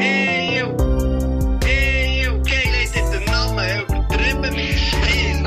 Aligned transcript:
Eeuw. 0.00 0.70
Eeuw. 1.64 2.42
Geil 2.44 2.74
ist 2.84 2.94
jetzt 2.94 3.12
der 3.12 3.20
Name 3.26 3.82
übertrieben 3.82 4.54
mit 4.54 4.78
Stil. 4.78 5.42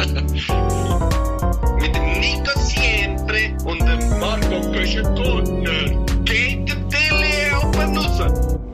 mit 1.80 1.96
dem 1.96 2.20
Nico 2.20 2.60
Siempre 2.60 3.56
und 3.66 3.80
dem 3.80 4.20
Marco 4.20 4.60
Köschen-Gurtner. 4.72 6.06
Geht 6.26 6.68
der 6.68 6.90
Tilly 6.90 7.54
oben 7.64 7.98
raus. 7.98 8.20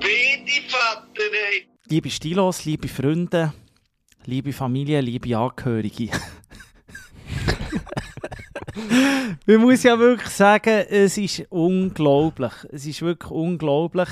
Wie 0.01 0.43
die 0.45 0.61
Vater, 0.67 1.29
ey. 1.51 1.67
Liebe 1.89 2.09
Stilos, 2.09 2.65
liebe 2.65 2.87
Freunde, 2.87 3.53
liebe 4.25 4.53
Familie, 4.53 5.01
liebe 5.01 5.37
Angehörige. 5.37 6.09
Man 9.45 9.61
muss 9.61 9.83
ja 9.83 9.97
wirklich 9.97 10.29
sagen, 10.29 10.85
es 10.89 11.17
ist 11.17 11.45
unglaublich. 11.49 12.51
Es 12.71 12.85
ist 12.85 13.01
wirklich 13.01 13.31
unglaublich. 13.31 14.09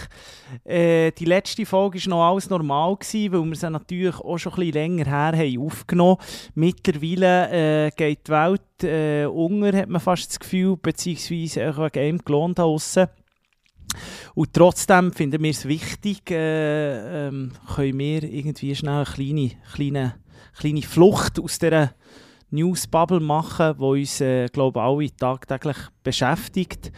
Äh, 0.64 1.12
die 1.12 1.26
letzte 1.26 1.66
Folge 1.66 2.00
war 2.00 2.10
noch 2.10 2.32
alles 2.32 2.50
normal, 2.50 2.96
gewesen, 2.96 3.32
weil 3.34 3.46
wir 3.46 3.56
sie 3.56 3.70
natürlich 3.70 4.16
auch 4.16 4.38
schon 4.38 4.54
ein 4.54 4.56
bisschen 4.58 4.74
länger 4.74 5.06
her 5.06 5.38
haben 5.38 5.60
aufgenommen 5.60 6.18
Mittlerweile 6.56 7.88
äh, 7.88 7.92
geht 7.96 8.28
die 8.28 8.32
Welt 8.32 8.84
äh, 8.84 9.26
unter, 9.26 9.78
hat 9.78 9.90
man 9.90 10.02
fast 10.02 10.30
das 10.30 10.40
Gefühl, 10.40 10.78
beziehungsweise 10.78 11.70
auch 11.70 11.78
wegen 11.78 12.00
einem 12.00 12.26
gelohnt 12.26 12.60
draussen. 12.60 13.08
Und 14.34 14.54
trotzdem 14.54 15.14
finden 15.14 15.42
wir 15.42 15.52
es 15.52 15.66
wichtig, 15.66 16.30
äh, 16.32 17.28
ähm, 17.28 17.54
können 17.76 18.00
wir 18.00 18.24
irgendwie 18.24 18.76
schnell 18.76 18.96
eine 18.96 19.06
kleine, 19.06 19.52
kleine, 19.74 20.16
kleine 20.58 20.82
Flucht 20.82 21.40
aus 21.40 21.60
dieser 21.60 21.94
News-Bubble 22.50 23.20
machen, 23.20 23.76
die 23.78 23.84
uns, 23.84 24.22
äh, 24.22 24.48
glaube 24.48 24.80
ich, 24.80 24.86
alle 24.86 25.16
tagtäglich 25.16 25.78
beschäftigt. 26.04 26.92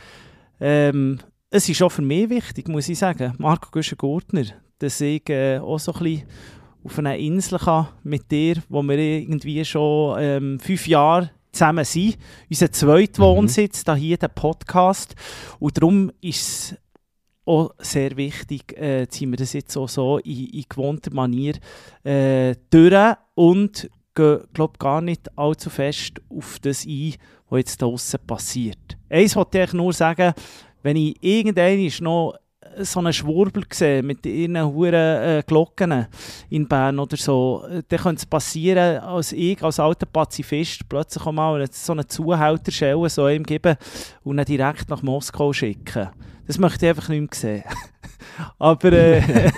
Ähm, 0.59 1.19
es 1.49 1.69
ist 1.69 1.81
auch 1.81 1.91
für 1.91 2.01
mich 2.01 2.29
wichtig, 2.29 2.67
muss 2.67 2.89
ich 2.89 2.99
sagen, 2.99 3.33
Marco 3.37 3.69
Güschen-Gurtner, 3.71 4.45
dass 4.79 5.01
ich 5.01 5.29
äh, 5.29 5.59
auch 5.59 5.79
so 5.79 5.93
ein 5.93 6.03
bisschen 6.03 6.27
auf 6.83 6.99
einer 6.99 7.17
Insel 7.17 7.59
kann 7.59 7.87
mit 8.03 8.31
dir, 8.31 8.61
wo 8.69 8.81
wir 8.83 8.97
irgendwie 8.97 9.63
schon 9.65 10.17
ähm, 10.19 10.59
fünf 10.59 10.87
Jahre 10.87 11.31
zusammen 11.51 11.85
sind. 11.85 12.17
Unser 12.49 12.71
zweiter 12.71 13.23
Wohnsitz, 13.23 13.83
da 13.83 13.95
hier 13.95 14.17
der 14.17 14.29
Podcast. 14.29 15.15
Und 15.59 15.77
darum 15.77 16.11
ist 16.21 16.71
es 16.71 16.75
auch 17.45 17.71
sehr 17.79 18.15
wichtig, 18.17 18.77
äh, 18.77 19.07
ziehen 19.07 19.31
wir 19.31 19.37
das 19.37 19.53
jetzt 19.53 19.75
auch 19.77 19.87
so 19.87 20.17
in, 20.19 20.47
in 20.47 20.65
gewohnter 20.67 21.13
Manier 21.13 21.55
äh, 22.03 22.55
durch 22.69 23.15
und 23.35 23.89
gehen, 24.17 24.39
glaube 24.53 24.77
gar 24.77 25.01
nicht 25.01 25.37
allzu 25.37 25.69
fest 25.69 26.21
auf 26.29 26.59
das 26.59 26.85
ein, 26.85 27.13
was 27.49 27.59
jetzt 27.59 27.81
draussen 27.81 28.19
passiert. 28.25 28.97
Eins 29.09 29.35
wollte 29.35 29.63
ich 29.63 29.73
nur 29.73 29.93
sagen, 29.93 30.33
wenn 30.83 30.97
ich 30.97 31.15
irgendwann 31.21 31.89
noch 32.01 32.35
so 32.79 32.99
einen 32.99 33.13
Schwurbel 33.13 33.63
sehe 33.71 34.03
mit 34.03 34.25
ihren 34.25 34.63
hohen 34.63 34.93
äh, 34.93 35.43
in 36.49 36.67
Bern 36.67 36.99
oder 36.99 37.17
so, 37.17 37.63
äh, 37.69 37.81
dann 37.87 37.99
könnte 37.99 38.19
es 38.19 38.25
passieren, 38.25 38.99
als 38.99 39.31
ich 39.31 39.61
als 39.63 39.79
alter 39.79 40.05
Pazifist 40.05 40.87
plötzlich 40.87 41.25
mal 41.25 41.65
so 41.71 41.93
eine 41.93 42.07
Zuhälterschelle 42.07 43.09
so 43.09 43.27
ihm 43.27 43.43
geben 43.43 43.75
und 44.23 44.39
ihn 44.39 44.45
direkt 44.45 44.89
nach 44.89 45.01
Moskau 45.01 45.53
schicken. 45.53 46.09
Das 46.45 46.57
möchte 46.57 46.85
ich 46.85 46.89
einfach 46.89 47.09
nicht 47.09 47.21
mehr 47.21 47.29
sehen. 47.33 47.63
Aber 48.59 48.91
äh, 48.91 49.51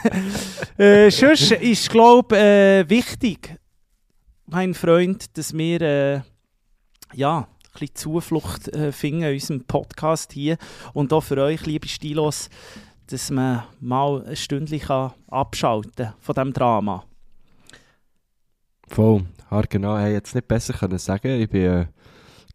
äh, 0.78 1.12
sonst 1.12 1.52
ist, 1.52 1.90
glaube 1.90 2.36
ich, 2.36 2.42
äh, 2.42 2.90
wichtig, 2.90 3.59
mein 4.52 4.74
Freund, 4.74 5.38
dass 5.38 5.54
wir 5.54 5.82
äh, 5.82 6.22
ja, 7.14 7.40
ein 7.40 7.48
bisschen 7.74 7.96
Zuflucht 7.96 8.68
äh, 8.70 8.92
finden 8.92 9.24
in 9.24 9.34
unserem 9.34 9.64
Podcast 9.64 10.34
hier 10.34 10.58
und 10.94 11.14
auch 11.14 11.22
für 11.22 11.38
euch, 11.38 11.66
liebe 11.66 11.88
Stilos, 11.88 12.50
dass 13.08 13.30
man 13.32 13.64
mal 13.80 14.26
ein 14.26 14.36
Stündchen 14.36 15.12
abschalten 15.28 16.06
kann 16.06 16.14
von 16.20 16.36
diesem 16.36 16.54
Drama. 16.54 17.04
Voll, 18.88 19.26
haargenau. 19.52 19.98
Ich 19.98 20.04
hätte 20.04 20.14
jetzt 20.14 20.36
nicht 20.36 20.48
besser 20.48 20.74
können 20.74 20.98
sagen. 20.98 21.40
Ich 21.40 21.50
bin 21.50 21.62
äh, 21.62 21.86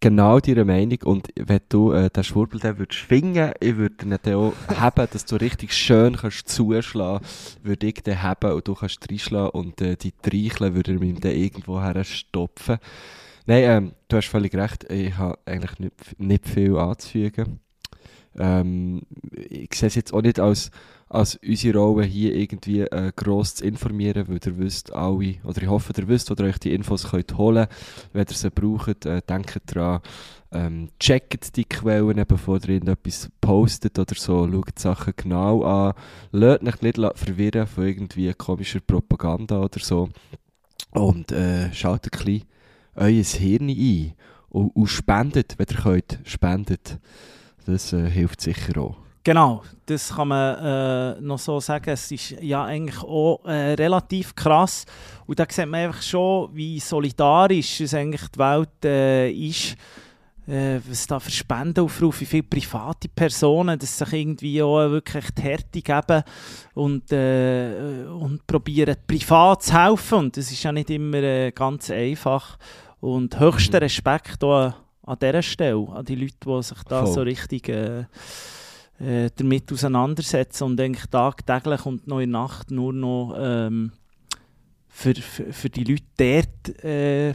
genau 0.04 0.38
deiner 0.38 0.66
Meinung. 0.66 0.98
Und 1.04 1.28
wenn 1.34 1.60
du 1.70 1.92
äh, 1.92 2.10
den 2.10 2.24
Schwurbel 2.24 2.60
dann 2.60 2.78
würdest 2.78 3.00
schwingen, 3.00 3.52
ich 3.58 3.76
würde 3.76 4.04
ihn 4.04 4.18
dann 4.22 4.34
auch 4.34 4.52
haben, 4.76 5.06
dass 5.10 5.24
du 5.24 5.36
richtig 5.36 5.72
schön 5.72 6.16
kannst 6.16 6.46
zuschlagen, 6.50 7.24
würde 7.62 7.86
ich 7.86 8.02
den 8.02 8.22
haben 8.22 8.52
und 8.52 8.68
du 8.68 8.74
kannst 8.74 9.10
reinschlagen 9.10 9.50
und 9.52 9.80
äh, 9.80 9.96
die 9.96 10.12
Treicheln 10.12 10.74
würde 10.74 10.92
ihm 10.92 11.20
dann 11.20 11.32
irgendwo 11.32 11.80
herstopfen. 11.80 12.76
Nein, 13.46 13.62
ähm, 13.64 13.92
du 14.08 14.18
hast 14.18 14.28
völlig 14.28 14.54
recht. 14.54 14.84
Ich 14.92 15.16
habe 15.16 15.38
eigentlich 15.46 15.78
nicht, 15.78 16.20
nicht 16.20 16.48
viel 16.48 16.76
anzufügen. 16.76 17.60
Ähm, 18.38 19.02
ich 19.32 19.74
sehe 19.74 19.86
es 19.86 19.94
jetzt 19.94 20.12
auch 20.12 20.22
nicht 20.22 20.38
als, 20.38 20.70
als 21.08 21.36
unsere 21.36 21.78
Rolle 21.78 22.04
hier 22.04 22.34
irgendwie 22.34 22.80
äh, 22.80 23.12
gross 23.14 23.56
zu 23.56 23.64
informieren, 23.64 24.26
weil 24.28 24.40
ihr 24.44 24.58
wisst 24.58 24.92
alle, 24.92 25.36
oder 25.44 25.62
ich 25.62 25.68
hoffe, 25.68 25.92
ihr 25.96 26.08
wisst, 26.08 26.30
wo 26.30 26.34
ihr 26.42 26.48
euch 26.48 26.58
die 26.58 26.74
Infos 26.74 27.10
könnt 27.10 27.36
holen 27.36 27.66
könnt. 27.66 28.12
Wenn 28.12 28.26
ihr 28.28 28.34
sie 28.34 28.50
braucht, 28.50 29.06
äh, 29.06 29.22
denkt 29.28 29.62
dran, 29.66 30.00
ähm, 30.52 30.88
checkt 30.98 31.56
die 31.56 31.64
Quellen, 31.64 32.24
bevor 32.26 32.58
ihr 32.62 32.68
irgendetwas 32.68 33.28
postet 33.40 33.98
oder 33.98 34.14
so, 34.14 34.46
schaut 34.46 34.70
die 34.76 34.82
Sachen 34.82 35.12
genau 35.16 35.62
an, 35.62 35.94
lasst 36.32 36.62
euch 36.62 36.82
nicht 36.82 36.98
verwirren 37.16 37.66
von 37.66 37.86
irgendwie 37.86 38.32
komischer 38.34 38.80
Propaganda 38.80 39.60
oder 39.60 39.80
so 39.80 40.08
und 40.92 41.32
äh, 41.32 41.72
schaut 41.72 42.04
ein 42.04 42.10
bisschen 42.10 42.44
euer 42.94 43.24
Hirn 43.24 43.68
ein 43.68 44.14
und, 44.48 44.70
und 44.76 44.86
spendet, 44.86 45.56
wenn 45.58 45.66
ihr 45.68 45.82
könnt, 45.82 46.20
spendet. 46.24 46.98
Das 47.66 47.92
äh, 47.92 48.08
hilft 48.08 48.40
sicher 48.40 48.80
auch. 48.80 49.03
Genau, 49.24 49.62
das 49.86 50.14
kann 50.14 50.28
man 50.28 50.58
äh, 51.16 51.20
noch 51.22 51.38
so 51.38 51.58
sagen. 51.58 51.88
Es 51.88 52.12
ist 52.12 52.32
ja 52.42 52.64
eigentlich 52.64 53.02
auch 53.02 53.42
äh, 53.46 53.72
relativ 53.72 54.34
krass. 54.34 54.84
Und 55.26 55.38
da 55.38 55.46
sieht 55.48 55.66
man 55.66 55.80
einfach 55.80 56.02
schon, 56.02 56.54
wie 56.54 56.78
solidarisch 56.78 57.80
es 57.80 57.94
eigentlich 57.94 58.28
die 58.28 58.38
Welt 58.38 58.84
äh, 58.84 59.30
ist. 59.30 59.76
Äh, 60.46 60.78
was 60.86 61.06
da 61.06 61.18
für 61.18 61.30
Spendenaufrufe, 61.30 62.20
wie 62.20 62.26
viele 62.26 62.42
private 62.42 63.08
Personen, 63.08 63.78
dass 63.78 63.96
sich 63.96 64.12
irgendwie 64.12 64.62
auch 64.62 64.90
wirklich 64.90 65.30
die 65.30 65.40
Härte 65.40 65.80
geben 65.80 66.22
und, 66.74 67.10
äh, 67.10 68.04
und 68.04 68.46
probieren 68.46 68.94
privat 69.06 69.62
zu 69.62 69.72
helfen. 69.72 70.18
Und 70.18 70.36
das 70.36 70.52
ist 70.52 70.62
ja 70.62 70.70
nicht 70.70 70.90
immer 70.90 71.22
äh, 71.22 71.50
ganz 71.50 71.90
einfach. 71.90 72.58
Und 73.00 73.40
höchsten 73.40 73.76
Respekt 73.76 74.44
auch 74.44 74.74
an 75.06 75.16
dieser 75.18 75.40
Stelle, 75.40 75.88
an 75.94 76.04
die 76.04 76.14
Leute, 76.14 76.34
die 76.44 76.62
sich 76.62 76.82
da 76.88 77.06
Voll. 77.06 77.14
so 77.14 77.22
richtig 77.22 77.70
äh, 79.00 79.30
damit 79.34 79.72
auseinandersetzen 79.72 80.64
und 80.64 80.80
eigentlich 80.80 81.06
tagtäglich 81.06 81.84
und 81.86 82.06
noch 82.06 82.20
in 82.20 82.32
der 82.32 82.40
Nacht 82.40 82.70
nur 82.70 82.92
noch 82.92 83.34
ähm, 83.38 83.92
für, 84.88 85.14
für, 85.14 85.52
für 85.52 85.70
die 85.70 85.84
Leute 85.84 86.04
dort 86.16 86.84
äh, 86.84 87.34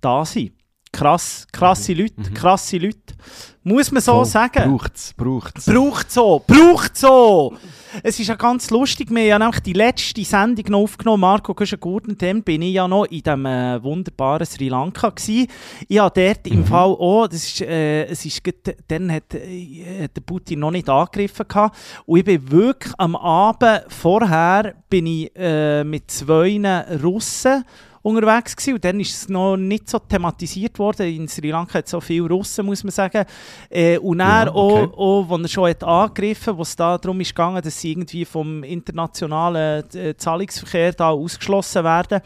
da 0.00 0.24
sind. 0.24 0.52
Krass, 0.92 1.46
krasse 1.52 1.92
Leute, 1.92 2.14
Mhm. 2.20 2.34
krasse 2.34 2.78
Leute. 2.78 3.14
Muss 3.62 3.90
man 3.90 4.00
so 4.00 4.12
Voll. 4.12 4.24
sagen. 4.26 4.70
Braucht's, 4.70 5.12
braucht's. 5.14 5.66
Braucht 5.66 6.10
so, 6.12 6.42
braucht 6.46 6.96
so! 6.96 7.54
Es 8.02 8.20
ist 8.20 8.28
ja 8.28 8.34
ganz 8.34 8.70
lustig, 8.70 9.08
wir 9.10 9.20
haben 9.22 9.26
ja 9.28 9.38
nämlich 9.38 9.60
die 9.60 9.72
letzte 9.72 10.22
Sendung 10.24 10.64
noch 10.68 10.80
aufgenommen, 10.82 11.22
Marco 11.22 11.54
Güschen-Gurten, 11.54 12.16
dann 12.18 12.42
bin 12.42 12.60
ich 12.62 12.74
ja 12.74 12.86
noch 12.86 13.06
in 13.06 13.22
diesem 13.22 13.46
äh, 13.46 13.82
wunderbaren 13.82 14.46
Sri 14.46 14.68
Lanka 14.68 15.08
gewesen. 15.10 15.48
Ich 15.88 15.98
habe 15.98 16.20
dort 16.20 16.46
im 16.46 16.64
Fall 16.64 16.90
auch, 16.90 17.26
das 17.26 17.44
ist, 17.44 17.60
äh, 17.62 18.04
es 18.04 18.24
ist, 18.24 18.42
dann 18.88 19.10
hat, 19.10 19.34
äh, 19.34 20.08
der 20.14 20.20
Putin 20.20 20.60
noch 20.60 20.70
nicht 20.70 20.88
angegriffen 20.88 21.48
gehabt. 21.48 21.76
und 22.04 22.18
ich 22.18 22.24
bin 22.24 22.50
wirklich 22.50 22.92
am 22.98 23.16
Abend 23.16 23.84
vorher 23.88 24.74
bin 24.90 25.06
ich 25.06 25.32
äh, 25.34 25.82
mit 25.82 26.10
zwei 26.10 26.60
Russen 27.02 27.64
unterwegs 28.06 28.54
gewesen. 28.54 28.74
und 28.74 28.84
dann 28.84 29.00
ist 29.00 29.14
es 29.14 29.28
noch 29.28 29.56
nicht 29.56 29.90
so 29.90 29.98
thematisiert 29.98 30.78
worden. 30.78 31.06
In 31.06 31.28
Sri 31.28 31.50
Lanka 31.50 31.74
hat 31.74 31.86
es 31.86 31.90
so 31.90 32.00
viele 32.00 32.28
Russen, 32.28 32.64
muss 32.64 32.84
man 32.84 32.92
sagen. 32.92 33.24
Äh, 33.68 33.98
und 33.98 34.18
dann 34.18 34.46
Ja, 34.46 34.54
okay. 34.54 34.88
auch, 34.92 35.26
auch, 35.28 35.30
als 35.30 35.42
er 35.42 35.48
schon 35.48 35.70
hat 35.70 35.84
angegriffen, 35.84 36.56
wo 36.56 36.62
es 36.62 36.76
da 36.76 36.98
darum 36.98 37.20
ist 37.20 37.34
gegangen, 37.34 37.60
dass 37.62 37.80
sie 37.80 37.92
irgendwie 37.92 38.24
vom 38.24 38.62
internationalen 38.62 39.84
äh, 39.94 40.16
Zahlungsverkehr 40.16 40.92
da 40.92 41.10
ausgeschlossen 41.10 41.82
werden, 41.82 42.20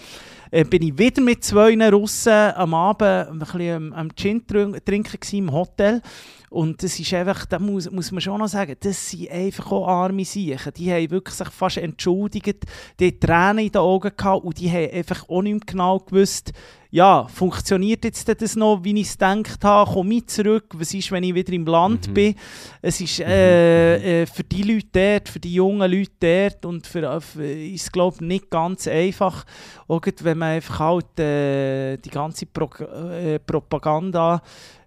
äh, 0.51 0.65
bin 0.65 0.83
ich 0.83 0.99
wieder 0.99 1.23
mit 1.23 1.45
zwei 1.45 1.91
Russen 1.91 2.33
am 2.33 2.75
Abend 2.75 3.03
ein 3.03 3.39
bisschen 3.39 3.93
am, 3.93 4.15
Gin 4.15 4.47
trink- 4.47 4.85
trinken 4.85 5.37
im 5.37 5.53
Hotel. 5.53 6.03
Und 6.51 6.83
das 6.83 6.99
ist 6.99 7.15
einfach, 7.15 7.47
da 7.47 7.61
muss, 7.61 7.89
muss 7.91 8.11
man 8.11 8.21
schon 8.21 8.39
noch 8.39 8.49
sagen, 8.49 8.75
das 8.81 9.11
sind 9.11 9.31
einfach 9.31 9.71
auch 9.71 9.87
arme 9.87 10.25
Siechen. 10.25 10.73
Die 10.77 10.91
haben 10.93 11.11
wirklich 11.11 11.37
sich 11.37 11.49
fast 11.49 11.77
entschuldigt, 11.77 12.65
die 12.99 13.21
Tränen 13.21 13.67
in 13.67 13.73
den 13.73 13.81
Augen 13.81 14.11
gehabt 14.17 14.45
und 14.45 14.59
die 14.59 14.69
haben 14.69 14.91
einfach 14.93 15.29
auch 15.29 15.43
nicht 15.43 15.69
genau 15.69 16.01
gewusst, 16.01 16.53
ja, 16.93 17.27
funktioniert 17.29 18.05
jetzt 18.05 18.29
das 18.29 18.57
noch, 18.57 18.83
wie 18.83 19.01
ich 19.01 19.07
es 19.07 19.13
gedacht 19.13 19.63
habe, 19.63 19.91
komme 19.91 20.15
ich 20.15 20.27
zurück, 20.27 20.67
was 20.75 20.93
ist, 20.93 21.13
wenn 21.13 21.23
ich 21.23 21.35
wieder 21.35 21.53
im 21.53 21.65
Land 21.65 22.09
Mhm. 22.09 22.15
bin. 22.15 22.35
Es 22.83 23.01
ist 23.01 23.21
äh, 23.21 24.23
äh, 24.23 24.27
für 24.27 24.43
die 24.43 24.63
Leute 24.63 24.89
dort, 24.93 25.29
für 25.29 25.39
die 25.39 25.55
jungen 25.55 25.91
Leute 25.91 26.11
dort 26.19 26.67
und 26.67 26.87
für, 26.87 27.03
äh, 27.05 27.21
für 27.21 27.45
ist 27.45 27.83
es, 27.83 27.93
glaube 27.93 28.17
ich, 28.17 28.27
nicht 28.27 28.51
ganz 28.51 28.89
einfach, 28.89 29.45
auch 29.87 30.01
wenn 30.23 30.39
man 30.39 30.49
einfach 30.57 30.79
halt 30.81 31.21
äh, 31.21 31.97
die 31.97 32.11
ganze 32.11 32.47
Pro 32.47 32.69
äh, 32.85 33.39
Propaganda 33.39 34.43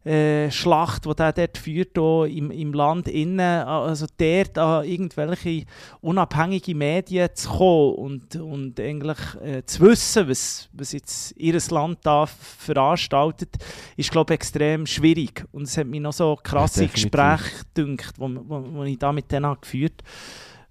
äh, 0.05 0.51
Schlacht, 0.51 1.05
die 1.05 1.15
der 1.15 1.31
dort 1.33 1.57
führt, 1.57 1.97
auch 1.97 2.25
im, 2.25 2.51
im 2.51 2.73
Land 2.73 3.07
innen, 3.07 3.39
also 3.39 4.05
dort 4.17 4.57
an 4.57 4.85
irgendwelche 4.85 5.65
unabhängige 6.01 6.75
Medien 6.75 7.29
zu 7.33 7.49
kommen 7.49 7.95
und, 7.95 8.35
und 8.35 8.79
eigentlich 8.79 9.17
äh, 9.41 9.63
zu 9.65 9.81
wissen, 9.81 10.27
was, 10.27 10.69
was 10.73 10.91
jetzt 10.91 11.33
ihr 11.37 11.59
Land 11.69 11.99
da 12.03 12.25
veranstaltet, 12.25 13.55
ist, 13.95 14.11
glaube 14.11 14.33
ich, 14.33 14.39
extrem 14.39 14.85
schwierig. 14.85 15.45
Und 15.51 15.63
es 15.63 15.77
hat 15.77 15.87
mich 15.87 16.01
noch 16.01 16.13
so 16.13 16.37
krasse 16.41 16.83
Ja, 16.83 16.91
Gespräche 16.91 17.65
gedünkt, 17.73 18.13
wo 18.17 18.83
ich 18.83 18.97
da 18.99 19.11
mit 19.11 19.31
denen 19.31 19.45
habe 19.45 19.61
geführt 19.61 20.03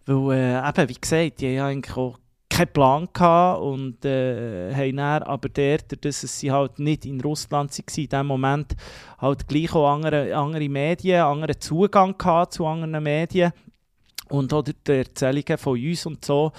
weil, 0.06 0.36
äh, 0.36 0.68
eben, 0.68 0.88
wie 0.88 1.00
gesagt, 1.00 1.40
die 1.40 1.58
haben 1.58 1.68
eigentlich 1.68 1.96
auch 1.96 2.18
keinen 2.52 2.72
Plan 2.72 3.08
gehabt 3.12 3.62
und 3.62 4.04
äh, 4.04 4.74
haben 4.74 4.96
dann 4.96 5.22
aber 5.22 5.48
dort, 5.48 6.04
dass 6.04 6.20
sie 6.20 6.50
halt 6.50 6.78
nicht 6.78 7.06
in 7.06 7.20
Russland 7.20 7.70
waren, 7.70 7.94
in 7.96 8.08
dem 8.08 8.26
Moment 8.26 8.76
halt 9.18 9.48
gleich 9.48 9.74
auch 9.74 9.94
andere, 9.94 10.34
andere 10.36 10.68
Medien, 10.68 11.22
anderen 11.22 11.60
Zugang 11.60 12.16
gehabt 12.18 12.54
zu 12.54 12.66
anderen 12.66 13.02
Medien 13.02 13.52
und 14.28 14.52
auch 14.52 14.62
die 14.62 14.74
Erzählungen 14.86 15.58
von 15.58 15.78
uns 15.78 16.06
und 16.06 16.24
so 16.24 16.52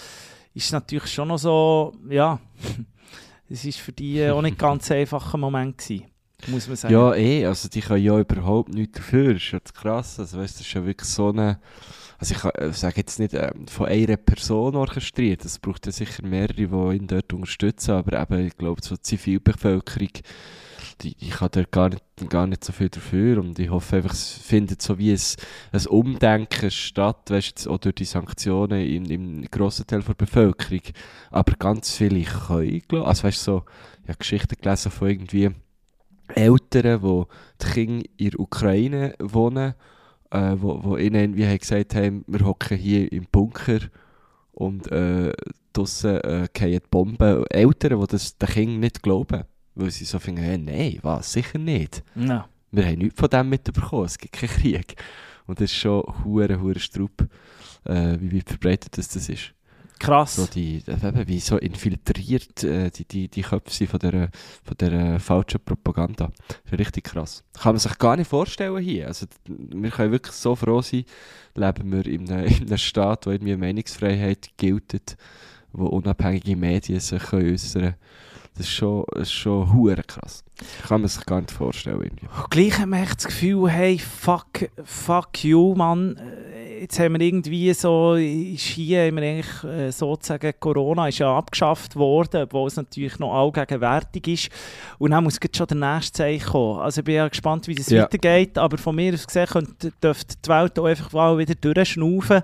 ist 0.53 0.71
natürlich 0.71 1.11
schon 1.11 1.27
noch 1.27 1.37
so, 1.37 1.93
ja, 2.09 2.39
es 3.49 3.65
ist 3.65 3.79
für 3.79 3.91
die 3.91 4.27
auch 4.29 4.41
nicht 4.41 4.57
ganz 4.57 4.89
einfacher 4.91 5.37
Moment 5.37 5.77
gewesen, 5.77 6.05
muss 6.47 6.67
man 6.67 6.75
sagen. 6.75 6.93
Ja, 6.93 7.13
eh, 7.15 7.45
also 7.45 7.69
die 7.69 7.81
können 7.81 8.03
ja 8.03 8.19
überhaupt 8.19 8.73
nichts 8.73 8.97
dafür, 8.97 9.33
das 9.33 9.43
ist 9.43 9.51
ja 9.51 9.59
krass, 9.59 10.19
also 10.19 10.39
weißt, 10.39 10.55
das 10.59 10.67
ist 10.67 10.73
ja 10.73 10.85
wirklich 10.85 11.09
so 11.09 11.29
eine, 11.29 11.59
also 12.19 12.35
ich 12.35 12.43
äh, 12.61 12.71
sage 12.71 12.97
jetzt 12.97 13.19
nicht 13.19 13.33
ähm, 13.33 13.67
von 13.67 13.87
einer 13.87 14.17
Person 14.17 14.75
orchestriert, 14.75 15.43
es 15.45 15.59
braucht 15.59 15.85
ja 15.85 15.91
sicher 15.91 16.25
mehrere, 16.25 16.53
die 16.53 16.97
ihn 16.97 17.07
dort 17.07 17.33
unterstützen, 17.33 17.91
aber 17.91 18.21
eben, 18.21 18.47
ich 18.47 18.57
glaube, 18.57 18.81
so 18.83 18.95
die 18.95 19.01
Zivilbevölkerung, 19.01 20.09
die, 21.01 21.15
die 21.15 21.29
kann 21.29 21.49
dort 21.51 21.71
gar 21.71 21.89
nicht, 21.89 22.03
gar 22.29 22.47
nicht 22.47 22.63
so 22.63 22.71
viel 22.71 22.89
dafür 22.89 23.39
und 23.39 23.57
ich 23.59 23.69
hoffe 23.69 23.97
einfach, 23.97 24.13
es 24.13 24.29
findet 24.29 24.81
so 24.81 24.97
wie 24.97 25.11
ein, 25.11 25.19
ein 25.71 25.87
Umdenken 25.87 26.71
statt, 26.71 27.29
weißt, 27.29 27.47
jetzt 27.47 27.67
auch 27.67 27.79
durch 27.79 27.95
die 27.95 28.05
Sanktionen 28.05 28.81
im, 28.81 29.05
im 29.05 29.45
grossen 29.49 29.87
Teil 29.87 30.03
der 30.03 30.13
Bevölkerung, 30.13 30.81
aber 31.31 31.53
ganz 31.53 31.95
viele 31.95 32.23
können, 32.23 32.81
glaub, 32.87 33.07
also 33.07 33.23
weißt, 33.23 33.43
so, 33.43 33.63
ich 34.03 34.09
habe 34.09 34.19
Geschichten 34.19 34.55
gelesen 34.61 34.91
von 34.91 35.09
irgendwie 35.09 35.49
Eltern, 36.35 37.01
die 37.01 37.23
die 37.61 37.71
Kinder 37.71 38.05
in 38.17 38.29
der 38.29 38.39
Ukraine 38.39 39.15
wohnen, 39.19 39.73
äh, 40.33 40.55
wo, 40.59 40.83
wo 40.83 40.97
ihnen 40.97 41.35
wie 41.37 41.45
haben 41.45 41.59
gesagt 41.59 41.95
haben, 41.95 42.25
wir 42.27 42.45
hocken 42.45 42.77
hier 42.77 43.11
im 43.11 43.25
Bunker 43.31 43.79
und 44.51 44.91
äh, 44.91 45.31
draussen 45.71 46.17
äh, 46.21 46.47
fallen 46.57 46.81
Bomben. 46.89 47.45
Eltern, 47.47 47.99
die 47.99 48.07
das 48.07 48.37
den 48.37 48.49
Kindern 48.49 48.79
nicht 48.79 49.03
glauben, 49.03 49.43
weil 49.75 49.91
sie 49.91 50.05
so 50.05 50.19
finden, 50.19 50.41
hey, 50.41 50.57
nein, 50.57 50.99
was, 51.01 51.33
sicher 51.33 51.59
nicht. 51.59 52.03
Ja. 52.15 52.47
Wir 52.71 52.85
haben 52.85 52.97
nichts 52.97 53.19
von 53.19 53.29
dem 53.29 53.49
mitbekommen, 53.49 54.05
es 54.05 54.17
gibt 54.17 54.33
keinen 54.33 54.49
Krieg. 54.49 54.95
Und 55.45 55.59
das 55.59 55.65
ist 55.65 55.77
schon 55.77 56.03
hure 56.23 56.59
hure 56.59 56.79
Strupp, 56.79 57.27
äh, 57.85 58.17
wie 58.19 58.37
weit 58.37 58.49
verbreitet 58.49 58.97
das, 58.97 59.09
das 59.09 59.29
ist. 59.29 59.53
Krass. 60.03 60.35
So 60.35 60.45
die, 60.47 60.83
äh, 60.85 61.27
wie 61.27 61.39
so 61.39 61.57
infiltriert 61.57 62.61
äh, 62.63 62.91
die, 62.91 63.05
die, 63.05 63.29
die 63.29 63.41
Köpfe 63.41 63.87
von 63.87 63.99
dieser, 63.99 64.27
von 64.63 64.75
dieser 64.77 65.19
falschen 65.21 65.61
Propaganda. 65.63 66.29
Das 66.69 66.77
richtig 66.77 67.05
krass. 67.05 67.45
Kann 67.53 67.75
man 67.75 67.79
sich 67.79 67.97
gar 67.97 68.17
nicht 68.17 68.29
vorstellen 68.29 68.83
hier. 68.83 69.07
Also, 69.07 69.27
wir 69.47 69.91
können 69.91 70.11
wirklich 70.11 70.35
so 70.35 70.57
froh 70.57 70.81
sein, 70.81 71.05
leben 71.55 71.89
wir 71.91 72.05
in 72.05 72.29
einem, 72.29 72.45
in 72.61 72.67
einem 72.67 72.77
Staat, 72.77 73.25
wo 73.25 73.31
irgendwie 73.31 73.55
Meinungsfreiheit 73.55 74.49
gilt, 74.57 75.15
wo 75.71 75.85
unabhängige 75.85 76.57
Medien 76.57 76.99
sich 76.99 77.23
können 77.23 77.53
äußern 77.53 77.95
Das 78.55 78.67
ist 78.67 78.73
schon, 78.73 79.03
das 79.13 79.23
ist 79.23 79.33
schon 79.33 79.73
hure 79.73 80.03
krass. 80.03 80.43
Kann 80.87 81.01
man 81.01 81.09
sich 81.09 81.25
gar 81.25 81.41
nicht 81.41 81.51
vorstellen. 81.51 82.01
Irgendwie. 82.01 82.27
Und 82.27 82.51
gleich 82.51 82.77
haben 82.79 82.91
wir 82.91 83.01
echt 83.01 83.17
das 83.17 83.25
Gefühl, 83.25 83.69
hey, 83.69 83.97
fuck, 83.97 84.69
fuck 84.83 85.43
you, 85.43 85.73
Mann. 85.75 86.17
Äh, 86.17 86.63
Jetzt 86.83 86.99
haben 86.99 87.13
wir 87.13 87.21
irgendwie 87.21 87.71
so, 87.73 88.15
ist 88.15 88.61
hier 88.63 89.05
haben 89.07 89.15
wir 89.15 89.23
eigentlich 89.23 89.63
äh, 89.63 89.89
sozusagen, 89.89 90.51
Corona 90.59 91.07
ist 91.07 91.19
ja 91.19 91.33
abgeschafft 91.37 91.95
worden, 91.95 92.41
obwohl 92.43 92.67
es 92.67 92.75
natürlich 92.75 93.17
noch 93.19 93.33
allgegenwärtig 93.33 94.27
ist. 94.27 94.49
Und 94.97 95.11
dann 95.11 95.23
muss 95.23 95.39
jetzt 95.41 95.55
schon 95.55 95.67
der 95.67 95.77
nächste 95.77 96.11
Zeichen 96.17 96.45
kommen. 96.45 96.81
Also 96.81 96.99
ich 96.99 97.05
bin 97.05 97.15
ja 97.15 97.27
gespannt, 97.29 97.69
wie 97.69 97.75
das 97.75 97.89
Ja. 97.89 98.03
weitergeht, 98.03 98.57
aber 98.57 98.77
von 98.77 98.97
mir 98.97 99.13
aus 99.13 99.25
gesehen 99.25 99.47
könnte, 99.47 99.93
dürfte 100.03 100.35
die 100.43 100.49
Welt 100.49 100.77
auch 100.77 100.83
einfach 100.85 101.13
mal 101.13 101.37
wieder 101.37 101.55
durchschnaufen 101.55 102.41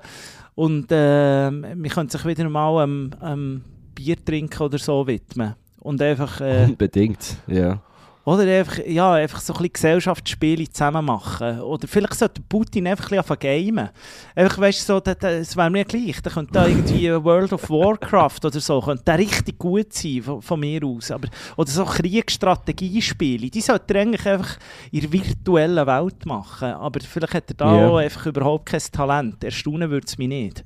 und 0.55 0.87
ähm, 0.89 1.65
wir 1.75 1.89
können 1.91 2.09
sich 2.09 2.23
wieder 2.23 2.47
mal 2.47 2.81
am 2.83 3.11
am 3.19 3.61
Bier 3.93 4.23
trinken 4.23 4.63
oder 4.63 4.77
so 4.77 5.05
widmen. 5.05 5.55
Und 5.79 6.01
einfach... 6.01 6.41
Äh, 6.41 6.65
Unbedingt, 6.65 7.37
ja. 7.47 7.79
oder 8.25 8.43
einfach, 8.43 8.79
ja, 8.85 9.13
einfach 9.13 9.39
so 9.39 9.53
ein 9.53 9.57
bisschen 9.57 9.73
Gesellschaftsspiele 9.73 10.69
zusammen 10.69 11.05
machen. 11.05 11.61
Oder 11.61 11.87
vielleicht 11.87 12.13
sollte 12.15 12.41
Putin 12.47 12.85
einfach 12.87 13.09
ein 13.11 13.17
bisschen 13.21 13.39
gamen. 13.39 13.89
Einfach, 14.35 14.57
weißt 14.59 14.81
du, 14.81 14.93
so, 14.93 14.99
da- 14.99 15.15
da- 15.15 15.31
es 15.31 15.55
wäre 15.57 15.69
mir 15.71 15.85
gleich. 15.85 16.21
Da 16.21 16.29
könnte 16.29 16.51
da 16.53 16.67
irgendwie 16.67 17.11
World 17.23 17.53
of 17.53 17.69
Warcraft 17.69 18.39
oder 18.43 18.59
so, 18.59 18.81
könnte 18.81 19.17
richtig 19.17 19.57
gut 19.57 19.93
sein, 19.93 20.21
von, 20.21 20.41
von 20.41 20.59
mir 20.59 20.83
aus. 20.83 21.09
Aber, 21.11 21.27
oder 21.57 21.71
so 21.71 21.85
Kriegsstrategiespiele, 21.85 23.49
die 23.49 23.61
sollte 23.61 23.93
er 23.95 24.01
eigentlich 24.01 24.27
einfach 24.27 24.57
in 24.91 25.01
der 25.01 25.11
virtuellen 25.13 25.87
Welt 25.87 26.25
machen. 26.25 26.73
Aber 26.73 26.99
vielleicht 26.99 27.33
hat 27.33 27.49
er 27.51 27.55
da 27.55 27.77
Ja. 27.77 27.87
auch 27.87 27.97
einfach 27.97 28.25
überhaupt 28.25 28.67
kein 28.67 28.81
Talent. 28.91 29.43
Erstaunen 29.43 29.89
würde 29.89 30.05
es 30.07 30.17
mich 30.17 30.27
nicht. 30.27 30.63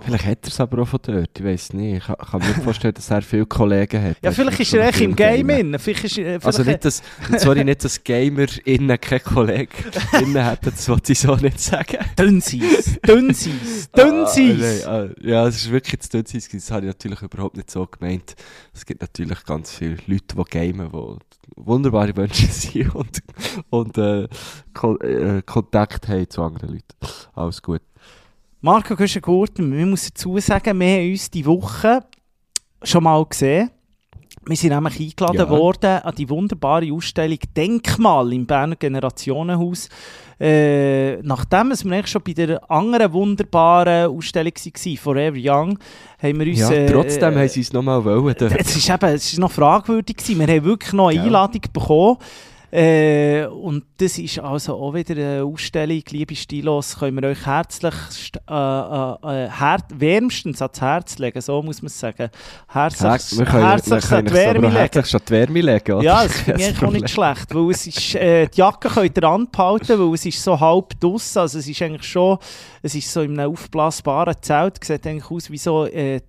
Vielleicht 0.00 0.26
hat 0.26 0.38
er 0.42 0.48
es 0.48 0.60
aber 0.60 0.82
auch 0.82 0.88
von 0.88 1.00
dort, 1.02 1.30
ich 1.38 1.44
weiß 1.44 1.72
nicht. 1.72 1.98
Ich 1.98 2.04
kann, 2.04 2.16
kann 2.16 2.40
mir 2.40 2.62
vorstellen, 2.62 2.94
dass 2.94 3.10
er 3.10 3.22
viele 3.22 3.46
Kollegen 3.46 4.02
hat. 4.02 4.16
Ja, 4.22 4.32
vielleicht 4.32 4.60
ist 4.60 4.74
er 4.74 4.88
echt 4.88 5.00
im 5.00 5.16
Game 5.16 5.48
in. 5.50 5.78
Vielleicht 5.78 6.04
ist, 6.04 6.14
vielleicht 6.14 6.44
Also 6.44 6.62
nicht, 6.62 6.84
dass, 6.84 7.02
sorry, 7.38 7.64
nicht, 7.64 7.84
dass 7.84 8.02
Gamer 8.02 8.46
innen 8.64 9.00
keine 9.00 9.20
Kollegen 9.20 9.72
innen 10.20 10.44
hätten, 10.44 10.70
das 10.70 10.88
wollte 10.88 11.12
ich 11.12 11.20
so 11.20 11.34
nicht 11.36 11.60
sagen. 11.60 11.98
Dünnseiss, 12.18 12.98
Dünnseiss, 13.06 13.90
Dünnseiss. 13.96 14.86
Ah, 14.86 15.04
nein, 15.04 15.14
ah, 15.16 15.26
ja, 15.26 15.46
es 15.46 15.56
ist 15.56 15.70
wirklich 15.70 15.92
jetzt 15.94 16.12
Dünnseiss, 16.12 16.48
das 16.48 16.70
habe 16.70 16.82
ich 16.82 16.92
natürlich 16.92 17.22
überhaupt 17.22 17.56
nicht 17.56 17.70
so 17.70 17.86
gemeint. 17.86 18.34
Es 18.72 18.84
gibt 18.84 19.00
natürlich 19.00 19.42
ganz 19.44 19.72
viele 19.74 19.96
Leute, 20.06 20.36
die 20.36 20.44
gamen, 20.50 20.90
die 20.92 21.18
wunderbare 21.56 22.12
Menschen 22.14 22.48
sind 22.50 22.94
und, 22.94 23.22
und 23.70 23.98
äh, 23.98 24.28
Ko 24.72 24.96
äh, 24.98 25.42
Kontakt 25.42 26.08
haben 26.08 26.28
zu 26.28 26.42
anderen 26.42 26.70
Leuten. 26.72 26.94
Alles 27.34 27.62
gut. 27.62 27.82
Marco 28.64 28.96
Güschen-Gurten, 28.96 29.70
wir 29.76 29.84
müssen 29.84 30.12
dazu 30.14 30.38
sagen, 30.38 30.80
wir 30.80 30.88
haben 30.88 31.10
uns 31.10 31.30
die 31.30 31.44
Woche 31.44 32.00
schon 32.82 33.04
mal 33.04 33.22
gesehen. 33.26 33.68
Wir 34.46 34.56
sind 34.56 34.70
nämlich 34.70 34.98
eingeladen 34.98 35.36
Ja. 35.36 35.50
worden 35.50 36.00
an 36.02 36.14
die 36.14 36.30
wunderbare 36.30 36.90
Ausstellung 36.90 37.36
Denkmal 37.54 38.32
im 38.32 38.46
Berner 38.46 38.76
Generationenhaus. 38.76 39.90
Äh, 40.40 41.16
nachdem 41.16 41.72
wir 41.72 41.92
eigentlich 41.92 42.06
schon 42.06 42.22
bei 42.22 42.32
der 42.32 42.70
anderen 42.70 43.12
wunderbaren 43.12 44.10
Ausstellung 44.10 44.54
waren, 44.54 44.96
Forever 44.96 45.36
Young, 45.38 45.78
haben 46.22 46.40
wir 46.40 46.46
uns... 46.46 46.60
Ja, 46.60 46.70
äh, 46.70 46.86
trotzdem 46.86 47.34
haben 47.34 47.48
sie 47.48 47.60
es 47.60 47.70
nochmal 47.70 48.02
wollen. 48.02 48.34
es 48.56 48.76
ist 48.76 49.38
noch 49.38 49.52
fragwürdig 49.52 50.16
gewesen. 50.16 50.40
Wir 50.40 50.46
haben 50.56 50.64
wirklich 50.64 50.94
noch 50.94 51.08
eine 51.08 51.18
Gell? 51.18 51.26
Einladung 51.26 51.60
bekommen. 51.70 52.16
Äh, 52.74 53.46
und 53.46 53.84
das 53.98 54.18
ist 54.18 54.40
also 54.40 54.74
auch 54.74 54.94
wieder 54.94 55.14
eine 55.14 55.44
Ausstellung, 55.44 56.02
liebe 56.10 56.34
Stilos, 56.34 56.98
können 56.98 57.22
wir 57.22 57.28
euch 57.28 57.46
herzlich, 57.46 57.94
äh, 58.50 58.52
äh, 58.52 59.44
äh, 59.44 59.48
her 59.48 59.78
wärmstens 59.94 60.60
ans 60.60 60.80
Herz 60.80 61.18
legen, 61.18 61.40
so 61.40 61.62
muss 61.62 61.82
man 61.82 61.86
es 61.86 62.00
sagen. 62.00 62.30
Herzlich, 62.66 63.38
wir 63.38 63.46
können, 63.46 63.62
wir 63.62 63.68
herzlich 63.70 64.04
können 64.04 64.18
an 64.18 64.26
es 64.26 64.32
Wärme 64.32 64.66
legen. 64.66 64.72
herzlich 64.72 65.14
an 65.14 65.20
die 65.24 65.30
Wärme 65.30 65.60
legen. 65.60 65.92
oder? 65.92 66.04
Ja, 66.04 66.24
das 66.24 66.32
finde 66.40 66.64
ich 66.64 66.82
auch 66.82 66.90
nicht 66.90 67.10
schlecht, 67.10 67.54
weil 67.54 67.70
es 67.70 67.86
ist, 67.86 68.14
äh, 68.16 68.48
die 68.48 68.58
Jacke 68.58 68.88
könnt 68.88 69.16
ihr 69.18 69.22
anbehalten, 69.22 69.96
weil 69.96 70.14
es 70.14 70.26
ist 70.26 70.42
so 70.42 70.58
halb 70.58 70.98
draussen, 70.98 71.38
also 71.38 71.60
es 71.60 71.68
ist 71.68 71.80
eigentlich 71.80 72.10
schon, 72.10 72.38
es 72.82 72.96
ist 72.96 73.12
so 73.12 73.20
in 73.20 73.38
einem 73.38 73.52
aufblasbaren 73.52 74.34
Zelt, 74.40 74.82
sieht 74.82 75.06
eigentlich 75.06 75.30
aus 75.30 75.48
wie 75.48 75.58
so 75.58 75.86
äh, 75.86 76.20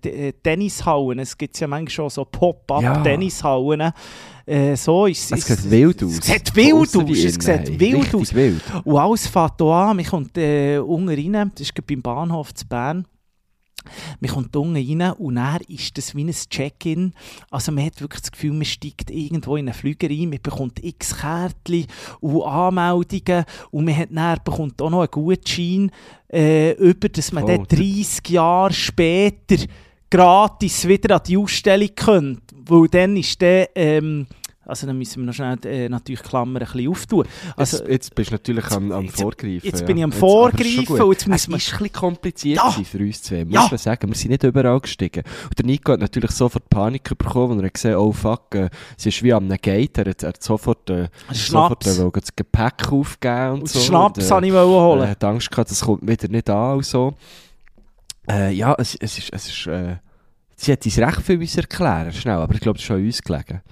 Tennishallen, 0.44 1.18
es 1.18 1.36
gibt 1.36 1.58
ja 1.58 1.66
manchmal 1.66 1.90
schon 1.90 2.10
so 2.10 2.24
Pop-Up-Tennishallen. 2.24 3.92
Äh, 4.46 4.76
so 4.76 5.06
ist 5.06 5.32
Es 5.32 5.44
sieht 5.44 5.68
wild 5.70 6.02
aus. 6.04 6.18
Es 6.18 6.26
sieht 6.26 6.54
wild 6.54 6.74
aus, 6.74 6.94
es 6.94 7.34
sieht 7.34 7.80
wild 7.80 8.14
aus. 8.14 8.32
wild. 8.32 8.62
Und 8.84 8.96
alles 8.96 9.28
hier 9.32 9.64
an, 9.66 9.96
man 9.96 10.04
kommt 10.04 10.38
äh, 10.38 10.78
unten 10.78 11.08
rein, 11.08 11.50
das 11.52 11.62
ist 11.68 11.86
beim 11.86 12.00
Bahnhof 12.00 12.54
zu 12.54 12.64
Bern. 12.66 13.06
Man 14.20 14.30
kommt 14.30 14.54
unten 14.56 14.76
rein 14.76 15.12
und 15.12 15.36
dann 15.36 15.60
ist 15.68 15.96
das 15.98 16.14
wie 16.14 16.24
ein 16.24 16.30
Check-in. 16.32 17.12
Also 17.50 17.72
man 17.72 17.84
hat 17.86 18.00
wirklich 18.00 18.20
das 18.22 18.32
Gefühl, 18.32 18.52
man 18.52 18.64
steigt 18.64 19.10
irgendwo 19.10 19.56
in 19.56 19.68
einen 19.68 19.74
Flüger 19.74 20.08
rein, 20.08 20.30
man 20.30 20.40
bekommt 20.42 20.82
x 20.82 21.16
Kärtchen 21.18 21.86
und 22.20 22.42
Anmeldungen 22.42 23.44
und 23.70 23.84
man 23.84 23.96
hat 23.96 24.08
dann 24.12 24.38
bekommt 24.44 24.80
auch 24.82 24.90
noch 24.90 25.00
einen 25.00 25.10
Gutschein, 25.10 25.90
äh, 26.32 26.72
über, 26.72 27.08
dass 27.08 27.32
man 27.32 27.44
Oh, 27.44 27.46
dann 27.48 27.64
30 27.64 28.28
Jahre 28.28 28.72
später 28.72 29.56
gratis 30.10 30.86
wieder 30.86 31.16
an 31.16 31.22
die 31.26 31.36
Ausstellung 31.36 31.90
kommt. 31.96 32.42
Weil 32.68 32.88
dann 32.88 33.16
ist 33.16 33.40
der, 33.40 33.70
ähm, 33.76 34.26
Also 34.68 34.84
dann 34.88 34.98
müssen 34.98 35.20
wir 35.22 35.26
noch 35.26 35.32
schnell 35.34 35.56
äh, 35.64 35.88
natürlich 35.88 36.22
die 36.22 36.28
Klammer 36.28 36.60
ein 36.60 36.66
bisschen 36.66 36.88
auftun. 36.90 37.24
Also, 37.56 37.76
jetzt, 37.84 37.88
jetzt 37.88 38.14
bist 38.16 38.30
du 38.30 38.34
natürlich 38.34 38.68
am, 38.72 38.90
am 38.90 39.04
jetzt- 39.04 39.20
Vorgreifen. 39.20 39.60
jetzt 39.62 39.80
ja. 39.82 39.86
bin 39.86 39.96
ich 39.98 40.02
am 40.02 40.10
Vorgreifen 40.10 40.88
und 41.02 41.12
jetzt 41.12 41.22
es 41.22 41.28
man- 41.48 41.58
ist 41.58 41.72
ein 41.72 41.78
bisschen 41.78 41.92
kompliziert 41.92 42.56
Ja. 42.56 42.70
für 42.72 42.98
uns 42.98 43.22
zwei, 43.22 43.44
muss 43.44 43.54
Ja. 43.54 43.68
man 43.70 43.78
sagen. 43.78 44.08
Wir 44.08 44.16
sind 44.16 44.30
nicht 44.32 44.42
überall 44.42 44.80
gestiegen. 44.80 45.22
Und 45.44 45.56
der 45.56 45.66
Nico 45.66 45.92
hat 45.92 46.00
natürlich 46.00 46.32
sofort 46.32 46.68
Panik 46.68 47.16
bekommen, 47.16 47.52
als 47.60 47.62
er 47.62 47.70
gesehen 47.70 47.94
oh 47.94 48.10
fuck, 48.10 48.56
äh, 48.56 48.68
es 48.98 49.06
ist 49.06 49.22
wie 49.22 49.32
am 49.32 49.48
Gate, 49.48 49.98
er 49.98 50.06
hat, 50.10 50.24
er 50.24 50.30
hat 50.30 50.42
sofort, 50.42 50.90
äh, 50.90 51.08
sofort 51.32 51.86
äh, 51.86 52.10
das 52.12 52.34
Gepäck 52.34 52.90
aufgeben 52.90 53.50
und 53.52 53.60
Und 53.60 53.68
so. 53.68 53.78
Schnaps 53.78 54.24
und, 54.24 54.30
wollte 54.32 54.46
ich 54.48 54.52
holen. 54.52 55.02
Er 55.02 55.10
hat 55.10 55.22
Angst 55.22 55.48
gehabt, 55.48 55.70
das 55.70 55.80
kommt 55.80 56.02
wieder 56.08 56.26
nicht 56.26 56.50
an 56.50 56.78
und 56.78 56.84
so. 56.84 57.14
Äh, 58.28 58.52
ja, 58.52 58.74
es, 58.78 58.94
es 58.96 59.18
ist, 59.18 59.32
es 59.32 59.48
ist, 59.48 59.66
äh, 59.66 59.96
sie 60.56 60.72
hat 60.72 60.84
uns 60.84 60.98
recht 60.98 61.22
viel 61.22 61.38
müssen 61.38 61.60
erklären, 61.60 62.12
schnell, 62.12 62.36
aber 62.36 62.54
ich 62.54 62.60
glaube, 62.60 62.78
das 62.78 62.84
ist 62.84 62.90
an 62.90 63.04
uns 63.04 63.22
gelegen. 63.22 63.62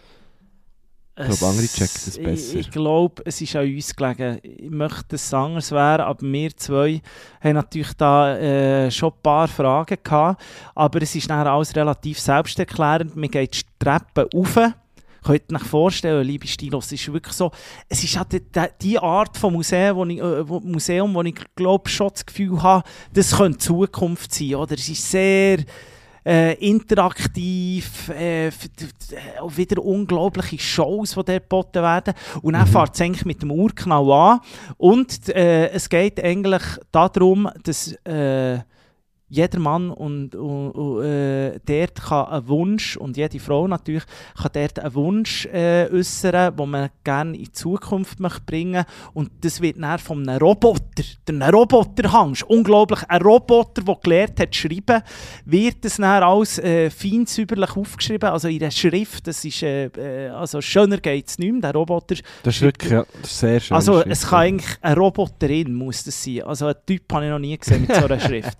Ich 1.17 1.27
glaube, 1.27 1.47
andere 1.47 1.67
checken 1.69 2.01
das 2.07 2.17
Ich, 2.17 2.25
besser. 2.25 2.57
ich 2.57 2.71
glaube, 2.73 3.23
es 3.25 3.41
ist 3.41 3.55
an 3.55 3.73
uns 3.73 3.95
gelegen. 3.95 4.41
Ich 4.43 4.71
möchte, 4.71 5.05
dass 5.11 5.27
es 5.27 5.35
anders 5.35 5.71
wäre, 5.71 6.05
aber 6.05 6.21
wir 6.23 6.57
zwei 6.57 7.01
haben 7.41 7.55
natürlich 7.55 7.93
da 7.93 8.37
äh, 8.37 8.91
schon 8.91 9.13
ein 9.13 9.23
paar 9.23 9.47
Fragen 9.47 9.97
gehabt. 10.03 10.43
Aber 10.75 11.03
es 11.03 11.15
ist 11.15 11.31
dann 11.31 11.47
alles 11.47 11.77
relativ 11.77 12.19
selbsterklärend. 12.19 13.15
Man 13.15 13.31
geht 13.31 13.55
die 13.55 13.85
Treppe 13.85 14.29
rauf. 14.35 14.59
Könnt 15.25 15.51
ihr 15.51 15.57
euch 15.57 15.63
vorstellen, 15.63 16.27
liebe 16.27 16.47
Stilos, 16.47 16.87
es 16.87 16.93
ist 16.93 17.13
wirklich 17.13 17.35
so, 17.35 17.51
es 17.89 18.05
ist 18.05 18.17
halt 18.19 18.33
die, 18.33 18.43
die, 18.83 18.99
Art 18.99 19.37
von 19.39 19.55
Museum, 19.55 19.97
wo 19.97 20.05
ich, 20.05 20.19
äh, 20.19 20.49
wo, 20.49 20.61
Museum, 20.61 21.15
wo 21.15 21.23
ich 21.23 21.35
glaube 21.57 21.89
schon 21.89 22.11
das 22.13 22.27
Gefühl 22.27 22.63
habe, 22.63 22.85
das 23.13 23.37
könnte 23.37 23.59
Zukunft 23.59 24.35
sein, 24.35 24.55
oder? 24.57 24.75
Es 24.75 24.89
ist 24.89 25.11
sehr 25.11 25.59
äh, 26.27 26.55
interaktiv, 26.55 28.09
äh, 28.09 28.51
auch 29.41 29.57
wieder 29.57 29.83
unglaubliche 29.83 30.59
Shows, 30.59 31.11
die 31.11 31.15
dort 31.17 31.27
geboten 31.27 31.83
werden. 31.83 32.15
Und 32.43 32.55
dann 32.55 32.67
Mhm. 32.67 32.73
fährt 32.73 32.95
es 32.95 33.01
eigentlich 33.01 33.25
mit 33.25 33.43
dem 33.43 33.51
Urknall 33.51 34.11
an. 34.11 34.41
Und 34.77 35.29
äh, 35.31 35.69
es 35.71 35.89
geht 35.89 36.23
eigentlich 36.23 36.63
darum, 36.93 37.49
dass 37.63 37.93
äh, 38.05 38.59
jeder 39.29 39.59
Mann 39.59 39.91
und, 39.91 40.35
und, 40.35 40.71
und 40.73 41.05
äh, 41.05 41.59
dort 41.65 42.03
kann 42.03 42.27
einen 42.27 42.49
Wunsch, 42.49 42.97
und 42.97 43.17
jede 43.17 43.41
Frau 43.41 43.67
natürlich, 43.67 44.05
kann 44.41 44.51
dort 44.53 44.79
einen 44.79 44.95
Wunsch 44.95 45.47
äh, 45.47 45.89
äußern, 45.93 46.57
den 46.57 46.71
man 46.71 46.91
gerne 47.03 47.37
in 47.37 47.45
die 47.45 47.53
Zukunft 47.53 48.21
möchte 48.21 48.43
bringen 48.43 48.85
Und 49.13 49.31
das 49.41 49.61
wird 49.61 49.81
dann 49.81 49.99
von 49.99 50.29
einem 50.29 50.39
Roboter, 50.39 51.05
der 51.27 51.35
einen 51.35 51.55
Roboter 51.55 52.13
hangst, 52.13 52.43
unglaublich, 52.45 53.01
ein 53.09 53.23
Roboter, 53.23 53.83
der 53.83 53.97
gelernt 54.03 54.41
hat 54.41 54.55
zu 54.55 54.61
schreiben, 54.61 55.03
wird 55.45 55.85
das 55.85 55.97
dann 55.97 56.23
alles 56.23 56.59
äh, 56.59 56.91
fein 56.91 57.27
säuberlich 57.27 57.77
aufgeschrieben, 57.77 58.31
also 58.31 58.49
in 58.49 58.59
der 58.59 58.71
Schrift, 58.71 59.27
das 59.27 59.45
ist, 59.45 59.63
äh, 59.63 59.87
äh, 59.87 60.29
also 60.29 60.61
schöner 60.61 60.99
geht 60.99 61.29
es 61.29 61.39
nicht 61.39 61.53
mehr, 61.53 61.61
der 61.61 61.73
Roboter 61.73 62.17
Das 62.43 62.57
ist 62.57 62.63
wirklich 62.63 62.93
ja, 62.93 63.05
sehr 63.23 63.61
schön. 63.61 63.75
also 63.75 64.03
es 64.03 64.27
kann 64.27 64.41
eigentlich 64.41 64.79
eine 64.81 64.97
Roboterin 64.97 65.75
muss 65.75 66.05
das 66.05 66.23
sein. 66.23 66.43
Also 66.43 66.67
einen 66.67 66.77
Typ 66.87 67.13
habe 67.13 67.25
ich 67.25 67.31
noch 67.31 67.39
nie 67.39 67.57
gesehen 67.57 67.83
mit 67.83 67.95
so 67.95 68.05
einer 68.05 68.21
Schrift. 68.21 68.57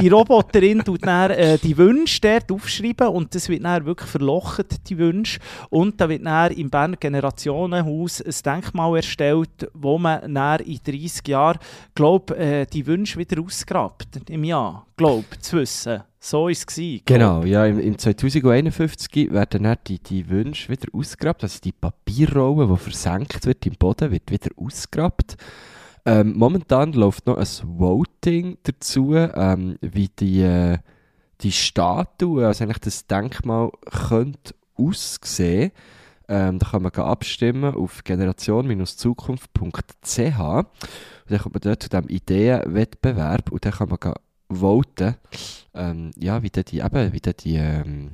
Die 0.00 0.03
Roboterin 0.08 0.84
tut 0.84 1.06
dann 1.06 1.30
äh, 1.30 1.58
die 1.58 1.76
Wünsche 1.76 2.20
dort 2.20 2.50
aufschreiben 2.50 3.08
und 3.08 3.34
das 3.34 3.48
wird 3.48 3.64
dann 3.64 3.84
wirklich 3.86 4.10
verlocht, 4.10 4.88
die 4.88 4.98
Wünsche. 4.98 5.38
Und 5.70 6.00
da 6.00 6.08
wird 6.08 6.24
dann 6.24 6.52
im 6.52 6.70
Berner 6.70 6.96
Generationenhaus 6.96 8.20
ein 8.20 8.34
Denkmal 8.44 8.96
erstellt, 8.96 9.68
wo 9.72 9.98
man 9.98 10.34
dann 10.34 10.60
in 10.60 10.80
30 10.84 11.28
Jahren, 11.28 11.58
glaube 11.94 12.36
äh, 12.36 12.66
die 12.66 12.86
Wünsche 12.86 13.18
wieder 13.18 13.40
ausgrabt. 13.42 14.08
Im 14.28 14.44
Jahr, 14.44 14.86
glaube 14.96 15.24
zu 15.40 15.58
wissen. 15.58 16.02
So 16.18 16.44
war 16.44 16.50
es. 16.50 16.64
glaub. 16.64 17.00
Genau, 17.04 17.44
ja, 17.44 17.66
im, 17.66 17.78
im 17.78 17.98
2051 17.98 19.30
werden 19.30 19.64
dann 19.64 19.76
die, 19.86 19.98
die 19.98 20.28
Wünsche 20.30 20.70
wieder 20.70 20.88
ausgegrabt, 20.94 21.42
also 21.42 21.60
die 21.62 21.72
Papierrolle, 21.72 22.66
die 22.66 22.76
versenkt 22.78 23.44
wird 23.44 23.66
im 23.66 23.74
Boden, 23.74 24.10
wird 24.10 24.30
wieder 24.30 24.48
ausgegrabt. 24.56 25.36
Ähm, 26.06 26.34
momentan 26.36 26.92
läuft 26.92 27.26
noch 27.26 27.38
ein 27.38 27.78
Voting 27.78 28.58
dazu, 28.62 29.14
ähm, 29.14 29.78
wie 29.80 30.08
die, 30.08 30.42
äh, 30.42 30.78
die 31.40 31.52
Statue, 31.52 32.46
also 32.46 32.64
eigentlich 32.64 32.78
das 32.78 33.06
Denkmal, 33.06 33.70
könnte 33.90 34.54
aussehen. 34.76 35.72
Ähm, 36.28 36.58
da 36.58 36.70
kann 36.70 36.82
man 36.82 36.92
abstimmen 36.92 37.74
auf 37.74 38.04
generation-zukunft.ch. 38.04 40.66
Dann 41.26 41.38
kommt 41.38 41.54
man 41.54 41.60
dort 41.60 41.82
zu 41.82 41.88
diesem 41.88 42.08
Ideenwettbewerb 42.08 43.50
und 43.50 43.64
dann 43.64 43.72
kann 43.72 43.88
man 43.88 44.14
voten, 44.50 45.16
ähm, 45.74 46.10
ja, 46.16 46.42
wie 46.42 46.50
die, 46.50 46.78
eben, 46.78 47.12
wie 47.12 47.20
die 47.20 47.56
ähm, 47.56 48.10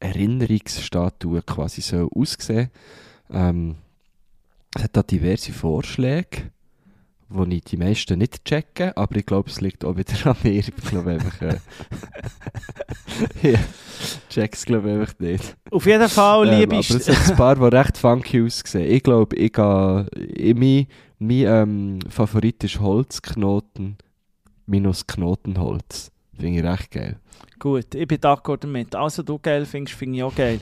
Erinnerungsstatue 0.00 1.42
quasi 1.42 1.80
so 1.80 2.10
aussehen. 2.14 2.70
Ähm, 3.30 3.76
es 4.74 4.84
hat 4.84 4.96
da 4.96 5.02
diverse 5.02 5.52
Vorschläge, 5.52 6.50
wo 7.28 7.44
ich 7.44 7.62
die 7.64 7.76
meisten 7.76 8.18
nicht 8.18 8.44
checke, 8.44 8.96
aber 8.96 9.16
ich 9.16 9.26
glaube, 9.26 9.50
es 9.50 9.60
liegt 9.60 9.84
auch 9.84 9.96
wieder 9.96 10.14
an 10.30 10.36
mir. 10.42 10.52
Ich 10.52 10.74
glaube 10.76 11.10
einfach, 11.12 11.42
äh, 11.42 11.58
ja, 13.42 13.58
check's 14.30 14.64
glaube 14.64 14.90
ich 14.92 14.98
einfach 15.00 15.18
nicht. 15.18 15.56
Auf 15.70 15.86
jeden 15.86 16.08
Fall, 16.08 16.48
Ähm, 16.48 16.58
liebe 16.60 16.76
aber 16.76 16.80
es 16.80 17.08
hat 17.08 17.30
ein 17.30 17.36
paar, 17.36 17.54
die 17.56 17.76
recht 17.76 17.98
funky 17.98 18.42
aussehen. 18.42 18.90
Ich 18.90 19.02
glaube, 19.02 19.36
ich 19.36 19.52
gehe, 19.52 20.06
ich, 20.16 20.54
mein, 20.54 20.86
mein 21.18 21.44
ähm, 21.46 21.98
Favorit 22.08 22.64
ist 22.64 22.80
Holzknoten 22.80 23.98
minus 24.66 25.06
Knotenholz. 25.06 26.10
Finde 26.38 26.60
ich 26.60 26.64
recht 26.64 26.90
geil. 26.90 27.16
Gut, 27.58 27.94
ich 27.94 28.06
bin 28.06 28.18
d'accord 28.18 28.58
damit. 28.58 28.94
Also 28.94 29.22
du 29.22 29.38
geil 29.38 29.66
findest, 29.66 29.98
finde 29.98 30.18
ich 30.18 30.22
auch 30.22 30.34
geil. 30.34 30.60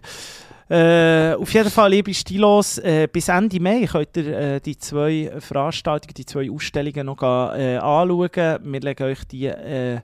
Äh, 0.68 1.34
auf 1.34 1.54
jeden 1.54 1.70
Fall, 1.70 1.90
liebe 1.90 2.12
Stilos, 2.12 2.78
äh, 2.78 3.06
bis 3.10 3.28
Ende 3.28 3.60
Mai 3.60 3.86
könnt 3.86 4.16
ihr 4.16 4.26
äh, 4.26 4.60
die 4.60 4.76
zwei 4.76 5.30
Veranstaltungen, 5.38 6.14
die 6.14 6.26
zwei 6.26 6.50
Ausstellungen 6.50 7.06
noch 7.06 7.22
äh, 7.22 7.76
anschauen. 7.76 8.58
Wir 8.62 8.80
legen 8.80 9.02
euch 9.04 9.24
die 9.24 9.46
äh, 9.46 10.00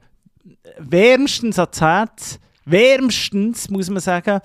wärmstens 0.79 1.59
ans 1.59 1.81
Herz. 1.81 2.39
Wärmstens, 2.65 3.71
muss 3.71 3.91
man 3.91 4.01
sagen. 4.01 4.39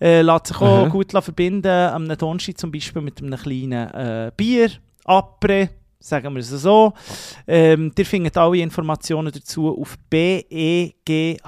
Äh, 0.00 0.22
lässt 0.22 0.48
sich 0.48 0.56
auch 0.56 0.86
Aha. 0.86 0.88
gut 0.88 1.12
verbinden. 1.12 1.68
Am 1.68 2.08
Donnerstag 2.08 2.58
zum 2.58 2.72
Beispiel 2.72 3.02
mit 3.02 3.22
einem 3.22 3.38
kleinen 3.38 3.90
äh, 3.90 4.32
Bier, 4.36 4.70
Apre, 5.04 5.70
sagen 6.00 6.34
wir 6.34 6.40
es 6.40 6.48
so. 6.48 6.92
Ähm, 7.46 7.92
ihr 7.96 8.06
findet 8.06 8.36
alle 8.36 8.58
Informationen 8.58 9.30
dazu 9.32 9.78
auf 9.80 9.96
begh.ch 10.08 11.38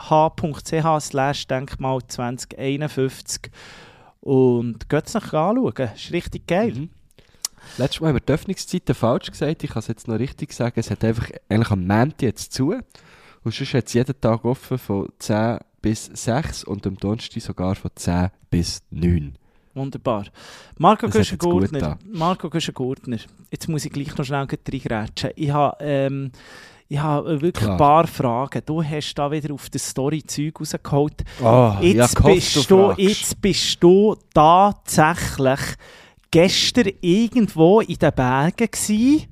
slash 1.01 1.47
Denkmal 1.49 1.99
2051 2.07 3.51
und 4.23 4.89
geht 4.89 5.07
es 5.07 5.15
nachher 5.15 5.41
anschauen. 5.41 5.91
ist 5.95 6.13
richtig 6.13 6.47
geil. 6.47 6.73
Mhm. 6.73 6.91
Letztes 7.77 8.01
Mal 8.01 8.09
haben 8.09 8.17
wir 8.17 8.21
die 8.21 8.33
Öffnungszeiten 8.33 8.95
falsch 8.95 9.31
gesagt. 9.31 9.65
Ich 9.65 9.71
kann 9.71 9.81
es 9.81 9.89
jetzt 9.89 10.09
noch 10.09 10.19
richtig 10.19 10.53
sagen. 10.53 10.79
Es 10.79 10.91
hat 10.91 11.05
einfach 11.05 11.31
eigentlich 11.49 11.71
am 11.71 11.87
Montag 11.87 12.23
jetzt 12.23 12.53
zu. 12.53 12.75
Und 13.45 13.55
sonst 13.55 13.75
hat 13.75 13.87
es 13.87 13.95
jeden 13.95 14.21
Tag 14.21 14.45
offen 14.45 14.79
von 14.79 15.09
10 15.19 15.59
bis 15.81 16.07
6 16.07 16.65
und 16.65 16.87
am 16.87 16.97
Donnerstag 16.97 17.43
sogar 17.43 17.75
von 17.75 17.91
10 17.95 18.31
bis 18.51 18.83
9. 18.91 19.37
Wunderbar. 19.75 20.27
Marco 20.79 21.07
Das 21.07 21.17
Güschen-Gurtner. 21.17 21.99
Marco 22.05 22.51
Güschen-Gurtner. 22.51 23.19
Jetzt 23.51 23.69
muss 23.69 23.85
ich 23.85 23.93
gleich 23.93 24.17
noch 24.17 24.25
schnell 24.25 24.47
reingrätschen. 24.47 25.31
Ich 25.35 25.51
habe 25.51 25.77
ähm, 25.81 26.31
ich 26.93 27.01
habe 27.01 27.41
wirklich 27.41 27.55
Klar. 27.55 27.71
ein 27.73 27.79
paar 27.79 28.07
Fragen. 28.07 28.61
Du 28.67 28.85
hast 28.85 29.15
da 29.15 29.31
wieder 29.31 29.55
auf 29.55 29.71
das 29.71 29.89
Story-Zeug 29.89 30.61
rausgeholt. 30.61 31.25
Oh, 31.43 31.73
Jetzt, 31.81 32.23
bist 32.23 32.71
du, 32.71 32.93
jetzt 32.99 33.41
bist 33.41 33.83
du 33.83 34.15
tatsächlich 34.35 35.61
gestern 36.31 36.91
irgendwo 37.01 37.81
in 37.81 37.97
den 37.97 38.13
Bergen 38.13 38.69
gsi 38.71 39.27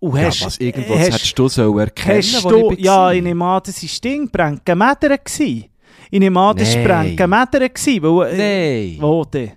und 0.00 0.16
Ja, 0.16 0.26
hast, 0.26 0.44
was 0.44 0.58
irgendwo 0.58 0.94
hast, 0.94 1.12
hättest 1.12 1.38
du 1.38 1.48
so 1.48 1.78
erkennen 1.78 2.18
hast 2.18 2.44
du, 2.44 2.72
ich 2.72 2.80
ja, 2.80 3.12
ich 3.12 3.22
nehme 3.22 3.44
an, 3.44 3.62
das 3.64 3.80
war 3.80 5.16
gsi. 5.24 5.70
Ich 6.10 6.20
nehme 6.20 6.40
an, 6.40 6.56
das 6.56 6.74
war 6.74 7.04
äh, 7.04 7.16
Nein, 8.36 8.96
wo 9.00 9.24
denn? 9.24 9.52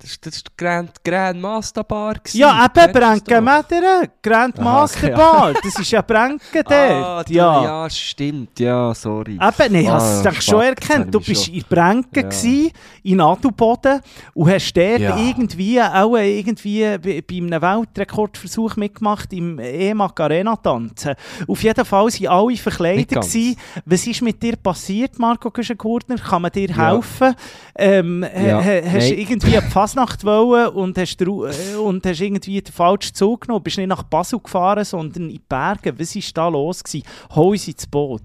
Das 0.00 0.18
war 0.24 0.30
die 0.30 0.40
Grand, 0.56 1.04
Grand 1.04 1.40
Master 1.40 1.82
Bar. 1.84 2.14
gewesen. 2.14 2.38
Ja, 2.38 2.64
eben 2.66 2.92
doch? 2.92 3.00
Brenkenmedern, 3.00 4.08
Grand 4.22 4.58
Ah, 4.58 4.62
Master 4.62 5.06
okay. 5.08 5.16
Bar, 5.16 5.52
das 5.62 5.78
ist 5.78 5.90
ja 5.90 6.02
Brenken 6.02 6.40
Ah, 6.66 7.16
dort. 7.16 7.28
du, 7.28 7.34
ja. 7.34 7.64
ja, 7.64 7.90
stimmt, 7.90 8.60
ja, 8.60 8.94
sorry. 8.94 9.32
Eben, 9.32 9.72
nein, 9.72 9.74
ich 9.82 9.88
habe 9.88 10.02
Ah, 10.02 10.16
es 10.16 10.22
denk 10.22 10.42
schon 10.42 10.62
erkannt. 10.62 11.12
Du 11.12 11.18
habe 11.18 11.26
bist 11.26 11.44
schon. 11.46 11.54
in 11.54 11.64
Brenken, 11.68 12.20
Ja. 12.22 12.28
gsi, 12.28 12.72
in 13.02 13.20
Adelboden 13.20 14.00
und 14.34 14.50
hast 14.50 14.72
dort 14.74 15.00
Ja. 15.00 15.16
irgendwie, 15.18 15.82
auch 15.82 16.16
irgendwie 16.16 16.82
bei, 16.98 17.22
bei 17.26 17.36
einem 17.36 17.60
Weltrekordversuch 17.60 18.76
mitgemacht 18.76 19.32
im 19.32 19.58
E-Mac 19.58 20.18
Arena 20.20 20.56
tanzen. 20.56 21.14
Auf 21.46 21.62
jeden 21.62 21.84
Fall 21.84 22.04
waren 22.06 22.26
alle 22.28 22.56
verkleidet. 22.56 23.08
Gewesen. 23.10 23.56
Was 23.84 24.06
ist 24.06 24.22
mit 24.22 24.42
dir 24.42 24.56
passiert, 24.56 25.18
Marco 25.18 25.50
Güschen-Gurtner? 25.50 26.16
Kann 26.18 26.42
man 26.42 26.52
dir 26.52 26.68
Ja. 26.68 26.92
helfen? 26.92 27.34
Ähm, 27.74 28.22
Ja, 28.22 28.58
ha- 28.58 28.64
ha- 28.64 28.82
Hast 28.92 29.10
du 29.10 29.14
irgendwie 29.14 29.56
eine 29.56 29.68
Fasnacht 29.88 30.24
wollen 30.24 30.68
und 30.68 30.98
hast, 30.98 31.20
äh, 31.20 31.24
und 31.24 32.04
hast 32.04 32.20
irgendwie 32.20 32.60
den 32.60 32.72
falschen 32.72 33.14
Zug 33.14 33.42
genommen? 33.42 33.62
Bist 33.62 33.78
nicht 33.78 33.86
nach 33.86 34.02
Basel 34.02 34.38
gefahren, 34.38 34.84
sondern 34.84 35.24
in 35.24 35.28
die 35.30 35.40
Berge. 35.40 35.98
Was 35.98 36.14
war 36.14 36.22
da 36.34 36.48
los? 36.48 36.84
Gewesen? 36.84 37.06
Hol 37.34 37.52
uns 37.52 37.68
ins 37.68 37.86
Boot. 37.86 38.22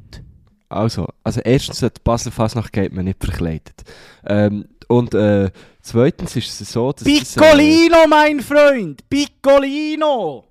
Also, 0.69 1.07
also 1.23 1.39
erstens, 1.41 1.79
die 1.79 2.01
Basel 2.03 2.31
Fasnacht 2.31 2.73
geht 2.73 2.93
man 2.93 3.05
nicht 3.05 3.23
verkleidet. 3.23 3.83
Ähm, 4.25 4.65
und 4.87 5.13
äh, 5.13 5.51
zweitens 5.81 6.35
ist 6.35 6.59
es 6.59 6.71
so, 6.71 6.91
dass... 6.91 7.03
das, 7.03 7.37
äh, 7.37 7.39
Piccolino, 7.39 8.07
mein 8.09 8.41
Freund! 8.41 9.07
Piccolino! 9.09 10.45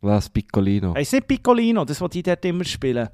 was, 0.00 0.30
Piccolino? 0.30 0.94
Heißt 0.94 1.12
nicht 1.12 1.26
Piccolino, 1.26 1.84
das, 1.84 2.00
was 2.00 2.10
die 2.10 2.22
dort 2.22 2.44
immer 2.44 2.64
spielen. 2.64 3.08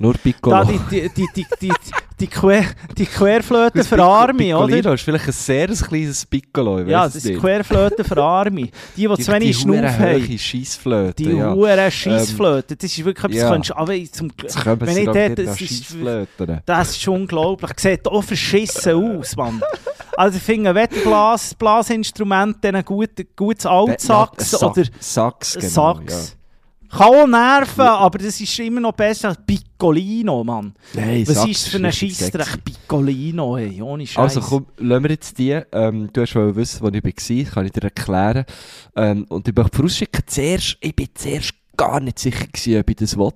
Nur 0.00 0.14
Da, 0.14 0.18
Piccolo. 0.18 0.64
die, 0.64 0.78
die, 0.90 1.08
die, 1.08 1.28
die, 1.36 1.46
die, 1.60 1.72
die, 2.18 2.26
Quer, 2.26 2.64
die 2.98 3.06
Querflöte 3.06 3.78
Das 3.78 3.86
für 3.86 4.02
Arme, 4.02 4.56
oder? 4.56 4.66
Piccolino 4.66 4.92
ist 4.94 5.02
vielleicht 5.02 5.26
ein 5.26 5.32
sehr 5.32 5.68
kleines 5.68 6.26
Piccolo, 6.26 6.80
ich 6.80 6.88
Ja, 6.88 7.04
das 7.04 7.16
ist. 7.16 7.38
Querflöte 7.40 8.02
für 8.02 8.20
Arme. 8.20 8.62
Die, 8.62 8.70
die, 8.96 9.08
Die, 9.08 9.22
zu 9.22 9.32
wenig 9.32 9.48
die 9.48 9.54
Schnuff 9.54 9.76
hure 9.76 9.98
haben. 9.98 10.28
hohe 10.28 10.38
Scheissflöte, 10.38 11.22
Die 11.22 11.30
ja. 11.30 11.54
hure 11.54 11.90
Scheissflöte. 11.92 12.74
Das 12.76 12.90
ist 12.90 13.04
wirklich 13.04 13.24
etwas, 13.24 13.36
ja. 13.36 13.50
könntest, 13.50 13.76
aber 13.76 14.04
zum, 14.10 14.32
Jetzt 14.42 14.64
kommen 14.64 14.80
wenn 14.80 14.96
ich 14.96 15.04
dort, 15.04 15.38
das 15.38 15.60
ist, 15.60 15.96
das 16.66 16.90
ist 16.96 17.08
unglaublich. 17.08 17.70
Sieht 17.78 18.06
auch 18.08 18.22
verschissen 18.22 19.18
aus, 19.18 19.36
Mann. 19.36 19.62
Also 20.16 20.38
ich 20.38 20.42
finde, 20.42 20.74
wenn 20.74 20.88
Blas, 21.04 21.54
Blasinstrument, 21.54 22.56
dann 22.62 22.74
ein 22.76 22.84
gut, 22.84 23.10
gutes 23.36 23.66
Altsax 23.66 24.60
oder 24.62 24.82
Sax, 24.98 25.54
genau, 25.54 25.68
Sax. 25.68 26.36
Kann 26.96 27.06
auch 27.08 27.26
nerven, 27.26 27.80
aber 27.80 28.18
das 28.18 28.40
ist 28.40 28.58
immer 28.60 28.80
noch 28.80 28.92
besser 28.92 29.28
als 29.28 29.38
Piccolino, 29.44 30.44
Mann. 30.44 30.74
Nein, 30.92 31.26
Was 31.26 31.44
ist 31.46 31.68
für 31.68 31.78
ein 31.78 31.92
Scheissdreck? 31.92 32.64
Piccolino, 32.64 33.56
ey, 33.56 33.82
ohne 33.82 34.06
Scheiß. 34.06 34.36
Also 34.36 34.40
komm, 34.40 34.66
lassen 34.78 35.02
wir 35.02 35.10
jetzt 35.10 35.36
die. 35.38 35.60
Ähm, 35.72 36.08
du 36.12 36.22
hast 36.22 36.34
wollen 36.36 36.54
wissen, 36.54 36.80
wo 36.82 36.88
ich 36.88 37.04
war, 37.04 37.52
kann 37.52 37.66
ich 37.66 37.72
dir 37.72 37.82
erklären. 37.82 38.44
Ähm, 38.94 39.24
und 39.28 39.48
ich 39.48 39.54
möchte 39.54 39.76
vorausschicken, 39.76 40.22
zuerst, 40.26 40.76
ich 40.80 40.94
bin 40.94 41.08
zuerst 41.14 41.54
gar 41.76 41.98
nicht 41.98 42.18
sicher 42.20 42.46
gewesen, 42.46 42.80
ob 42.80 42.90
ich 42.90 42.96
das 42.96 43.16
will. 43.18 43.30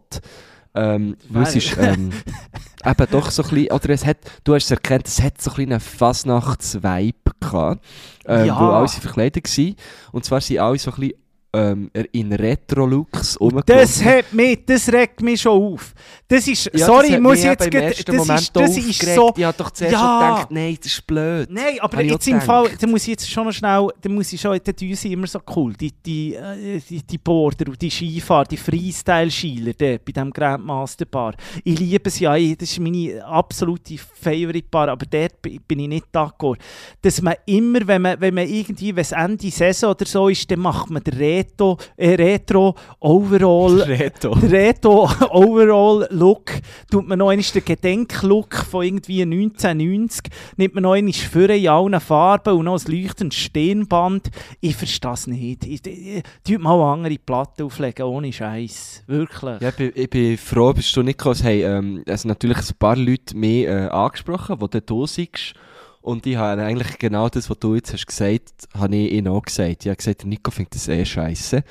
Ähm, 0.75 1.17
es 1.43 1.57
ist 1.57 1.77
ähm, 1.79 2.13
eben 2.87 3.07
doch 3.11 3.31
so 3.33 3.43
ein 3.43 3.49
bisschen, 3.49 3.73
oder 3.73 3.91
es 3.91 4.07
hat, 4.07 4.19
du 4.45 4.55
hast 4.55 4.67
es 4.67 4.71
erkannt, 4.71 5.09
es 5.09 5.21
hat 5.21 5.41
so 5.41 5.51
ein 5.51 5.57
bisschen 5.57 5.73
einen 5.73 5.81
Fasnachts-Vibe 5.81 7.31
gehabt. 7.41 7.85
Ähm, 8.27 8.47
Ja. 8.47 8.61
Wo 8.61 8.67
alle 8.67 8.87
verkleidet 8.87 9.59
waren. 9.59 9.75
Und 10.13 10.25
zwar 10.25 10.41
sind 10.41 10.59
alle 10.59 10.79
so 10.79 10.93
ein 10.93 11.01
bisschen 11.01 11.15
ähm, 11.55 11.91
in 12.13 12.33
Retro-Looks 12.33 13.39
Das 13.67 14.05
hat 14.05 14.33
mich, 14.33 14.65
das 14.67 14.93
regt 14.93 15.23
mich 15.23 15.41
schon 15.41 15.75
auf. 15.75 15.95
Das 16.29 16.47
ist, 16.47 16.71
Ja, 16.75 16.87
sorry, 16.87 17.13
das 17.13 17.21
muss 17.21 17.39
ich 17.39 17.45
jetzt 17.45 17.67
im 17.67 17.73
ersten 17.73 18.05
das 18.05 18.17
Moment 18.17 18.41
ist, 18.41 18.57
das 18.57 18.71
auch 18.71 18.77
ist 18.77 18.89
aufgeregt. 18.91 19.15
so, 19.17 19.33
Ich 19.37 19.45
habe 19.45 19.57
doch 19.57 19.71
zuerst 19.71 19.93
Ja. 19.93 19.99
schon 19.99 20.19
gedacht, 20.29 20.51
nein, 20.51 20.77
das 20.83 20.93
ist 20.93 21.07
blöd. 21.07 21.49
Nein, 21.51 21.77
aber 21.81 22.03
jetzt 22.03 22.29
im 22.29 22.41
Fall, 22.43 22.69
da 22.79 22.87
muss 22.87 23.03
ich 23.03 23.09
jetzt 23.09 23.31
schon 23.31 23.47
noch 23.47 23.53
schnell, 23.53 23.89
da 24.01 24.09
muss 24.11 24.31
ich 24.33 24.41
schon, 24.41 24.59
die 24.79 24.95
sind 24.95 25.13
immer 25.13 25.27
so 25.27 25.41
cool, 25.57 25.73
die, 25.73 25.91
die, 25.93 26.35
äh, 26.35 26.81
die, 26.89 27.03
die 27.03 27.19
Border 27.19 27.69
und 27.71 27.81
die 27.81 27.91
Skifahrer, 27.91 28.45
die 28.45 28.57
Freestyle-Schieler 28.59 29.73
bei 29.79 29.99
diesem 30.07 30.31
Grandmaster 30.33 31.07
Bar. 31.07 31.35
Ich 31.65 31.79
liebe 31.79 32.11
sie 32.11 32.25
ja, 32.25 32.37
das 32.57 32.71
ist 32.71 32.79
meine 32.81 33.25
absolute 33.25 33.97
Favorite 33.97 34.67
Bar, 34.71 34.89
aber 34.89 35.07
dort 35.07 35.41
bi- 35.41 35.59
bin 35.67 35.79
ich 35.81 35.89
nicht 35.89 36.07
d'accord. 36.13 36.59
Dass 37.03 37.23
man 37.23 37.35
immer, 37.47 37.87
wenn 37.87 38.03
man, 38.03 38.21
wenn 38.21 38.35
man 38.35 38.47
irgendwie, 38.49 38.95
wenn 38.95 39.03
es 39.03 39.13
Ende 39.13 39.51
Saison 39.51 39.91
oder 39.93 40.05
so 40.05 40.29
ist, 40.29 40.51
dann 40.51 40.61
macht 40.61 40.91
man 40.91 41.03
den 41.03 41.17
Retro, 41.39 41.79
äh, 41.97 42.15
Retro 42.15 42.75
Overall 43.01 43.83
Reto. 43.87 44.35
der 44.35 44.51
Retro 44.51 45.09
Overall 45.31 46.09
Look 46.11 46.53
tut 46.91 47.07
man 47.07 47.19
noch 47.19 47.29
einmal 47.29 47.45
den 47.55 47.65
Gedenklook 47.65 48.55
von 48.57 48.85
irgendwie 48.85 49.23
1990 49.23 50.33
nimmt 50.57 50.75
man 50.75 50.83
noch 50.83 50.93
einmal 50.93 51.13
für 51.13 51.49
in 51.49 51.69
allen 51.69 52.01
Farben 52.01 52.55
und 52.55 52.65
noch 52.65 52.85
ein 52.85 52.93
leuchtendes 52.93 53.39
Stirnband. 53.39 54.31
Ich 54.61 54.77
verstehe 54.77 55.13
es 55.13 55.27
nicht. 55.27 55.67
Ich, 55.67 55.87
ich, 55.87 56.23
ich, 56.47 56.59
mal 56.59 56.81
andere 56.93 57.17
Platte 57.19 57.65
auflegen, 57.65 58.07
ohne 58.07 58.33
Scheiß. 58.33 59.05
Wirklich. 59.07 59.61
Ja, 59.61 59.69
ich, 59.69 59.77
bin, 59.77 59.93
ich 59.95 60.11
bin 60.11 60.39
froh, 60.39 60.73
bist 60.73 60.95
du 60.97 61.03
nicht 61.03 61.19
gekommen. 61.19 61.35
Es 61.35 61.45
haben 61.45 61.61
ähm, 61.61 62.05
also 62.07 62.29
natürlich 62.29 62.59
ein 62.59 62.77
paar 62.79 62.97
Leute 62.97 63.37
mehr 63.37 63.87
äh, 63.87 63.89
angesprochen, 63.89 64.59
die 64.61 64.81
du 64.81 64.81
da 64.81 65.07
siehst. 65.07 65.55
Und 66.01 66.27
ich 66.27 66.37
habe 66.37 66.63
eigentlich 66.63 66.99
genau 66.99 67.29
das, 67.29 67.51
was 67.51 67.59
du 67.59 67.75
jetzt 67.75 67.93
hast 67.93 68.07
gesagt, 68.07 68.69
habe 68.75 68.97
ich 68.97 69.13
ihnen 69.13 69.29
auch 69.29 69.43
gesagt. 69.43 69.85
Ich 69.85 69.89
habe 69.89 69.97
gesagt, 69.97 70.25
Nico 70.25 70.51
findet 70.51 70.75
das 70.75 70.89
eh 70.89 71.05
scheiße. 71.05 71.65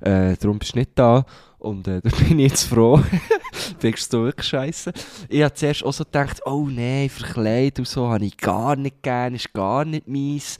Äh, 0.00 0.36
darum 0.36 0.58
bist 0.58 0.74
du 0.74 0.78
nicht 0.78 0.92
da. 0.94 1.24
Und 1.58 1.86
äh, 1.86 2.00
da 2.04 2.10
bin 2.10 2.38
ich 2.38 2.50
jetzt 2.50 2.64
froh. 2.64 3.00
Findest 3.78 4.12
du 4.12 4.24
wirklich 4.24 4.48
scheiße? 4.48 4.92
Ich 5.28 5.42
habe 5.42 5.54
zuerst 5.54 5.84
auch 5.84 5.92
so 5.92 6.04
gedacht, 6.04 6.40
oh 6.46 6.66
nein, 6.68 7.08
verkleidet 7.08 7.80
und 7.80 7.88
so 7.88 8.08
habe 8.08 8.24
ich 8.24 8.36
gar 8.36 8.76
nicht 8.76 9.02
gern, 9.02 9.34
ist 9.34 9.52
gar 9.52 9.84
nicht 9.84 10.08
meins. 10.08 10.58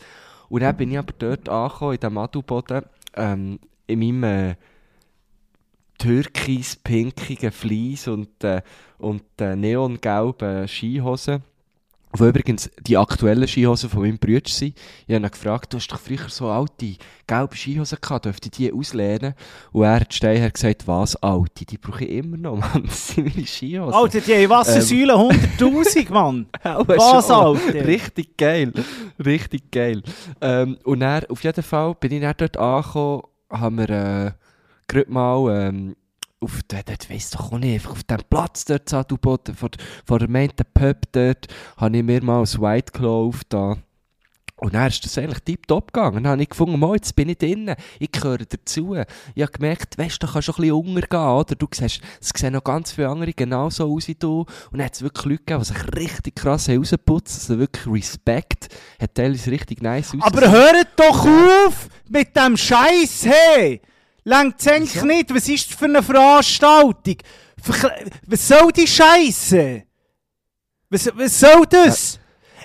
Und 0.49 0.63
dann 0.63 0.77
bin 0.77 0.93
ich 0.93 0.99
aber 0.99 1.13
dort 1.19 1.49
angekommen, 1.49 1.95
in 1.95 2.01
diesem 2.01 2.19
Adelboden, 2.19 2.83
ähm, 3.17 3.59
in 3.87 3.99
meinem... 3.99 4.25
Äh, 4.25 4.55
türkis-pinkigen 5.99 7.53
Fleece 7.53 8.09
und, 8.09 8.45
äh, 8.45 8.63
und 8.99 9.23
äh, 9.41 9.57
neongelben 9.57 10.69
Skihosen. 10.69 11.43
Wo 12.17 12.27
übrigens 12.27 12.71
die 12.81 12.97
aktuellen 12.97 13.49
Skihosen 13.49 13.91
von 13.91 14.03
meinem 14.03 14.19
Bruder 14.19 14.49
sind. 14.49 14.79
Ich 15.07 15.15
habe 15.15 15.27
ihn 15.27 15.31
gefragt, 15.31 15.73
du 15.73 15.79
hast 15.79 15.89
doch 15.89 15.99
früher 15.99 16.29
so 16.29 16.49
alte 16.49 16.95
gelbe 17.27 17.57
Skihosen 17.57 17.99
gehabt, 18.01 18.27
dürfte 18.27 18.47
ich 18.49 18.53
die 18.53 18.73
auslehnen? 18.73 19.35
Und 19.73 19.83
er 19.83 20.01
hat 20.01 20.15
Steinherr 20.15 20.51
gesagt, 20.51 20.87
was 20.87 21.17
alte? 21.17 21.65
Die 21.65 21.77
brauche 21.77 22.05
ich 22.05 22.11
immer 22.11 22.37
noch, 22.37 22.57
Mann. 22.75 22.85
Das 22.85 23.09
sind 23.09 23.35
meine 23.35 23.47
Skihosen. 23.47 23.95
Alter, 23.95 24.21
die 24.21 24.33
haben 24.33 24.49
Wassersäule 24.49 25.13
100'000, 25.15 26.13
Mann. 26.13 26.47
Was. 26.63 27.31
Alter? 27.31 27.87
Richtig 27.87 28.37
geil. 28.37 28.73
Richtig 29.25 29.73
geil. 29.73 30.01
Ähm, 30.41 30.79
und 30.85 31.01
dann, 31.01 31.25
auf 31.27 31.43
jeden 31.43 31.63
Fall, 31.65 31.97
bin 31.97 32.13
ich 32.13 32.21
dann 32.21 32.35
dort 32.37 32.57
angekommen, 32.57 33.23
haben 33.51 33.79
wir 33.79 33.91
äh, 33.91 34.31
gerade 34.87 35.11
mal 35.11 35.69
ähm, 35.69 35.97
auf, 36.45 36.61
dort, 36.69 36.89
dort 36.89 37.11
weiss 37.11 37.31
doch 37.31 37.53
auch 37.53 37.59
nicht, 37.59 37.75
einfach 37.75 37.93
auf 37.93 38.05
dem 38.05 38.21
Platz 38.29 38.65
dort, 38.65 38.89
zu 38.89 38.97
Adelboden, 38.97 39.55
vor, 39.55 39.71
vor 40.05 40.19
der 40.19 40.29
meinten 40.29 40.65
Pub 40.73 40.99
dort, 41.13 41.49
habe 41.77 41.97
ich 41.97 42.03
mir 42.03 42.23
mal 42.23 42.41
ein 42.41 42.61
White 42.61 42.93
Claw 42.93 43.29
aufgetan. 43.29 43.83
Und 44.57 44.73
dann 44.73 44.87
ist 44.87 45.05
das 45.05 45.19
eigentlich 45.19 45.41
tiptop 45.41 45.93
gegangen. 45.93 46.23
Dann 46.23 46.33
habe 46.33 46.43
ich 46.43 46.49
gefunden, 46.49 46.79
mal, 46.79 46.95
jetzt 46.95 47.17
bin 47.17 47.29
ich 47.29 47.39
drinnen, 47.39 47.75
ich 47.99 48.13
gehöre 48.13 48.39
dazu. 48.39 48.95
Ich 49.35 49.43
habe 49.43 49.53
gemerkt, 49.53 49.99
weißt 49.99 50.23
du, 50.23 50.27
da 50.27 50.33
kannst 50.33 50.49
du 50.49 50.53
ein 50.53 50.57
bisschen 50.57 50.73
untergehen, 50.73 51.21
oder? 51.21 51.55
Du 51.57 51.67
siehst, 51.71 52.01
es 52.21 52.31
sehen 52.35 52.53
noch 52.53 52.63
ganz 52.63 52.93
viele 52.93 53.09
andere 53.09 53.33
genauso 53.33 53.93
aus 53.93 54.07
wie 54.07 54.15
du. 54.15 54.47
Und 54.71 54.79
dann 54.79 54.85
hat 54.85 54.95
es 54.95 55.03
wirklich 55.03 55.25
Leute 55.25 55.39
gegeben, 55.39 55.61
die 55.61 55.67
sich 55.67 55.97
richtig 55.97 56.37
krass 56.37 56.71
rausgeputzt 56.71 57.51
Also 57.51 57.59
wirklich 57.59 57.87
Respekt. 57.93 58.69
Hat 59.01 59.15
teilweise 59.15 59.51
richtig 59.51 59.83
nice 59.83 60.17
Aber 60.21 60.51
hört 60.51 60.89
doch 60.97 61.27
auf 61.27 61.89
mit 62.09 62.37
dem 62.37 62.57
Scheiß, 62.57 63.27
hey! 63.27 63.83
Längt 64.25 64.67
eigentlich 64.67 64.95
Wieso? 64.95 65.07
nicht. 65.07 65.35
Was 65.35 65.49
ist 65.49 65.71
das 65.71 65.79
für 65.79 65.85
eine 65.85 66.03
Veranstaltung? 66.03 67.17
Was 68.27 68.49
soll 68.49 68.73
die 68.73 68.87
Scheiße? 68.87 69.83
Was, 70.91 71.11
was 71.15 71.41
soll 71.41 71.65
das? 71.69 72.19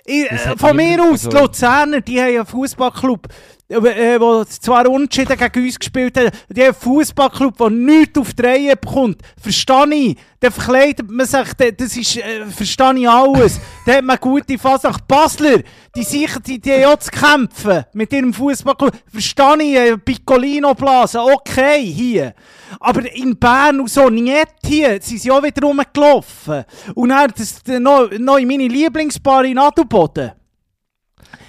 Ich, 0.06 0.28
Das 0.30 0.45
äh, 0.45 0.58
von 0.58 0.76
mir 0.76 1.04
aus, 1.04 1.22
die 1.22 1.36
Luzerner, 1.36 2.02
die 2.02 2.19
haben 2.19 2.36
einen 2.36 2.45
Fußballclub, 2.45 3.28
äh, 3.69 4.17
der 4.19 4.45
zwar 4.47 4.89
unentschieden 4.89 5.38
gegen 5.38 5.65
uns 5.65 5.77
gespielt 5.79 6.17
haben 6.17 6.32
einen 6.58 6.73
Fußballclub, 6.73 7.58
der 7.58 7.69
nichts 7.69 8.17
auf 8.17 8.34
die 8.34 8.41
Reihe 8.41 8.75
bekommt. 8.75 9.21
Verstehe 9.39 9.93
ich. 9.93 10.17
Dann 10.39 10.51
verkleidet 10.51 11.10
man 11.10 11.25
sich, 11.25 11.53
da- 11.58 11.69
das 11.71 11.95
ist, 11.97 12.17
äh, 12.17 12.45
verstehe 12.47 12.97
ich 12.99 13.08
alles. 13.10 13.60
da 13.86 13.93
hat 13.93 14.03
man 14.03 14.17
gute 14.19 14.58
Fasnacht. 14.58 15.08
Basler, 15.08 15.60
die, 15.95 16.03
sicher, 16.03 16.39
die, 16.39 16.60
die 16.60 16.86
auch 16.86 16.97
zu 16.97 17.12
kämpfen 17.12 17.86
mit 17.93 18.12
ihrem 18.13 18.34
Fußballclub. 18.34 18.91
Verstehe 19.12 19.58
ich, 19.62 19.75
äh, 19.75 19.97
Piccolino 19.97 20.73
Blase, 20.73 21.21
okay, 21.21 21.84
hier. 21.86 22.34
Aber 22.79 23.01
in 23.13 23.38
Bern 23.38 23.82
und 23.82 23.89
so, 23.89 24.10
nicht 24.10 24.47
hier, 24.65 24.99
sind 25.01 25.19
sie 25.21 25.29
auch 25.32 25.43
wieder 25.43 25.62
rumgelaufen. 25.67 26.63
Und 26.95 27.10
dann 27.10 27.32
das, 27.38 27.62
noch, 27.79 28.10
noch 28.17 28.38
in 28.38 28.47
meine 28.47 28.67
Lieblingsbar 28.67 29.43
in 29.45 29.58
Adelboden. 29.60 30.32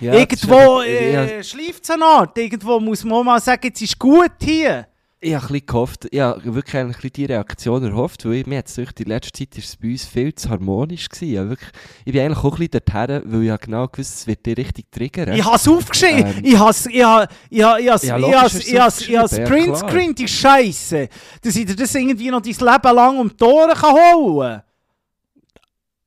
Ja, 0.01 0.15
Irgendwo 0.15 0.81
äh, 0.81 1.45
schläft 1.45 1.85
es 1.85 1.91
Art. 2.05 2.37
Irgendwo 2.39 2.81
muss 2.81 3.05
man 3.05 3.25
mal 3.25 3.41
sagen, 3.41 3.61
jetzt 3.65 3.83
ist 3.83 3.99
gut 3.99 4.33
hier. 4.41 4.87
Ich 5.23 5.35
habe 5.35 5.53
ein 5.53 5.67
gehofft, 5.67 6.09
ich 6.11 6.19
habe 6.19 6.55
wirklich 6.55 6.77
ein 6.77 6.89
bisschen 6.89 7.13
die 7.13 7.25
Reaktion 7.27 7.85
erhofft, 7.85 8.25
weil 8.25 8.37
ich, 8.37 8.47
mir 8.47 8.55
jetzt 8.55 8.79
durch 8.79 8.91
die 8.93 9.05
letzte 9.05 9.33
Zeit 9.33 9.59
ist 9.59 9.69
es 9.69 9.77
bei 9.77 9.91
uns 9.91 10.07
viel 10.07 10.35
zu 10.35 10.49
harmonisch 10.49 11.11
gewesen. 11.11 11.33
Ich, 11.33 11.39
habe 11.39 11.51
wirklich, 11.51 11.71
ich 12.07 12.13
bin 12.15 12.23
eigentlich 12.23 12.39
auch 12.39 12.59
ein 12.59 12.69
bisschen 12.69 12.83
dorthin, 12.87 13.23
weil 13.27 13.43
ich 13.43 13.51
habe 13.51 13.67
genau 13.67 13.87
gewusst, 13.89 14.15
es 14.15 14.27
wird 14.27 14.47
dich 14.47 14.57
richtig 14.57 14.91
triggern. 14.91 15.35
Ich 15.35 15.45
habe 15.45 15.57
es 15.57 15.69
aufgeschrieben. 15.69 16.39
Ähm. 16.39 16.43
Ich 16.43 16.59
habe 16.59 16.71
es 16.71 16.87
ich 16.87 17.05
ha, 17.05 17.29
ich 17.51 17.63
ha, 17.63 17.79
ich 17.79 17.91
has, 17.91 18.03
Ja, 18.03 18.17
ich 18.17 18.23
logisch 18.23 18.39
has, 18.39 18.55
hast 18.55 18.55
du 18.55 18.73
ich 18.73 18.81
has, 18.81 19.01
ich 19.03 19.17
has 19.19 19.33
aufgeschrieben, 19.33 19.41
ja, 19.41 19.47
Printscreen, 19.47 20.15
die 20.15 20.29
Scheiße. 20.29 21.09
Dass 21.43 21.55
ich 21.55 21.67
dir 21.67 21.77
das 21.77 21.95
irgendwie 21.95 22.31
noch 22.31 22.41
dein 22.41 22.53
Leben 22.55 22.97
lang 22.97 23.19
um 23.19 23.37
die 23.37 23.45
Ohren 23.45 23.75
kann 23.75 23.95
holen 23.95 24.63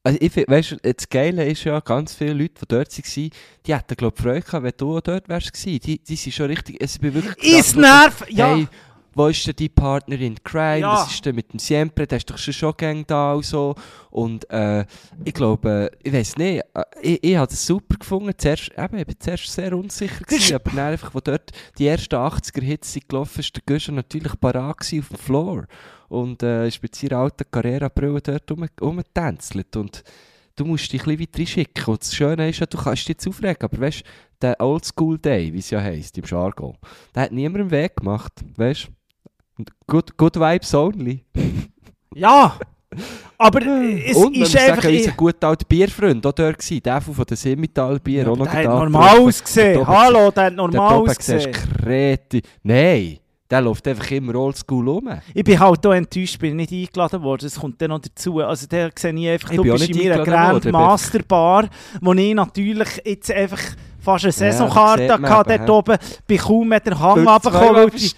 Also 0.06 0.18
ich 0.22 0.34
find, 0.34 0.50
weißt 0.50 0.78
das 0.82 1.10
Geile 1.10 1.46
ist 1.46 1.64
ja, 1.64 1.80
ganz 1.80 2.14
viele 2.14 2.34
Leute, 2.34 2.54
die 2.62 2.68
dort 2.68 2.98
waren, 2.98 3.30
die 3.66 3.76
hätten, 3.76 3.96
glaube 3.96 4.16
ich, 4.18 4.24
Freude 4.24 4.42
gehabt, 4.42 4.64
wenn 4.64 4.74
du 4.76 5.00
dort 5.00 5.30
wärst. 5.30 5.66
Die, 5.66 5.80
die 5.80 6.16
sind 6.16 6.34
schon 6.34 6.48
richtig, 6.48 6.78
es 6.82 7.00
bin 7.00 7.14
wirklich 7.14 7.60
Ist 7.60 7.78
nerv... 7.78 8.26
Ja. 8.30 8.56
Hey, 8.56 8.68
wo 9.16 9.28
ist 9.28 9.46
denn 9.46 9.56
die 9.56 9.70
Partnerin 9.70 10.34
in 10.34 10.44
Crime? 10.44 10.80
Ja. 10.80 10.94
Was 10.94 11.12
ist 11.12 11.26
denn 11.26 11.36
mit 11.36 11.54
dem 11.54 11.60
Siempre? 11.60 12.08
Der 12.08 12.18
ist 12.18 12.30
doch 12.30 12.38
schon 12.38 12.54
schon 12.54 12.74
gang 12.76 13.06
da 13.08 13.34
und 13.34 13.46
so. 13.46 13.76
Und 14.10 14.50
äh, 14.50 14.86
ich 15.24 15.34
glaube, 15.34 15.92
ich 16.02 16.12
weiß 16.12 16.38
nicht, 16.38 16.64
äh, 16.74 16.84
ich, 17.02 17.24
ich 17.24 17.36
habe 17.36 17.48
das 17.48 17.66
super 17.66 17.96
gefunden. 17.98 18.34
Zuerst, 18.38 18.72
eben, 18.76 18.98
ich 18.98 19.06
bin 19.06 19.16
zuerst 19.20 19.52
sehr 19.52 19.78
unsicher 19.78 20.24
gewesen, 20.24 20.56
aber 20.56 20.72
dann 20.72 20.80
einfach, 20.80 21.14
wo 21.14 21.20
dort 21.20 21.52
die 21.78 21.88
ersten 21.88 22.16
80er-Hits 22.16 22.94
sind 22.94 23.08
gelaufen 23.08 23.40
ist, 23.40 23.56
der 23.56 23.64
Guschen 23.66 23.96
natürlich 23.96 24.40
parat 24.40 24.80
auf 24.80 24.90
dem 24.90 25.04
Floor. 25.04 25.68
Und 26.14 26.44
äh, 26.44 26.68
ist 26.68 26.82
mit 26.82 26.96
seiner 26.96 27.18
alten 27.18 27.50
Carrera-Brille 27.50 28.22
dort 28.22 28.52
rum, 28.52 28.66
rumgetänzelt. 28.80 29.76
Und 29.76 30.04
du 30.56 30.66
musst 30.66 30.94
dich 30.94 31.02
ein 31.08 31.18
bisschen 31.18 31.22
weiter 31.22 31.46
schicken. 31.46 31.92
Und 31.92 32.02
das 32.02 32.16
Schöne 32.16 32.50
ist 32.50 32.60
ja, 32.60 32.68
du 32.68 32.78
kannst 32.78 33.02
dich 33.02 33.10
jetzt 33.10 33.28
aufregen, 33.28 33.62
aber 33.62 33.80
weißt 33.80 34.02
du, 34.02 34.04
der 34.42 34.62
Oldschool 34.62 35.18
Day, 35.18 35.52
wie 35.52 35.60
es 35.60 35.72
ja 35.72 35.82
heisst, 35.82 36.18
im 36.18 36.24
Jargon, 36.26 36.78
der 37.16 37.24
hat 37.24 37.32
niemandem 37.32 37.72
Weg 37.72 37.98
gemacht, 37.98 38.34
weißt 38.56 38.90
du? 39.58 39.64
Good, 39.88 40.18
good 40.18 40.36
vibes 40.36 40.74
only. 40.74 41.26
Ja! 42.16 42.60
Aber 43.40 43.60
es 44.06 44.16
und 44.16 44.38
ist 44.38 44.56
einfach... 44.56 44.84
sagen, 44.84 44.96
unser 44.96 45.12
guter 45.14 45.48
alter 45.48 45.66
Bierfreund 45.66 46.24
auch 46.28 46.32
dort 46.32 46.60
gewesen, 46.60 46.84
der 46.84 47.02
von 47.02 47.26
den 47.26 47.38
Simmental-Bier, 47.38 48.30
auch 48.30 48.38
noch 48.38 48.46
der 48.46 48.54
hat 48.54 48.66
normal 48.66 49.20
ausgesehen. 49.20 49.88
Hallo, 49.88 50.30
der 50.30 50.44
hat 50.44 50.52
Der 50.52 50.52
normal 50.52 51.00
Tobi 51.00 51.10
siehst 51.10 51.48
ausgesehen. 51.48 51.54
Kreti. 51.54 52.42
Nein, 52.62 53.18
der 53.54 53.62
läuft 53.62 53.88
einfach 53.88 54.10
immer 54.10 54.34
oldschool 54.34 54.90
rum. 54.90 55.10
Ich 55.32 55.44
bin 55.44 55.60
halt 55.60 55.86
auch 55.86 55.94
enttäuscht, 55.94 56.40
bin 56.40 56.56
nicht 56.56 56.72
eingeladen 56.72 57.22
worden. 57.22 57.42
Das 57.44 57.60
kommt 57.60 57.80
dann 57.80 57.92
noch 57.92 58.00
dazu. 58.00 58.40
Also 58.40 58.66
der 58.66 58.90
sehe 58.98 59.14
ich 59.14 59.30
einfach, 59.30 59.52
Ich 59.52 59.58
du 59.58 59.64
bist 59.64 59.90
in 59.90 59.98
meiner 59.98 60.18
worden, 60.18 60.32
Grandmaster 60.32 61.20
Bar, 61.20 61.70
wo 62.02 62.14
ich 62.14 62.34
natürlich 62.34 62.90
jetzt 63.06 63.30
einfach 63.30 63.62
fast 64.04 64.26
eine 64.26 64.32
Ja, 64.34 64.48
das 64.48 64.58
Saisonkarte 64.58 65.14
hatte 65.30 65.54
eben, 65.54 65.66
dort 65.66 65.90
oben. 65.90 65.98
Bin 66.28 66.38
kaum 66.38 66.68
mit 66.68 66.86
der 66.86 67.00
Hang 67.00 67.26
weil 67.26 67.90
die, 67.90 68.12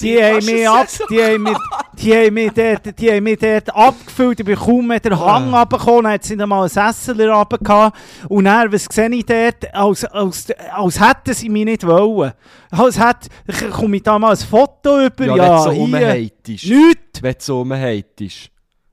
die 0.00 0.22
haben 0.22 0.44
mich 0.46 0.68
ab, 0.68 0.86
die 1.10 1.22
haben 1.22 1.42
mich, 1.42 1.56
die 1.98 2.12
haben 2.14 2.34
mich 2.34 2.52
dort, 2.52 2.98
die 2.98 3.10
haben 3.10 3.24
mich 3.24 3.38
dort 3.38 3.74
abgefüllt. 3.74 4.40
Ich 4.40 4.46
bin 4.46 4.56
kaum 4.56 4.86
mit 4.86 5.04
der 5.04 5.18
Hang 5.18 5.52
Ah. 5.54 5.60
runtergekommen. 5.62 6.04
Dann 6.04 6.12
hat 6.14 6.24
sie 6.24 6.36
dann 6.36 6.48
mal 6.48 6.60
einen 6.60 6.68
Sessel 6.68 7.30
runter 7.30 7.58
gehabt. 7.58 7.96
Und 8.28 8.44
dann, 8.44 8.72
was 8.72 8.86
sehe 8.90 9.08
ich 9.10 9.24
dort? 9.26 9.74
Als, 9.74 10.04
als, 10.04 10.46
als 10.72 11.00
hätten 11.00 11.34
sie 11.34 11.48
mich 11.48 11.64
nicht 11.64 11.86
wollen. 11.86 12.32
Als 12.70 12.98
hätte, 12.98 13.28
komme 13.70 13.96
ich 13.96 14.02
da 14.02 14.18
mal 14.18 14.32
ein 14.32 14.36
Foto 14.36 15.04
über. 15.06 15.24
Ja, 15.26 15.36
Ja, 15.36 15.42
wenn 15.42 15.56
du 15.56 15.62
so 15.62 15.70
hier. 15.70 15.80
rumheitest. 15.82 16.64
Nichts. 16.66 17.22
Wenn 17.22 17.32
du 17.34 17.38
so 17.40 17.58
rumheitest. 17.60 18.50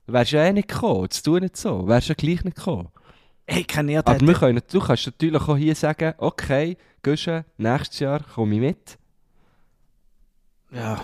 Wärst 0.08 0.32
du 0.32 0.36
ja 0.36 0.44
eh 0.44 0.52
nicht 0.52 0.68
gekommen. 0.68 1.02
Jetzt 1.02 1.22
tu 1.22 1.36
nicht 1.38 1.56
so. 1.56 1.86
Wärst 1.88 2.08
du 2.08 2.12
ja 2.12 2.14
gleich 2.16 2.44
nicht 2.44 2.56
gekommen. 2.56 2.88
Hey, 3.48 3.64
ja 3.88 4.02
Aber 4.04 4.20
wir 4.20 4.34
können, 4.34 4.60
du 4.70 4.80
kannst 4.80 5.06
natürlich 5.06 5.40
auch 5.40 5.56
hier 5.56 5.74
sagen, 5.74 6.14
okay, 6.18 6.76
Guschen, 7.02 7.44
nächstes 7.56 8.00
Jahr 8.00 8.20
komme 8.22 8.54
ich 8.54 8.60
mit. 8.60 8.98
Ja. 10.72 11.00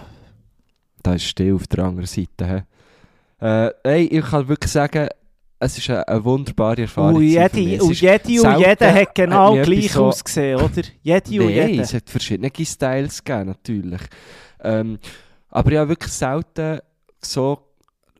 Da 1.03 1.15
ist 1.15 1.25
still 1.25 1.55
auf 1.55 1.67
der 1.69 1.85
anderen 1.85 2.07
Seite. 2.07 2.47
He. 3.41 3.47
Äh, 3.47 3.71
ey, 3.85 4.05
ich 4.07 4.25
kann 4.25 4.49
wirklich 4.49 4.73
sagen, 4.73 5.09
es 5.61 5.89
war 5.89 5.97
eine, 5.97 6.09
eine 6.09 6.25
wunderbare 6.25 6.83
Erfahrung. 6.83 7.17
Und 7.17 7.23
jede, 7.23 7.83
und 7.83 7.93
ist 7.93 8.01
jede 8.01 8.43
und 8.43 8.59
jeder 8.59 8.95
hat 8.95 9.15
genau 9.15 9.55
mir 9.55 9.63
gleich 9.63 9.93
so- 9.93 10.07
ausgesehen, 10.07 10.61
oder? 10.61 10.83
Jede 11.03 11.41
und 11.43 11.55
Nein, 11.55 11.71
jeder. 11.71 11.83
es 11.83 11.95
hat 11.95 12.11
verschiedene 12.11 12.51
Styles 12.65 13.23
gegeben, 13.23 13.47
natürlich. 13.47 14.01
Ähm, 14.61 14.99
aber 15.49 15.73
ich 15.73 15.79
habe 15.79 15.91
wirklich 15.91 16.13
selten 16.13 16.81
so 17.21 17.72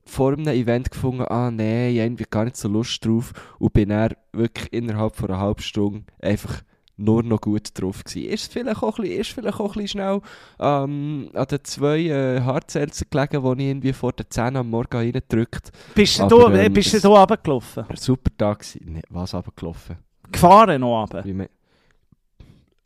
vor 0.05 0.33
einem 0.33 0.49
Event 0.49 0.91
gefunden, 0.91 1.23
ah 1.29 1.51
nein, 1.51 1.91
ich 1.93 1.99
habe 1.99 2.07
irgendwie 2.07 2.27
gar 2.29 2.45
nicht 2.45 2.57
so 2.57 2.69
Lust 2.69 3.05
drauf 3.05 3.33
und 3.59 3.73
bin 3.73 3.91
dann 3.91 4.15
wirklich 4.33 4.73
innerhalb 4.73 5.15
von 5.17 5.31
einer 5.31 5.39
halben 5.39 5.63
Stunde 5.63 6.03
einfach 6.21 6.63
nur 6.97 7.23
noch 7.23 7.41
gut 7.41 7.69
drauf 7.75 8.05
gewesen. 8.05 8.29
Ist 8.29 8.53
vielleicht 8.53 8.83
auch 8.83 8.99
ein 8.99 9.03
bisschen, 9.05 9.21
ist 9.21 9.31
vielleicht 9.31 9.59
auch 9.61 9.77
ein 9.77 9.89
schnell 9.89 10.21
ähm, 10.61 11.31
an 11.35 11.47
den 11.47 11.65
zwei 11.65 12.01
äh, 12.01 12.41
Harzelzen 12.41 13.07
gelegen, 13.11 13.43
die 13.43 13.63
ich 13.63 13.69
irgendwie 13.71 13.93
vor 13.93 14.13
den 14.13 14.27
10 14.29 14.57
am 14.57 14.71
Morgen 14.71 14.97
reingedrückt 14.97 15.71
Bist 15.95 16.19
du 16.19 16.25
aber, 16.25 16.51
da, 16.51 16.63
ähm, 16.63 16.73
bist 16.73 16.93
du 16.95 17.01
da 17.01 17.09
runtergelaufen? 17.09 17.85
Ein 17.89 17.97
super 17.97 18.31
Tag 18.37 18.59
gewesen. 18.61 18.81
Nee, 18.93 19.03
was 19.09 19.35
runtergelaufen? 19.35 19.97
Gefahren 20.31 20.81
noch 20.81 21.01
runter? 21.03 21.25
Man- 21.27 21.49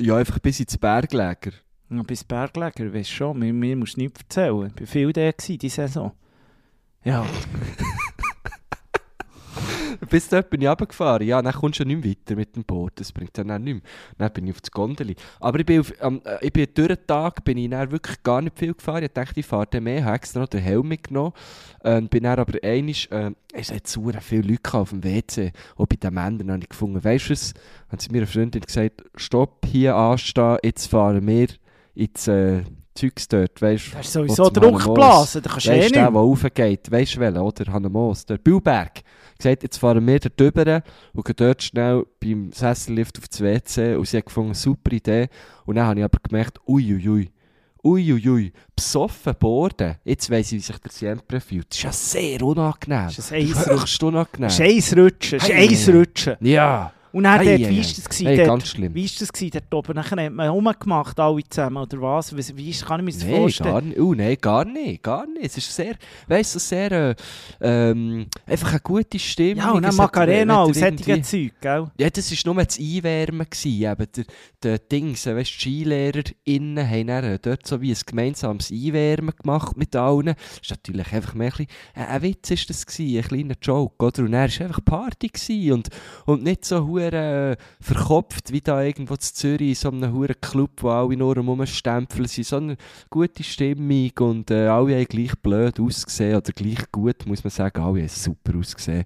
Ja, 0.01 0.17
einfach 0.17 0.39
bis 0.39 0.61
ins 0.61 0.77
Berglager. 0.79 1.53
Ja, 1.91 2.03
bis 2.03 2.25
Bergleger, 2.25 2.93
weißt 2.93 3.11
du 3.11 3.15
schon, 3.15 3.39
mir, 3.39 3.53
mir 3.53 3.77
musst 3.77 3.97
du 3.97 4.01
nichts 4.03 4.21
erzählen. 4.21 4.73
Ich 4.75 4.81
war 4.81 4.87
viel 4.87 5.13
da 5.13 5.31
gewesen, 5.31 5.59
die 5.59 5.69
Saison. 5.69 6.13
Ja, 7.07 7.25
Bis 10.11 10.29
dort 10.29 10.51
bin 10.51 10.61
ich 10.61 10.69
runtergefahren. 10.69 11.27
Ja, 11.27 11.41
dann 11.41 11.53
kommst 11.55 11.79
du 11.79 11.85
ja 11.85 11.87
nicht 11.89 12.05
mehr 12.05 12.11
weiter 12.13 12.37
mit 12.37 12.55
dem 12.55 12.65
Boot. 12.65 12.93
Das 12.97 13.13
bringt 13.13 13.37
dann 13.39 13.51
auch 13.51 13.59
nicht 13.59 13.75
mehr. 13.75 13.83
Dann 14.19 14.33
bin 14.33 14.47
ich 14.47 14.53
auf 14.53 14.61
das 14.61 14.71
Gondeli. 14.71 15.17
Aber 15.41 15.59
ich 15.59 15.65
bin, 15.67 15.81
auf, 15.81 15.93
am- 16.01 16.21
äh, 16.25 16.45
ich 16.45 16.53
bin 16.53 16.67
durch 16.75 16.89
den 16.89 17.07
Tag 17.07 17.43
bin 17.45 17.57
ich 17.57 17.71
dann 17.71 17.91
wirklich 17.91 18.23
gar 18.23 18.43
nicht 18.43 18.59
viel 18.59 18.75
gefahren. 18.75 19.05
Ich 19.05 19.13
dachte, 19.13 19.41
ich 19.41 19.47
fahre 19.47 19.67
dann 19.71 19.85
mehr. 19.85 19.99
Ich 19.99 20.05
habe 20.05 20.17
extra 20.17 20.41
noch 20.41 20.49
den 20.49 20.61
Helm 20.61 20.87
mitgenommen. 20.89 21.33
Ähm, 21.83 22.09
bin 22.09 22.25
dann 22.25 22.39
aber 22.39 22.59
einig, 22.63 23.11
äh, 23.11 23.31
es 23.55 23.73
hat 23.73 23.87
so 23.87 24.11
viele 24.21 24.43
Leute 24.43 24.75
auf 24.75 24.91
dem 24.91 25.03
WC. 25.03 25.53
Auch 25.77 25.87
bei 25.87 25.97
den 25.97 26.13
Männern 26.15 26.51
habe 26.53 26.63
ich 26.63 26.69
gefunden. 26.69 27.03
Weißt 27.03 27.27
du 27.29 27.33
was? 27.33 27.55
Haben 27.89 27.99
sie 27.99 28.11
mir 28.11 28.19
eine 28.19 28.27
Freundin 28.27 28.61
gesagt, 28.61 29.03
stopp, 29.17 29.65
hier 29.67 29.97
anstehen, 29.97 30.59
jetzt 30.63 30.89
fahren 30.89 31.27
wir 31.27 31.49
ins 31.95 32.29
äh, 32.29 32.63
Zeugs 32.97 33.29
dort. 33.29 33.61
Weißt 33.61 33.95
das 33.95 34.07
ist 34.07 34.13
sowieso. 34.13 34.51
Druckblasen, 34.51 35.43
da 35.43 35.51
kannst 35.51 35.67
du 35.67 35.71
eh 35.71 35.77
nicht 35.77 35.91
du, 35.91 35.95
der, 35.95 36.11
der 36.11 36.21
raufgeht, 36.21 36.91
weißt 36.91 37.17
du 37.17 37.21
welchen, 37.21 37.39
oder? 37.39 37.73
Hannemoos, 37.73 38.27
der 38.27 38.39
Bauberg. 38.39 39.03
Gesagt, 39.39 39.63
jetzt 39.63 39.77
fahren 39.77 40.07
wir 40.07 40.19
dort 40.19 40.41
rüber 40.41 40.83
und 41.13 41.25
gehen 41.25 41.35
dort 41.37 41.63
schnell 41.63 42.05
beim 42.21 42.51
Sessellift 42.53 43.19
auf 43.19 43.29
das 43.29 43.41
WC 43.43 43.97
und 43.97 44.09
sie 44.09 44.17
hat 44.17 44.27
gefunden, 44.27 44.55
super 44.55 44.93
Idee. 44.93 45.29
Und 45.67 45.77
dann 45.77 45.87
habe 45.87 46.01
ich 46.01 46.05
aber 46.05 46.19
gemerkt, 46.27 46.59
uiuiui, 46.67 47.31
uiuiui, 47.85 48.53
besoffen 48.75 49.35
Borden. 49.39 49.97
Jetzt 50.05 50.31
weiss 50.31 50.53
ich, 50.53 50.59
wie 50.59 50.63
sich 50.63 50.79
der 50.79 50.91
Siempre 50.91 51.41
fühlt. 51.41 51.71
Das 51.71 51.77
ist 51.77 51.85
ja 51.85 51.93
sehr 51.93 52.43
unangenehm. 52.43 53.05
Das 53.05 53.19
ist 53.19 53.33
ein 53.33 53.43
Eisrutschen. 53.43 54.09
unangenehm. 54.09 54.49
Das 54.49 54.55
ist 54.55 54.61
Eisrutschen, 54.61 55.39
das 55.39 55.49
ist. 55.49 55.55
Eisrutschen. 55.55 56.37
Ja, 56.41 56.93
Und 57.17 57.25
dann 57.25 57.41
Ei, 57.41 57.45
dort, 57.45 57.61
ei, 57.61 57.71
wie 57.71 57.77
ei. 57.79 57.81
ist 57.81 57.97
das 57.97 58.05
gewesen? 58.05 58.27
hey, 58.27 58.37
dort? 58.37 58.49
ganz 58.49 58.69
schlimm. 58.69 58.95
Wie 58.95 59.05
ist 59.07 59.19
das 59.23 59.33
gewesen, 59.33 59.51
dort 59.71 59.75
oben? 59.75 59.95
Nachher 59.97 60.23
hat 60.23 60.33
man 60.35 60.49
rumgemacht, 60.51 61.19
alle 61.19 61.43
zusammen, 61.49 61.79
oder 61.79 62.03
was? 62.03 62.37
Wie, 62.57 62.69
ist, 62.69 62.85
kann 62.85 63.01
ich 63.01 63.07
mir 63.07 63.13
das 63.13 63.25
Nein, 63.25 63.37
vorstellen? 63.37 63.71
gar 63.71 63.81
nicht. 63.81 63.99
Oh, 63.99 64.13
nein, 64.13 64.37
gar 64.39 64.65
nicht, 64.67 65.03
gar 65.03 65.27
nicht. 65.27 65.47
Es 65.47 65.57
ist 65.57 65.75
sehr, 65.75 65.95
weißt 66.29 66.55
du, 66.57 66.59
sehr, 66.59 66.93
äh, 66.93 67.15
ähm, 67.63 68.27
einfach 68.45 68.71
eine 68.73 68.81
gute 68.81 69.19
Stimmung. 69.19 69.57
Ja, 69.65 69.71
und 69.71 69.83
dann 69.83 69.93
hat- 69.93 69.97
Macarena 69.97 70.63
und 70.65 70.77
du 70.77 70.79
solche 70.79 71.23
Zeug, 71.23 71.53
gell? 71.59 71.87
Ja, 71.99 72.11
das 72.11 72.31
war 72.45 72.53
nur 72.55 72.65
das 72.65 72.79
Einwärmen. 72.79 73.47
Gewesen, 73.49 73.83
eben 73.91 74.07
der, 74.15 74.25
der 74.63 74.79
Dings, 74.79 75.25
äh, 75.25 75.35
weißt, 75.37 75.53
die 75.53 75.55
SkilehrerInnen 75.55 76.87
haben 76.91 77.07
dann 77.07 77.25
äh, 77.25 77.39
dort 77.41 77.67
so 77.67 77.81
wie 77.81 77.93
ein 77.93 77.99
gemeinsames 78.05 78.71
Einwärmen 78.71 79.33
gemacht 79.43 79.75
mit 79.77 79.97
allen. 79.97 80.27
Das 80.27 80.37
ist 80.63 80.71
natürlich 80.71 81.13
einfach 81.13 81.33
mehr 81.33 81.47
ein, 81.47 81.67
bisschen, 81.67 81.67
äh, 81.95 82.07
ein 82.13 82.23
Witz 82.23 82.51
ist 82.51 82.69
das 82.69 82.85
gewesen, 82.85 83.17
ein 83.17 83.25
kleiner 83.29 83.55
Joke, 83.63 84.05
oder? 84.05 84.23
Und 84.23 84.35
er 84.35 84.51
war 84.51 84.67
einfach 84.67 84.85
Party 84.85 85.29
gewesen 85.29 85.73
und, 85.73 85.89
und 86.27 86.43
nicht 86.43 86.65
so 86.65 86.87
hure 87.07 87.53
äh, 87.53 87.57
verkopft 87.81 88.53
wie 88.53 88.61
da 88.61 88.83
irgendwo 88.83 89.15
in 89.15 89.21
Zürich 89.21 89.69
in 89.69 89.75
so 89.75 89.91
einem 89.91 90.13
hure 90.13 90.35
Club, 90.35 90.71
wo 90.83 90.91
alle 90.91 91.17
nur 91.17 91.37
rumstempeln 91.37 92.29
sind, 92.29 92.47
sondern 92.47 92.77
gute 93.11 93.43
Stimmung 93.43 94.11
und 94.21 94.51
äh, 94.51 94.67
alle 94.67 94.97
haben 94.97 95.07
gleich 95.07 95.35
blöd 95.43 95.81
ausgesehen 95.81 96.37
oder 96.37 96.53
gleich 96.53 96.91
gut, 96.93 97.27
muss 97.27 97.45
man 97.45 97.51
sagen, 97.51 97.83
alle 97.83 98.01
haben 98.01 98.09
super 98.09 98.59
ausgesehen. 98.59 99.05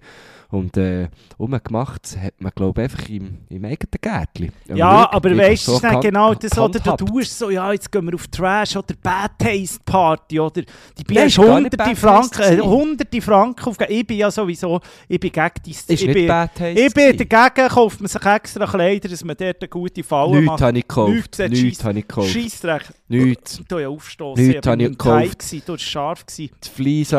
Und 0.50 0.76
äh, 0.76 1.08
umgemacht 1.38 2.16
hat 2.20 2.34
man, 2.40 2.50
glaube 2.54 2.82
ich, 2.82 2.84
einfach 2.90 3.08
im, 3.08 3.38
im 3.48 3.64
eigenen 3.64 4.00
Gärtchen. 4.00 4.52
Ja, 4.68 5.04
Schau, 5.04 5.16
aber 5.16 5.36
weißt 5.36 5.68
du, 5.68 5.76
so 5.76 5.86
nicht 5.88 6.00
genau 6.00 6.34
das, 6.34 6.58
oder? 6.58 6.78
Du 6.96 7.04
tust 7.04 7.38
so, 7.38 7.50
ja, 7.50 7.72
jetzt 7.72 7.90
gehen 7.90 8.06
wir 8.06 8.14
auf 8.14 8.26
Trash 8.28 8.76
oder 8.76 8.94
Bad 9.00 9.38
Taste 9.38 9.78
Party, 9.84 10.40
oder? 10.40 10.62
Die 10.98 11.04
Bier 11.04 11.26
ist 11.26 11.38
nicht 11.38 11.48
hunderte 11.48 11.94
Franken, 11.96 12.42
äh, 12.42 12.58
hunderte 12.60 13.22
Franken 13.22 13.68
auf, 13.68 13.76
ich 13.88 14.06
bin 14.06 14.18
ja 14.18 14.30
sowieso, 14.30 14.80
ich 15.08 15.20
bin 15.20 15.30
gegen 15.30 15.50
die, 15.64 15.70
Ist 15.70 15.88
ich 15.90 16.04
nicht 16.04 16.14
bin, 16.14 16.26
Bad 16.26 16.54
Taste 16.54 16.80
ich 16.80 16.94
bin 16.94 17.16
dagegen, 17.16 17.68
kauft 17.68 18.00
man 18.00 18.08
sich 18.08 18.22
extra 18.26 18.66
Kleider, 18.66 19.08
dass 19.08 19.24
man 19.24 19.36
dort 19.36 19.60
eine 19.60 19.68
gute 19.68 20.02
Falle 20.02 20.32
Nichts 20.32 20.46
macht. 20.46 20.62
habe 20.62 20.78
ich 20.78 20.88
gekauft. 20.88 21.10
Nichts, 21.12 21.36
das 21.36 21.50
Nichts 21.50 21.84
habe 21.84 21.98
ich 21.98 22.08
gekauft. 22.08 22.30
Scheissdreck. 22.30 22.82
Nichts. 23.08 23.62
Du 23.68 23.78
ja 23.78 23.88
aufstoßen, 23.88 24.46
Nichts 24.46 24.66
habe 24.66 24.82
ich 24.82 24.88
gekauft. 24.90 25.52
Du 25.66 25.72
warst 25.72 25.84
scharf. 25.84 26.24
Die 26.36 26.50
Fleece 26.74 27.14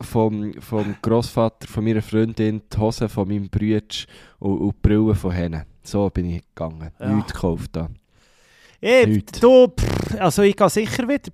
vom, 0.00 0.52
vom 0.60 0.94
Grossvater 1.00 1.66
von 1.66 1.84
meiner 1.84 2.02
Freundin, 2.02 2.41
die 2.50 2.78
Hose 2.78 3.08
von 3.08 3.28
meinem 3.28 3.48
Bruder 3.48 3.80
und, 4.38 4.58
und 4.58 4.74
die 4.74 4.88
Brille 4.88 5.14
von 5.14 5.32
Hennen. 5.32 5.64
So 5.82 6.08
bin 6.10 6.26
ich 6.26 6.42
gegangen. 6.54 6.90
Ja. 6.98 7.08
Nichts 7.08 7.32
gekauft 7.32 7.70
da. 7.72 7.88
Ey, 8.84 9.22
du, 9.40 9.68
pff, 9.68 10.20
also 10.20 10.42
ich 10.42 10.56
gehe 10.56 10.68
sicher 10.68 11.06
wieder 11.08 11.30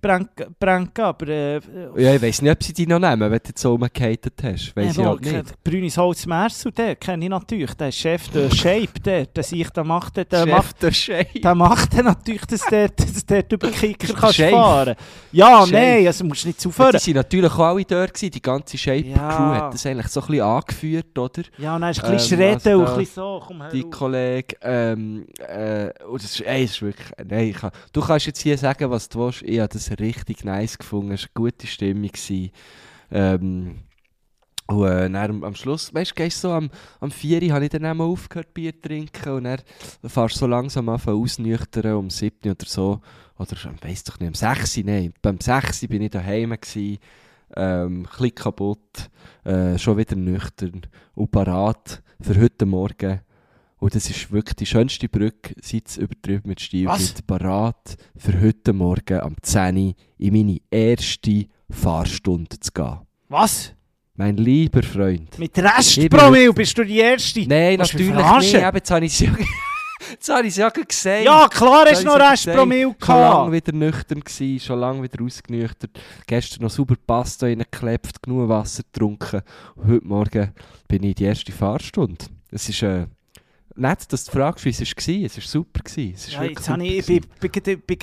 Bränken, 0.60 1.02
aber... 1.02 1.28
Äh, 1.28 1.60
Ja, 1.96 2.14
ich 2.14 2.20
weiss 2.20 2.42
nicht, 2.42 2.52
ob 2.52 2.62
sie 2.62 2.74
dich 2.74 2.86
noch 2.86 2.98
nehmen, 2.98 3.30
wenn 3.30 3.38
du 3.42 3.50
so 3.54 3.72
umgehatet 3.74 4.34
hast. 4.42 4.76
Weiss 4.76 4.90
ich 4.92 4.98
Ja, 4.98 5.06
halt 5.08 5.22
nicht. 5.22 5.64
Brünis 5.64 5.96
Holz 5.96 6.26
Mersu, 6.26 6.70
den 6.70 6.98
kenne 7.00 7.24
ich 7.24 7.30
natürlich. 7.30 7.72
Der 7.72 7.90
Chef 7.90 8.28
der 8.28 8.50
Shape, 8.50 9.00
der, 9.02 9.24
der 9.26 9.42
sich 9.42 9.70
da 9.70 9.82
macht, 9.82 10.18
der, 10.18 10.26
der 10.26 10.44
macht, 10.44 10.82
der 10.82 10.92
Shade. 10.92 11.40
der 11.42 11.54
macht 11.54 11.96
dann 11.96 12.04
natürlich, 12.04 12.44
dass 12.44 12.66
der, 12.66 12.88
dass 12.90 13.24
der 13.24 13.44
über 13.50 13.70
Kicker 13.70 14.08
Der 14.08 14.16
kannst 14.16 14.40
fahren. 14.40 14.94
Ja, 15.32 15.60
Shave. 15.62 15.72
nein, 15.72 16.06
also 16.06 16.24
musst 16.24 16.44
du 16.44 16.48
nicht 16.48 16.58
Ja, 16.58 16.62
zufahren. 16.64 17.00
die 17.02 17.06
waren 17.06 17.14
natürlich 17.16 17.52
auch 17.52 17.58
alle 17.60 17.84
dort, 17.86 18.12
gewesen. 18.12 18.30
die 18.30 18.42
ganze 18.42 18.76
Shaper-Crew 18.76 19.14
Ja. 19.54 19.54
hat 19.62 19.72
das 19.72 19.86
eigentlich 19.86 20.08
so 20.08 20.20
ein 20.20 20.26
bisschen 20.26 20.42
angeführt, 20.44 21.18
oder? 21.18 21.42
Ja, 21.56 21.76
und 21.76 21.80
dann 21.80 21.90
ist 21.92 22.04
ein 22.04 22.12
bisschen 22.12 22.40
Ähm, 22.42 22.60
schreden 22.60 22.74
und 22.76 22.80
also 22.82 22.92
ein 22.92 22.98
bisschen 22.98 23.14
so. 23.14 23.42
Komm 23.46 23.62
her. 23.62 23.70
Die 23.72 23.80
rauf. 23.80 23.90
Kollege, 23.90 24.56
ähm, 24.60 25.26
äh, 25.38 25.88
und 26.04 26.22
das 26.22 26.32
ist, 26.34 26.40
ey, 26.42 26.62
das 26.66 26.72
ist 26.72 26.82
wirklich, 26.82 27.08
nein, 27.26 27.37
ich 27.40 27.56
kann, 27.56 27.70
du 27.92 28.00
kannst 28.00 28.26
jetzt 28.26 28.40
hier 28.40 28.58
sagen, 28.58 28.90
was 28.90 29.08
du 29.08 29.20
willst, 29.20 29.42
ich 29.42 29.58
habe 29.58 29.68
das 29.68 29.90
richtig 29.98 30.44
nice 30.44 30.78
gefunden, 30.78 31.12
es 31.12 31.22
war 31.22 31.28
eine 31.34 31.50
gute 31.50 31.66
Stimmung. 31.66 32.10
Ähm, 33.10 33.78
und 34.66 34.86
äh, 34.86 35.08
dann 35.08 35.44
am, 35.44 35.54
Schluss, 35.54 35.94
weißt 35.94 36.18
du, 36.18 36.30
so 36.30 36.52
am, 36.52 36.70
am 37.00 37.10
4 37.10 37.42
Uhr 37.42 37.52
habe 37.52 37.64
ich 37.64 37.70
dann 37.70 37.86
auch 37.86 37.94
mal 37.94 38.04
aufgehört, 38.04 38.52
Bier 38.52 38.74
zu 38.74 38.82
trinken. 38.82 39.30
Und 39.30 39.44
dann 39.44 39.60
fährst 40.04 40.36
du 40.36 40.40
so 40.40 40.46
langsam 40.46 40.90
an 40.90 41.00
ausnüchtern, 41.06 41.94
um 41.94 42.10
7 42.10 42.36
Uhr 42.44 42.50
oder 42.52 42.66
so, 42.66 43.00
oder 43.38 43.52
ich 43.52 43.82
weiss 43.82 44.04
doch 44.04 44.20
nicht, 44.20 44.28
um 44.28 44.34
6 44.34 44.76
Uhr, 44.76 44.84
nein, 44.84 45.14
beim 45.22 45.40
6 45.40 45.82
Uhr 45.82 45.88
bin 45.88 46.02
ich 46.02 46.10
daheim 46.10 46.50
gewesen, 46.50 46.98
ähm, 47.56 48.06
ein 48.18 48.34
kaputt, 48.34 49.10
äh, 49.44 49.78
schon 49.78 49.96
wieder 49.96 50.16
nüchtern 50.16 50.82
und 51.14 51.30
parat 51.30 52.02
für 52.20 52.38
heute 52.38 52.66
Morgen. 52.66 53.22
Und 53.78 53.94
das 53.94 54.10
ist 54.10 54.32
wirklich 54.32 54.56
die 54.56 54.66
schönste 54.66 55.08
Brücke, 55.08 55.54
seit 55.62 55.88
es 55.88 55.96
übertrieben 55.96 56.48
mit 56.48 56.60
Was? 56.84 57.14
gibt. 57.14 57.26
Parat 57.26 57.96
für 58.16 58.40
heute 58.40 58.72
Morgen 58.72 59.20
am 59.20 59.36
10 59.40 59.76
Uhr 59.76 59.94
in 60.18 60.32
meine 60.32 60.58
erste 60.70 61.46
Fahrstunde 61.70 62.58
zu 62.58 62.72
gehen. 62.72 62.98
Was? 63.28 63.72
Mein 64.14 64.36
lieber 64.36 64.82
Freund. 64.82 65.38
Mit 65.38 65.56
Restpromille 65.56 66.52
bist 66.52 66.76
du 66.76 66.84
die 66.84 66.98
Erste? 66.98 67.46
Nein, 67.46 67.78
natürlich 67.78 68.12
nicht. 68.12 68.54
Eben, 68.54 68.76
jetzt 68.76 68.90
habe 68.90 69.06
ich 69.06 69.12
es 69.12 70.56
ja, 70.56 70.64
ja 70.64 70.68
gesagt. 70.70 71.24
Ja, 71.24 71.48
klar 71.48 71.86
hast 71.88 72.02
du 72.02 72.06
noch 72.06 72.18
Restpromille 72.18 72.94
gesagt. 72.94 73.06
Schon 73.06 73.20
lange 73.20 73.50
gehabt. 73.50 73.52
wieder 73.52 73.78
nüchtern 73.78 74.20
gewesen, 74.20 74.60
schon 74.60 74.80
lange 74.80 75.02
wieder 75.04 75.24
ausgenüchtert. 75.24 76.00
Gestern 76.26 76.64
noch 76.64 76.70
super 76.70 76.96
Pasta 77.06 77.46
reingeklebt, 77.46 78.20
genug 78.20 78.48
Wasser 78.48 78.82
getrunken. 78.82 79.42
Und 79.76 79.88
heute 79.88 80.06
Morgen 80.06 80.52
bin 80.88 81.04
ich 81.04 81.14
die 81.14 81.24
erste 81.24 81.52
Fahrstunde. 81.52 82.24
Es 82.50 82.68
ist 82.68 82.82
äh, 82.82 83.06
nett, 83.78 84.12
dass 84.12 84.24
du 84.24 84.32
fragst, 84.32 84.64
wie 84.64 84.70
es 84.70 84.80
war. 84.80 85.24
Es 85.26 85.36
war 85.36 85.44
super. 85.44 85.80
Gewesen. 85.82 86.12
Es 86.14 86.28
ist 86.28 86.34
Ja, 86.34 86.42
jetzt 86.44 86.68
habe 86.68 86.84
ich, 86.86 87.04
super 87.06 87.18
ich, 87.18 87.50
bin, 87.50 87.50
bin, 87.62 87.80
bin, 87.86 87.98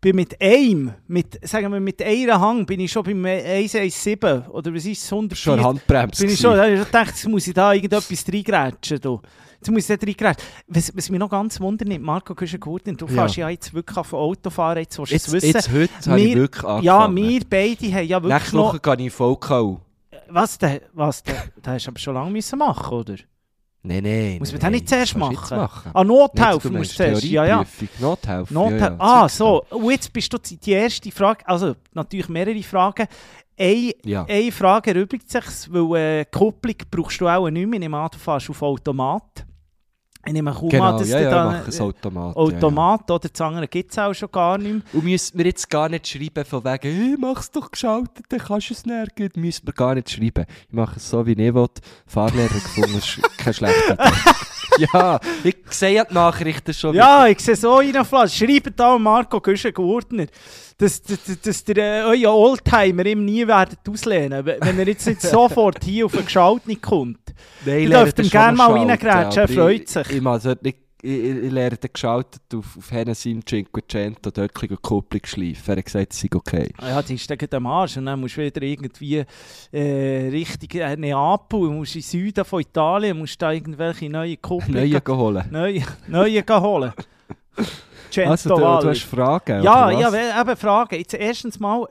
bin, 0.00 0.16
mit 0.16 0.40
einem, 0.40 0.94
mit, 1.06 1.38
sagen 1.48 1.72
wir 1.72 1.80
mit 1.80 2.00
einer 2.02 2.40
Hang, 2.40 2.64
bin 2.66 2.80
ich 2.80 2.90
schon 2.92 3.02
beim 3.04 3.24
117 3.24 4.42
oder 4.48 4.74
was 4.74 4.84
ist 4.84 5.02
es, 5.02 5.10
gewesen. 5.10 5.14
104? 5.14 5.36
Schon 5.36 5.64
Handbremse. 5.64 6.22
bin 6.24 6.34
ich 6.34 6.40
schon, 6.40 6.58
ich 6.72 6.84
gedacht, 6.84 7.06
jetzt 7.08 7.28
muss 7.28 7.46
ich 7.46 7.54
da 7.54 7.72
irgendetwas 7.72 8.24
reingrätschen. 8.32 9.00
du. 9.00 9.20
Jetzt 9.60 9.70
muss 9.70 9.90
ich 9.90 9.98
da 9.98 10.06
reingrätschen. 10.06 10.48
Was, 10.68 10.96
was 10.96 11.10
mich 11.10 11.18
noch 11.18 11.28
ganz 11.30 11.60
wundert, 11.60 11.88
Marco 12.00 12.34
Küschen-Gurtin, 12.34 12.96
du 12.96 13.06
Ja. 13.06 13.12
fährst 13.12 13.36
ja 13.36 13.48
jetzt 13.48 13.74
wirklich 13.74 13.96
auf 13.96 14.12
Auto 14.12 14.50
fahren, 14.50 14.78
jetzt 14.78 14.98
willst 14.98 15.12
du 15.12 15.16
es 15.16 15.32
wissen. 15.42 15.46
jetzt 15.54 15.72
heute 15.72 16.10
habe 16.10 16.20
ich 16.20 16.26
Wir- 16.28 16.36
wirklich 16.36 16.64
angefangen. 16.64 17.16
ja, 17.18 17.32
wir 17.34 17.40
beide 17.50 17.92
haben 17.94 18.06
ja 18.06 18.22
wirklich 18.22 18.34
Nächste 18.38 18.56
noch... 18.56 18.68
Woche 18.68 18.80
gehe 18.80 18.94
ich 18.94 19.00
in 19.00 19.10
VKU. 19.10 19.78
Was, 20.30 20.58
da, 20.58 20.76
was, 20.92 21.22
da, 21.22 21.32
da 21.62 21.72
hast 21.72 21.86
du 21.86 21.90
aber 21.90 21.98
schon 21.98 22.14
lange 22.14 22.30
müssen 22.30 22.58
machen, 22.58 22.92
oder? 22.98 23.16
Nein, 23.82 24.02
nein. 24.02 24.38
Muss 24.38 24.52
man 24.52 24.60
nein, 24.60 24.72
das 24.72 24.80
nicht 24.80 24.88
zuerst 24.88 25.16
machen? 25.16 25.56
machen. 25.56 25.90
Ah, 25.94 26.04
Nothilfe 26.04 26.68
Nicht, 26.68 26.78
musst 26.78 26.92
du 26.92 26.96
zuerst, 26.96 27.24
ja, 27.24 27.46
ja. 27.46 27.58
Nothilfe. 28.00 28.54
Nothilfe. 28.54 28.84
ja, 28.84 28.88
ja. 28.88 28.96
ah, 28.98 29.28
so. 29.28 29.64
Und 29.70 29.90
jetzt 29.90 30.12
bist 30.12 30.32
du 30.32 30.38
die 30.38 30.70
erste 30.72 31.10
Frage. 31.12 31.46
Also, 31.46 31.74
natürlich 31.94 32.28
mehrere 32.28 32.62
Fragen. 32.62 33.06
Eine. 33.58 33.92
Ja. 34.04 34.24
eine 34.28 34.52
Frage 34.52 34.90
erübrigt 34.90 35.30
sich, 35.30 35.44
weil 35.70 36.20
äh, 36.20 36.24
Kupplung 36.26 36.76
brauchst 36.90 37.20
du 37.20 37.28
auch 37.28 37.48
nicht 37.50 37.66
mehr. 37.66 37.74
Ich 37.74 37.80
nehme 37.80 37.98
an, 37.98 38.08
du 38.12 38.18
fährst 38.18 38.50
auf 38.50 38.62
Automat. 38.62 39.44
Ich 40.28 40.32
nehme 40.34 40.52
kaum 40.52 40.68
Genau, 40.68 40.84
an, 40.84 40.98
dass 40.98 41.08
ja, 41.08 41.20
ja, 41.20 41.30
da 41.30 41.50
ich 41.52 41.58
mache 41.58 41.68
es 41.70 41.80
Automat. 41.80 42.36
ja, 42.36 42.42
Automat 42.42 43.10
oder 43.10 43.28
das 43.28 43.40
andere 43.40 43.66
gibt 43.68 43.90
es 43.92 43.98
auch 43.98 44.12
schon 44.14 44.30
gar 44.30 44.58
nicht 44.58 44.72
mehr. 44.72 44.82
Ja. 44.92 44.98
Und 44.98 45.04
müssen 45.04 45.38
wir 45.38 45.46
jetzt 45.46 45.68
gar 45.70 45.88
nicht 45.88 46.06
schreiben 46.06 46.44
von 46.44 46.64
wegen, 46.64 46.92
hey, 46.94 47.16
mach's 47.18 47.50
doch 47.50 47.70
geschaltet, 47.70 48.26
dann 48.28 48.38
kannst 48.38 48.70
du 48.70 48.74
es 48.74 48.86
nirgends. 48.86 49.36
Müssen 49.36 49.66
wir 49.66 49.72
gar 49.72 49.94
nicht 49.94 50.10
schreiben. 50.10 50.44
Ich 50.68 50.72
mache 50.74 50.96
es 50.96 51.08
so, 51.10 51.26
wie 51.26 51.32
ich 51.32 51.54
will. 51.54 51.66
Fahrlehrer 52.06 52.48
gefunden, 52.54 52.98
ist 52.98 53.20
keine 53.38 53.54
schlechte 53.54 53.92
Idee. 53.94 54.02
ja, 54.92 55.20
ich 55.44 55.56
sehe 55.70 55.94
ja 55.94 56.04
die 56.04 56.14
Nachrichten 56.14 56.72
schon 56.74 56.94
Ja, 56.94 57.26
ich 57.26 57.40
sehe 57.40 57.56
so 57.56 57.76
reinflaschen. 57.76 58.48
Schreibt 58.48 58.78
da 58.78 58.98
Marco 58.98 59.40
Güschen-Gurtner, 59.40 60.26
dass, 60.78 61.02
dass, 61.02 61.24
dass, 61.24 61.40
dass 61.40 61.64
der, 61.64 61.76
äh, 61.76 62.02
euer 62.04 62.34
Oldtimer 62.34 63.04
ihm 63.06 63.24
nie 63.24 63.46
werdet 63.46 63.80
auslehnen 63.88 64.44
wenn 64.44 64.60
wenn 64.60 64.78
er 64.78 64.86
jetzt 64.86 65.06
nicht 65.06 65.20
sofort 65.36 65.82
hier 65.84 66.06
auf 66.06 66.12
den 66.12 66.24
Geschalten 66.24 66.80
kommt. 66.80 67.18
Nein, 67.64 67.80
Ihr 67.80 67.88
lerne 67.88 68.04
dürft 68.12 68.18
ihm 68.20 68.30
gerne 68.30 68.56
mal 68.56 68.72
reingrätschen, 68.72 69.42
er 69.42 69.48
freut 69.48 69.82
ich- 69.82 69.88
sich. 69.88 70.10
Ich, 70.10 70.16
ich, 70.16 70.26
also 70.26 70.54
ich, 70.62 70.74
ich, 71.02 71.24
ich 71.44 71.52
lerne 71.52 71.76
den 71.76 71.90
geschaltet 71.92 72.42
auf, 72.54 72.76
auf 72.76 72.90
Hennessy 72.90 73.38
Cinquecento, 73.46 74.30
dort 74.30 74.38
ein 74.38 74.48
bisschen 74.48 74.82
Kupplung 74.82 75.22
schleifen. 75.24 75.64
Er 75.74 75.76
hat 75.76 75.84
gesagt, 75.84 76.12
es 76.12 76.20
sei 76.20 76.28
okay. 76.34 76.72
Ah 76.78 76.88
Ja, 76.90 77.02
die 77.02 77.14
ist 77.14 77.28
gleich 77.28 77.52
am 77.54 77.66
Arsch 77.66 77.96
und 77.96 78.06
dann 78.06 78.20
musst 78.20 78.36
du 78.36 78.42
wieder 78.42 78.62
irgendwie 78.62 79.24
äh, 79.72 80.28
Richtung 80.30 80.80
äh, 80.80 80.96
Neapel, 80.96 81.60
musst 81.70 81.94
in 81.94 82.00
den 82.00 82.08
Süden 82.08 82.44
von 82.44 82.60
Italien, 82.60 83.18
musst 83.18 83.40
da 83.40 83.52
irgendwelche 83.52 84.10
neue 84.10 84.36
Kupplungen 84.36 84.90
Neue 84.90 85.16
holen. 85.16 85.44
neue, 85.50 85.82
neue 86.06 86.44
holen. 86.48 86.92
Also, 88.24 88.50
du, 88.50 88.56
du 88.56 88.88
hast 88.88 89.02
Fragen, 89.02 89.62
Ja, 89.62 89.88
oder 89.88 89.98
ja, 89.98 90.40
eben 90.40 90.56
Fragen. 90.56 90.96
Jetzt 90.96 91.14
erstens 91.14 91.60
mal, 91.60 91.86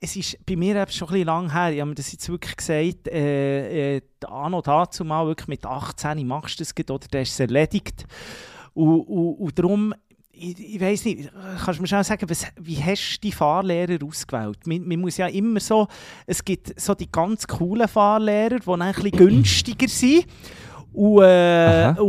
es 0.00 0.16
ist 0.16 0.38
bei 0.46 0.56
mir 0.56 0.76
eben 0.76 0.90
schon 0.90 1.08
ein 1.08 1.12
bisschen 1.12 1.26
lang 1.26 1.52
her, 1.52 1.72
ich 1.72 1.80
habe 1.80 1.90
mir 1.90 1.94
das 1.94 2.10
jetzt 2.10 2.28
wirklich 2.28 2.56
gesagt, 2.56 3.06
äh, 3.08 3.96
äh, 3.96 4.00
Anno 4.26 4.62
dazu 4.62 5.04
mal 5.04 5.26
wirklich 5.26 5.48
mit 5.48 5.66
18 5.66 6.26
machst 6.26 6.58
du 6.58 6.64
das 6.64 6.74
oder 6.90 7.06
dann 7.10 7.22
ist 7.22 7.32
es 7.32 7.40
erledigt. 7.40 8.06
Und, 8.72 9.00
und, 9.02 9.34
und 9.34 9.58
darum, 9.58 9.94
ich, 10.32 10.58
ich 10.58 10.80
weiss 10.80 11.04
nicht, 11.04 11.30
kannst 11.62 11.78
du 11.78 11.82
mir 11.82 11.88
schnell 11.88 12.04
sagen, 12.04 12.30
was, 12.30 12.46
wie 12.58 12.82
hast 12.82 13.16
du 13.16 13.20
die 13.28 13.32
Fahrlehrer 13.32 13.98
ausgewählt? 14.02 14.66
Man, 14.66 14.88
man 14.88 15.00
muss 15.00 15.18
ja 15.18 15.26
immer 15.26 15.60
so, 15.60 15.86
es 16.26 16.42
gibt 16.42 16.80
so 16.80 16.94
die 16.94 17.12
ganz 17.12 17.46
coolen 17.46 17.86
Fahrlehrer, 17.86 18.58
die 18.58 18.64
dann 18.64 18.80
ein 18.80 18.94
bisschen 18.94 19.10
günstiger 19.10 19.88
sind. 19.88 20.26
Äh, 20.94 20.96
und, 20.96 21.22
äh, 21.22 22.00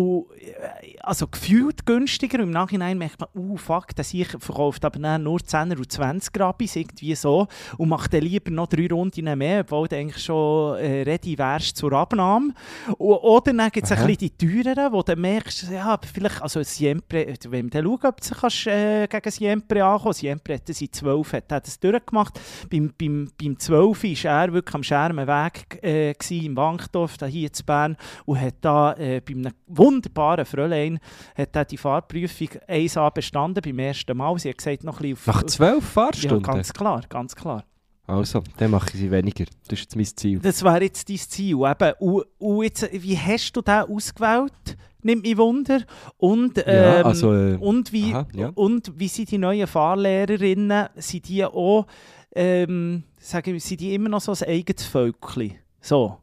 also 1.01 1.27
gefühlt 1.27 1.85
günstiger. 1.85 2.39
Im 2.39 2.51
Nachhinein 2.51 2.97
merkt 2.97 3.19
man, 3.19 3.29
uh, 3.35 3.57
fuck, 3.57 3.95
der 3.95 4.03
sich 4.03 4.27
verkauft 4.27 4.83
aber 4.85 4.99
dann 4.99 5.23
nur 5.23 5.39
10er 5.39 5.77
und 5.77 5.91
20 5.91 6.33
Grabis, 6.33 6.75
irgendwie 6.75 7.15
so. 7.15 7.47
Und 7.77 7.89
macht 7.89 8.13
dann 8.13 8.21
lieber 8.21 8.51
noch 8.51 8.67
drei 8.67 8.87
Runden 8.87 9.37
mehr, 9.37 9.61
obwohl 9.61 9.87
du 9.87 9.95
eigentlich 9.95 10.23
schon 10.23 10.77
äh, 10.77 11.03
ready 11.03 11.37
wärst 11.37 11.77
zur 11.77 11.93
Abnahme. 11.93 12.53
Und, 12.97 13.17
oder 13.17 13.53
dann 13.53 13.69
gibt 13.69 13.85
es 13.85 13.91
ein 13.91 14.05
bisschen 14.05 14.17
die 14.17 14.29
teureren, 14.31 14.91
wo 14.91 15.01
du 15.01 15.15
merkst, 15.15 15.69
ja, 15.71 15.99
vielleicht, 16.13 16.41
also 16.41 16.61
Siempre, 16.63 17.33
wenn 17.49 17.69
du 17.69 17.83
schaust, 17.83 18.05
ob 18.05 18.21
du 18.21 18.35
kannst, 18.35 18.67
äh, 18.67 19.07
gegen 19.07 19.31
Siempre 19.31 19.83
ankommen 19.83 20.13
Siempre 20.13 20.55
hat 20.55 20.69
das 20.69 20.81
in 20.81 20.91
12 20.91 21.33
hat, 21.33 21.51
hat 21.51 21.67
das 21.67 21.79
durchgemacht. 21.79 22.39
Beim, 22.69 22.93
beim, 22.97 23.29
beim 23.39 23.59
12 23.59 24.03
war 24.03 24.41
er 24.43 24.53
wirklich 24.53 24.75
am 24.75 24.83
Schermenweg 24.83 25.83
äh, 25.83 26.13
gewesen, 26.13 26.45
im 26.45 26.55
Wankdorf, 26.55 27.17
da 27.17 27.25
hier 27.25 27.49
in 27.49 27.65
Bern, 27.65 27.97
und 28.25 28.39
hat 28.39 28.55
da 28.61 28.93
äh, 28.93 29.21
bei 29.21 29.33
einem 29.33 29.53
wunderbaren 29.67 30.30
Fräulein 30.45 30.99
hat 31.35 31.71
die 31.71 31.77
Fahrprüfung 31.77 32.49
1A 32.67 33.11
bestanden, 33.11 33.61
beim 33.63 33.79
ersten 33.79 34.17
Mal. 34.17 34.37
Sie 34.39 34.49
hat 34.49 34.57
gesagt, 34.57 34.83
noch 34.83 34.99
ein 34.99 35.13
bisschen 35.13 35.31
auf... 35.31 35.35
Nach 35.35 35.43
zwölf 35.43 35.83
ja, 35.83 35.89
Fahrstunden? 35.89 36.43
ganz 36.43 36.73
klar, 36.73 37.01
ganz 37.09 37.35
klar. 37.35 37.63
Also, 38.07 38.43
dann 38.57 38.71
mache 38.71 38.89
ich 38.93 38.99
sie 38.99 39.11
weniger. 39.11 39.45
Das 39.67 39.79
ist 39.79 39.83
jetzt 39.83 39.95
mein 39.95 40.05
Ziel. 40.05 40.39
Das 40.39 40.63
wäre 40.63 40.83
jetzt 40.83 41.07
dein 41.07 41.17
Ziel. 41.17 41.55
Eben. 41.55 41.93
Und, 41.99 42.25
und 42.39 42.63
jetzt, 42.63 42.89
wie 42.91 43.17
hast 43.17 43.53
du 43.53 43.61
den 43.61 43.73
ausgewählt? 43.73 44.77
Nimmt 45.03 45.23
mich 45.23 45.37
Wunder. 45.37 45.81
Und, 46.17 46.57
ähm, 46.57 46.75
Ja, 46.75 47.01
also, 47.03 47.33
äh, 47.33 47.55
und, 47.55 47.91
wie, 47.93 48.13
aha, 48.13 48.27
ja. 48.33 48.51
und 48.53 48.91
wie 48.99 49.07
sind 49.07 49.31
die 49.31 49.37
neuen 49.37 49.65
Fahrlehrerinnen? 49.65 50.89
Sind 50.95 51.27
die 51.27 51.45
auch, 51.45 51.87
ähm, 52.35 53.03
sagen 53.17 53.53
wir, 53.53 53.59
sind 53.59 53.81
die 53.81 53.93
immer 53.95 54.09
noch 54.09 54.21
so 54.21 54.33
ein 54.33 54.49
eigenes 54.49 54.83
Völkchen? 54.85 55.55
So. 55.79 56.17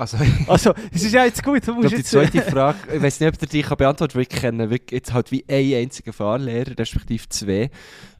Also, 0.00 0.16
Also, 0.46 0.72
es 0.92 1.02
ist 1.02 1.12
ja 1.12 1.26
jetzt 1.26 1.44
gut, 1.44 1.66
du 1.66 1.72
ich 1.72 1.76
musst 1.76 1.98
die 1.98 2.02
zweite 2.02 2.40
Frage, 2.40 2.78
ich 2.94 3.02
weiß 3.02 3.20
nicht, 3.20 3.42
ob 3.42 3.50
die 3.50 3.60
kann 3.60 3.76
beantworten 3.76 4.14
kann, 4.14 4.22
ich 4.22 4.28
kenne 4.30 4.70
wirklich 4.70 4.92
jetzt 4.92 5.12
halt 5.12 5.30
wie 5.30 5.44
einen 5.46 5.74
einzigen 5.74 6.14
Fahrlehrer, 6.14 6.72
respektive 6.78 7.28
zwei, 7.28 7.70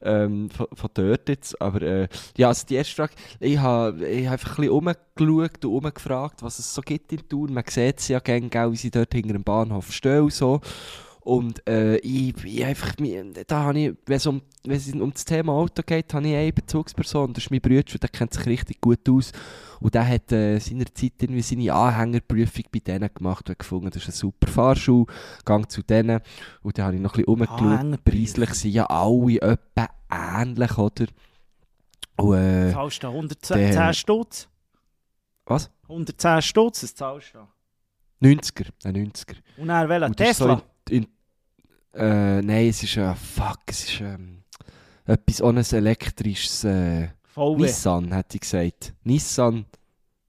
ähm, 0.03 0.51
von, 0.51 0.67
von 0.71 0.89
dort 0.93 1.27
jetzt. 1.27 1.59
Aber 1.59 1.81
äh, 1.81 2.07
ja, 2.37 2.49
also 2.49 2.67
die 2.67 2.75
erste 2.75 2.93
Frage, 2.93 3.13
ich 3.39 3.57
habe 3.57 4.07
ich 4.07 4.27
hab 4.27 4.33
einfach 4.33 4.59
ein 4.59 4.69
bisschen 4.69 4.71
rumgeschaut 4.71 5.65
und 5.65 5.71
rumgefragt, 5.71 6.43
was 6.43 6.59
es 6.59 6.71
so 6.71 6.83
gibt 6.83 7.11
in 7.13 7.27
Thun. 7.27 7.51
Man 7.51 7.63
sieht 7.67 7.99
sie 7.99 8.13
ja 8.13 8.19
gerne, 8.19 8.71
wie 8.71 8.77
sie 8.77 8.91
dort 8.91 9.11
hinter 9.11 9.33
dem 9.33 9.43
Bahnhof 9.43 9.91
stehen 9.91 10.21
und 10.21 10.33
so. 10.33 10.61
Und 11.23 11.67
äh, 11.69 11.97
ich, 11.97 12.33
ich 12.43 12.65
einfach, 12.65 12.95
da 13.47 13.59
habe 13.63 13.79
ich, 13.79 13.93
wenn 14.07 14.17
es 14.17 14.25
um, 14.25 14.41
wenn 14.63 14.75
es 14.77 14.91
um 14.91 15.11
das 15.13 15.23
Thema 15.23 15.53
Auto 15.53 15.83
geht, 15.85 16.11
habe 16.15 16.27
ich 16.27 16.35
eine 16.35 16.51
Bezugsperson, 16.51 17.33
das 17.33 17.43
ist 17.45 17.51
mein 17.51 17.61
Bruder, 17.61 17.83
der 17.83 18.09
kennt 18.09 18.33
sich 18.33 18.45
richtig 18.47 18.81
gut 18.81 19.07
aus. 19.07 19.31
Und 19.79 19.93
der 19.93 20.07
hat 20.07 20.31
äh, 20.31 20.57
seinerzeit 20.57 21.13
irgendwie 21.19 21.43
seine 21.43 21.73
Anhängerprüfung 21.73 22.65
bei 22.71 22.79
denen 22.79 23.09
gemacht 23.13 23.47
und 23.49 23.59
gefunden, 23.59 23.91
das 23.91 24.01
ist 24.01 24.09
ein 24.09 24.13
super 24.13 24.47
Fahrschul, 24.47 25.05
gang 25.45 25.69
zu 25.69 25.83
denen. 25.83 26.21
Und 26.63 26.77
dann 26.77 26.85
habe 26.85 26.95
ich 26.95 27.01
noch 27.01 27.13
ein 27.15 27.23
bisschen 27.25 27.59
rumgeschaut, 27.59 28.03
preislich 28.03 28.53
sind 28.55 28.71
ja 28.71 28.85
alle 28.87 29.41
etwa 29.41 29.89
ähnlich, 30.09 30.77
oder? 30.77 31.05
Und, 32.17 32.35
äh, 32.35 32.71
Zahlst 32.73 32.97
du 33.03 33.07
da 33.07 33.13
110 33.13 33.57
der- 33.71 33.93
Stutz? 33.93 34.47
was? 35.45 35.69
110 35.87 36.41
Stutz, 36.41 36.81
das 36.81 36.95
zahlst 36.95 37.33
du 37.33 37.39
da. 37.39 37.47
90er, 38.21 38.67
ein 38.85 38.95
90er. 38.95 39.35
Und 39.57 39.67
welcher? 39.67 40.05
Und 40.05 40.19
das 40.19 40.29
ist 40.29 40.37
Tesla? 40.37 40.57
So 40.57 40.63
in, 40.91 41.07
äh, 41.93 42.41
nein, 42.41 42.67
es 42.69 42.83
ist, 42.83 42.97
äh, 42.97 43.15
fuck, 43.15 43.59
es 43.67 43.83
ist 43.85 44.01
ähm, 44.01 44.43
etwas 45.05 45.41
ohne 45.41 45.63
elektrisches 45.71 46.63
äh, 46.63 47.09
VW. 47.23 47.63
Nissan, 47.63 48.13
hätte 48.13 48.35
ich 48.35 48.41
gesagt. 48.41 48.93
Nissan, 49.03 49.65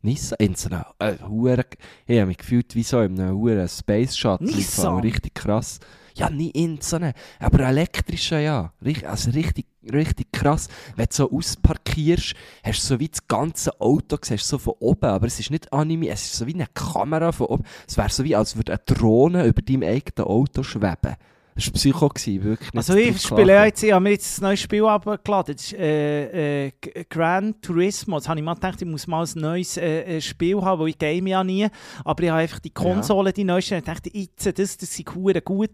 Nissan, 0.03 0.37
in 0.41 0.55
so 0.55 0.69
einer, 0.69 0.95
äh, 0.99 1.15
ich 1.15 2.19
habe 2.19 2.27
mich 2.27 2.39
gefühlt 2.39 2.75
wie 2.75 2.83
so 2.83 3.01
in 3.01 3.21
einem 3.21 3.37
hure 3.37 3.69
Space 3.69 4.17
Shuttle. 4.17 4.47
Nissan? 4.47 5.01
Richtig 5.01 5.35
krass. 5.35 5.81
Ja, 6.15 6.31
nie 6.31 6.51
in 6.51 6.81
so 6.81 6.97
einem, 6.97 7.13
aber 7.39 7.61
elektrischer, 7.61 8.39
ja. 8.41 8.73
Also 9.07 9.31
richtig, 9.31 9.67
richtig 9.91 10.31
krass. 10.33 10.69
Wenn 10.97 11.07
du 11.07 11.15
so 11.15 11.31
ausparkierst, 11.31 12.35
hast 12.63 12.83
du 12.83 12.87
so 12.87 13.01
wie 13.01 13.09
das 13.09 13.27
ganze 13.27 13.81
Auto 13.81 14.19
siehst, 14.21 14.47
so 14.47 14.59
von 14.59 14.75
oben, 14.81 15.07
aber 15.07 15.27
es 15.27 15.41
ist 15.41 15.51
nicht 15.51 15.73
animiert, 15.73 16.15
es 16.15 16.25
ist 16.25 16.37
so 16.37 16.47
wie 16.47 16.55
eine 16.55 16.67
Kamera 16.75 17.33
von 17.33 17.47
oben. 17.47 17.65
Es 17.89 17.97
wäre 17.97 18.11
so 18.11 18.25
wie, 18.25 18.37
als 18.37 18.57
würde 18.57 18.73
eine 18.73 18.83
Drohne 18.85 19.47
über 19.47 19.63
deinem 19.63 19.83
eigenen 19.83 20.29
Auto 20.29 20.63
schweben. 20.63 21.17
Das 21.55 21.67
war 21.67 21.73
Psycho, 21.75 22.09
gewesen, 22.09 22.45
wirklich. 22.45 22.71
Also 22.75 22.95
ich 22.95 23.21
spiele 23.21 23.53
ja 23.53 23.65
jetzt, 23.67 23.83
ich 23.83 23.93
habe 23.93 24.03
mir 24.03 24.11
jetzt 24.13 24.41
ein 24.41 24.45
neues 24.45 24.61
Spiel 24.61 24.85
abgeladen, 24.87 25.55
das 25.55 25.67
ist 25.67 25.73
äh, 25.75 26.67
äh, 26.69 26.73
Gran 27.11 27.61
Turismo. 27.61 28.17
Jetzt 28.17 28.29
habe 28.29 28.39
ich 28.41 28.45
mal 28.45 28.55
gedacht, 28.55 28.81
ich 28.81 28.89
muss 28.89 29.07
mal 29.07 29.25
ein 29.25 29.41
neues 29.41 29.77
äh, 29.77 30.17
äh, 30.17 30.21
Spiel 30.21 30.61
haben, 30.63 30.81
weil 30.81 30.89
ich 30.89 30.99
game 30.99 31.27
ja 31.27 31.45
nie. 31.45 31.67
Aber 32.05 32.23
ich 32.23 32.31
habe 32.31 32.41
einfach 32.41 32.59
die 32.59 32.71
Konsole, 32.71 33.33
die 33.33 33.45
neueste, 33.45 33.75
und 33.75 33.81
ich 33.81 33.85
dachte, 33.85 34.11
jetzt, 34.13 34.47
das, 34.59 34.77
das 34.79 34.99
ist 34.99 35.15
hure 35.15 35.43
gut, 35.43 35.71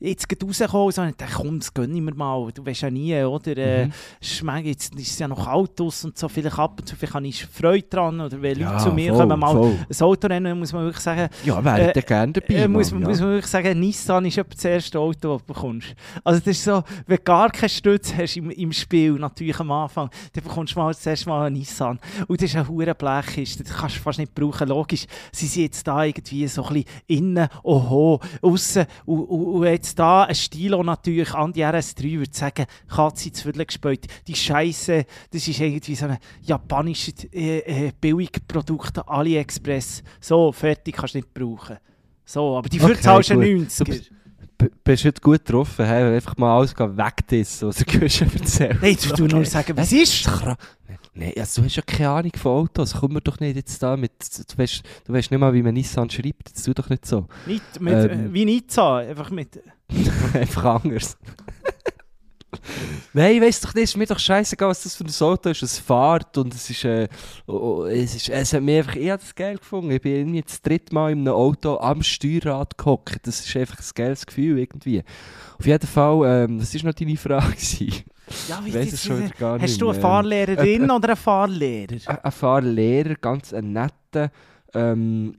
jetzt 0.00 0.28
geht 0.28 0.42
rausgekommen. 0.42 0.86
Und 0.86 0.94
so, 0.94 1.02
ich 1.04 1.14
dachte, 1.16 1.34
komm, 1.36 1.58
das 1.58 1.74
gönne 1.74 1.94
ich 1.94 2.00
mir 2.00 2.14
mal, 2.14 2.50
du 2.52 2.64
weißt 2.64 2.82
ja 2.82 2.90
nie, 2.90 3.22
oder? 3.22 3.56
Äh, 3.56 3.86
Mhm. 3.86 3.92
schmeckt, 4.22 4.66
jetzt 4.66 4.94
ist 4.94 5.10
es 5.12 5.18
ja 5.18 5.28
noch 5.28 5.44
draussen 5.74 6.10
und 6.10 6.18
so, 6.18 6.28
vielleicht 6.28 6.58
ab 6.58 6.78
und 6.80 6.86
zu 6.88 6.96
vielleicht 6.96 7.14
habe 7.14 7.26
ich 7.26 7.44
Freude 7.46 7.86
dran, 7.88 8.20
oder 8.20 8.40
wenn 8.40 8.58
Leute 8.58 8.60
Ja, 8.72 8.78
zu 8.78 8.92
mir 8.92 9.10
voll, 9.12 9.26
kommen, 9.26 9.40
mal 9.40 9.52
voll. 9.52 9.76
ein 9.90 10.00
Auto 10.00 10.26
rennen, 10.26 10.58
muss 10.58 10.72
man 10.72 10.84
wirklich 10.84 11.02
sagen, 11.02 11.28
Ja, 11.44 11.62
wäre 11.64 11.94
Äh, 11.94 12.02
gerne 12.02 12.32
dabei. 12.32 12.54
äh, 12.54 12.68
muss, 12.68 12.92
muss 12.92 13.18
ja. 13.18 13.24
man 13.24 13.34
wirklich 13.34 13.50
sagen, 13.50 13.78
Nissan 13.80 14.24
ist 14.24 14.38
das 14.38 14.64
erste 14.64 14.98
Auto, 15.02 15.34
das 15.34 15.42
du 15.42 15.52
bekommst. 15.52 15.94
Also 16.24 16.40
das 16.40 16.48
ist 16.48 16.64
so, 16.64 16.82
wenn 17.06 17.16
du 17.16 17.22
gar 17.22 17.50
keine 17.50 17.68
Stütze 17.68 18.16
hast 18.16 18.36
im, 18.36 18.50
im 18.50 18.72
Spiel, 18.72 19.12
natürlich 19.12 19.58
am 19.60 19.70
Anfang, 19.70 20.10
dann 20.32 20.44
bekommst 20.44 20.74
du 20.74 20.78
mal 20.78 20.92
das 20.92 21.04
erste 21.04 21.28
Mal 21.28 21.46
einen 21.46 21.56
Nissan. 21.56 21.98
Und 22.26 22.40
das 22.40 22.50
ist 22.50 22.56
ein 22.56 22.68
hure 22.68 22.94
Blech, 22.94 23.38
ist, 23.38 23.60
das 23.60 23.76
kannst 23.76 23.96
du 23.96 24.00
fast 24.00 24.18
nicht 24.18 24.34
brauchen. 24.34 24.68
Logisch, 24.68 25.06
sie 25.32 25.46
sind 25.46 25.62
jetzt 25.62 25.86
da 25.86 26.04
irgendwie 26.04 26.46
so 26.48 26.64
ein 26.64 26.74
bisschen 26.74 26.90
innen, 27.06 27.48
oho, 27.62 28.20
aussen 28.40 28.86
und, 29.06 29.24
und, 29.24 29.46
und 29.46 29.64
jetzt 29.64 29.98
da 29.98 30.24
ein 30.24 30.34
Stilo 30.34 30.82
natürlich 30.82 31.34
an 31.34 31.52
die 31.52 31.64
RS3 31.64 32.18
würde 32.18 32.36
sagen, 32.36 32.66
Katze 32.88 33.32
zu 33.32 33.42
Viertel 33.44 33.66
gespielt. 33.66 34.06
Die 34.26 34.34
Scheiße, 34.34 35.04
das 35.30 35.48
ist 35.48 35.60
irgendwie 35.60 35.94
so 35.94 36.06
ein 36.06 36.18
japanisches 36.42 37.24
äh, 37.32 37.58
äh, 37.58 37.92
Billigprodukt, 38.00 39.06
AliExpress. 39.08 40.02
So, 40.20 40.52
fertig, 40.52 40.96
kannst 40.96 41.14
du 41.14 41.18
nicht 41.18 41.32
brauchen. 41.32 41.78
So, 42.24 42.56
aber 42.56 42.68
die 42.68 42.80
Okay, 42.80 43.00
zahlst 43.00 43.30
du 43.30 43.34
gut. 43.34 43.44
90 43.44 43.88
Du 43.88 44.21
bist- 44.84 45.04
heute 45.04 45.20
gut 45.20 45.44
getroffen, 45.44 45.84
hey? 45.86 46.14
einfach 46.14 46.36
mal 46.36 46.56
alles 46.58 46.74
wegdissen, 46.76 47.68
was 47.68 47.76
du 47.76 47.84
schon 48.10 48.32
erzählt 48.32 48.78
Nein, 48.82 48.92
jetzt 48.92 49.18
du 49.18 49.26
nur 49.26 49.44
sagen, 49.44 49.76
was 49.76 49.92
ist? 49.92 50.28
Nein, 51.14 51.32
also 51.38 51.60
du 51.60 51.66
hast 51.66 51.76
ja 51.76 51.82
keine 51.82 52.08
Ahnung 52.10 52.32
von 52.36 52.52
Autos. 52.52 52.94
Komm 52.98 53.12
mir 53.12 53.20
doch 53.20 53.38
nicht 53.38 53.56
jetzt 53.56 53.82
da 53.82 53.96
mit. 53.96 54.12
Du 54.50 54.56
weißt, 54.58 54.82
du 55.06 55.12
weißt 55.12 55.30
nicht 55.30 55.40
mal, 55.40 55.52
wie 55.52 55.62
man 55.62 55.74
Nissan 55.74 56.08
schreibt. 56.08 56.54
Das 56.54 56.62
tu 56.62 56.72
doch 56.72 56.88
nicht 56.88 57.04
so. 57.04 57.26
Nicht 57.46 57.80
mit, 57.80 57.92
Ähm. 57.92 58.28
äh, 58.30 58.32
wie 58.32 58.44
Nizza, 58.46 58.96
einfach 58.98 59.30
mit... 59.30 59.60
Einfach 60.32 60.64
anders. 60.82 61.18
Nein, 63.12 63.40
weiss 63.42 63.60
doch 63.60 63.74
nicht, 63.74 63.84
ist 63.84 63.96
mir 63.96 64.06
doch 64.06 64.18
scheißegal, 64.18 64.68
was 64.68 64.82
das 64.82 64.96
für 64.96 65.04
ein 65.04 65.26
Auto 65.26 65.50
ist. 65.50 65.62
Es 65.62 65.78
fährt 65.78 66.36
und 66.38 66.54
es 66.54 66.68
ist, 66.70 66.84
äh, 66.84 67.08
oh, 67.46 67.52
oh, 67.52 67.84
es 67.84 68.14
ist, 68.14 68.28
es 68.28 68.52
hat 68.52 68.62
mir 68.62 68.78
einfach, 68.78 68.96
ich 68.96 69.10
habe 69.10 69.22
das 69.22 69.34
geil 69.34 69.58
gefunden. 69.58 69.90
Ich 69.90 70.00
bin 70.00 70.16
irgendwie 70.16 70.42
das 70.42 70.60
dritte 70.62 70.94
Mal 70.94 71.12
in 71.12 71.20
einem 71.20 71.34
Auto 71.34 71.78
am 71.78 72.02
Steuerrad 72.02 72.76
gehockt. 72.78 73.26
Das 73.26 73.40
ist 73.40 73.56
einfach 73.56 73.78
ein 73.78 73.84
geiles 73.94 74.26
Gefühl 74.26 74.58
irgendwie. 74.58 75.02
Auf 75.58 75.66
jeden 75.66 75.86
Fall, 75.86 76.44
ähm, 76.44 76.58
das 76.58 76.74
war 76.74 76.90
noch 76.90 76.94
deine 76.94 77.16
Frage. 77.16 77.56
Ja, 78.48 78.62
Ich 78.64 78.74
weiss 78.74 78.92
es 78.92 79.04
schon 79.04 79.30
gar 79.38 79.54
nicht 79.58 79.64
Hast 79.64 79.80
du 79.80 79.90
eine. 79.90 80.00
Fahrlehrerin 80.00 80.90
oder 80.90 81.08
einen 81.08 81.16
Fahrlehrer? 81.16 81.96
Ein 82.06 82.18
ein 82.18 82.32
Fahrlehrer, 82.32 83.14
ganz 83.16 83.52
ein 83.52 83.72
netter, 83.72 84.30
ähm, 84.74 85.36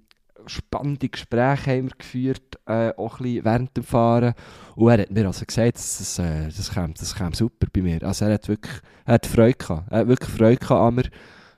spannende 0.48 1.10
Gespräche 1.10 1.72
haben 1.72 1.90
wir 1.90 1.98
geführt, 1.98 2.60
äh, 2.66 2.92
auch 2.98 3.20
ein 3.20 3.24
bisschen 3.24 3.46
während 3.46 3.78
dem 3.78 3.84
Fahren. 3.84 4.34
Und 4.76 4.90
er 4.90 5.02
hat 5.02 5.12
mir 5.12 5.28
also 5.28 5.46
gesagt, 5.46 5.76
das, 5.76 6.20
äh, 6.20 6.46
das, 6.46 6.72
käme, 6.72 6.94
das 6.98 7.16
käme 7.16 7.36
super 7.36 7.68
bei 7.72 7.82
mir. 7.82 8.04
Also 8.04 8.26
er 8.26 8.34
hat 8.34 8.48
wirklich 8.48 8.82
er 9.06 9.16
hat 9.16 9.26
Freude 9.26 9.54
gehabt. 9.54 9.92
Er 9.92 10.00
hat 10.00 10.08
wirklich 10.08 10.30
Freude 10.30 10.58
gehabt 10.58 10.82
an 10.82 10.96
mir. 10.96 11.10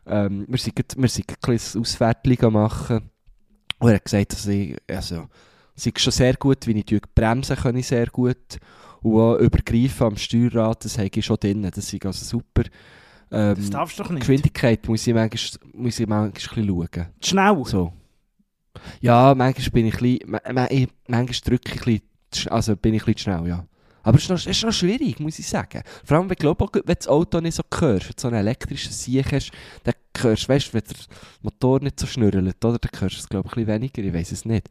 Ähm, 0.08 0.46
wir 0.48 0.58
sind, 0.58 0.98
wir 0.98 1.10
sind 1.10 1.30
ein 1.30 1.36
kleines 1.42 1.76
Auswertung 1.76 2.54
machen. 2.54 3.10
Und 3.80 3.90
er 3.90 3.96
hat 3.96 4.06
gesagt, 4.06 4.34
dass 4.34 4.48
ich, 4.48 4.76
also, 4.90 5.28
ist 5.76 6.00
schon 6.00 6.12
sehr 6.12 6.34
gut, 6.36 6.66
wie 6.68 6.72
ich 6.72 6.86
die 6.86 7.00
bremsen 7.14 7.56
kann 7.56 7.76
ich 7.76 7.88
sehr 7.88 8.08
gut. 8.08 8.58
Und 9.02 9.20
auch 9.20 9.38
übergreifen 9.38 10.08
am 10.08 10.18
Steuerrad, 10.18 10.84
das 10.84 10.98
habe 10.98 11.10
ich 11.14 11.26
schon 11.26 11.38
drin. 11.38 11.70
Das 11.74 11.94
ist 11.94 12.06
also 12.06 12.26
super. 12.26 12.64
Ähm, 13.32 13.56
Das 13.56 13.70
darfst 13.70 14.00
du 14.00 14.04
doch 14.04 14.10
nicht. 14.10 14.22
Geschwindigkeit 14.22 14.88
muss 14.88 15.06
ich 15.06 15.14
manchmal, 15.14 15.60
muss 15.74 16.00
ich 16.00 16.08
manchmal 16.08 16.28
ein 16.28 16.32
bisschen 16.32 16.68
schauen. 16.68 17.08
Schnell. 17.24 17.66
So. 17.66 17.94
Ja, 19.02 19.34
manchmal 19.36 19.70
bin 19.72 19.86
ich 19.88 19.96
ein 19.96 20.20
bisschen, 20.20 20.90
manchmal 21.08 21.36
drücke 21.44 21.74
ich 21.74 21.88
ein 21.88 22.02
bisschen, 22.32 22.52
also 22.52 22.76
bin 22.76 22.94
ich 22.94 23.04
ein 23.04 23.14
bisschen 23.14 23.34
schnell, 23.34 23.48
ja. 23.48 23.66
Aber 24.04 24.18
es 24.18 24.24
ist, 24.24 24.30
noch, 24.30 24.38
es 24.38 24.46
ist 24.46 24.64
noch 24.64 24.72
schwierig, 24.72 25.20
muss 25.20 25.40
ich 25.40 25.48
sagen. 25.48 25.82
Vor 26.04 26.18
allem, 26.18 26.30
wenn, 26.30 26.36
glaub, 26.36 26.62
auch, 26.62 26.70
wenn 26.74 26.96
das 26.96 27.08
Auto 27.08 27.40
nicht 27.42 27.56
so 27.56 27.64
hörst, 27.80 28.06
wenn 28.06 28.14
du 28.16 28.22
so 28.22 28.28
einen 28.28 28.38
elektrischen 28.38 28.92
Sieg 28.92 29.32
hast, 29.32 29.52
dann 29.84 29.96
hörst 30.20 30.44
du, 30.44 30.50
weißt, 30.50 30.74
wenn 30.76 30.84
der 30.84 30.96
Motor 31.42 31.80
nicht 31.80 32.00
so 32.00 32.06
schnürrt, 32.06 32.36
oder? 32.36 32.52
Dann 32.78 33.02
hörst 33.02 33.16
du 33.16 33.20
es, 33.20 33.30
glaube 33.30 33.48
ich, 33.48 33.58
ein 33.58 33.66
bisschen 33.66 33.82
weniger, 33.82 34.04
ich 34.04 34.14
weiß 34.14 34.32
es 34.32 34.46
nicht. 34.46 34.70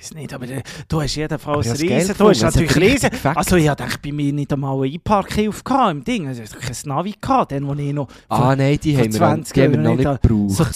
Ich 0.00 0.04
weiß 0.10 0.14
nicht, 0.14 0.32
aber 0.32 0.48
äh, 0.48 0.62
du 0.88 1.00
hast 1.02 1.14
jedenfalls 1.16 1.68
Aber 1.68 1.80
ich 1.80 1.90
ein 1.90 1.96
Riesen. 1.98 2.14
Du 2.18 2.28
hast 2.28 2.42
natürlich 2.42 2.76
Riesen. 2.76 3.10
Also 3.34 3.56
ich 3.56 3.66
dachte 3.66 3.98
bei 4.02 4.12
mir 4.12 4.32
nicht 4.32 4.52
einmal 4.52 4.76
eine 4.82 4.92
Einparkhilfe 4.92 5.62
gehabt 5.62 5.90
im 5.92 6.04
Ding. 6.04 6.26
Also 6.28 6.42
ich 6.42 6.50
hatte 6.52 6.60
kein 6.66 6.76
Navi 6.88 7.14
gehabt, 7.20 7.52
dann 7.52 7.66
wo 7.66 7.74
ich 7.74 7.92
noch 7.92 8.08
Ah, 8.28 8.54
nein, 8.56 8.78
die 8.82 8.96
haben 8.96 9.12
wir, 9.12 9.20
noch- 9.20 9.26
20 9.28 9.52
die 9.54 9.62
haben 9.62 9.72
wir 9.72 9.78
noch 9.80 9.96
nicht 9.96 10.22
gebraucht. 10.22 10.50
so 10.50 10.64
ich 10.64 10.72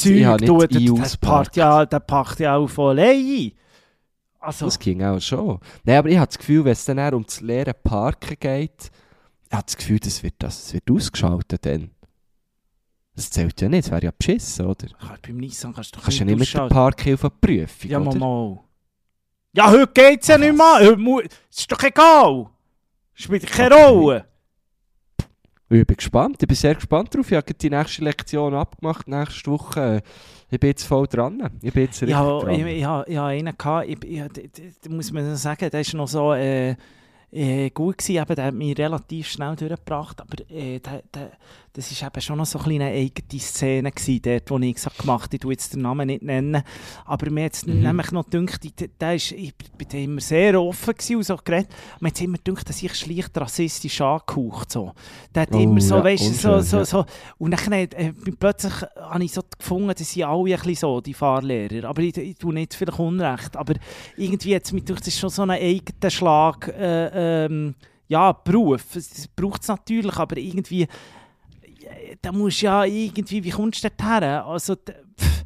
Zeug 0.46 0.70
nicht 0.70 0.98
das 0.98 1.16
packt 1.16 1.56
ja, 1.56 1.86
das 1.86 2.02
packt 2.06 2.40
ja 2.40 2.56
auch 2.56 2.66
von 2.68 2.98
allein 2.98 3.16
ein. 3.24 3.52
Also, 4.38 4.66
Das 4.66 4.78
ging 4.78 5.02
auch 5.02 5.20
schon. 5.20 5.58
Nein, 5.84 5.96
aber 5.98 6.08
ich 6.08 6.16
habe 6.18 6.26
das 6.28 6.38
Gefühl, 6.38 6.64
wenn 6.64 6.72
es 6.72 6.84
dann 6.84 7.14
um 7.14 7.24
das 7.24 7.40
leere 7.40 7.74
Parken 7.74 8.36
geht, 8.38 8.90
ich 9.48 9.52
habe 9.52 9.64
das 9.64 9.76
Gefühl, 9.76 9.98
das 9.98 10.22
wird, 10.22 10.34
das 10.38 10.72
wird 10.72 10.88
ausgeschaltet 10.90 11.66
dann. 11.66 11.90
Das 13.16 13.30
zählt 13.30 13.60
ja 13.60 13.68
nicht, 13.68 13.86
das 13.86 13.90
wäre 13.92 14.04
ja 14.04 14.10
beschissen, 14.16 14.66
oder? 14.66 14.86
Beim 15.26 15.38
Nissan 15.38 15.72
kannst 15.72 15.94
du 15.94 15.98
doch 15.98 16.04
Kannst 16.04 16.20
du 16.20 16.24
ja 16.24 16.30
nicht 16.30 16.38
mit 16.38 16.54
der. 16.54 16.68
Parkhilfe 16.68 17.30
prüfen, 17.30 17.90
Ja, 17.90 17.98
oder? 17.98 18.18
mal. 18.18 18.58
Ja, 19.56 19.70
heute 19.70 19.88
geht's 19.94 20.28
ja 20.28 20.36
nicht 20.36 20.54
mehr. 20.54 20.74
Heute 20.80 20.96
mu- 20.98 21.20
Es 21.50 21.60
ist 21.60 21.72
doch 21.72 21.82
egal. 21.82 22.46
Spielt 23.14 23.46
keine 23.46 23.74
Okay. 23.74 23.84
Rolle. 23.86 24.24
Ich 25.70 25.86
bin 25.86 25.96
gespannt, 25.96 26.36
ich 26.42 26.46
bin 26.46 26.54
sehr 26.56 26.74
gespannt 26.74 27.14
drauf. 27.14 27.30
Ich 27.32 27.36
habe 27.36 27.54
die 27.54 27.70
nächste 27.70 28.04
Lektion 28.04 28.52
abgemacht, 28.54 29.08
nächste 29.08 29.50
Woche. 29.50 30.02
Ich 30.50 30.60
bin 30.60 30.68
jetzt 30.68 30.84
voll 30.84 31.06
dran. 31.06 31.58
Ich 31.62 31.72
bin 31.72 31.84
jetzt 31.84 32.02
richtig 32.02 32.10
Ja, 32.10 32.38
dran. 32.38 32.50
ich, 32.50 32.60
ich, 32.60 32.66
ich, 32.66 32.76
ich 32.80 32.84
habe 32.84 33.22
einen 33.22 33.56
gehabt, 33.56 33.88
ich, 33.88 34.04
ich, 34.04 34.22
da 34.82 34.90
muss 34.90 35.10
man 35.10 35.34
sagen, 35.36 35.70
der 35.70 35.80
ist 35.80 35.94
noch 35.94 36.06
so 36.06 36.34
äh, 36.34 36.76
äh, 37.32 37.70
gut 37.70 37.96
gewesen, 37.98 38.22
eben, 38.22 38.34
der 38.36 38.44
hat 38.44 38.54
mich 38.54 38.78
relativ 38.78 39.26
schnell 39.28 39.56
durchgebracht, 39.56 40.20
aber 40.20 40.36
äh, 40.50 40.78
der, 40.80 41.02
der, 41.14 41.30
das 41.76 41.90
ist 41.90 42.02
eben 42.02 42.20
schon 42.20 42.38
noch 42.38 42.46
so 42.46 42.58
ein 42.58 42.66
eine 42.80 42.86
eigene 42.86 43.40
Szene 43.40 43.92
gewesen, 43.92 44.20
dort, 44.22 44.50
wo 44.50 44.58
ich 44.58 44.74
gesagt 44.74 44.98
gemacht 44.98 45.32
ich 45.34 45.40
tue 45.40 45.52
jetzt 45.52 45.74
den 45.74 45.82
Namen 45.82 46.06
nicht 46.06 46.22
nennen, 46.22 46.62
aber 47.04 47.30
mir 47.30 47.42
jetzt 47.44 47.66
Mhm. 47.66 47.80
nämlich 47.82 48.10
noch 48.12 48.28
gedacht, 48.28 48.64
ich- 48.64 48.74
der 49.00 49.14
ist, 49.14 49.32
ich 49.32 49.54
bin 49.54 49.88
da 49.90 49.98
immer 49.98 50.20
sehr 50.20 50.60
offen 50.60 50.94
gewesen 50.94 51.16
und 51.16 51.24
so 51.24 51.36
geredet, 51.36 51.68
mir 52.00 52.08
hat 52.08 52.20
immer 52.20 52.38
gedacht, 52.38 52.68
dass 52.68 52.82
ich 52.82 52.94
schlicht 52.94 53.36
rassistisch 53.36 54.00
angehaucht, 54.00 54.72
so. 54.72 54.92
Der 55.34 55.42
hat 55.42 55.54
Oh, 55.54 55.60
immer 55.60 55.80
so, 55.80 55.96
ja, 55.96 56.04
weißt 56.04 56.34
so, 56.40 56.60
so, 56.60 56.84
so, 56.84 57.04
und 57.38 57.50
dann 57.50 57.72
äh, 57.72 58.12
plötzlich 58.38 58.72
habe 58.98 59.24
ich 59.24 59.32
so 59.32 59.42
gefunden, 59.58 59.88
dass 59.96 60.10
sie 60.10 60.24
alle 60.24 60.38
ein 60.42 60.56
bisschen 60.56 60.74
so, 60.76 61.00
die 61.00 61.14
Fahrlehrer. 61.14 61.88
Aber 61.88 62.02
ich, 62.02 62.16
ich 62.16 62.36
tue 62.36 62.54
nicht 62.54 62.74
vielleicht 62.74 62.98
Unrecht. 62.98 63.56
Aber 63.56 63.74
irgendwie 64.16 64.50
jetzt 64.50 64.72
mit 64.72 64.88
durch 64.88 65.00
das 65.00 65.08
ist 65.08 65.18
schon 65.18 65.30
so 65.30 65.42
ein 65.42 65.50
eigener 65.50 66.10
Schlag, 66.10 66.68
äh, 66.68 67.44
ähm, 67.46 67.74
ja, 68.08 68.32
Beruf. 68.32 68.94
Es 68.94 69.10
es 69.18 69.28
braucht 69.28 69.62
es 69.62 69.68
natürlich, 69.68 70.16
aber 70.16 70.36
irgendwie, 70.36 70.86
da 72.22 72.32
musst 72.32 72.62
du 72.62 72.66
ja 72.66 72.84
irgendwie, 72.84 73.42
wie 73.44 73.50
kommst 73.50 73.82
du 73.84 73.88
dort 73.88 74.02
her? 74.02 74.46
Also, 74.46 74.74
da, 74.74 74.92
pff, 75.18 75.44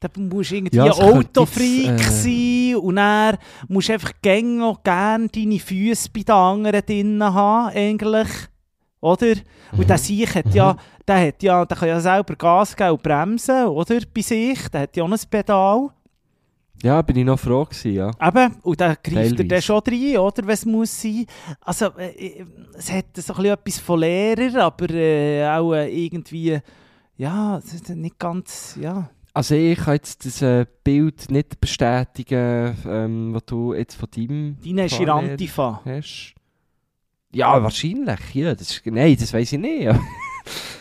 da 0.00 0.08
musst 0.16 0.50
du 0.50 0.56
irgendwie 0.56 0.76
Ja, 0.76 0.90
Autofreak 0.92 1.98
jetzt, 1.98 2.22
sein 2.22 2.76
und 2.76 2.96
dann 2.96 3.36
musst 3.68 3.88
du 3.88 3.92
einfach 3.94 4.12
gängig 4.22 4.62
auch 4.62 4.82
gerne 4.82 5.28
deine 5.28 5.58
Füße 5.58 6.08
bei 6.12 6.22
den 6.22 6.34
anderen 6.34 6.82
drinnen 6.86 7.22
haben, 7.34 7.74
eigentlich. 7.74 8.28
Oder? 9.00 9.28
Und 9.72 9.78
Mhm. 9.78 9.86
der 9.86 9.98
Sieg 9.98 10.34
hat 10.34 10.54
ja, 10.54 10.76
der 11.08 11.26
hat 11.28 11.42
ja, 11.42 11.64
der 11.64 11.76
kann 11.76 11.88
ja 11.88 12.00
selber 12.00 12.36
Gas 12.36 12.76
geben 12.76 12.90
und 12.90 13.02
bremsen, 13.02 13.64
oder? 13.66 13.98
Bei 14.14 14.20
sich. 14.20 14.68
Der 14.68 14.82
hat 14.82 14.96
ja 14.96 15.04
auch 15.04 15.10
ein 15.10 15.18
Pedal. 15.30 15.88
Ja, 16.82 17.02
bin 17.02 17.16
ich 17.16 17.24
noch 17.24 17.38
froh 17.38 17.64
gewesen, 17.64 17.92
ja. 17.92 18.10
Eben, 18.20 18.56
und 18.62 18.80
dann 18.80 18.96
greift 19.02 19.38
er 19.38 19.44
dann 19.44 19.62
schon 19.62 19.82
rein, 19.86 20.16
oder, 20.16 20.48
es 20.48 20.64
muss 20.64 21.02
sein. 21.02 21.26
Also, 21.60 21.86
äh, 21.98 22.44
es 22.74 22.90
hat 22.90 23.16
so 23.16 23.34
ein 23.34 23.42
bisschen 23.42 23.52
etwas 23.52 23.78
von 23.80 24.00
Lehrer, 24.00 24.64
aber 24.64 24.90
äh, 24.90 25.46
auch 25.46 25.74
äh, 25.74 25.88
irgendwie, 25.88 26.58
ja, 27.16 27.60
nicht 27.94 28.18
ganz, 28.18 28.78
ja. 28.80 29.10
Also 29.32 29.54
ich 29.54 29.78
kann 29.78 29.94
jetzt 29.94 30.24
das 30.24 30.42
äh, 30.42 30.66
Bild 30.82 31.30
nicht 31.30 31.60
bestätigen, 31.60 32.76
ähm, 32.86 33.34
was 33.34 33.44
du 33.46 33.74
jetzt 33.74 33.94
von 33.94 34.08
deinem 34.14 34.56
Deine 34.64 34.86
ist 34.86 35.00
Antifa. 35.00 35.82
hast. 35.84 36.34
Ja, 37.32 37.62
wahrscheinlich. 37.62 38.34
Ja, 38.34 38.54
das 38.54 38.70
ist, 38.72 38.86
nein, 38.86 39.16
das 39.18 39.32
weiß 39.32 39.52
ich 39.52 39.58
nicht. 39.58 39.88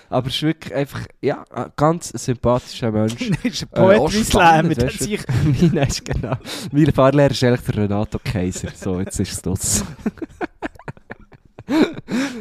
Aber 0.10 0.28
es 0.28 0.36
ist 0.36 0.42
wirklich 0.42 0.74
einfach, 0.74 1.02
ja, 1.22 1.46
ein 1.52 1.72
ganz 1.76 2.10
sympathischer 2.10 2.92
Mensch. 2.92 3.16
Deine 3.20 3.38
ist 3.44 3.64
ein 3.64 3.70
Poetry 3.70 4.24
Slam. 4.24 4.68
mit 4.68 4.82
dem 4.82 4.90
sich 4.90 5.22
Meine 5.62 5.88
ist 5.88 6.04
genau. 6.04 6.36
Mein 6.72 6.92
Fahrlehrer 6.92 7.32
ist 7.32 7.44
eigentlich 7.44 7.62
der 7.62 7.84
Renato 7.84 8.20
Kaiser. 8.24 8.70
So, 8.76 9.00
jetzt 9.00 9.20
ist 9.20 9.34
es 9.34 9.42
das. 9.42 9.86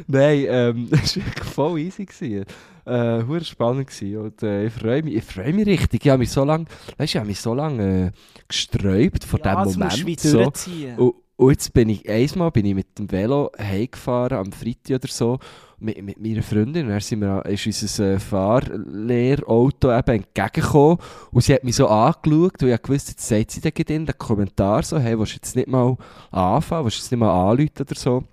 Nein, 0.07 0.47
ähm, 0.49 0.89
das 0.91 1.17
war 1.17 1.27
wirklich 1.27 1.49
voll 1.49 1.81
easy. 1.81 2.07
Gewesen. 2.07 2.45
Äh, 2.87 3.25
hure 3.27 3.45
spannend 3.45 3.89
gewesen. 3.89 4.19
Und 4.19 4.43
äh, 4.43 4.67
ich 4.67 4.73
freue 4.73 5.03
mich, 5.03 5.17
ich 5.17 5.25
freue 5.25 5.53
mich 5.53 5.67
richtig. 5.67 6.07
Ich 6.07 6.11
habe 6.11 6.21
mich 6.21 6.31
so 6.31 6.45
lange, 6.45 6.65
weißt 6.97 7.15
ich 7.15 7.17
habe 7.19 7.27
mich 7.27 7.41
so 7.41 7.53
lange 7.53 8.07
äh, 8.07 8.11
gesträubt 8.49 9.25
vor 9.25 9.41
ja, 9.45 9.63
dem 9.63 9.73
Moment. 9.73 10.21
So. 10.21 10.53
Und, 10.97 11.15
Und 11.39 11.53
jetzt 11.53 11.73
bin 11.73 11.89
ich, 11.89 12.11
einmal 12.11 12.51
bin 12.51 12.67
ich 12.67 12.75
mit 12.75 12.99
dem 12.99 13.13
Velo 13.13 13.53
heimgefahren, 13.57 14.39
am 14.39 14.51
Freitag 14.51 14.97
oder 14.97 15.07
so, 15.09 15.39
mit, 15.79 16.03
mit 16.03 16.21
meiner 16.21 16.43
Freundin. 16.43 16.87
Und 16.87 16.91
dann 16.91 17.01
sind 17.01 17.21
wir, 17.21 17.47
ist 17.47 17.65
unser 17.65 18.15
äh, 18.15 18.19
Fahrlehrauto 18.19 19.97
eben 19.97 20.25
entgegengekommen. 20.25 20.99
Und 21.31 21.45
sie 21.45 21.55
hat 21.55 21.63
mich 21.63 21.77
so 21.77 21.87
angeschaut 21.87 22.61
und 22.61 22.69
ich 22.69 22.89
wusste, 22.89 23.13
jetzt 23.13 23.29
sagt 23.29 23.53
sie 23.53 23.61
dann 23.61 23.73
in 23.73 24.07
den 24.07 24.19
Kommentar 24.19 24.83
so, 24.83 24.99
hey, 24.99 25.17
willst 25.17 25.35
du 25.35 25.37
jetzt 25.37 25.55
nicht 25.55 25.69
mal 25.69 25.97
anfangen, 26.33 26.85
willst 26.85 26.99
du 26.99 27.03
jetzt 27.03 27.13
nicht 27.13 27.21
mal 27.21 27.51
anrufen 27.51 27.83
oder 27.83 27.95
so. 27.95 28.25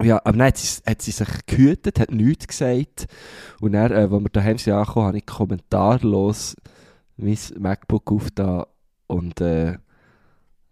Ja, 0.00 0.18
aber 0.18 0.38
dann 0.38 0.46
hat 0.46 0.58
sie, 0.58 0.80
hat 0.86 1.02
sie 1.02 1.10
sich 1.10 1.28
gehütet, 1.46 1.98
hat 1.98 2.12
nichts 2.12 2.46
gesagt. 2.46 3.08
Und 3.60 3.72
dann, 3.72 3.90
äh, 3.90 3.94
als 3.96 4.10
wir 4.12 4.20
daheim 4.30 4.58
sind 4.58 4.74
angekommen, 4.74 5.06
habe 5.08 5.18
ich 5.18 5.26
kommentarlos 5.26 6.54
mein 7.16 7.36
MacBook 7.58 8.12
aufgetan 8.12 8.62
und 9.08 9.40
äh, 9.40 9.78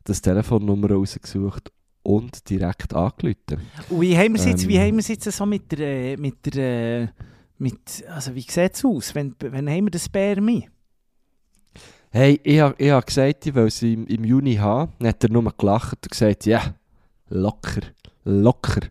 das 0.09 0.22
Telefonnummer 0.22 0.90
rausgesucht 0.90 1.70
und 2.02 2.48
direkt 2.48 2.94
angerufen. 2.94 3.61
Wie 3.90 4.16
haben 4.16 4.34
wir 4.34 4.40
es 4.40 4.46
jetzt, 4.46 4.62
Ähm. 4.62 4.68
wie 4.68 4.78
haben 4.78 4.92
wir 4.92 5.00
es 5.00 5.09
jetzt 5.09 5.30
so 5.30 5.44
mit 5.44 5.72
der, 5.72 6.12
äh, 6.12 6.16
mit 6.16 6.54
der, 6.54 7.02
äh, 7.02 7.09
mit, 7.59 8.04
also 8.09 8.34
wie 8.34 8.42
sieht 8.42 8.74
es 8.74 8.84
aus? 8.84 9.14
Wenn, 9.14 9.34
wenn 9.40 9.68
haben 9.68 9.86
wir 9.86 9.90
das 9.90 10.04
Spermi? 10.04 10.68
Hey, 12.11 12.40
ich 12.44 12.61
habe 12.61 12.74
ich 12.78 12.90
hab 12.90 13.07
gesagt, 13.07 13.46
ich 13.46 13.54
will 13.54 13.70
sie 13.70 13.94
im, 13.94 14.07
im 14.07 14.24
Juni 14.24 14.54
haben. 14.54 14.92
Dann 14.98 15.09
hat 15.09 15.24
er 15.24 15.30
nur 15.30 15.52
gelacht 15.57 15.98
und 16.04 16.11
gesagt, 16.11 16.46
ja, 16.46 16.74
locker, 17.28 17.82
locker, 18.24 18.86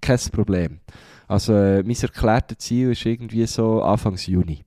kein 0.00 0.18
Problem. 0.32 0.80
Also 1.28 1.52
äh, 1.54 1.82
mein 1.82 1.96
erklärtes 1.96 2.58
Ziel 2.58 2.92
ist 2.92 3.06
irgendwie 3.06 3.46
so 3.46 3.82
Anfangs 3.82 4.26
Juni. 4.26 4.64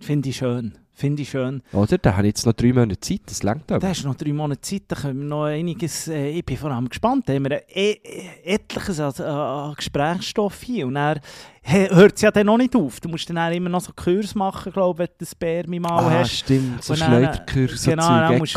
Finde 0.00 0.28
ich 0.28 0.36
schön. 0.36 0.76
Finde 0.98 1.22
ich 1.22 1.30
schön. 1.30 1.62
Oder? 1.72 1.96
Da 1.96 2.16
habe 2.16 2.26
ich 2.26 2.32
jetzt 2.32 2.44
noch 2.44 2.54
drei 2.54 2.72
Monate 2.72 2.98
Zeit, 2.98 3.20
das 3.26 3.44
längt 3.44 3.70
aber. 3.70 3.78
Da 3.78 3.90
hast 3.90 4.02
du 4.02 4.08
noch 4.08 4.16
drei 4.16 4.32
Monate 4.32 4.60
Zeit, 4.62 4.82
da 4.88 4.96
können 4.96 5.20
wir 5.20 5.26
noch 5.28 5.44
einiges, 5.44 6.08
äh, 6.08 6.30
ich 6.30 6.44
bin 6.44 6.56
vor 6.56 6.72
allem 6.72 6.88
gespannt, 6.88 7.28
da 7.28 7.34
haben 7.34 7.44
wir 7.44 7.62
e 7.68 7.98
etliches 8.42 8.98
an, 8.98 9.12
an 9.24 9.74
Gesprächsstoff 9.76 10.60
hier 10.60 10.88
und 10.88 10.94
dann 10.94 11.20
hört 11.68 12.16
es 12.16 12.22
ja 12.22 12.30
dann 12.30 12.46
noch 12.46 12.56
nicht 12.56 12.74
auf. 12.74 13.00
Du 13.00 13.08
musst 13.08 13.28
dann 13.28 13.38
auch 13.38 13.50
immer 13.50 13.68
noch 13.68 13.80
so 13.80 13.92
Kurs 13.94 14.34
machen, 14.34 14.72
glaube 14.72 15.02
ich, 15.02 15.08
wenn 15.08 15.14
du 15.14 15.18
das 15.18 15.30
Spermi 15.32 15.78
mal 15.78 15.98
ah, 16.04 16.10
hast. 16.20 16.38
stimmt, 16.38 16.82
so 16.82 16.94
Schleuderkurs, 16.96 17.82
so 17.82 17.90
genau, 17.90 18.28
Zeug, 18.28 18.38
musst 18.38 18.52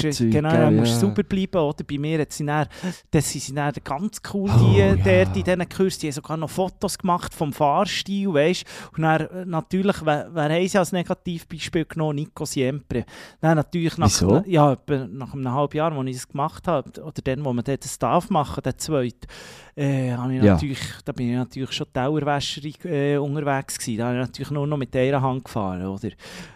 so 0.00 0.10
Zeug. 0.10 0.30
genau, 0.30 0.50
dann 0.50 0.76
musst 0.76 0.94
du 0.94 1.06
sauber 1.06 1.22
bleiben. 1.22 1.56
Oder? 1.58 1.84
Bei 1.84 1.98
mir 1.98 2.20
hat 2.20 2.32
sie 2.32 2.46
dann, 2.46 2.66
das 3.10 3.32
sind 3.32 3.56
dann 3.56 3.72
ganz 3.82 4.20
cool, 4.32 4.50
Oh, 4.54 4.58
die, 4.72 4.78
ja. 4.78 4.94
dort 4.94 5.36
in 5.36 5.44
diesen 5.44 5.68
Kurs, 5.68 5.98
die 5.98 6.06
haben 6.06 6.12
sogar 6.12 6.36
noch 6.36 6.50
Fotos 6.50 6.96
gemacht 6.96 7.34
vom 7.34 7.52
Fahrstil, 7.52 8.32
weißt 8.32 8.64
Und 8.96 9.02
dann, 9.02 9.20
äh, 9.22 9.44
natürlich, 9.44 9.96
wer, 10.04 10.30
wer 10.32 10.48
haben 10.48 10.68
sie 10.68 10.78
als 10.78 10.92
Negativbeispiel 10.92 11.84
genommen? 11.84 12.16
Nico 12.16 12.44
Siempre. 12.44 13.04
Dann 13.40 13.56
natürlich 13.56 13.96
nach, 13.98 14.06
Wieso? 14.06 14.42
Ja, 14.46 14.76
nach 15.10 15.34
einem 15.34 15.52
halben 15.52 15.76
Jahr, 15.76 15.92
als 15.92 16.08
ich 16.08 16.16
das 16.16 16.28
gemacht 16.28 16.66
habe, 16.68 17.02
oder 17.02 17.22
dann, 17.22 17.44
wo 17.44 17.52
dort 17.52 17.84
das 17.84 17.98
darf 17.98 18.30
machen, 18.30 18.62
der 18.62 18.78
zweite, 18.78 19.26
äh, 19.76 20.08
ich 20.10 20.42
Ja. 20.42 20.54
natürlich, 20.54 20.80
da 21.04 21.12
bin 21.12 21.30
ich 21.30 21.36
natürlich 21.36 21.72
schon 21.72 21.86
Dauerwäscherei 22.28 23.14
äh, 23.14 23.16
unterwegs 23.16 23.78
gewesen. 23.78 23.98
Da 23.98 24.04
habe 24.06 24.14
ich 24.16 24.20
natürlich 24.26 24.50
nur 24.50 24.66
noch 24.66 24.76
mit 24.76 24.94
einer 24.94 25.20
Hand 25.22 25.44
gefahren, 25.44 25.86
oder? 25.86 26.08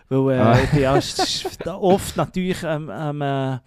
Weil 0.08 0.34
äh, 0.34 0.38
Ah. 0.40 0.58
ich 0.62 0.70
bin 0.70 0.80
ja 0.82 1.74
oft 1.74 2.16
natürlich 2.16 2.62
ähm, 2.62 2.90
ähm, 2.92 3.60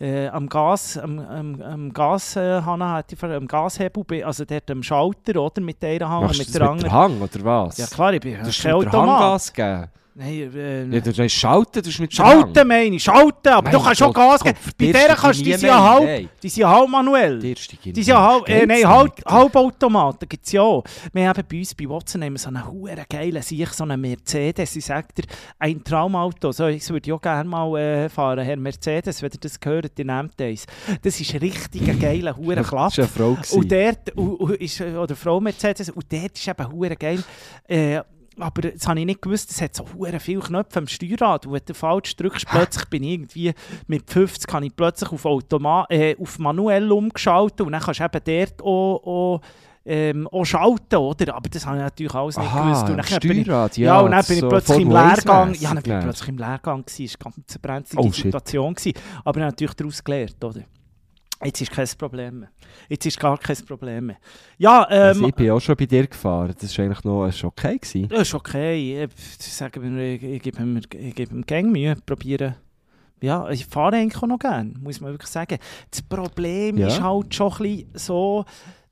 äh, 0.00 0.28
am 0.28 0.48
Gas, 0.48 0.96
am, 0.96 1.18
am, 1.18 1.60
am 1.60 1.92
Gas, 1.92 2.36
äh, 2.36 2.62
Hanna, 2.62 3.02
am 3.20 3.46
Gashebel, 3.46 4.24
also 4.24 4.44
dort 4.44 4.70
am 4.70 4.82
Schalter, 4.82 5.40
oder? 5.42 5.60
Mit 5.60 5.84
einer 5.84 6.08
Hand 6.08 6.30
und 6.30 6.38
mit 6.38 6.46
das 6.48 6.52
der 6.52 6.72
mit 6.72 6.82
der. 6.84 6.92
Hang, 6.92 7.20
oder 7.20 7.44
was? 7.44 7.76
Ja 7.78 7.86
klar, 7.86 8.14
ich 8.14 8.20
bin 8.20 8.34
Du 8.34 8.40
hast 8.46 8.62
kein 8.62 8.80
der 8.80 8.92
Hang 8.92 9.00
Automat. 9.00 9.20
Gas 9.20 9.52
geben. 9.52 9.86
Nein, 10.14 10.54
äh, 10.54 10.84
Ja, 10.86 11.00
du 11.00 11.12
hast 11.22 11.32
schalten, 11.32 11.82
du 11.82 11.88
hast 11.88 12.00
mit 12.00 12.10
der. 12.12 12.16
Schalten 12.16 12.68
meine 12.68 12.96
ich, 12.96 13.02
schalten, 13.02 13.48
aber 13.48 13.62
Mein 13.70 13.72
du 13.72 13.82
kannst 13.82 13.98
schon 14.00 14.12
Gas 14.12 14.42
geben. 14.42 14.58
Bei 14.78 14.92
der 14.92 15.14
kannst 15.14 15.40
du, 15.40 15.44
ich 15.44 15.52
die 15.52 15.52
sind 15.58 15.68
ja 15.68 15.82
halb, 15.90 16.28
die 16.42 16.48
sind 16.48 16.60
ja 16.62 16.70
halb 16.70 16.88
manuell. 16.88 17.44
Ich 17.44 17.68
Die 17.68 17.92
sind 17.92 18.06
ja 18.08 18.20
halb, 18.20 18.48
äh, 18.48 18.66
nein, 18.66 18.86
halb, 18.86 19.12
Halbautomaten 19.24 20.28
gibt 20.28 20.44
es 20.46 20.52
ja 20.52 20.62
auch. 20.62 20.82
Wir 21.12 21.28
haben 21.28 21.42
bei 21.48 21.58
uns 21.58 21.74
bei 21.74 21.88
Watson 21.88 22.22
haben 22.24 22.32
wir 22.32 22.38
so 22.38 22.48
einen 22.48 22.66
huere 22.70 23.04
geilen 23.08 23.40
Sieg, 23.42 23.68
so 23.68 23.84
einen 23.84 24.00
Mercedes. 24.00 24.74
Ich 24.76 24.84
sage 24.84 25.08
dir, 25.16 25.24
ein 25.58 25.82
Traumauto. 25.84 26.52
So, 26.52 26.68
das 26.68 26.90
würde 26.90 27.08
ich 27.08 27.12
auch 27.12 27.20
gerne 27.20 27.48
mal 27.48 27.76
äh, 27.78 28.08
fahren, 28.08 28.44
Herr 28.44 28.56
Mercedes, 28.56 29.22
wenn 29.22 29.30
ihr 29.32 29.40
das 29.40 29.58
gehört, 29.60 29.98
ihr 29.98 30.04
nehmt 30.04 30.40
eins. 30.40 30.66
Das 31.02 31.20
ist 31.20 31.34
richtig 31.40 31.88
ein 31.88 31.98
geiler, 31.98 32.36
huere 32.36 32.56
Das 32.60 32.68
Klapp. 32.68 32.96
war 32.96 32.98
eine 32.98 33.06
Frau. 33.08 33.34
gewesen. 33.34 33.58
Und 33.58 33.72
dort, 33.72 34.16
und, 34.16 34.34
und 34.40 34.54
ist, 34.60 34.80
oder 34.80 35.14
Frau 35.16 35.40
Mercedes, 35.40 35.88
und 35.90 36.04
dort 36.12 36.36
ist 36.36 36.48
eben 36.48 36.72
hure 36.72 36.96
geil. 36.96 37.22
Äh, 37.68 38.00
aber 38.42 38.62
das 38.62 38.86
habe 38.86 39.00
ich 39.00 39.06
nicht 39.06 39.22
gewusst, 39.22 39.50
es 39.50 39.60
hat 39.60 39.74
so 39.74 39.84
hure 39.94 40.18
viele 40.20 40.40
Knöpfe 40.40 40.78
am 40.80 40.86
Steuerrad. 40.86 41.46
Und 41.46 41.52
wenn 41.52 41.62
du 41.64 41.74
falsch 41.74 42.16
drückst, 42.16 42.46
plötzlich 42.50 42.84
bin 42.86 43.02
ich 43.02 43.10
irgendwie 43.12 43.52
mit 43.86 44.10
50 44.10 44.46
kann 44.46 44.62
ich 44.62 44.74
plötzlich 44.74 45.10
auf, 45.12 45.24
Automa 45.26 45.86
äh, 45.88 46.16
auf 46.20 46.38
manuell 46.38 46.90
umgeschaltet 46.90 47.60
und 47.62 47.72
dann 47.72 47.80
kannst 47.82 48.00
du 48.00 48.04
eben 48.04 48.46
dort 48.48 48.62
auch, 48.62 49.02
auch, 49.06 49.40
ähm, 49.84 50.28
auch 50.28 50.44
schalten, 50.44 50.96
oder? 50.96 51.34
Aber 51.34 51.48
das 51.48 51.64
habe 51.66 51.76
ich 51.78 51.82
natürlich 51.82 52.14
alles 52.14 52.36
nicht 52.36 52.46
Aha, 52.48 52.62
gewusst. 52.64 52.88
Und 52.90 52.96
dann 52.98 53.20
bin 53.20 53.38
ich, 53.38 53.44
Steuerrad, 53.46 53.76
ja, 53.76 53.84
ja. 53.86 54.00
und 54.00 54.10
dann 54.10 54.24
bin 54.24 54.34
ich 54.34 54.40
so 54.40 54.48
plötzlich 54.48 54.78
im 54.78 54.90
Formel 54.90 54.96
1 55.10 55.16
Lehrgang. 55.24 55.54
Ja, 55.54 55.74
dann 55.74 55.82
bin 55.82 55.92
ich 55.96 56.04
plötzlich 56.04 56.28
im 56.28 56.38
Lehrgang. 56.38 56.84
gewesen. 56.84 57.06
Das 57.06 57.24
war 57.24 57.32
eine 57.32 57.42
ganz 57.46 57.58
brenzlige 57.58 58.06
Oh. 58.08 58.12
Situation. 58.12 58.74
Gewesen. 58.74 58.92
Aber 59.24 59.38
ich 59.38 59.42
habe 59.42 59.52
natürlich 59.52 59.74
daraus 59.74 60.04
gelernt, 60.04 60.44
oder? 60.44 60.60
Jetzt 61.42 61.60
ist 61.62 61.70
kein 61.70 61.88
Problem 61.96 62.40
mehr. 62.40 62.48
Jetzt 62.88 63.06
ist 63.06 63.18
gar 63.18 63.38
kein 63.38 63.56
Problem 63.66 64.06
mehr. 64.06 64.16
Ja, 64.58 64.82
Also 64.82 65.22
ähm, 65.22 65.28
ich 65.30 65.34
bin 65.34 65.50
auch 65.50 65.60
schon 65.60 65.74
bei 65.76 65.86
dir 65.86 66.06
gefahren. 66.06 66.54
Das 66.60 66.76
war 66.76 66.84
eigentlich 66.84 67.04
noch 67.04 67.26
ist 67.26 67.42
okay. 67.44 67.78
Gewesen. 67.78 68.08
das 68.08 68.22
ist 68.22 68.34
okay. 68.34 69.04
Ich, 69.04 69.46
sage 69.46 69.80
mir, 69.80 70.14
ich, 70.14 70.22
ich 70.22 70.42
gebe 70.42 70.62
mir, 70.62 70.80
ich 70.98 71.14
gebe 71.14 71.34
mir 71.34 71.42
gerne 71.42 71.68
Mühe. 71.68 71.96
Probieren. 72.04 72.56
Ja, 73.22 73.48
ich 73.50 73.66
fahre 73.66 73.96
eigentlich 73.96 74.22
auch 74.22 74.26
noch 74.26 74.38
gerne, 74.38 74.72
muss 74.80 75.00
man 75.00 75.12
wirklich 75.12 75.30
sagen. 75.30 75.58
Das 75.90 76.02
Problem 76.02 76.78
Ja. 76.78 76.86
ist 76.88 77.02
halt 77.02 77.34
schon 77.34 77.52
ein 77.52 77.58
bisschen 77.58 77.88
so, 77.94 78.44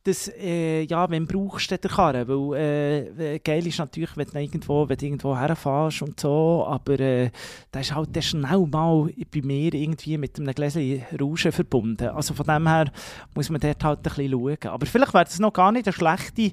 dass, 0.09 0.29
äh, 0.29 0.83
ja, 0.83 1.09
wenn 1.11 1.27
brauchst 1.27 1.71
du 1.71 1.79
den 1.79 1.91
Karren? 1.91 2.27
Weil 2.27 3.13
äh, 3.19 3.39
geil 3.41 3.67
ist 3.67 3.79
natürlich, 3.79 4.17
wenn 4.17 4.27
du 4.27 4.41
irgendwo, 4.41 4.89
wenn 4.89 4.97
du 4.97 5.05
irgendwo 5.05 5.37
herfährst 5.37 6.03
und 6.03 6.19
so, 6.19 6.65
aber 6.67 6.99
äh, 6.99 7.31
da 7.71 7.81
ist 7.81 7.95
halt 7.95 8.15
dann 8.17 8.23
schnell 8.23 8.67
mal 8.67 9.11
bei 9.31 9.43
mir 9.43 9.75
irgendwie 9.75 10.17
mit 10.17 10.39
einem 10.39 10.55
Gläschen 10.55 11.03
Rauschen 11.21 11.53
verbunden. 11.53 12.09
Also 12.09 12.33
von 12.35 12.47
dem 12.47 12.67
her 12.67 12.91
muss 13.35 13.51
man 13.51 13.61
dort 13.61 13.85
halt 13.85 13.99
ein 13.99 14.03
bisschen 14.03 14.31
schauen. 14.31 14.57
Aber 14.65 14.87
vielleicht 14.87 15.15
wäre 15.15 15.25
das 15.25 15.39
noch 15.39 15.53
gar 15.53 15.73
nicht 15.73 15.87
eine 15.87 15.93
schlechte 15.93 16.53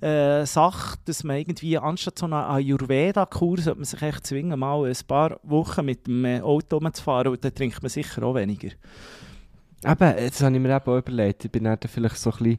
äh, 0.00 0.46
Sache, 0.46 0.98
dass 1.04 1.24
man 1.24 1.38
irgendwie 1.38 1.78
anstatt 1.78 2.18
so 2.18 2.26
einer 2.26 2.48
Ayurveda-Kur 2.50 3.58
sollte 3.58 3.78
man 3.78 3.84
sich 3.84 4.02
echt 4.02 4.26
zwingen, 4.26 4.58
mal 4.58 4.84
ein 4.84 4.96
paar 5.06 5.40
Wochen 5.42 5.84
mit 5.84 6.06
dem 6.06 6.24
äh, 6.24 6.40
Auto 6.40 6.76
rumzufahren 6.76 7.32
und 7.32 7.44
dann 7.44 7.54
trinkt 7.54 7.82
man 7.82 7.88
sicher 7.88 8.22
auch 8.22 8.34
weniger. 8.34 8.70
Eben, 9.84 10.18
jetzt 10.18 10.40
habe 10.42 10.54
ich 10.54 10.60
mir 10.60 10.76
eben 10.76 10.86
auch 10.86 10.98
überlegt, 10.98 11.44
ich 11.44 11.50
bin 11.50 11.64
dann 11.64 11.78
vielleicht 11.86 12.16
so 12.16 12.30
ein 12.30 12.38
bisschen, 12.38 12.58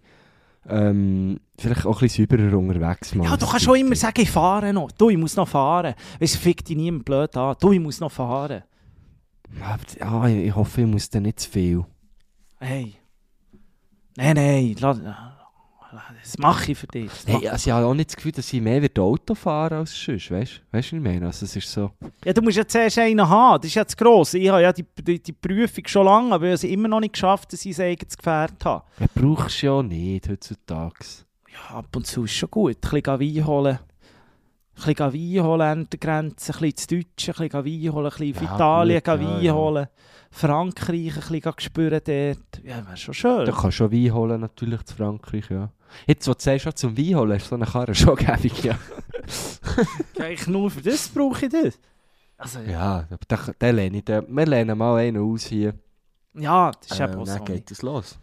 ähm, 0.68 1.40
vielleicht 1.58 1.86
auch 1.86 2.02
ein 2.02 2.08
bisschen 2.08 2.28
sauberer 2.30 2.58
unterwegs. 2.58 3.16
mal. 3.16 3.26
Ja, 3.26 3.38
du 3.38 3.46
kannst 3.46 3.66
schon 3.66 3.76
immer 3.76 3.96
sagen, 3.96 4.22
ich 4.22 4.32
fahre 4.32 4.74
noch. 4.74 4.92
Du, 4.92 5.10
ich 5.10 5.18
muss 5.18 5.36
noch 5.36 5.48
fahren. 5.48 5.94
Weißt 6.20 6.36
du, 6.36 6.40
fick 6.40 6.64
dich 6.64 6.78
niemand 6.78 7.06
blöd 7.06 7.36
an. 7.38 7.56
Du, 7.60 7.72
ich 7.72 7.80
muss 7.80 8.00
noch 8.00 8.12
fahren. 8.12 8.64
Ja, 9.60 10.28
ich 10.28 10.48
ich 10.48 10.56
hoffe, 10.56 10.82
ich 10.82 10.88
muss 10.88 11.10
dann 11.10 11.24
nicht 11.24 11.40
zu 11.40 11.50
viel. 11.50 11.86
Hey. 12.60 12.96
Nein, 14.16 14.36
nein. 14.36 15.33
Das 16.22 16.38
mache 16.38 16.72
ich 16.72 16.78
für 16.78 16.88
dich. 16.88 17.12
Hey, 17.26 17.48
also 17.48 17.70
ich 17.70 17.74
habe 17.74 17.86
auch 17.86 17.94
nicht 17.94 18.10
das 18.10 18.16
Gefühl, 18.16 18.32
dass 18.32 18.52
ich 18.52 18.62
mehr 18.62 18.82
wird 18.82 18.98
Auto 18.98 19.36
fahren 19.36 19.80
als 19.80 19.94
sonst, 19.94 20.32
weißt 20.32 20.54
du, 20.54 20.60
was 20.72 20.86
ich 20.86 20.94
meine? 20.94 21.26
Also 21.28 21.46
es 21.46 21.56
ist 21.56 21.72
so... 21.72 21.92
Ja, 22.26 22.34
du 22.34 22.42
musst 22.42 22.58
ja 22.58 22.68
zuerst 22.68 22.98
einen 23.00 23.28
haben. 23.28 23.62
Das 23.62 23.68
ist 23.68 23.76
ja 23.76 23.86
zu 23.86 23.96
gross. 23.96 24.34
Ich 24.34 24.50
habe 24.50 24.62
ja 24.62 24.74
die, 24.74 24.86
die, 25.02 25.22
die 25.22 25.34
Prüfung 25.34 25.88
schon 25.88 26.06
lange, 26.06 26.34
aber 26.34 26.46
ich 26.46 26.50
habe 26.50 26.56
es 26.56 26.64
immer 26.64 26.88
noch 26.88 27.00
nicht 27.00 27.14
geschafft, 27.14 27.54
dass 27.54 27.66
ich 27.66 27.78
ein 27.78 27.92
eigenes 27.92 28.18
Gefährt 28.18 28.66
habe. 28.66 28.84
Ja, 29.00 29.06
brauchst 29.14 29.62
du 29.62 29.66
ja 29.68 29.84
nicht 29.84 30.30
heutzutage. 30.30 31.06
Ja, 31.52 31.78
ab 31.78 31.96
und 31.96 32.08
zu 32.08 32.24
ist 32.24 32.34
schon 32.34 32.50
gut. 32.50 32.78
Ein 32.84 33.02
bisschen 33.02 33.20
Wein 33.20 33.46
holen. 33.46 33.80
Ein 34.76 34.94
bisschen 34.96 35.14
Wein 35.14 35.44
holen 35.44 35.62
an 35.62 35.88
der 35.92 36.00
Grenze, 36.00 36.54
ein 36.54 36.60
bisschen 36.60 36.78
zu 36.78 36.88
Deutsch, 36.98 37.30
ein 37.30 37.50
bisschen 37.50 37.66
Wein 37.66 37.94
holen, 37.94 38.06
ein 38.12 38.18
bisschen 38.34 38.46
Ja, 38.48 38.56
Italien 38.56 38.98
gut, 39.04 39.08
ja, 39.08 39.20
Wein 39.22 39.42
ja. 39.44 39.54
holen. 39.54 39.88
Frankreich 40.32 41.16
ein 41.16 41.42
bisschen 41.42 41.54
spüren 41.60 42.02
dort. 42.04 42.64
Ja, 42.66 42.86
wäre 42.88 42.98
schon 42.98 43.14
schön. 43.14 43.46
Du 43.46 43.52
kannst 43.52 43.78
schon 43.78 43.92
Wein 43.92 44.14
holen, 44.14 44.42
natürlich, 44.42 44.84
zu 44.84 44.96
Frankreich, 44.96 45.50
ja. 45.50 45.70
Jetzt, 46.08 46.28
wo 46.28 46.34
du 46.34 46.40
sagst, 46.42 46.64
schon 46.64 46.76
zum 46.76 46.98
Wein 46.98 47.16
holen, 47.16 47.38
ist 47.38 47.48
so 47.48 47.56
eine 47.56 47.66
Karre 47.66 47.94
schon 47.94 48.16
gäbig, 48.16 48.64
ja. 48.64 48.76
Eigentlich 50.20 50.48
nur 50.48 50.70
für 50.72 50.82
das 50.82 51.08
brauche 51.10 51.46
ich 51.46 51.52
das. 51.52 51.80
Also, 52.38 52.60
ja, 52.60 52.72
Ja, 52.72 53.08
aber 53.12 53.18
den, 53.30 53.54
den 53.62 53.76
lehne 53.76 53.98
ich, 53.98 54.06
den, 54.06 54.26
wir 54.36 54.46
lehnen 54.46 54.78
mal 54.78 54.98
einen 54.98 55.22
aus 55.22 55.46
hier. 55.46 55.74
das 56.72 56.92
ist 56.92 57.00
Äh, 57.00 57.04
eben 57.06 57.16
auch 57.22 57.26
so. 57.28 57.36
dann 57.36 57.46
geht 57.46 57.70
es 57.72 57.82
los. 57.84 58.18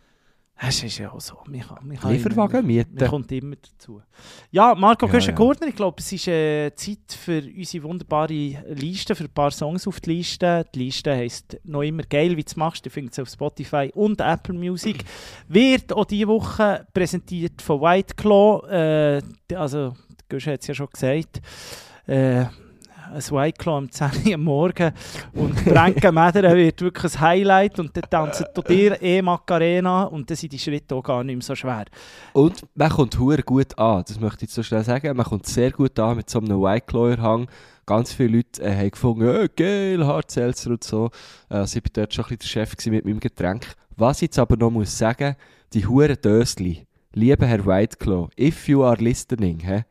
Es 0.62 0.82
ist 0.82 0.98
ja 0.98 1.10
auch 1.10 1.20
so. 1.20 1.38
Man 1.46 1.60
kann, 1.60 1.78
man 1.86 1.96
kann 1.96 2.12
Lieferwagen 2.12 2.66
mieten. 2.66 2.94
Man 2.94 3.08
kommt 3.08 3.32
immer 3.32 3.56
dazu. 3.56 4.02
Ja, 4.50 4.74
Marco 4.74 5.06
Ja, 5.06 5.12
Göschen-Gurtner, 5.12 5.68
ich 5.68 5.74
glaube, 5.74 5.96
es 5.98 6.12
ist 6.12 6.28
äh, 6.28 6.70
Zeit 6.74 6.98
für 7.08 7.42
unsere 7.42 7.84
wunderbare 7.84 8.62
Liste, 8.68 9.14
für 9.14 9.24
ein 9.24 9.32
paar 9.32 9.52
Songs 9.52 9.88
auf 9.88 10.00
die 10.00 10.16
Liste. 10.16 10.66
Die 10.74 10.80
Liste 10.80 11.12
heisst 11.16 11.58
«Noch 11.64 11.80
immer 11.80 12.02
geil, 12.02 12.36
wie 12.36 12.42
du 12.42 12.46
es 12.46 12.56
machst». 12.56 12.84
Ihr 12.84 12.90
findet 12.90 13.14
es 13.14 13.18
auf 13.20 13.30
Spotify 13.30 13.90
und 13.94 14.20
Apple 14.20 14.54
Music. 14.54 15.02
Wird 15.48 15.94
auch 15.94 16.04
diese 16.04 16.28
Woche 16.28 16.86
präsentiert 16.92 17.62
von 17.62 17.80
White 17.80 18.14
Claw. 18.16 18.66
Äh, 18.68 19.54
also, 19.54 19.94
Göschen 20.28 20.52
hat 20.52 20.60
es 20.60 20.66
ja 20.66 20.74
schon 20.74 20.88
gesagt. 20.92 21.40
Äh, 22.06 22.44
ein 23.12 23.22
White 23.30 23.58
Claw 23.58 23.76
am 23.78 23.90
10 23.90 24.10
Uhr 24.26 24.34
am 24.34 24.42
Morgen 24.44 24.92
und 25.34 25.64
Bränke 25.64 26.12
Mädern 26.12 26.56
wird 26.56 26.80
wirklich 26.80 27.14
ein 27.14 27.20
Highlight 27.20 27.78
und 27.78 27.96
dann 27.96 28.08
tanzen 28.10 28.46
dir 28.68 29.00
eh 29.02 29.20
Macarena 29.22 30.04
und 30.04 30.28
dann 30.30 30.36
sind 30.36 30.52
die 30.52 30.58
Schritte 30.58 30.94
auch 30.94 31.02
gar 31.02 31.24
nicht 31.24 31.36
mehr 31.36 31.42
so 31.42 31.54
schwer. 31.54 31.84
Und 32.32 32.66
man 32.74 32.90
kommt 32.90 33.18
hure 33.18 33.42
gut 33.42 33.78
an, 33.78 34.04
das 34.06 34.18
möchte 34.20 34.44
ich 34.44 34.50
so 34.52 34.62
schnell 34.62 34.84
sagen. 34.84 35.16
Man 35.16 35.26
kommt 35.26 35.46
sehr 35.46 35.70
gut 35.70 35.98
an 35.98 36.16
mit 36.16 36.30
so 36.30 36.38
einem 36.38 36.60
White 36.60 36.86
Claw-Hang. 36.86 37.48
Ganz 37.86 38.12
viele 38.12 38.36
Leute 38.38 38.62
äh, 38.62 38.76
haben 38.76 38.90
gefunden, 38.90 39.26
äh, 39.28 39.48
geil, 39.56 40.06
Hardseltzer 40.06 40.70
und 40.70 40.84
so. 40.84 41.10
Äh, 41.48 41.54
Also 41.54 41.78
ich 41.78 41.84
war 41.84 41.90
dort 41.94 42.14
schon 42.14 42.24
ein 42.24 42.36
bisschen 42.36 42.64
der 42.64 42.66
Chef 42.66 42.86
mit 42.86 43.04
meinem 43.04 43.20
Getränk. 43.20 43.74
Was 43.96 44.18
ich 44.18 44.22
jetzt 44.28 44.38
aber 44.38 44.56
noch 44.56 44.70
muss 44.70 44.96
sagen, 44.96 45.34
die 45.72 45.86
hure 45.86 46.16
Dösli, 46.16 46.86
lieber 47.12 47.46
Herr 47.46 47.66
Whiteclaw, 47.66 48.28
if 48.38 48.68
you 48.68 48.84
are 48.84 48.96
listening, 49.02 49.60
hä? 49.60 49.84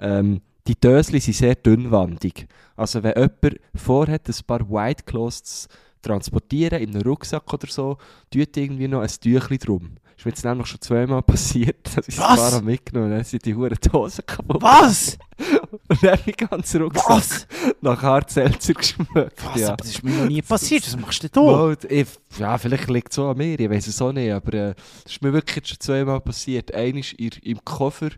Ähm, 0.00 0.40
die 0.66 0.78
Dösli 0.78 1.20
sind 1.20 1.34
sehr 1.34 1.54
dünnwandig. 1.54 2.46
Also 2.76 3.02
wenn 3.02 3.14
jemand 3.16 3.60
vorhat, 3.74 4.28
ein 4.28 4.44
paar 4.46 4.70
White 4.70 5.04
Claws 5.04 5.42
zu 5.42 5.68
transportieren, 6.02 6.80
in 6.80 6.90
einem 6.90 7.02
Rucksack 7.02 7.52
oder 7.52 7.68
so, 7.68 7.98
tut 8.30 8.56
irgendwie 8.56 8.88
noch 8.88 9.00
ein 9.00 9.08
Tüchli 9.08 9.58
drum. 9.58 9.96
Ist 10.16 10.26
mir 10.26 10.30
jetzt 10.30 10.44
nämlich 10.44 10.66
schon 10.68 10.80
zweimal 10.80 11.22
passiert, 11.22 11.96
dass 11.96 12.06
ich 12.06 12.16
das 12.16 12.50
Paar 12.50 12.62
mitgenommen 12.62 13.08
habe, 13.08 13.16
dann 13.16 13.24
sind 13.24 13.44
die 13.44 13.54
Huren 13.54 13.76
Dosen 13.90 14.24
kaputt. 14.24 14.62
Was? 14.62 15.18
Und 15.88 16.02
dann 16.02 16.12
habe 16.12 16.22
ich 16.30 16.36
ganz 16.36 16.74
Rucksack 16.76 17.08
Was? 17.08 17.46
nach 17.80 18.02
Hartselzer 18.02 18.74
geschmeckt. 18.74 19.44
Was? 19.44 19.60
Ja. 19.60 19.68
Aber 19.68 19.76
das 19.78 19.88
ist 19.88 20.04
mir 20.04 20.12
noch 20.12 20.28
nie 20.28 20.42
passiert. 20.42 20.86
Was 20.86 20.96
machst 20.96 21.24
du 21.24 21.28
da? 21.28 21.40
Mal, 21.40 21.76
ich, 21.88 22.06
ja, 22.38 22.56
vielleicht 22.56 22.88
liegt 22.88 23.10
es 23.10 23.16
so 23.16 23.28
an 23.28 23.36
mir, 23.36 23.58
ich 23.58 23.68
weiß 23.68 23.86
es 23.88 24.00
auch 24.00 24.12
nicht, 24.12 24.32
aber 24.32 24.54
äh, 24.54 24.74
das 25.02 25.12
ist 25.12 25.22
mir 25.22 25.32
wirklich 25.32 25.66
schon 25.66 25.80
zweimal 25.80 26.20
passiert. 26.20 26.72
Einmal 26.72 27.02
in, 27.16 27.30
im 27.42 27.64
Koffer, 27.64 28.10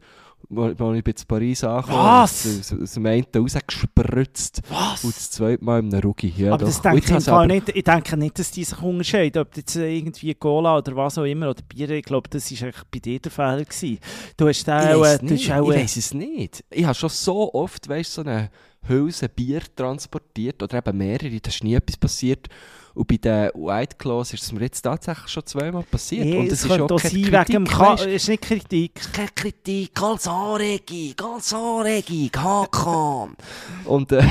wo 0.49 0.93
ich 0.93 1.07
in 1.07 1.15
Paris 1.27 1.65
angekommen 1.65 1.99
Was? 1.99 2.73
aus, 2.73 2.93
dem 2.93 3.07
einen 3.07 3.27
rausgespritzt 3.35 4.63
Was? 4.69 5.05
und 5.05 5.17
das 5.17 5.31
zweite 5.31 5.65
Mal 5.65 5.81
in 5.81 5.93
einem 5.93 6.03
Rugi. 6.03 6.33
Ja, 6.37 6.55
aber 6.55 6.67
das 6.67 6.81
denke 6.81 6.99
ich, 6.99 7.25
Fall 7.25 7.35
aber- 7.35 7.47
nicht, 7.47 7.69
ich 7.71 7.85
denke 7.85 8.17
nicht, 8.17 8.39
dass 8.39 8.51
die 8.51 8.65
sich 8.65 8.81
unterscheiden. 8.81 9.43
Ob 9.43 9.57
jetzt 9.57 9.77
irgendwie 9.77 10.35
Cola 10.35 10.79
oder 10.79 10.95
was 10.97 11.19
auch 11.19 11.25
immer 11.25 11.51
oder 11.51 11.63
Bier, 11.63 11.91
ich 11.91 12.05
glaube, 12.05 12.29
das 12.29 12.51
war 12.63 12.71
bei 12.91 12.99
dir 12.99 13.19
der 13.21 13.31
Fall. 13.33 13.65
Gewesen. 13.65 13.99
Du 14.37 14.49
hast 14.49 14.61
Ich 14.63 14.69
auch, 14.69 15.05
äh, 15.05 15.17
auch, 15.19 15.23
ich 15.23 15.51
äh, 15.51 15.61
weiss 15.63 15.97
es 15.97 16.15
nicht. 16.15 16.65
Ich 16.71 16.85
habe 16.85 16.95
schon 16.95 17.09
so 17.11 17.53
oft 17.55 17.89
weißt, 17.89 18.13
so 18.15 18.21
eine 18.23 18.51
Hülse 18.87 19.29
Bier 19.29 19.63
transportiert 19.75 20.63
oder 20.63 20.79
eben 20.79 20.99
mehrere, 20.99 21.41
da 21.41 21.49
ist 21.49 21.65
nie 21.65 21.75
etwas 21.75 21.97
passiert. 21.97 22.49
Und 22.95 23.09
bei 23.09 23.17
den 23.17 23.51
White 23.55 23.97
Claws 23.99 24.33
ist 24.33 24.45
es 24.45 24.53
mir 24.53 24.61
jetzt 24.61 24.83
tatsächlich 24.83 25.29
schon 25.29 25.45
zweimal 25.47 25.83
passiert. 25.83 26.27
Nee, 26.27 26.39
und 26.39 26.47
es 26.47 26.53
es 26.53 26.65
ist 26.65 26.71
auch 26.71 26.81
auch 26.91 27.01
keine 27.01 27.11
sein, 27.11 27.23
Kritik, 27.23 27.49
wegen 27.49 27.65
dem 27.65 27.67
Ka 27.67 27.95
ist 27.95 28.29
nicht 28.29 28.43
Kritik. 28.43 29.13
keine 29.13 29.29
Kritik, 29.35 29.95
ganz 29.95 30.27
Anregung, 30.29 31.15
ganz 31.17 31.53
Anregung, 31.53 32.31
Hakan. 32.37 33.37
und 33.85 34.13
äh, 34.13 34.23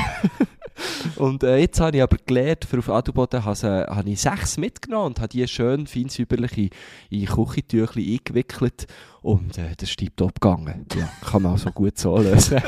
und 1.18 1.43
äh, 1.43 1.57
jetzt 1.57 1.80
habe 1.80 1.97
ich 1.97 2.03
aber 2.03 2.18
gelernt, 2.26 2.66
für 2.66 2.80
auf 2.80 2.89
Adelboden 2.89 3.43
habe 3.43 3.68
äh, 3.68 3.93
habe 3.93 4.09
ich 4.09 4.22
sechs 4.22 4.57
mitgenommen 4.57 5.07
und 5.07 5.20
habe 5.20 5.28
die 5.30 5.47
schön 5.47 5.86
fein 5.86 6.09
säuberlich 6.09 6.57
in, 6.57 6.70
in 7.09 7.26
Küchentüchli 7.26 8.14
eingewickelt 8.18 8.88
und 9.22 9.57
äh, 9.57 9.76
das 9.78 9.89
ist 9.89 9.97
tiptop 9.99 10.39
gegangen. 10.39 10.86
Ja, 10.95 11.09
kann 11.30 11.41
man 11.41 11.51
also 11.53 11.70
gut 11.72 11.97
so 11.97 12.18
lösen. 12.18 12.61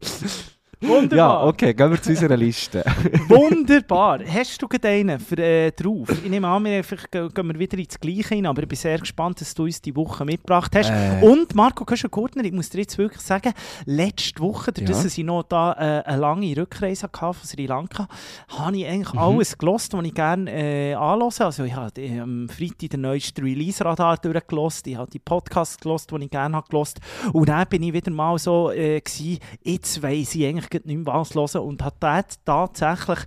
Wunderbar. 0.80 1.18
ja, 1.18 1.44
okay, 1.44 1.74
gehen 1.74 1.90
wir 1.90 2.00
zu 2.00 2.10
unserer 2.10 2.36
Liste. 2.36 2.84
Wunderbar. 3.28 4.20
Hast 4.26 4.62
du 4.62 4.68
einen 4.82 5.18
für, 5.18 5.36
äh, 5.38 5.70
drauf? 5.72 6.08
Ich 6.22 6.30
nehme 6.30 6.46
an, 6.46 6.64
wir 6.64 6.76
einfach, 6.78 7.10
gehen 7.10 7.30
wir 7.34 7.58
wieder 7.58 7.78
ins 7.78 7.98
Gleiche 7.98 8.34
hin, 8.34 8.46
aber 8.46 8.62
ich 8.62 8.68
bin 8.68 8.76
sehr 8.76 8.98
gespannt, 8.98 9.40
dass 9.40 9.54
du 9.54 9.64
uns 9.64 9.80
die 9.82 9.94
Woche 9.96 10.24
mitgebracht 10.24 10.74
hast. 10.76 10.90
Äh. 10.90 11.24
Und 11.24 11.54
Marco 11.54 11.84
Köschen-Gurtner, 11.84 12.44
ich 12.44 12.52
muss 12.52 12.70
dir 12.70 12.78
jetzt 12.80 12.96
wirklich 12.98 13.22
sagen, 13.22 13.52
letzte 13.86 14.40
Woche, 14.40 14.72
dadurch, 14.72 14.96
Ja. 14.96 15.02
dass 15.02 15.18
ich 15.18 15.24
noch 15.24 15.42
da 15.44 15.72
äh, 15.72 16.02
eine 16.08 16.20
lange 16.20 16.56
Rückreise 16.56 17.04
hatte 17.04 17.18
von 17.18 17.34
Sri 17.46 17.66
Lanka, 17.66 18.06
habe 18.48 18.76
ich 18.76 18.86
eigentlich 18.86 19.12
Mhm. 19.14 19.18
alles 19.18 19.58
gelost, 19.58 19.92
was 19.94 20.04
ich 20.04 20.14
gerne 20.14 20.50
äh, 20.50 20.94
anhöre. 20.94 21.28
Also 21.40 21.64
ich 21.64 21.74
habe 21.74 21.90
die, 21.92 22.18
am 22.20 22.48
Freitag 22.48 22.90
den 22.90 23.00
neuesten 23.00 23.42
Release-Radar 23.44 24.18
durchgelost, 24.18 24.86
ich 24.86 24.96
habe 24.96 25.10
die 25.10 25.18
Podcasts 25.18 25.78
gelost, 25.78 26.10
die 26.12 26.24
ich 26.24 26.30
gerne 26.30 26.56
habe 26.56 26.68
gelost. 26.68 27.00
Und 27.32 27.48
dann 27.48 27.66
bin 27.68 27.82
ich 27.82 27.92
wieder 27.92 28.10
mal 28.10 28.38
so 28.38 28.70
äh, 28.70 29.00
gewesen, 29.00 29.38
jetzt 29.62 30.02
weiss 30.02 30.34
ich 30.34 30.46
eigentlich 30.46 30.67
grad 30.70 30.86
nicht 30.86 31.04
mehr, 31.04 31.14
was 31.14 31.34
hören 31.34 31.62
und 31.62 31.82
habe 31.82 31.96
dort 32.00 32.38
tatsächlich 32.44 33.18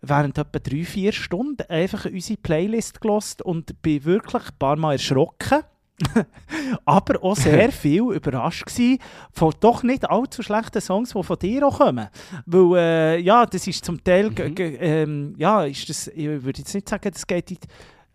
während 0.00 0.38
etwa 0.38 0.58
drei, 0.58 0.84
vier 0.84 1.12
Stunden 1.12 1.68
einfach 1.68 2.04
unsere 2.06 2.38
Playlist 2.38 3.00
gelost 3.00 3.42
und 3.42 3.80
bin 3.82 4.04
wirklich 4.04 4.42
ein 4.42 4.58
paar 4.58 4.76
Mal 4.76 4.92
erschrocken. 4.92 5.62
aber 6.84 7.24
auch 7.24 7.34
sehr 7.34 7.72
viel 7.72 8.12
überrascht 8.12 8.66
gewesen 8.66 8.98
von 9.32 9.52
doch 9.58 9.82
nicht 9.82 10.08
allzu 10.08 10.42
schlechten 10.42 10.80
Songs, 10.80 11.12
die 11.12 11.22
von 11.24 11.38
dir 11.38 11.66
auch 11.66 11.78
kommen. 11.78 12.08
Weil, 12.46 12.76
äh, 12.76 13.18
ja, 13.20 13.44
das 13.44 13.66
ist 13.66 13.84
zum 13.84 14.02
Teil, 14.04 14.30
Mhm. 14.30 14.54
ähm, 14.58 15.34
ja, 15.38 15.64
ist 15.64 15.88
das, 15.88 16.06
ich 16.06 16.26
würde 16.26 16.60
jetzt 16.60 16.72
nicht 16.74 16.88
sagen, 16.88 17.10
das 17.12 17.26
geht 17.26 17.50
in 17.50 17.56
die, 17.60 17.66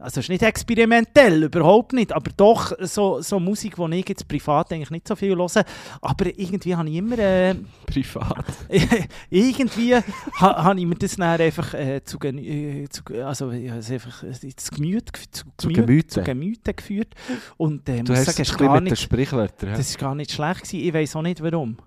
also 0.04 0.20
es 0.20 0.26
ist 0.26 0.30
nicht 0.30 0.44
experimentell, 0.44 1.44
überhaupt 1.44 1.94
nicht, 1.94 2.12
aber 2.14 2.30
doch 2.36 2.74
so, 2.80 3.22
so 3.22 3.40
Musik, 3.40 3.76
die 3.78 3.96
ich 4.00 4.10
jetzt 4.10 4.28
privat 4.28 4.72
eigentlich 4.72 4.92
nicht 4.92 5.08
so 5.08 5.16
viel 5.16 5.36
höre, 5.36 5.64
aber 6.02 6.26
irgendwie 6.38 6.76
habe 6.76 6.90
ich 6.90 6.96
immer, 6.96 7.18
äh, 7.18 7.56
Privat. 7.86 8.46
irgendwie 9.30 9.96
ha, 9.96 10.64
habe 10.64 10.80
ich 10.80 10.86
mir 10.86 10.96
das 10.96 11.16
dann 11.16 11.40
einfach 11.40 11.74
äh, 11.74 12.02
zu, 12.04 12.18
äh, 12.20 12.88
zu, 12.90 13.02
also, 13.26 13.50
es 13.52 13.92
einfach 13.92 14.24
äh, 14.24 14.32
Gemüte, 14.76 15.12
gef- 15.14 15.32
zu, 15.32 15.46
Zu 15.58 15.68
Gemüte, 15.70 16.08
zu 16.08 16.22
Gemüte 16.24 16.74
geführt 16.74 17.14
und 17.58 17.88
äh, 17.90 18.04
Du 18.04 18.12
muss 18.12 18.20
hast 18.20 18.26
sagen, 18.36 18.42
es 18.42 18.58
gar 18.58 18.74
mit 18.76 18.86
den 18.88 18.92
nicht, 18.92 19.02
Sprichwörtern. 19.02 19.70
hä? 19.72 19.78
das 19.78 19.90
ist 19.90 19.98
gar 19.98 20.16
nicht 20.16 20.32
schlecht 20.32 20.64
gewesen. 20.64 20.80
Ich 20.88 20.94
weiß 20.94 21.16
auch 21.16 21.22
nicht 21.22 21.42
warum. 21.42 21.78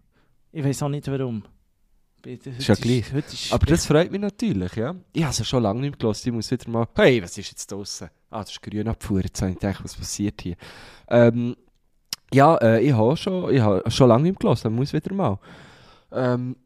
Ich 0.52 0.64
weiß 0.64 0.82
auch 0.84 0.88
nicht 0.88 1.06
warum. 1.08 1.42
Heute 2.24 2.50
Ist 2.50 2.66
ja 2.66 2.74
gleich. 2.74 3.12
Ist 3.12 3.52
Aber 3.52 3.66
das 3.66 3.86
freut 3.86 4.10
mich 4.10 4.20
natürlich, 4.20 4.74
ja. 4.76 4.94
Ich 5.12 5.22
habe 5.22 5.30
es 5.32 5.38
ja 5.38 5.44
schon 5.44 5.62
lange 5.62 5.80
nicht 5.80 5.90
mehr 5.90 5.98
gehört. 5.98 6.26
Ich 6.26 6.32
muss 6.32 6.50
wieder 6.50 6.70
mal... 6.70 6.88
Hey, 6.94 7.22
was 7.22 7.36
ist 7.38 7.50
jetzt 7.50 7.70
draussen? 7.70 8.10
Ah, 8.30 8.40
das 8.40 8.50
ist 8.50 8.62
grün 8.62 8.88
abgefahren. 8.88 9.22
Jetzt 9.22 9.40
habe 9.42 9.52
ich 9.52 9.58
gedacht, 9.58 9.84
was 9.84 9.94
passiert 9.94 10.40
hier? 10.42 10.56
Ähm, 11.08 11.56
ja, 12.32 12.56
äh, 12.56 12.80
ich 12.82 12.92
habe 12.92 13.16
schon, 13.16 13.54
ich 13.54 13.60
habe 13.60 13.88
schon 13.90 14.08
lange 14.08 14.24
nicht 14.24 14.42
mehr 14.42 14.54
gehört. 14.54 14.72
muss 14.72 14.92
wieder 14.92 15.14
mal. 15.14 15.38
Ähm, 16.12 16.56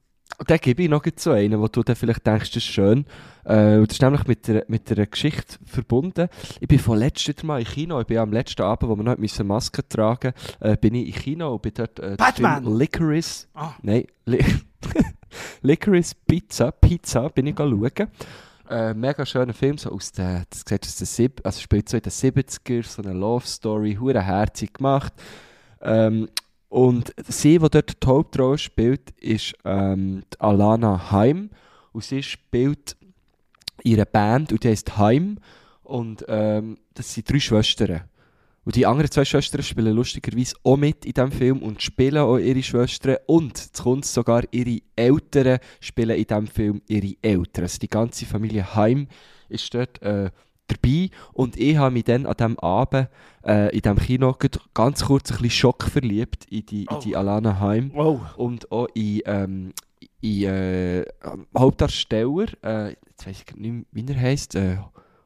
dann 0.47 0.59
gebe 0.59 0.83
ich 0.83 0.89
noch 0.89 1.05
so 1.17 1.33
einen, 1.33 1.61
wo 1.61 1.69
du 1.69 1.83
dann 1.83 1.97
vielleicht 1.97 2.27
denkst, 2.27 2.51
das 2.51 2.57
ist 2.57 2.65
schön. 2.65 3.05
Äh, 3.45 3.81
das 3.81 3.93
ist 3.93 4.03
nämlich 4.03 4.27
mit 4.27 4.49
der, 4.49 4.65
mit 4.69 4.89
der 4.91 5.07
Geschichte 5.07 5.59
verbunden. 5.65 6.29
Ich 6.61 6.69
bin 6.69 6.79
von 6.79 6.99
letztem 6.99 7.37
wieder 7.37 7.47
mal 7.47 7.61
im 7.61 7.67
Kino. 7.67 8.01
Ich 8.01 8.07
bin 8.07 8.19
am 8.19 8.33
letzten 8.33 8.63
Abend, 8.63 8.91
wo 8.91 8.97
wir 8.97 9.03
noch 9.03 9.17
eine 9.17 9.45
Maske 9.45 9.87
tragen 9.87 10.33
äh, 10.61 10.77
bin 10.77 10.95
ich 10.95 11.09
im 11.09 11.15
Kino 11.15 11.55
und 11.55 11.63
bin 11.63 11.73
dort 11.75 11.99
äh, 12.01 12.17
Batman! 12.17 12.79
Licorice... 12.79 13.47
Ah. 13.55 13.73
Nein, 13.83 14.07
Li 14.27 14.45
Licorice 15.63 16.15
Pizza, 16.27 16.73
Pizza 16.73 17.29
bin 17.29 17.47
ich 17.47 17.57
schauen. 17.57 18.09
Äh, 18.69 18.95
mega 18.95 19.27
schöner 19.27 19.53
Film, 19.53 19.79
so 19.79 19.91
aus 19.91 20.13
den, 20.13 20.45
das 20.49 20.63
sieht 20.67 20.87
aus 20.87 20.97
den 20.97 21.07
Sieb, 21.07 21.41
also 21.43 21.61
spielt 21.61 21.89
so 21.89 21.97
in 21.97 22.05
den 22.05 22.13
70er, 22.13 22.87
so 22.87 23.03
eine 23.03 23.13
Love 23.13 23.45
Story, 23.45 23.97
hure 24.01 24.23
herzig 24.23 24.75
gemacht. 24.75 25.13
Ähm, 25.83 26.29
und 26.71 27.13
sie, 27.27 27.59
die 27.59 27.69
dort 27.69 28.03
die 28.03 28.07
Hauptrolle 28.07 28.57
spielt, 28.57 29.11
ist 29.21 29.55
ähm, 29.65 30.23
Alana 30.39 31.11
Heim. 31.11 31.51
Und 31.93 32.05
sie 32.05 32.23
spielt 32.23 32.97
ihre 33.83 34.07
Band 34.07 34.53
und 34.53 34.63
die 34.63 34.69
heißt 34.69 34.97
Heim. 34.97 35.39
Und 35.83 36.25
ähm, 36.29 36.79
das 36.95 37.13
sind 37.13 37.29
drei 37.29 37.41
Schwestern. 37.41 38.03
Und 38.65 38.77
die 38.77 38.87
anderen 38.87 39.11
zwei 39.11 39.25
Schwestern 39.25 39.65
spielen 39.65 39.97
lustigerweise 39.97 40.55
auch 40.63 40.77
mit 40.77 41.05
in 41.05 41.13
diesem 41.13 41.33
Film 41.33 41.59
und 41.59 41.83
spielen 41.83 42.19
auch 42.19 42.39
ihre 42.39 42.63
Schwestern. 42.63 43.17
Und 43.27 43.59
jetzt 43.59 43.83
kommt 43.83 44.05
sogar 44.05 44.45
ihre 44.53 44.81
Eltern 44.95 45.59
spielen 45.81 46.17
in 46.17 46.25
diesem 46.25 46.47
Film 46.47 46.83
ihre 46.87 47.17
Eltern. 47.21 47.65
Also 47.65 47.81
die 47.81 47.89
ganze 47.89 48.27
Familie 48.27 48.77
Heim 48.77 49.09
ist 49.49 49.75
dort 49.75 50.01
äh, 50.03 50.31
dabei. 50.75 51.11
Und 51.33 51.57
ich 51.57 51.77
habe 51.77 51.93
mich 51.93 52.05
dann 52.05 52.27
an 52.27 52.35
diesem 52.37 52.59
Abend 52.59 53.09
äh, 53.45 53.75
in 53.75 53.81
diesem 53.83 53.99
Kino 53.99 54.37
ganz 54.75 55.05
kurz 55.05 55.31
ein 55.31 55.37
bisschen 55.37 55.51
Schock 55.51 55.85
verliebt 55.85 56.47
in 56.51 56.67
die, 56.67 56.85
in 56.85 57.01
die 57.01 57.17
Alana 57.17 57.59
Heim 57.61 57.91
Wow. 57.95 58.21
und 58.37 58.71
auch 58.73 58.89
in, 58.95 59.21
ähm, 59.27 59.73
in 60.21 60.43
äh, 60.45 61.05
Hauptdarsteller, 61.57 62.47
äh, 62.63 62.89
jetzt 63.09 63.27
weiß 63.27 63.45
ich 63.49 63.57
nicht 63.57 63.73
mehr, 63.73 63.85
wie 63.93 64.13
er 64.13 64.21
heisst, 64.21 64.55
äh, 64.55 64.79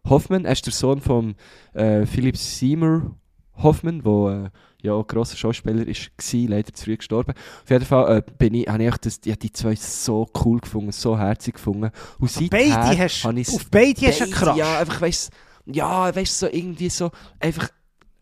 Hoffmann, 0.09 0.45
er 0.45 0.53
ist 0.53 0.67
der 0.67 0.73
Sohn 0.73 1.01
von 1.01 1.35
äh, 1.73 2.05
Philip 2.07 2.37
Seymour 2.37 3.17
Hoffmann, 3.57 4.03
der 4.03 4.53
ja 4.85 5.03
grosser 5.03 5.37
Schauspieler 5.37 5.87
ist, 5.87 6.11
war, 6.17 6.49
leider 6.49 6.73
zu 6.73 6.85
früh 6.85 6.97
gestorben. 6.97 7.33
Auf 7.63 7.71
jeden 7.71 7.85
Fall 7.85 8.19
äh, 8.19 8.23
bin 8.39 8.55
ich, 8.55 8.69
habe 8.69 8.85
ich 8.85 8.97
das, 8.99 9.21
ja, 9.25 9.35
die 9.35 9.51
zwei 9.53 9.75
so 9.75 10.29
cool 10.45 10.61
gefunden, 10.61 10.93
so 10.93 11.19
herzig 11.19 11.55
gefunden. 11.55 11.91
Und 12.19 12.31
seither 12.31 12.49
Beide 12.51 12.99
hast 12.99 13.25
habe 13.25 13.41
ich's- 13.41 13.55
auf 13.55 13.71
beide 13.71 14.07
hast 14.07 14.21
du 14.21 14.25
Beide, 14.25 14.31
krass. 14.37 14.57
Ja, 14.57 14.79
einfach 14.79 15.01
weißt 15.01 15.31
ja, 15.67 16.15
weißt 16.15 16.39
so 16.39 16.47
irgendwie 16.47 16.91
so, 16.91 17.11
einfach, 17.41 17.69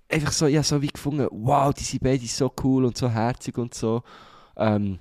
einfach 0.09 0.31
so, 0.33 0.47
ja, 0.47 0.63
so 0.63 0.81
wie 0.81 0.87
gefunden, 0.87 1.27
wow, 1.33 1.75
die 1.75 1.83
sind 1.83 2.03
beide 2.03 2.25
so 2.27 2.53
cool 2.63 2.85
und 2.85 2.97
so 2.97 3.09
herzig 3.11 3.59
und 3.59 3.75
so. 3.75 4.03
Ähm, 4.57 5.01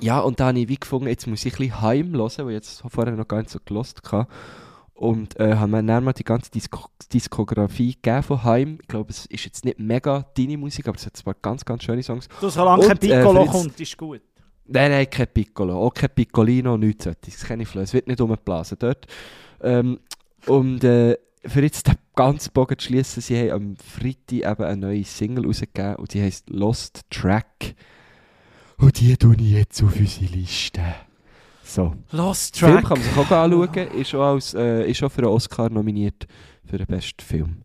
ja, 0.00 0.20
und 0.20 0.40
dann 0.40 0.48
habe 0.48 0.60
ich 0.60 0.68
wie 0.68 0.76
gefunden, 0.76 1.08
jetzt 1.08 1.26
muss 1.26 1.44
ich 1.44 1.52
ein 1.54 1.58
bisschen 1.58 1.80
heim 1.82 2.12
hören, 2.14 2.30
weil 2.38 2.48
ich 2.50 2.54
jetzt 2.54 2.82
vorher 2.88 3.14
noch 3.14 3.28
gar 3.28 3.38
nicht 3.38 3.50
so 3.50 3.58
gelost 3.64 4.00
hatte. 4.10 4.28
Und 4.98 5.38
äh, 5.38 5.54
haben 5.54 5.70
mir 5.70 5.84
dann 5.84 6.02
mal 6.02 6.12
die 6.12 6.24
ganze 6.24 6.50
Disko 6.50 6.88
Diskografie 7.12 7.94
gegeben 7.94 8.22
von 8.24 8.42
Heim. 8.42 8.78
Ich 8.82 8.88
glaube, 8.88 9.10
es 9.10 9.26
ist 9.26 9.44
jetzt 9.44 9.64
nicht 9.64 9.78
mega 9.78 10.26
deine 10.36 10.58
Musik, 10.58 10.88
aber 10.88 10.96
es 10.98 11.06
hat 11.06 11.16
ein 11.16 11.22
paar 11.22 11.36
ganz, 11.40 11.64
ganz 11.64 11.84
schöne 11.84 12.02
Songs. 12.02 12.26
Du, 12.40 12.48
solange 12.48 12.84
kein 12.84 12.96
äh, 12.96 13.00
Piccolo 13.00 13.42
jetzt- 13.42 13.52
kommt, 13.52 13.80
ist 13.80 13.96
gut. 13.96 14.20
Nein, 14.66 14.90
nein, 14.90 15.08
kein 15.08 15.28
Piccolo. 15.28 15.80
Auch 15.80 15.94
kein 15.94 16.10
Piccolino, 16.10 16.76
nichts 16.76 17.04
solches. 17.04 17.44
Keine 17.44 17.64
Flöhe. 17.64 17.84
Es 17.84 17.94
wird 17.94 18.08
nicht 18.08 18.20
umgeblasen 18.20 18.76
dort. 18.80 19.06
Ähm, 19.62 20.00
und 20.46 20.82
äh, 20.82 21.16
für 21.44 21.62
jetzt 21.62 21.86
den 21.86 21.94
ganzen 22.16 22.52
Bogen 22.52 22.76
zu 22.76 22.88
schließen, 22.88 23.22
sie 23.22 23.38
haben 23.38 23.52
am 23.52 23.76
Freitag 23.76 24.50
eben 24.50 24.64
eine 24.64 24.76
neue 24.78 25.04
Single 25.04 25.46
rausgegeben 25.46 25.94
und 25.94 26.12
die 26.12 26.20
heisst 26.22 26.50
Lost 26.50 27.02
Track. 27.08 27.76
Und 28.78 28.98
die 28.98 29.16
tue 29.16 29.36
ich 29.36 29.52
jetzt 29.52 29.80
auf 29.80 29.94
unsere 29.96 30.26
Liste. 30.32 30.82
So. 31.68 31.94
Lost 32.12 32.58
Film 32.58 32.72
Track. 32.72 32.84
kann 32.88 32.98
man 32.98 33.06
sich 33.08 33.16
auch 33.18 33.30
anschauen. 33.30 33.88
Ist 34.00 34.14
auch, 34.14 34.22
als, 34.34 34.54
äh, 34.54 34.90
ist 34.90 35.02
auch 35.02 35.12
für 35.12 35.18
einen 35.22 35.30
Oscar 35.30 35.68
nominiert 35.68 36.26
für 36.64 36.78
den 36.78 36.86
besten 36.86 37.22
Film. 37.22 37.58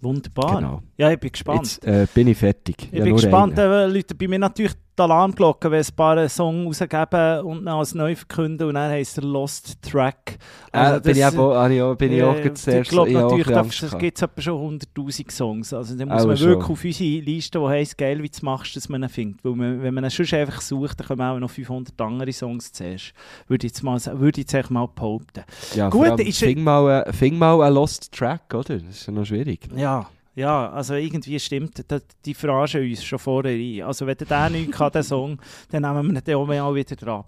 Wunderbar. 0.00 0.56
Genau. 0.56 0.82
Ja, 0.96 1.10
ich 1.12 1.18
bin 1.18 1.30
gespannt. 1.32 1.62
Jetzt 1.62 1.84
äh, 1.84 2.06
bin 2.12 2.28
ich 2.28 2.38
fertig. 2.38 2.76
ich 2.90 2.98
Ja, 2.98 3.04
bin 3.04 3.14
gespannt. 3.16 3.58
einen. 3.58 3.72
Äh, 3.72 3.86
Leute 3.86 4.14
bei 4.14 4.26
mir 4.28 4.38
natürlich 4.38 4.72
die 4.98 5.02
Alarmglocke, 5.02 5.70
wenn 5.70 5.80
ein 5.80 5.94
paar 5.96 6.16
einen 6.16 6.28
Song 6.28 6.66
rausgeben 6.66 7.40
und 7.44 7.64
dann 7.64 7.78
als 7.78 7.94
neu 7.94 8.14
verkünden 8.16 8.68
und 8.68 8.74
dann 8.74 8.90
heisst 8.90 9.18
er 9.18 9.24
Lost 9.24 9.80
Track. 9.82 10.38
äh, 10.72 11.00
bin 11.00 11.16
ich 11.16 11.24
auch, 11.24 11.34
auch, 11.36 11.94
bin 11.96 12.12
ich 12.12 12.22
auch 12.22 12.34
Äh, 12.36 12.40
gerade 12.42 12.54
zuerst 12.54 12.82
Ich 12.82 12.88
glaube 12.88 13.12
natürlich, 13.12 13.46
gehabt. 13.46 13.98
gibt 13.98 14.16
es 14.16 14.22
etwa 14.22 14.40
schon 14.40 14.78
100'000 14.78 15.30
Songs. 15.30 15.72
Also 15.72 15.96
da 15.96 16.06
muss 16.06 16.22
Auch 16.22 16.26
man 16.26 16.36
schon. 16.36 16.48
wirklich 16.48 16.70
auf 16.70 16.84
unsere 16.84 17.20
Liste, 17.24 17.58
die 17.58 17.66
heisst 17.66 17.98
«Geil, 17.98 18.22
wie 18.22 18.28
du 18.28 18.38
machst, 18.44 18.76
dass 18.76 18.88
man 18.88 19.02
ihn 19.02 19.08
findet». 19.08 19.44
Weil 19.44 19.52
man, 19.52 19.82
wenn 19.82 19.94
man 19.94 20.04
ihn 20.04 20.10
sonst 20.10 20.34
einfach 20.34 20.60
sucht, 20.60 21.00
dann 21.00 21.06
kommen 21.06 21.22
auch 21.22 21.38
noch 21.38 21.50
500 21.50 22.00
andere 22.00 22.32
Songs 22.32 22.72
zuerst. 22.72 23.12
Würde 23.46 23.66
ich 23.66 23.72
jetzt, 23.72 23.82
mal, 23.82 23.98
würde 24.18 24.40
ich 24.40 24.50
jetzt 24.52 24.70
mal 24.70 24.86
behaupten. 24.86 25.44
Ja, 25.74 25.88
Gut, 25.88 26.20
ist- 26.20 26.38
fing 26.38 26.62
mal, 26.62 27.02
äh, 27.06 27.12
fing 27.12 27.38
mal 27.38 27.60
einen 27.62 27.74
Lost 27.74 28.12
Track, 28.12 28.52
oder? 28.54 28.78
Das 28.78 28.82
ist 28.82 29.06
ja 29.06 29.12
noch 29.12 29.24
schwierig. 29.24 29.68
Ja, 29.76 30.06
ja, 30.38 30.70
also 30.70 30.94
irgendwie 30.94 31.38
stimmt 31.40 31.84
die 32.24 32.34
Frage 32.34 32.80
uns 32.80 33.02
schon 33.02 33.18
vorher 33.18 33.52
ein. 33.52 33.82
Also 33.82 34.06
wenn 34.06 34.16
der 34.16 34.50
nicht 34.50 34.70
kann, 34.70 34.92
den 34.92 35.02
Song, 35.02 35.38
dann 35.70 35.82
nehmen 35.82 36.14
wir 36.14 36.20
den 36.20 36.36
auch 36.36 36.46
mal 36.46 36.74
wieder 36.74 36.94
drauf. 36.94 37.26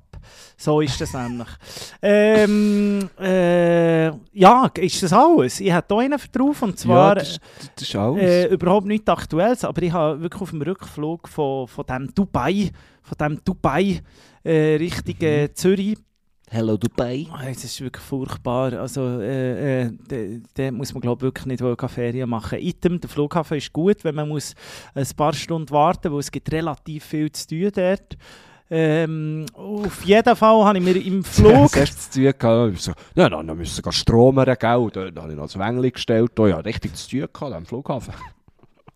So 0.56 0.80
ist 0.80 1.00
das 1.00 1.12
nämlich. 1.14 1.48
Ähm, 2.02 3.08
äh, 3.18 4.06
ja, 4.32 4.70
ist 4.78 5.02
das 5.02 5.12
alles? 5.12 5.58
Ich 5.60 5.72
habe 5.72 5.86
hier 5.88 6.04
einen 6.04 6.20
drauf 6.30 6.62
und 6.62 6.78
zwar... 6.78 7.08
ja, 7.08 7.14
das, 7.16 7.40
das 7.74 7.88
ist 7.88 7.96
alles. 7.96 8.22
Äh, 8.22 8.46
überhaupt 8.46 8.86
nichts 8.86 9.08
Aktuelles, 9.08 9.64
aber 9.64 9.82
ich 9.82 9.92
habe 9.92 10.20
wirklich 10.20 10.42
auf 10.42 10.50
dem 10.50 10.62
Rückflug 10.62 11.26
von, 11.26 11.66
von 11.66 11.86
dem 11.86 12.14
Dubai, 12.14 12.70
von 13.02 13.18
dem 13.18 13.44
Dubai 13.44 14.02
äh, 14.44 14.76
Richtung 14.76 15.20
äh, 15.22 15.52
Zürich. 15.52 15.96
Hello 16.52 16.76
Dubai. 16.76 17.28
Oh, 17.32 17.36
das 17.46 17.62
ist 17.62 17.80
wirklich 17.80 18.02
furchtbar. 18.04 18.72
Also, 18.72 19.20
äh, 19.20 19.82
äh, 19.82 19.90
da- 20.54 20.72
muss 20.72 20.92
man 20.92 21.00
glaube 21.00 21.22
wirklich 21.22 21.46
nicht 21.46 21.62
wollen 21.62 21.76
Ferien 21.88 22.28
machen. 22.28 22.58
Item, 22.58 23.00
der 23.00 23.08
Flughafen 23.08 23.56
ist 23.58 23.72
gut, 23.72 24.02
wenn 24.02 24.16
man 24.16 24.28
muss 24.28 24.56
ein 24.96 25.06
paar 25.16 25.32
Stunden 25.32 25.70
warten, 25.70 26.10
weil 26.12 26.18
es 26.18 26.32
gibt 26.32 26.50
relativ 26.50 27.04
viel 27.04 27.30
zu 27.30 27.46
tun 27.46 27.70
dort. 27.72 28.16
Ähm, 28.68 29.46
auf 29.54 30.04
jeden 30.04 30.34
Fall 30.34 30.64
habe 30.64 30.78
ich 30.78 30.84
mir 30.84 30.96
im 30.96 31.22
Flug... 31.24 31.68
Zuerst 31.70 32.12
zu 32.14 32.20
tun 32.20 32.32
gehabt, 32.36 32.74
ich 32.74 32.80
so, 32.80 32.92
ja, 33.14 33.28
dann 33.28 33.46
müssen 33.56 33.84
wir 33.84 33.92
stromern, 33.92 34.56
gell? 34.58 34.88
Dann 34.92 35.22
habe 35.22 35.30
ich 35.32 35.36
noch 35.38 35.44
das 35.46 35.56
Wängli 35.58 35.92
gestellt, 35.92 36.32
da 36.34 36.48
ja, 36.48 36.56
richtig 36.56 36.96
zu 36.96 37.10
tun 37.10 37.28
gehabt, 37.32 37.54
am 37.54 37.64
Flughafen. 37.64 38.12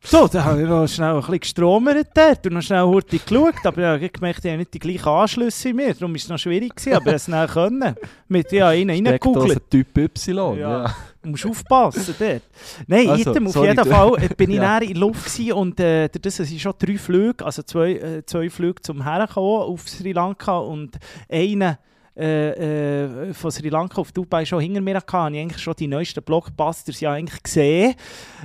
So, 0.06 0.28
dann 0.28 0.44
habe 0.44 0.62
ich 0.62 0.68
noch 0.68 0.86
schnell 0.86 1.14
ein 1.14 1.20
bisschen 1.20 1.40
gestromert 1.40 2.08
dort 2.14 2.46
und 2.46 2.52
noch 2.52 2.60
schnell 2.62 2.82
hurtig 2.82 3.24
geschaut, 3.24 3.54
aber 3.64 3.78
ich 3.96 4.02
habe 4.02 4.10
gemerkt, 4.10 4.44
ich 4.44 4.50
habe 4.50 4.58
nicht 4.58 4.74
die 4.74 4.78
gleichen 4.78 5.08
Anschlüsse 5.08 5.72
mir, 5.72 5.94
darum 5.94 6.10
war 6.12 6.16
es 6.16 6.28
noch 6.28 6.38
schwierig, 6.38 6.76
gewesen, 6.76 6.94
aber 6.94 7.14
es 7.14 7.24
schnell 7.24 7.46
können. 7.48 7.94
Mit 8.28 8.52
ja, 8.52 8.66
rein, 8.66 8.90
reingegoogelt. 8.90 9.70
Typ 9.70 9.96
Y. 9.96 10.58
Ja. 10.58 10.84
Ja. 10.84 10.96
Du 11.22 11.30
musst 11.30 11.46
aufpassen 11.46 12.14
dort. 12.18 12.42
Nein, 12.86 13.08
Also, 13.08 13.30
item, 13.30 13.46
auf 13.46 13.52
sorry, 13.54 13.68
jeden 13.68 13.84
Fall 13.86 14.12
äh, 14.22 14.28
bin 14.36 14.50
ich 14.50 14.56
Ja. 14.58 14.76
in 14.76 14.88
der 14.88 14.96
Luft 14.98 15.40
und 15.52 15.80
äh, 15.80 16.10
das 16.10 16.36
sind 16.36 16.60
schon 16.60 16.74
drei 16.78 16.98
Flüge, 16.98 17.42
also 17.42 17.62
zwei, 17.62 17.92
äh, 17.92 18.26
zwei 18.26 18.50
Flüge 18.50 18.82
zum 18.82 19.02
Herkommen 19.04 19.62
auf 19.62 19.88
Sri 19.88 20.12
Lanka 20.12 20.58
und 20.58 20.98
einen 21.30 21.78
äh, 22.16 23.30
äh, 23.30 23.34
von 23.34 23.50
Sri 23.50 23.68
Lanka 23.68 24.00
auf 24.00 24.12
Dubai 24.12 24.44
schon 24.44 24.60
hinter 24.60 24.80
mir 24.80 24.96
hatte, 24.96 25.12
habe 25.12 25.34
ich 25.34 25.42
eigentlich 25.42 25.62
schon 25.62 25.74
die 25.76 25.88
neuesten 25.88 26.22
Blockbusters 26.22 27.00
ja 27.00 27.12
eigentlich 27.12 27.42
gesehen 27.42 27.94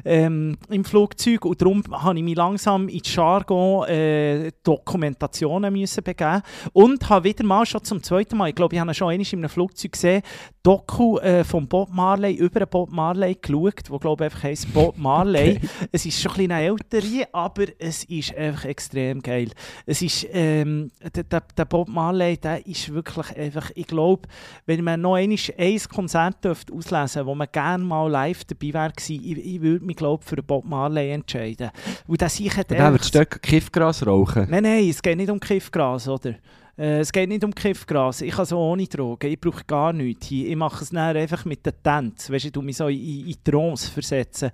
ähm, 0.03 0.57
im 0.69 0.83
Flugzeug. 0.83 1.45
Und 1.45 1.61
darum 1.61 1.83
habe 1.91 2.17
ich 2.17 2.23
mich 2.23 2.35
langsam 2.35 2.87
in 2.87 2.99
die 2.99 3.09
Jargon 3.09 3.87
äh, 3.87 4.51
Dokumentationen 4.63 5.71
müssen 5.71 6.03
begeben. 6.03 6.41
Und 6.73 7.07
habe 7.09 7.25
wieder 7.25 7.45
mal 7.45 7.65
schon 7.65 7.83
zum 7.83 8.01
zweiten 8.01 8.37
Mal, 8.37 8.49
ich 8.49 8.55
glaube, 8.55 8.75
ich 8.75 8.81
habe 8.81 8.93
schon 8.93 9.09
einmal 9.09 9.27
in 9.31 9.39
einem 9.39 9.49
Flugzeug 9.49 9.91
gesehen, 9.91 10.23
Doku 10.61 11.17
äh, 11.19 11.43
von 11.45 11.67
Bob 11.67 11.89
Marley 11.91 12.33
über 12.33 12.65
Bob 12.65 12.91
Marley 12.91 13.35
geschaut, 13.41 13.89
wo 13.89 13.97
glaube 13.97 14.25
ich 14.25 14.31
einfach 14.31 14.43
heisst 14.43 14.73
Bob 14.73 14.97
Marley. 14.97 15.57
Es 15.91 16.05
ist 16.05 16.19
schon 16.21 16.31
ein 16.33 16.35
bisschen 16.35 16.51
eine 16.51 16.65
ältere, 16.67 17.27
aber 17.31 17.65
es 17.79 18.03
ist 18.03 18.35
einfach 18.35 18.65
extrem 18.65 19.21
geil. 19.21 19.49
Es 19.85 20.01
ist, 20.01 20.27
ähm, 20.33 20.91
der, 21.15 21.23
der, 21.23 21.43
der 21.57 21.65
Bob 21.65 21.87
Marley, 21.87 22.35
der 22.37 22.65
ist 22.67 22.93
wirklich 22.93 23.35
einfach, 23.37 23.71
ich 23.73 23.87
glaube, 23.87 24.27
wenn 24.65 24.83
man 24.83 24.99
noch 24.99 25.15
einmal 25.15 25.37
ein 25.57 25.79
Konzert 25.89 26.43
dürfte 26.43 26.73
auslesen 26.73 27.25
wo 27.25 27.35
man 27.35 27.47
gerne 27.51 27.83
mal 27.83 28.09
live 28.11 28.43
dabei 28.43 28.73
wäre 28.73 28.93
ich, 28.97 29.11
ich 29.37 29.61
würde 29.61 29.85
mich 29.85 29.95
glaube 29.95 30.23
für 30.25 30.43
Bob 30.43 30.65
Marley 30.65 31.11
entscheiden. 31.11 31.69
Und 32.05 32.19
der 32.19 32.27
sich 32.29 32.49
hat 32.57 32.69
Und 32.69 32.77
dann 32.77 32.87
einfach- 32.87 32.91
wird 32.99 33.05
Stück 33.05 33.41
Kiffgras 33.41 34.05
rauchen. 34.05 34.47
Nein, 34.49 34.63
nein, 34.63 34.89
es 34.89 35.01
geht 35.01 35.15
nicht 35.15 35.29
um 35.29 35.39
Kiffgras, 35.39 36.07
oder? 36.09 36.35
Äh, 36.79 36.99
es 36.99 37.11
geht 37.11 37.27
nicht 37.27 37.43
um 37.43 37.53
Kiffgras. 37.53 38.21
Ich 38.21 38.33
kann 38.33 38.45
so 38.45 38.57
ohne 38.57 38.87
Drogen. 38.87 39.29
Ich 39.29 39.39
brauche 39.39 39.65
gar 39.65 39.91
nichts. 39.91 40.31
Ich 40.31 40.55
mache 40.55 40.83
es 40.83 40.93
einfach 40.93 41.43
mit 41.43 41.65
den 41.65 41.73
Tänzen. 41.83 42.33
Weißt 42.33 42.55
du, 42.55 42.59
ich 42.61 42.65
mich 42.65 42.77
so 42.77 42.87
in, 42.87 43.27
in 43.27 43.43
Trance 43.43 43.91
versetzen. 43.91 44.51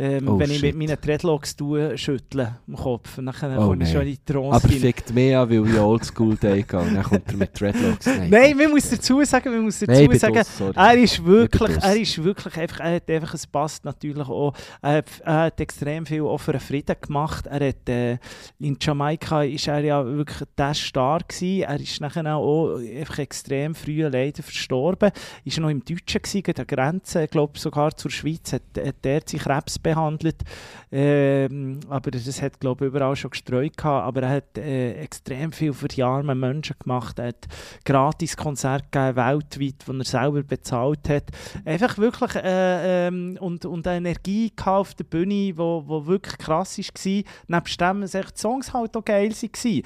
Ähm, 0.00 0.28
Oh, 0.28 0.38
wenn 0.38 0.48
ich 0.50 0.60
shit. 0.60 0.76
mit 0.76 0.88
meinen 0.88 1.00
Dreadlocks 1.00 1.56
tue, 1.56 1.98
schüttle 1.98 2.56
im 2.68 2.76
Kopf. 2.76 3.18
Und 3.18 3.26
dann 3.26 3.34
Oh, 3.58 3.66
komme 3.68 3.82
ich 3.84 3.90
schon 3.90 4.02
in 4.02 4.06
die 4.08 4.18
Trance 4.24 4.56
Aber 4.64 4.72
rein. 4.72 4.78
fickt 4.80 5.12
mehr 5.12 5.40
an, 5.40 5.50
weil 5.50 5.66
ich 5.68 5.78
Oldschool 5.80 6.36
Day 6.36 6.62
gehe. 6.62 6.78
Und 6.80 6.94
dann 6.94 7.02
kommt 7.02 7.28
er 7.28 7.36
mit 7.36 7.60
Dreadlocks. 7.60 8.06
Nein, 8.06 8.30
Nein, 8.30 8.56
man 8.56 8.70
muss 8.70 8.88
dazu 8.90 9.24
sagen, 9.24 9.50
man 9.50 9.62
muss 9.64 9.80
dazu 9.80 9.90
Nein, 9.92 10.10
ich 10.12 10.20
sagen, 10.20 10.40
sorry. 10.44 10.72
er 10.76 10.94
ist 10.98 11.24
wirklich, 11.24 11.76
er 11.82 11.96
ist 11.96 12.22
wirklich 12.22 12.56
einfach, 12.56 12.80
er 12.80 12.94
hat 12.94 13.10
einfach, 13.10 13.34
es 13.34 13.46
passt 13.46 13.84
natürlich 13.84 14.28
auch, 14.28 14.54
er 14.82 14.92
hat, 14.98 15.10
er 15.24 15.34
hat 15.42 15.60
extrem 15.60 16.06
viel 16.06 16.22
auch 16.22 16.38
für 16.38 16.52
den 16.52 16.60
Frieden 16.60 16.94
gemacht. 17.00 17.46
Er 17.48 17.68
hat, 17.68 17.88
äh, 17.88 18.18
in 18.60 18.76
Jamaika 18.80 19.42
ist 19.42 19.66
er 19.66 19.80
ja 19.80 20.06
wirklich 20.06 20.46
der 20.56 20.74
Star 20.74 21.18
gewesen. 21.26 21.62
Er 21.62 21.80
ist 21.80 22.00
nachher 22.00 22.36
auch 22.36 22.76
einfach 22.78 23.18
extrem 23.18 23.74
früh 23.74 24.02
leider 24.06 24.42
verstorben. 24.44 25.10
Ist 25.44 25.58
er 25.58 25.62
noch 25.62 25.70
im 25.70 25.84
Deutschen 25.84 26.22
gewesen, 26.22 26.42
an 26.46 26.54
der 26.54 26.64
Grenze, 26.66 27.24
ich 27.24 27.30
glaube 27.30 27.58
sogar 27.58 27.96
zur 27.96 28.12
Schweiz, 28.12 28.52
hat, 28.52 28.62
hat 28.78 28.94
er 29.04 29.20
sich 29.26 29.42
Krebs 29.42 29.78
behandelt. 29.94 30.42
Ähm, 30.90 31.80
aber 31.88 32.10
das 32.10 32.40
hat, 32.42 32.60
glaube 32.60 32.86
ich, 32.86 32.90
überall 32.90 33.16
schon 33.16 33.30
gestreut 33.30 33.76
gehabt. 33.76 34.06
Aber 34.06 34.22
er 34.22 34.30
hat 34.30 34.58
äh, 34.58 34.92
extrem 34.94 35.52
viel 35.52 35.72
für 35.72 35.88
die 35.88 36.02
armen 36.02 36.38
Menschen 36.38 36.76
gemacht. 36.78 37.18
Er 37.18 37.28
hat 37.28 37.46
gratis 37.84 38.36
Konzerte 38.36 38.86
gegeben, 38.90 39.16
weltweit, 39.16 39.86
die 39.86 39.98
er 39.98 40.04
selber 40.04 40.42
bezahlt 40.42 41.08
hat. 41.08 41.24
Einfach 41.64 41.98
wirklich 41.98 42.34
äh, 42.36 43.08
ähm, 43.08 43.38
und, 43.40 43.64
und 43.64 43.86
eine 43.86 44.08
Energie 44.08 44.52
auf 44.64 44.94
der 44.94 45.04
Bühne, 45.04 45.52
wo, 45.56 45.84
wo 45.86 46.06
wirklich 46.06 46.38
krass 46.38 46.78
war. 46.78 47.22
Nebst 47.48 47.80
dem, 47.80 48.00
dass 48.00 48.12
die 48.12 48.22
Songs 48.34 48.72
halt 48.72 48.96
auch 48.96 49.04
geil 49.04 49.30
waren. 49.30 49.82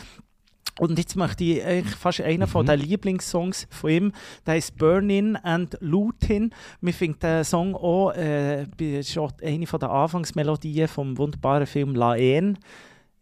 Und 0.81 0.99
jetzt 0.99 1.17
möchte 1.17 1.45
ich 1.45 1.65
eigentlich 1.65 1.95
fast 1.97 2.21
einen 2.23 2.47
von 2.47 2.65
Mhm. 2.65 2.71
den 2.71 2.81
Lieblingssongs 2.81 3.67
von 3.71 3.91
ihm, 3.91 4.13
der 4.47 4.55
heißt 4.55 4.77
Burn-In 4.79 5.37
and 5.37 5.77
Loot-In. 5.81 6.51
Mir 6.81 6.95
findet 6.95 7.23
der 7.23 7.45
Song 7.45 7.75
auch 7.75 8.13
äh, 8.13 8.67
schon 9.03 9.31
eine 9.43 9.67
von 9.67 9.81
der 9.81 9.91
Anfangsmelodien 9.91 10.89
vom 10.89 11.19
wunderbaren 11.19 11.67
Film 11.67 11.95
La 11.95 12.13
Haine. 12.13 12.55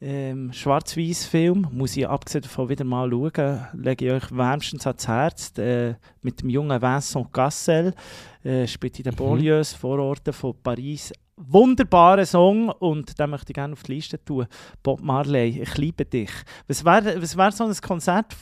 Ähm, 0.03 0.51
Schwarz-Weiß-Film, 0.53 1.69
muss 1.73 1.95
ich 1.97 2.09
abgesehen 2.09 2.41
davon 2.43 2.71
wieder 2.71 2.85
mal 2.85 3.11
schauen, 3.11 3.61
lege 3.75 4.07
ich 4.07 4.13
euch 4.13 4.31
wärmstens 4.35 4.87
ans 4.87 5.07
Herz. 5.07 5.53
Äh, 5.59 5.95
mit 6.23 6.41
dem 6.41 6.49
jungen 6.49 6.81
Vincent 6.81 7.31
Cassel, 7.33 7.93
äh, 8.43 8.67
spielt 8.67 8.99
in 8.99 9.05
den 9.05 9.13
Mhm. 9.13 9.19
Banlieues, 9.19 9.75
Vororten 9.75 10.33
von 10.33 10.55
Paris. 10.63 11.13
Wunderbarer 11.49 12.27
Song 12.27 12.69
und 12.69 13.19
den 13.19 13.31
möchte 13.31 13.53
ich 13.53 13.55
gerne 13.55 13.73
auf 13.73 13.83
die 13.83 13.95
Liste 13.95 14.23
tun. 14.23 14.47
Bob 14.83 15.01
Marley, 15.03 15.63
ich 15.63 15.77
liebe 15.79 16.05
dich. 16.05 16.31
Was 16.69 16.85
wäre 16.85 17.21
was 17.23 17.37
wär 17.37 17.51
so 17.53 17.65
ein 17.65 17.75
Konzert 17.81 18.37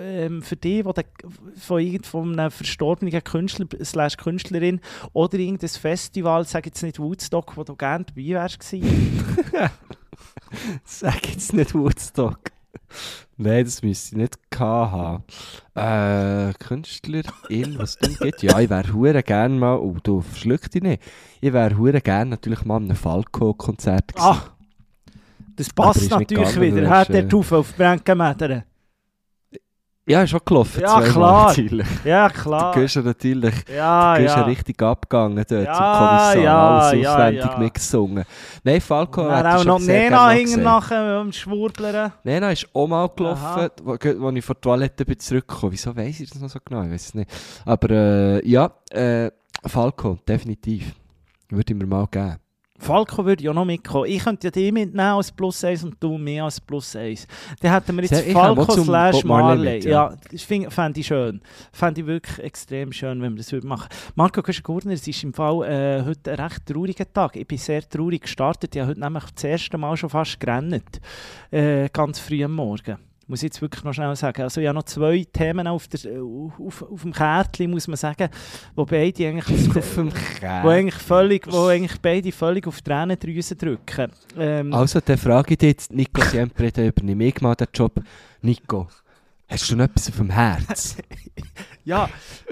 ähm, 0.00 0.42
für 0.42 0.56
dich, 0.56 0.82
von, 1.56 1.80
irgend- 1.80 2.06
von 2.06 2.38
einem 2.38 2.50
verstorbenen 2.50 3.22
Künstler 3.22 3.66
slash 3.84 4.16
Künstlerin 4.16 4.80
oder 5.12 5.38
irgendein 5.38 5.68
Festival, 5.68 6.44
sag 6.44 6.66
jetzt 6.66 6.82
nicht 6.82 6.98
Woodstock, 6.98 7.56
wo 7.56 7.64
du 7.64 7.76
gerne 7.76 8.04
dabei 8.06 8.28
wärst 8.28 8.60
gewesen? 8.60 9.24
Sag 10.84 11.28
jetzt 11.28 11.52
nicht 11.52 11.74
Woodstock. 11.74 12.38
Nein, 13.40 13.64
das 13.64 13.82
müsste 13.82 14.16
ich 14.16 14.20
nicht 14.20 14.38
haben. 14.58 15.22
Äh, 15.76 16.52
Künstlerin, 16.54 17.78
was 17.78 17.96
denn 17.96 18.16
gibt? 18.16 18.42
Ja, 18.42 18.58
ich 18.58 18.68
wäre 18.68 18.92
hure 18.92 19.22
gerne 19.22 19.54
mal, 19.54 19.76
oh, 19.76 19.96
du 20.02 20.22
verschluck 20.22 20.68
dich 20.68 20.82
nicht. 20.82 21.00
Ich 21.40 21.52
wäre 21.52 21.78
hure 21.78 22.00
gerne 22.00 22.30
natürlich 22.30 22.64
mal 22.64 22.78
an 22.78 22.86
einem 22.86 22.96
Falco-Konzert 22.96 24.08
gewesen. 24.08 24.26
Ah, 24.26 24.42
das 25.54 25.72
passt 25.72 26.10
natürlich 26.10 26.52
gegangen, 26.52 26.76
wieder. 26.76 26.90
Hat 26.90 27.10
der 27.10 27.28
Taufe 27.28 27.58
auf 27.58 27.76
Bränkenmädern. 27.76 28.64
Ja, 30.08 30.22
ist 30.22 30.30
schon 30.30 30.40
gelaufen. 30.44 30.80
Ja, 30.80 31.00
klar. 31.02 31.46
Natürlich. 31.48 31.86
Ja, 32.04 32.28
Du 32.28 32.34
klar. 32.34 32.74
gehst 32.74 32.96
ja 32.96 33.02
natürlich. 33.02 33.54
Ja, 33.74 34.16
Du 34.16 34.22
ja 34.24 34.36
ja. 34.38 34.42
richtig 34.44 34.82
abgegangen 34.82 35.36
dort 35.36 35.50
Ja, 35.50 35.74
zum 35.74 35.84
Kommissar. 35.84 36.36
ja, 36.36 36.68
alles 36.68 37.02
ja, 37.02 37.14
auswendig 37.14 37.44
ja. 37.44 37.58
mitgesungen. 37.58 38.24
Nein, 38.64 38.80
Falco 38.80 39.22
ich 39.28 39.44
auch 39.44 39.64
noch 39.64 39.80
Nena 39.80 40.30
hinten 40.30 40.62
nachher 40.62 41.18
am 41.20 41.32
Schwurblern. 41.32 42.12
Nena 42.24 42.50
ist 42.52 42.66
auch 42.72 42.86
mal 42.86 43.08
gelaufen, 43.14 43.70
wo 43.84 43.94
ich 44.30 44.44
von 44.44 44.54
der 44.54 44.60
Toilette 44.60 45.04
bin 45.04 45.18
zurückgekommen. 45.18 45.72
Wieso 45.72 45.94
weiss 45.96 46.20
ich 46.20 46.30
das 46.30 46.40
noch 46.40 46.48
so 46.48 46.58
genau? 46.64 46.82
Ich 46.84 46.90
weiß 46.90 47.06
es 47.08 47.14
nicht. 47.14 47.30
Aber 47.64 47.90
äh, 47.90 48.48
ja, 48.48 48.70
äh, 48.90 49.30
Falco, 49.66 50.18
definitiv. 50.26 50.94
Würde 51.50 51.72
ich 51.72 51.78
mir 51.78 51.86
mal 51.86 52.06
geben. 52.10 52.36
Falco 52.78 53.24
würde 53.24 53.42
ja 53.42 53.52
noch 53.52 53.64
mitkommen. 53.64 54.06
Ich 54.06 54.22
könnte 54.22 54.46
ja 54.46 54.50
die 54.50 54.72
mitnehmen 54.72 55.00
als 55.00 55.32
Plus 55.32 55.62
1 55.64 55.84
und 55.84 55.96
du 56.00 56.16
mehr 56.16 56.44
als 56.44 56.60
Plus 56.60 56.94
1. 56.94 57.26
Dann 57.60 57.72
hätten 57.72 57.96
wir 57.96 58.04
jetzt 58.04 58.26
ich 58.26 58.32
Falco 58.32 58.70
slash 58.70 59.24
Marley 59.24 59.56
Marley. 59.56 59.74
mit, 59.74 59.84
ja. 59.84 60.14
das 60.30 60.42
fände 60.42 61.00
ich 61.00 61.06
schön. 61.06 61.40
Fände 61.72 62.00
ich 62.00 62.06
wirklich 62.06 62.38
extrem 62.38 62.92
schön, 62.92 63.20
wenn 63.20 63.32
wir 63.32 63.38
das 63.38 63.52
würden 63.52 63.68
machen 63.68 63.88
Marco 64.14 64.42
Köschen-Gurner, 64.42 64.92
es 64.92 65.06
ist 65.06 65.24
im 65.24 65.34
Fall 65.34 65.64
äh, 65.64 66.04
heute 66.04 66.32
ein 66.32 66.40
recht 66.40 66.66
trauriger 66.66 67.12
Tag. 67.12 67.36
Ich 67.36 67.46
bin 67.46 67.58
sehr 67.58 67.88
traurig 67.88 68.22
gestartet. 68.22 68.74
Ich 68.74 68.80
habe 68.80 68.90
heute 68.90 69.00
nämlich 69.00 69.24
das 69.34 69.44
erste 69.44 69.78
Mal 69.78 69.96
schon 69.96 70.10
fast 70.10 70.38
gerannt. 70.40 71.00
Äh, 71.50 71.88
ganz 71.92 72.18
früh 72.18 72.44
am 72.44 72.54
Morgen. 72.54 73.07
Muss 73.28 73.42
jetzt 73.42 73.60
wirklich 73.60 73.84
noch 73.84 73.92
schnell 73.92 74.16
sagen. 74.16 74.42
Also 74.42 74.60
ich 74.60 74.66
habe 74.66 74.74
noch 74.74 74.84
zwei 74.84 75.24
Themen 75.30 75.66
auf, 75.66 75.86
der, 75.86 76.00
auf, 76.22 76.82
auf 76.82 77.02
dem 77.02 77.12
Kärtchen, 77.12 77.70
muss 77.70 77.86
man 77.86 77.96
sagen, 77.98 78.30
wo 78.74 78.86
beide 78.86 79.28
eigentlich 79.28 79.76
auf, 79.76 79.94
dem 79.94 80.10
wo 80.62 80.68
eigentlich 80.68 80.94
völlig, 80.94 81.46
wo 81.52 81.66
eigentlich 81.66 82.00
beide 82.00 82.32
völlig 82.32 82.66
auf 82.66 82.78
die 82.78 82.84
Tränendrüse 82.84 83.54
drücken. 83.54 84.10
Ähm, 84.38 84.72
Also, 84.72 85.00
dann 85.00 85.18
frage 85.18 85.52
ich 85.52 85.58
dich 85.58 85.68
jetzt, 85.68 85.92
Nico 85.92 86.22
Siempre, 86.22 86.72
dann 86.72 86.86
übernehme 86.86 87.26
ich 87.26 87.40
mal 87.42 87.54
den 87.54 87.68
Job. 87.74 88.00
Nico, 88.40 88.88
hast 89.46 89.70
du 89.70 89.76
noch 89.76 89.84
etwas 89.84 90.08
auf 90.08 90.16
dem 90.16 90.30
Herz? 90.30 90.96
ja, 91.84 92.08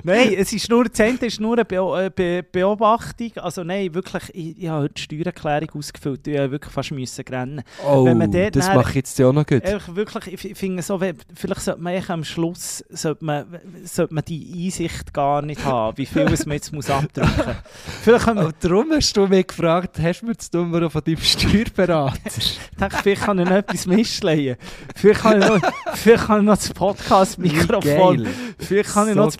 nein, 0.06 0.34
es 0.38 0.52
ist 0.52 0.70
nur, 0.70 0.84
das 0.84 1.00
ist 1.00 1.40
nur 1.40 1.54
eine 1.54 1.64
Beo 1.64 1.96
äh, 1.96 2.10
Be 2.14 2.44
Beobachtung. 2.50 3.32
Also 3.36 3.64
nein, 3.64 3.94
wirklich, 3.94 4.22
ich, 4.34 4.62
ich 4.62 4.68
habe 4.68 4.84
heute 4.84 4.94
die 4.94 5.02
Steuererklärung 5.02 5.70
ausgefüllt. 5.74 6.26
Ich 6.26 6.38
habe 6.38 6.52
wirklich 6.52 6.72
fast 6.72 6.92
müssen 6.92 7.24
rennen. 7.28 7.62
Oh, 7.86 8.04
Wenn 8.04 8.18
man 8.18 8.30
dort 8.30 8.56
das 8.56 8.68
mache 8.68 8.90
ich 8.90 8.96
jetzt 8.96 9.18
ja 9.18 9.28
auch 9.28 9.32
noch 9.32 9.46
gut. 9.46 9.62
Wirklich, 9.94 10.44
ich, 10.44 10.56
finde 10.56 10.82
so, 10.82 10.98
vielleicht 10.98 11.60
sollte 11.60 11.80
man 11.80 12.02
am 12.08 12.24
Schluss 12.24 12.84
sollte 12.90 13.24
man, 13.24 13.46
sollte 13.84 14.14
man 14.14 14.24
die 14.24 14.66
Einsicht 14.66 15.12
gar 15.12 15.42
nicht 15.42 15.64
haben, 15.64 15.96
wie 15.98 16.06
viel 16.06 16.22
es 16.22 16.46
man 16.46 16.54
jetzt 16.54 16.72
muss 16.72 16.90
abdrücken 16.90 17.32
muss. 17.36 17.56
Vielleicht 18.02 18.26
Oh, 18.36 18.50
darum 18.60 18.92
hast 18.92 19.16
du 19.16 19.26
mich 19.26 19.46
gefragt, 19.46 19.98
hast 19.98 20.20
du 20.20 20.26
mir 20.26 20.34
das 20.34 20.52
Nummer 20.52 20.90
von 20.90 21.02
deinem 21.02 21.16
Steuerberater? 21.16 22.18
ich 22.36 22.58
denke, 22.78 22.96
vielleicht 23.02 23.22
kann 23.22 23.38
ich 23.38 23.44
noch 23.46 23.56
etwas 23.56 23.86
missleihen. 23.86 24.56
Vielleicht 24.94 25.20
kann 25.20 25.40
ich 25.40 25.48
noch, 25.48 25.72
vielleicht 25.94 26.26
kann 26.26 26.40
ich 26.40 26.46
noch 26.46 26.56
das 26.56 26.70
Podcast-Mikrofon. 26.70 28.26
Vielleicht 28.58 28.90
kann 28.90 29.08
ich 29.08 29.14
So 29.14 29.20
noch 29.20 29.26
das 29.26 29.36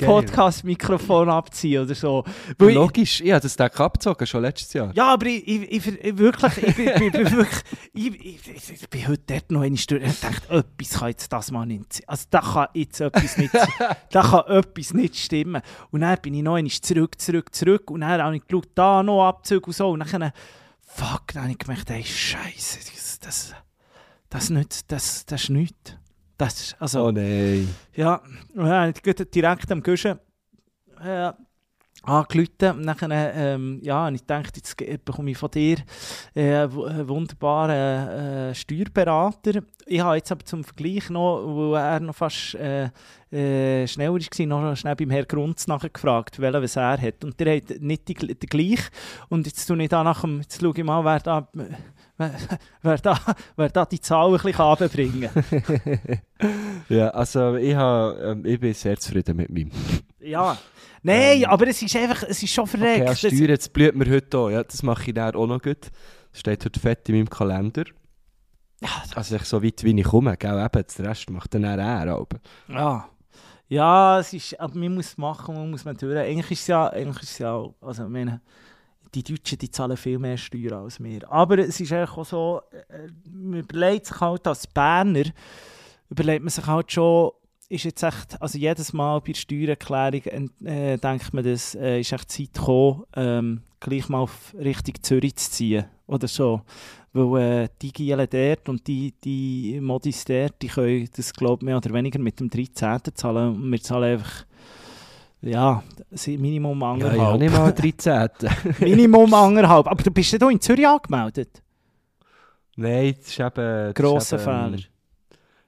geil. 0.62 0.76
Podcast-Mikrofon 0.76 1.28
abziehen 1.28 1.82
oder 1.84 1.94
so. 1.94 2.24
Weil 2.58 2.68
ich, 2.70 2.74
Logisch, 2.74 3.20
ich 3.20 3.30
habe 3.32 3.40
das 3.42 3.56
Deck 3.56 3.78
abgezogen, 3.80 4.26
schon 4.26 4.42
letztes 4.42 4.72
Jahr. 4.72 4.92
ja, 4.94 5.12
aber 5.12 5.26
ich, 5.26 5.46
ich, 5.46 5.62
ich, 5.86 5.86
ich 6.04 6.18
wirklich, 6.18 6.56
ich, 6.58 6.74
bin- 6.76 7.12
wirklich, 7.12 7.62
ich, 7.94 8.24
ich, 8.24 8.48
ich, 8.56 8.72
ich 8.82 8.90
bin 8.90 9.08
heute 9.08 9.22
dort 9.26 9.50
noch 9.50 9.60
einmal 9.62 9.80
durch 9.88 10.02
und 10.02 10.22
dachte, 10.24 10.54
etwas 10.78 10.98
kann 10.98 11.08
jetzt 11.08 11.32
das 11.32 11.50
mal 11.50 11.66
nicht 11.66 11.92
sein. 11.92 12.02
Also 12.06 12.24
da 12.30 12.40
kann 12.40 12.66
jetzt 12.74 13.00
etwas 13.00 13.36
nicht 13.38 13.52
sein. 13.52 13.68
Da 14.10 14.22
kann 14.22 14.44
etwas 14.56 14.94
nicht 14.94 15.16
stimmen. 15.16 15.60
Und 15.90 16.00
dann 16.00 16.18
bin 16.22 16.34
ich 16.34 16.42
noch 16.42 16.54
einmal 16.54 16.70
zurück, 16.70 17.20
zurück, 17.20 17.54
zurück 17.54 17.90
und 17.90 18.00
dann 18.00 18.22
habe 18.22 18.36
ich 18.36 18.46
geschaut, 18.46 18.68
da 18.74 19.02
noch 19.02 19.26
Abzug 19.26 19.66
und 19.66 19.72
so. 19.76 19.90
Und 19.90 20.00
dann, 20.12 20.32
fuck, 20.80 21.32
dann 21.34 21.42
habe 21.44 21.52
ich 21.52 21.58
gemerkt, 21.58 21.90
ey, 21.90 22.02
Scheiße, 22.04 22.78
das, 22.94 23.18
das, 23.20 23.54
das, 24.30 24.50
nicht, 24.50 24.90
das, 24.90 25.26
das 25.26 25.42
ist 25.44 25.50
nichts. 25.50 25.96
Das 26.38 26.60
ist, 26.60 26.76
also, 26.80 27.06
Oh 27.06 27.10
nein. 27.10 27.66
ja, 27.94 28.16
und 28.54 28.64
dann 28.66 28.68
habe 28.70 28.92
ich 28.94 29.02
gleich 29.02 29.16
direkt 29.30 29.72
am 29.72 29.82
Guschen 29.82 30.18
äh, 31.02 31.32
angerufen. 32.02 32.78
Und 32.78 32.86
dann 32.86 33.10
ähm, 33.12 33.80
ja, 33.82 34.08
ich 34.08 34.24
dachte, 34.24 34.52
jetzt 34.56 34.76
bekomme 35.04 35.30
ich 35.30 35.38
von 35.38 35.50
dir 35.50 35.78
äh, 36.34 36.68
wunderbaren 36.70 37.70
äh, 38.50 38.54
Steuerberater. 38.54 39.62
Ich 39.86 40.00
habe 40.00 40.16
jetzt 40.16 40.32
aber 40.32 40.44
zum 40.44 40.64
Vergleich 40.64 41.10
noch, 41.10 41.42
wo 41.46 41.74
er 41.74 42.00
noch 42.00 42.14
fast 42.14 42.54
äh, 42.54 42.90
äh, 43.30 43.86
schneller 43.86 44.14
war, 44.14 44.46
noch 44.46 44.76
schnell 44.76 44.96
beim 44.96 45.10
Herrn 45.10 45.26
Grunz 45.28 45.66
nachgefragt, 45.66 46.40
welchen 46.40 46.62
was 46.62 46.76
er 46.76 47.00
hat. 47.00 47.24
Und 47.24 47.38
der 47.40 47.56
hat 47.56 47.80
nicht 47.80 48.08
den 48.08 48.38
gleich. 48.38 48.80
Und 49.28 49.46
jetzt 49.46 49.66
tue 49.66 49.82
ich 49.82 49.88
da 49.88 50.04
nach 50.04 50.20
dem, 50.20 50.40
jetzt 50.40 50.60
schaue 50.60 50.74
ich 50.76 50.84
mal, 50.84 51.04
wer 51.04 51.20
da, 51.20 51.48
wer, 52.16 52.34
wer 52.82 52.98
da, 52.98 53.18
wer 53.56 53.68
da 53.68 53.84
die 53.84 54.00
Zahl 54.00 54.28
ein 54.28 54.40
bisschen 54.40 54.60
runterbringen 54.60 55.30
kann. 55.32 56.20
Ja, 56.88 57.08
also 57.08 57.56
ich, 57.56 57.74
habe, 57.74 58.20
ähm, 58.20 58.44
ich 58.44 58.60
bin 58.60 58.74
sehr 58.74 58.98
zufrieden 58.98 59.38
mit 59.38 59.50
meinem. 59.50 59.70
Ja. 60.20 60.56
Nein, 61.06 61.42
Ähm, 61.42 61.44
aber 61.46 61.68
es 61.68 61.80
ist 61.82 61.94
einfach, 61.96 62.24
es 62.24 62.42
ist 62.42 62.52
schon 62.52 62.66
verreckt. 62.66 63.02
Okay, 63.02 63.08
ja, 63.10 63.14
Steuern, 63.14 63.48
jetzt 63.50 63.72
blüht 63.72 63.94
mir 63.94 64.10
heute 64.10 64.38
auch. 64.38 64.50
Ja, 64.50 64.64
das 64.64 64.82
mache 64.82 65.08
ich 65.08 65.14
dann 65.14 65.34
auch 65.36 65.46
noch 65.46 65.62
gut. 65.62 65.90
Das 66.32 66.40
steht 66.40 66.64
heute 66.64 66.80
fett 66.80 67.08
in 67.08 67.14
meinem 67.16 67.30
Kalender. 67.30 67.84
ja, 68.80 68.88
Also 69.14 69.36
ich, 69.36 69.42
so 69.44 69.62
weit 69.62 69.84
wie 69.84 69.98
ich 70.00 70.04
komme, 70.06 70.36
gell, 70.36 70.58
eben, 70.64 70.84
den 70.98 71.06
Rest 71.06 71.30
macht 71.30 71.54
dann 71.54 71.64
er 71.64 72.08
aber. 72.08 72.38
ja. 72.68 73.08
Ja, 73.68 74.20
es 74.20 74.32
ist, 74.32 74.60
aber 74.60 74.78
man 74.78 74.94
muss 74.94 75.06
es 75.06 75.18
machen, 75.18 75.56
man 75.56 75.68
muss 75.70 75.84
man 75.84 75.96
durch. 75.96 76.16
Eigentlich 76.16 76.52
ist 76.52 76.60
es 76.60 76.66
ja, 76.68 76.86
eigentlich 76.88 77.22
ist 77.24 77.30
es 77.32 77.38
ja, 77.38 77.64
also 77.80 78.04
ich 78.04 78.08
meine, 78.08 78.40
die 79.12 79.24
Deutschen, 79.24 79.58
die 79.58 79.70
zahlen 79.70 79.96
viel 79.96 80.20
mehr 80.20 80.36
Steuern 80.36 80.84
als 80.84 81.02
wir. 81.02 81.28
Aber 81.32 81.58
es 81.58 81.80
ist 81.80 81.92
eigentlich 81.92 82.16
auch 82.16 82.24
so, 82.24 82.60
äh, 82.70 83.08
man 83.28 83.58
überlegt 83.60 84.06
sich 84.06 84.20
halt 84.20 84.46
als 84.46 84.68
Berner, 84.68 85.24
überlegt 86.10 86.42
man 86.44 86.50
sich 86.50 86.64
halt 86.64 86.92
schon, 86.92 87.32
ist 87.68 87.84
jetzt 87.84 88.02
echt, 88.02 88.40
also 88.40 88.58
jedes 88.58 88.92
Mal 88.92 89.20
bei 89.20 89.32
der 89.32 89.38
Steuererklärung 89.38 90.50
äh, 90.64 90.96
denkt 90.98 91.34
man, 91.34 91.44
das 91.44 91.74
äh, 91.74 92.00
ist 92.00 92.12
echt 92.12 92.30
Zeit 92.30 92.54
gekommen, 92.54 93.04
ähm, 93.14 93.62
gleich 93.80 94.08
mal 94.08 94.20
auf 94.20 94.54
Richtung 94.58 94.94
Zürich 95.02 95.36
zu 95.36 95.50
ziehen 95.50 95.84
oder 96.06 96.28
so. 96.28 96.62
Weil 97.12 97.64
äh, 97.64 97.68
die 97.80 97.92
Gielen 97.92 98.26
dort 98.30 98.68
und 98.68 98.86
die, 98.86 99.14
die 99.24 99.80
Modis 99.80 100.24
dort, 100.24 100.60
die 100.62 100.68
können 100.68 101.08
das, 101.16 101.32
glaube 101.32 101.62
ich, 101.62 101.66
mehr 101.66 101.78
oder 101.78 101.92
weniger 101.92 102.18
mit 102.18 102.38
dem 102.38 102.50
13. 102.50 103.00
zahlen. 103.14 103.54
Und 103.54 103.70
wir 103.70 103.80
zahlen 103.80 104.12
einfach, 104.12 104.44
ja, 105.40 105.82
Minimum 106.26 106.80
Ja, 106.80 106.92
anderthalb. 106.92 107.16
ich 107.16 107.22
habe 107.22 107.38
nicht 107.38 107.52
mal 107.52 107.72
13. 107.72 108.28
Minimum 108.80 109.32
anderthalb. 109.32 109.86
Aber 109.86 110.02
du 110.02 110.10
bist 110.10 110.32
ja 110.32 110.38
hier 110.38 110.50
in 110.50 110.60
Zürich 110.60 110.86
angemeldet. 110.86 111.62
Nein, 112.76 113.14
das 113.18 113.28
ist 113.28 113.40
eben... 113.40 113.94
Grosser 113.94 114.38
Fehler. 114.38 114.76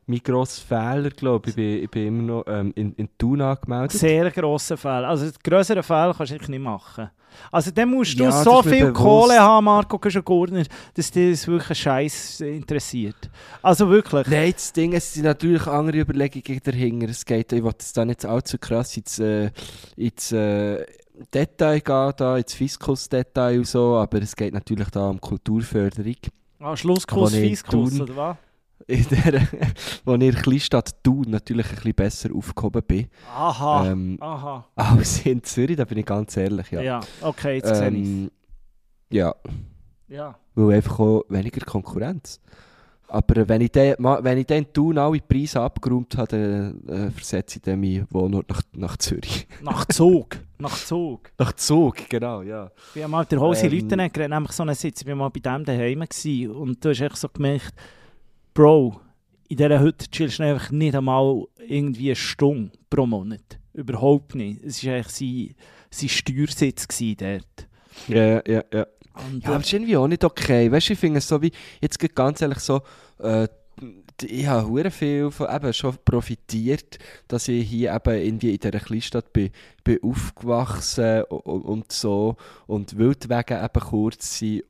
Mein 0.09 0.21
grosser 0.25 0.63
Fehler, 0.63 1.11
glaube 1.11 1.51
ich. 1.51 1.51
Ich 1.51 1.57
bin, 1.57 1.85
ich 1.85 1.91
bin 1.91 2.07
immer 2.07 2.23
noch 2.23 2.45
ähm, 2.47 2.73
in, 2.75 2.95
in 2.95 3.11
Thun 3.19 3.43
angemeldet. 3.43 3.93
Sehr 3.93 4.31
grosser 4.31 4.79
Fall. 4.79 5.05
Also 5.05 5.31
größere 5.45 5.83
Fälle 5.83 6.15
kannst 6.17 6.31
du 6.33 6.37
eigentlich 6.37 6.49
nicht 6.49 6.63
machen. 6.63 7.11
Also 7.53 7.71
dann 7.71 7.91
musst 7.91 8.19
du 8.19 8.25
Ja, 8.25 8.33
so 8.33 8.57
das 8.57 8.67
ist 8.67 8.73
viel 8.73 8.87
bewusst. 8.87 9.03
Kohle 9.03 9.39
haben, 9.39 9.65
Marco 9.65 9.99
Gurner, 9.99 10.65
dass 10.95 11.11
dich 11.11 11.33
das 11.33 11.47
wirklich 11.47 11.79
Scheiß 11.79 12.41
interessiert. 12.41 13.31
Also 13.61 13.91
wirklich. 13.91 14.27
Nein, 14.29 14.53
das 14.53 14.73
Ding, 14.73 14.95
es 14.95 15.13
sind 15.13 15.25
natürlich 15.25 15.67
andere 15.67 15.99
Überlegungen 15.99 16.61
dahinter. 16.65 17.11
Es 17.11 17.27
geht, 17.27 17.53
ich 17.53 17.63
will 17.63 17.71
jetzt 17.71 17.95
da 17.95 18.07
nicht 18.07 18.25
allzu 18.25 18.57
krass 18.57 18.97
ins, 18.97 19.19
äh, 19.19 19.51
ins 19.97 20.33
äh, 20.33 20.87
Detail 21.35 21.81
gehen, 21.81 22.13
da, 22.17 22.39
ins 22.39 22.55
Fiskus-Detail 22.55 23.59
und 23.59 23.67
so, 23.67 23.97
aber 23.97 24.23
es 24.23 24.35
geht 24.35 24.55
natürlich 24.55 24.89
da 24.89 25.11
um 25.11 25.21
Kulturförderung. 25.21 26.17
Ah, 26.61 26.73
ich 26.73 26.81
Fiskus, 26.81 28.01
oder 28.01 28.17
was? 28.17 28.37
In 28.87 29.05
der, 29.11 29.43
wo 30.05 30.15
ich 30.15 30.21
in 30.23 30.33
der 30.33 30.41
Kleinstadt 30.41 31.03
Thun 31.05 31.27
natürlich 31.29 31.67
ein 31.69 31.75
bisschen 31.75 31.95
besser 31.95 32.31
aufgehoben 32.35 32.83
bin. 32.87 33.09
Aha. 33.35 33.87
Ähm, 33.91 34.17
Aha. 34.21 34.65
als 34.77 35.27
in 35.27 35.43
Zürich, 35.43 35.77
da 35.77 35.85
bin 35.85 35.99
ich 35.99 36.07
ganz 36.07 36.37
ehrlich, 36.39 36.71
ja. 36.71 36.81
Ja, 36.81 37.01
okay, 37.21 37.57
jetzt 37.57 37.75
sehe 37.75 37.89
ich 37.91 37.95
ähm, 37.95 38.31
ja, 39.11 39.35
Ja. 40.09 40.39
weil 40.55 40.77
einfach 40.77 40.99
auch 41.01 41.25
weniger 41.29 41.65
Konkurrenz. 41.67 42.41
Aber 43.09 43.49
wenn 43.49 43.63
ich 43.63 43.73
ma- 43.99 44.23
wenn 44.23 44.39
ich 44.39 44.51
in 44.51 44.71
Thun 44.73 44.99
alle 44.99 45.21
Preise 45.21 45.61
abgeräumt 45.63 46.17
habe, 46.19 46.29
dann 46.87 46.89
äh, 46.89 47.11
versetze 47.11 47.57
ich 47.59 47.63
dann 47.63 47.81
meinen 47.81 48.07
Wohnort 48.11 48.49
nach, 48.51 48.63
nach 48.73 48.97
Zürich. 48.99 49.47
Nach 49.63 49.85
Zug. 49.87 50.37
Nach 50.59 50.77
Zug. 50.77 51.31
Nach 51.39 51.53
Zug, 51.55 51.97
genau, 52.09 52.43
ja. 52.43 52.71
Ich 52.95 53.03
habe 53.03 53.11
mal 53.11 53.25
der 53.25 53.41
Hose 53.41 53.67
Ähm. 53.67 53.73
Leute 53.73 53.97
geredet, 54.11 54.31
nämlich 54.31 54.53
so 54.53 54.63
einen 54.63 54.75
Sitz. 54.75 55.01
Ich 55.03 55.07
war 55.09 55.15
mal 55.15 55.31
bei 55.31 55.41
dem 55.41 55.65
daheim 55.65 56.01
und 56.51 56.85
du 56.85 56.89
hast 56.91 57.01
echt 57.01 57.17
so 57.17 57.29
gemerkt, 57.29 57.73
Bro, 58.59 59.01
in 59.49 59.57
dieser 59.57 59.79
Hütte 59.79 60.11
chillst 60.11 60.41
du 60.41 60.43
einfach 60.43 60.73
nicht 60.73 60.97
einmal 60.97 61.45
irgendwie 61.65 62.09
eine 62.09 62.17
Stunde 62.17 62.73
pro 62.91 63.07
Monat. 63.07 63.61
Überhaupt 63.73 64.35
nicht. 64.35 64.65
Es 64.65 64.85
war 64.85 64.95
eigentlich 64.95 65.13
sein, 65.13 65.55
sein 65.91 66.09
Steuersitz 66.09 66.89
dort. 66.89 67.69
Ja, 68.09 68.43
ja, 68.45 68.65
ja. 68.73 68.87
Und, 69.15 69.45
Ja, 69.45 69.51
aber 69.51 69.59
das 69.59 69.69
ist 69.69 69.75
irgendwie 69.75 69.97
auch 69.97 70.09
nicht 70.09 70.25
okay. 70.25 70.73
Weißt 70.73 70.89
du, 70.89 70.95
ich 70.95 70.99
finde 70.99 71.19
es 71.19 71.29
so 71.29 71.41
wie, 71.41 71.53
jetzt 71.81 72.01
geht 72.01 72.17
ganz 72.17 72.43
ehrlich 72.43 72.59
so, 72.59 72.81
äh, 73.21 73.47
ich 74.23 74.47
habe 74.47 74.91
viel 74.91 75.31
von, 75.31 75.49
eben 75.55 75.73
schon 75.73 75.97
profitiert, 76.05 76.99
dass 77.29 77.49
ich 77.49 77.69
hier 77.69 77.95
eben 77.95 78.15
irgendwie 78.15 78.51
in 78.53 78.59
dieser 78.59 78.81
Kleinstadt 78.81 79.33
bin, 79.33 79.51
bin 79.85 80.03
aufgewachsen 80.03 81.23
und, 81.25 81.63
und 81.63 81.93
so 81.93 82.37
und 82.67 82.99
Wildwege 82.99 83.63
eben 83.63 83.85
kurz 83.85 84.39
sind 84.39 84.65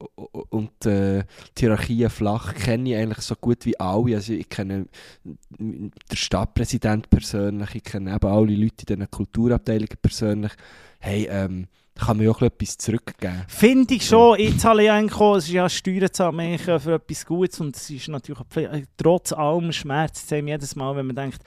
und 0.50 0.86
äh, 0.86 1.24
die 1.56 1.60
Hierarchien 1.60 2.10
flach, 2.10 2.54
kenne 2.54 2.90
ich 2.90 2.96
eigentlich 2.96 3.24
so 3.24 3.34
gut 3.34 3.64
wie 3.64 3.78
alle. 3.78 4.16
Also 4.16 4.32
ich 4.32 4.48
kenne 4.48 4.86
den 5.58 5.92
Stadtpräsident 6.12 7.10
persönlich, 7.10 7.74
ich 7.74 7.84
kenne 7.84 8.14
eben 8.14 8.30
alle 8.30 8.54
Leute 8.54 8.84
in 8.86 8.86
diesen 8.86 9.10
Kulturabteilungen 9.10 9.98
persönlich. 10.00 10.52
Hey, 11.00 11.28
ähm, 11.30 11.68
kann 11.98 12.16
man 12.16 12.26
ja 12.26 12.32
auch 12.32 12.42
etwas 12.42 12.78
zurückgeben. 12.78 13.44
Finde 13.48 13.94
ich 13.94 14.06
schon. 14.06 14.38
Ich 14.38 14.58
zahle 14.58 14.84
ja 14.84 14.94
eigentlich 14.94 15.20
auch, 15.20 15.36
es 15.36 15.46
ist 15.46 15.52
ja 15.52 15.68
Steuern 15.68 16.08
man 16.34 16.46
eigentlich 16.46 16.82
für 16.82 16.94
etwas 16.94 17.26
Gutes 17.26 17.60
und 17.60 17.76
es 17.76 17.90
ist 17.90 18.08
natürlich 18.08 18.42
trotz 18.96 19.32
allem 19.32 19.72
Schmerz 19.72 20.24
es 20.26 20.46
jedes 20.46 20.76
Mal, 20.76 20.96
wenn 20.96 21.06
man 21.06 21.16
denkt, 21.16 21.42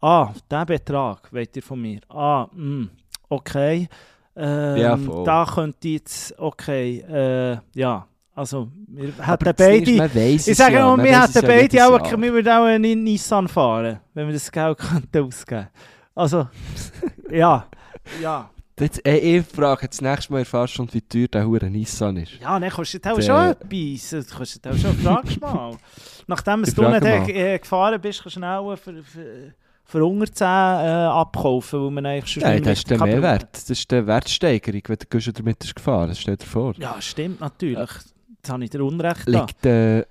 ah, 0.00 0.32
der 0.50 0.66
Betrag 0.66 1.32
wollt 1.32 1.56
ihr 1.56 1.62
von 1.62 1.80
mir. 1.80 2.00
Ah, 2.08 2.46
mh, 2.52 2.88
okay. 3.28 3.88
Ähm, 4.34 4.76
Ja, 4.76 4.96
da 5.24 5.46
könnte 5.46 5.88
ich 5.88 5.94
jetzt, 5.94 6.38
okay, 6.38 7.04
äh, 7.08 7.58
ja. 7.74 8.06
Also, 8.34 8.68
wir 8.88 9.12
hätten 9.18 9.44
ist, 9.44 9.52
beide... 9.52 10.14
weiss 10.14 10.48
Ich 10.48 10.56
sage 10.56 10.76
ja, 10.76 10.96
mal, 10.96 11.04
wir 11.04 11.20
hätten 11.20 11.34
ja 11.34 11.42
beide 11.42 11.76
jedes 11.76 11.86
auch, 11.86 12.10
wir 12.18 12.32
würden 12.32 12.48
auch 12.48 12.64
einen 12.64 13.04
Nissan 13.04 13.46
fahren, 13.46 14.00
wenn 14.14 14.26
wir 14.26 14.32
das 14.32 14.50
Geld 14.50 14.78
könnten 14.78 15.22
ausgeben 15.22 15.68
Also, 16.14 16.48
ja, 17.30 17.66
ja. 18.22 18.50
Jetzt, 18.82 19.00
ey, 19.06 19.38
ich 19.38 19.46
frage 19.46 19.88
das 19.88 20.00
nächste 20.00 20.32
Mal 20.32 20.40
erfährst 20.40 20.78
du, 20.78 20.86
wie 20.92 21.00
teuer 21.00 21.28
der 21.28 21.46
hure 21.46 21.70
Nissan 21.70 22.16
ist. 22.16 22.32
Ja, 22.40 22.58
dann 22.58 22.70
kostet 22.70 23.04
das 23.06 23.12
auch 23.12 23.16
Der- 23.16 23.22
schon 23.24 23.50
etwas. 23.70 24.28
Du 24.28 24.36
kostet 24.36 24.66
auch 24.66 24.76
schon, 24.76 24.94
fragst 24.98 25.40
mal. 25.40 25.76
Nachdem 26.26 26.62
du 26.62 26.88
nicht 26.88 27.04
äh, 27.28 27.58
gefahren 27.58 28.00
bist, 28.00 28.22
kannst 28.22 28.36
du 28.36 28.40
schnell 28.40 28.76
für, 28.76 29.02
für, 29.02 29.54
für 29.84 30.04
unter 30.04 30.32
10 30.32 30.46
äh, 30.46 30.48
abkaufen, 30.48 31.84
weil 31.84 31.90
man 31.90 32.06
eigentlich 32.06 32.32
schon 32.32 32.42
Nein, 32.42 32.62
das 32.62 32.78
ist 32.78 32.90
der. 32.90 32.98
Mehrwert. 32.98 33.48
Das 33.52 33.70
ist 33.70 33.90
die 33.90 34.06
Wertsteigerung, 34.06 34.82
wenn 34.86 34.98
du 35.20 35.32
damit 35.32 35.56
hast 35.62 35.74
gefahren 35.74 36.08
Das 36.08 36.20
steht 36.20 36.42
dir 36.42 36.46
vor. 36.46 36.74
Ja, 36.78 37.00
stimmt 37.00 37.40
natürlich. 37.40 37.78
Jetzt 38.36 38.50
habe 38.50 38.64
ich 38.64 38.70
dir 38.70 38.84
Unrecht. 38.84 39.26
Liegt, 39.28 39.64
äh, 39.66 40.04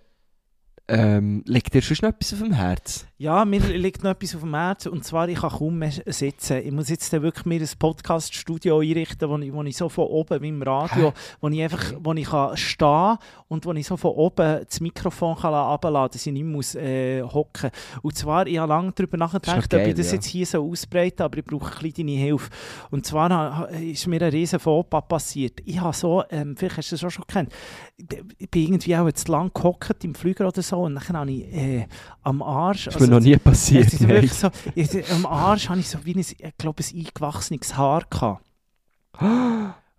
ähm, 0.87 1.43
liegt 1.45 1.73
dir 1.73 1.81
schon 1.81 2.09
etwas 2.09 2.33
auf 2.33 2.39
dem 2.39 2.53
Herz? 2.53 3.05
Ja, 3.21 3.45
mir 3.45 3.59
liegt 3.59 4.03
noch 4.03 4.09
etwas 4.09 4.33
auf 4.33 4.41
dem 4.41 4.55
Herzen 4.55 4.91
und 4.91 5.05
zwar, 5.05 5.29
ich 5.29 5.37
kann 5.37 5.51
kaum 5.51 5.77
mehr 5.77 5.91
sitzen. 6.07 6.57
Ich 6.57 6.71
muss 6.71 6.89
jetzt 6.89 7.13
dann 7.13 7.21
wirklich 7.21 7.45
mir 7.45 7.61
ein 7.61 7.69
Podcast-Studio 7.77 8.79
einrichten, 8.79 9.29
wo 9.29 9.37
ich, 9.37 9.53
wo 9.53 9.61
ich 9.61 9.77
so 9.77 9.89
von 9.89 10.05
oben 10.05 10.41
wie 10.41 10.47
im 10.47 10.63
Radio, 10.63 11.13
wo 11.39 11.47
ich 11.49 11.61
einfach, 11.61 11.93
wo 11.99 12.13
ich 12.13 12.27
kann 12.27 12.57
stehen 12.57 13.17
und 13.47 13.63
wo 13.63 13.73
ich 13.73 13.85
so 13.85 13.95
von 13.95 14.13
oben 14.13 14.65
das 14.67 14.79
Mikrofon 14.79 15.35
kann 15.35 15.53
runterlassen 15.53 15.93
kann, 15.93 16.11
dass 16.13 16.25
ich 16.25 16.33
nicht 16.33 16.45
muss 16.45 16.73
äh, 16.73 17.21
hocken. 17.21 17.69
Und 18.01 18.17
zwar, 18.17 18.47
ich 18.47 18.57
habe 18.57 18.69
lange 18.69 18.91
darüber 18.91 19.17
nachgedacht, 19.17 19.55
noch 19.55 19.63
ob 19.65 19.69
geil, 19.69 19.89
ich 19.89 19.93
das 19.93 20.07
ja. 20.07 20.13
jetzt 20.13 20.25
hier 20.25 20.45
so 20.47 20.67
ausbreite, 20.67 21.23
aber 21.23 21.37
ich 21.37 21.45
brauche 21.45 21.75
ein 21.75 21.79
bisschen 21.79 22.07
deine 22.07 22.17
Hilfe. 22.17 22.49
Und 22.89 23.05
zwar 23.05 23.69
ist 23.69 24.07
mir 24.07 24.19
ein 24.19 24.31
riesen 24.31 24.57
Fauxpas 24.57 25.03
passiert. 25.07 25.59
Ich 25.65 25.79
habe 25.79 25.93
so, 25.93 26.23
ähm, 26.31 26.57
vielleicht 26.57 26.77
hast 26.77 26.91
du 26.91 26.95
das 26.95 27.03
auch 27.03 27.11
schon 27.11 27.25
gekannt, 27.27 27.53
ich 27.95 28.49
bin 28.49 28.63
irgendwie 28.63 28.95
auch 28.95 29.11
zu 29.11 29.31
lang 29.31 29.51
gehockt 29.53 30.03
im 30.03 30.15
Flüger 30.15 30.47
oder 30.47 30.63
so 30.63 30.81
und 30.81 30.95
dann 30.95 31.19
habe 31.19 31.31
ich 31.31 31.53
äh, 31.53 31.87
am 32.23 32.41
Arsch... 32.41 32.89
Mir 32.99 33.10
noch 33.11 33.19
nie 33.19 33.37
passiert. 33.37 33.87
Es 33.87 33.93
ist 33.93 34.07
wirklich 34.07 34.33
so, 34.33 34.49
ich, 34.73 35.11
am 35.11 35.25
Arsch 35.25 35.69
hatte 35.69 35.79
ich 35.79 35.89
so 35.89 36.03
wie 36.03 36.15
ein, 36.15 36.19
ich 36.19 36.57
glaube, 36.57 36.83
ein 36.83 37.05
eingewachsenes 37.05 37.77
Haar. 37.77 38.03
Gehabt. 38.09 38.43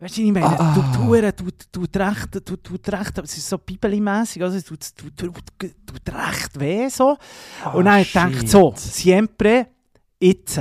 Weißt 0.03 0.19
du, 0.19 0.23
was 0.23 0.27
ich 0.27 0.33
meine? 0.33 0.47
Ah. 0.47 0.75
Du, 0.75 0.81
du, 0.81 1.21
du, 1.33 1.51
du, 1.71 1.87
du, 1.87 1.99
recht, 2.01 2.35
du, 2.35 2.57
du, 2.57 2.91
recht, 2.91 3.19
aber 3.19 3.25
es 3.25 3.37
ist 3.37 3.49
so 3.49 3.59
bibelimässig, 3.59 4.43
also 4.43 4.59
du, 4.61 4.77
du, 4.97 5.11
du, 5.29 5.33
du 6.05 6.13
recht 6.13 6.59
weh 6.59 6.89
so. 6.89 7.17
Und 7.73 7.85
dann 7.85 8.03
gedacht, 8.03 8.33
shit. 8.33 8.49
so, 8.49 8.75
siempre, 8.77 9.69
jetzt. 10.19 10.61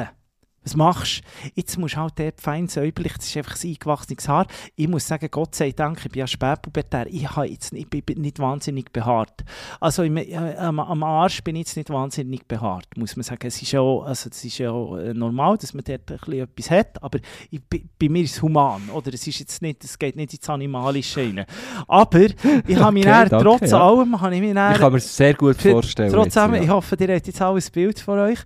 Was 0.64 0.76
machst 0.76 1.22
du? 1.44 1.50
Jetzt 1.56 1.78
musst 1.80 1.96
du 1.96 2.00
halt 2.02 2.14
dort 2.20 2.40
fein 2.40 2.68
säuberlich, 2.68 3.14
das 3.18 3.26
ist 3.28 3.38
einfach 3.38 3.56
ein 3.64 3.70
eingewachsenes 3.70 4.28
Haar. 4.30 4.46
Ich 4.76 4.88
muss 4.88 5.08
sagen, 5.08 5.28
Gott 5.32 5.56
sei 5.56 5.72
Dank, 5.72 5.98
ich 6.06 6.12
bin 6.12 6.20
ja 6.20 6.28
spätpubertär, 6.28 7.08
ich, 7.08 7.28
jetzt 7.46 7.74
nicht, 7.74 7.94
ich 7.94 8.06
bin 8.06 8.22
nicht 8.22 8.38
wahnsinnig 8.38 8.92
behaart. 8.94 9.44
Also 9.80 10.04
im, 10.04 10.18
äh, 10.18 10.36
am, 10.58 10.80
am 10.80 11.02
Arsch 11.04 11.44
bin 11.44 11.56
ich 11.56 11.62
jetzt 11.62 11.78
nicht 11.78 11.90
wahnsinnig 11.90 12.48
behaart, 12.48 12.86
muss 12.96 13.16
man 13.16 13.24
sagen. 13.24 13.48
Es 13.48 13.60
ist 13.60 13.72
ja, 13.72 13.80
auch- 13.82 14.04
also 14.04 14.30
es 14.30 14.46
ist 14.46 14.58
ja 14.60 14.70
auch, 14.70 14.98
äh, 14.98 15.16
normal, 15.16 15.58
dass 15.58 15.74
man 15.74 15.84
dort 15.84 16.12
ein 16.12 16.18
bisschen 16.18 16.44
etwas 16.44 16.70
hat, 16.70 17.02
aber 17.02 17.18
ich, 17.50 17.60
bei, 17.68 17.84
bei 18.00 18.10
mir 18.10 18.24
ist 18.24 18.36
es 18.36 18.42
human, 18.44 18.88
oder? 18.94 19.12
Es, 19.14 19.26
ist 19.26 19.40
jetzt 19.40 19.64
nicht, 19.64 19.84
es 19.84 19.98
geht 19.98 20.16
nicht 20.16 20.34
ins 20.34 20.48
Animalische 20.48 21.22
rein. 21.22 21.46
Aber 21.88 22.20
ich 22.22 22.78
habe 22.78 22.92
mich 22.92 23.02
Okay, 23.08 23.12
dann, 23.12 23.30
danke, 23.30 23.44
trotz 23.46 23.72
ja. 23.72 23.82
allem, 23.82 24.22
habe 24.22 24.36
ich 24.36 24.42
mich 24.42 24.54
dann 24.54 24.74
Ich 24.74 24.80
kann 24.80 24.94
mir 24.94 25.00
sehr 25.00 25.34
gut 25.34 25.60
vorstellen. 25.60 26.14
Jetzt, 26.24 26.36
ich 26.38 26.68
ja. 26.68 26.68
hoffe, 26.68 26.96
ihr 27.00 27.16
habt 27.16 27.26
jetzt 27.28 27.42
alles 27.42 27.72
Bild 27.72 28.00
von 28.00 28.20
euch. 28.20 28.40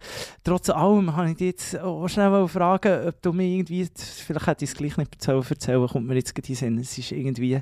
Trotz 0.44 0.70
allem 0.70 1.14
habe 1.16 1.32
ich 1.32 1.40
jetzt 1.40 1.76
auch 2.06 2.10
schnell 2.10 2.30
mal 2.30 2.48
fragen, 2.48 3.08
ob 3.08 3.22
du 3.22 3.34
mir 3.34 3.48
irgendwie, 3.48 3.88
vielleicht 3.96 4.48
hätte 4.48 4.64
ich 4.64 4.72
es 4.72 4.78
gleich 4.78 4.96
nicht 4.98 5.14
erzählen, 5.14 5.44
erzählen 5.48 5.88
kommt 5.88 6.08
mir 6.08 6.16
jetzt 6.16 6.34
gerade 6.34 6.48
in 6.50 6.56
Sinn. 6.56 6.78
Es 6.78 6.98
ist 6.98 7.12
irgendwie, 7.12 7.60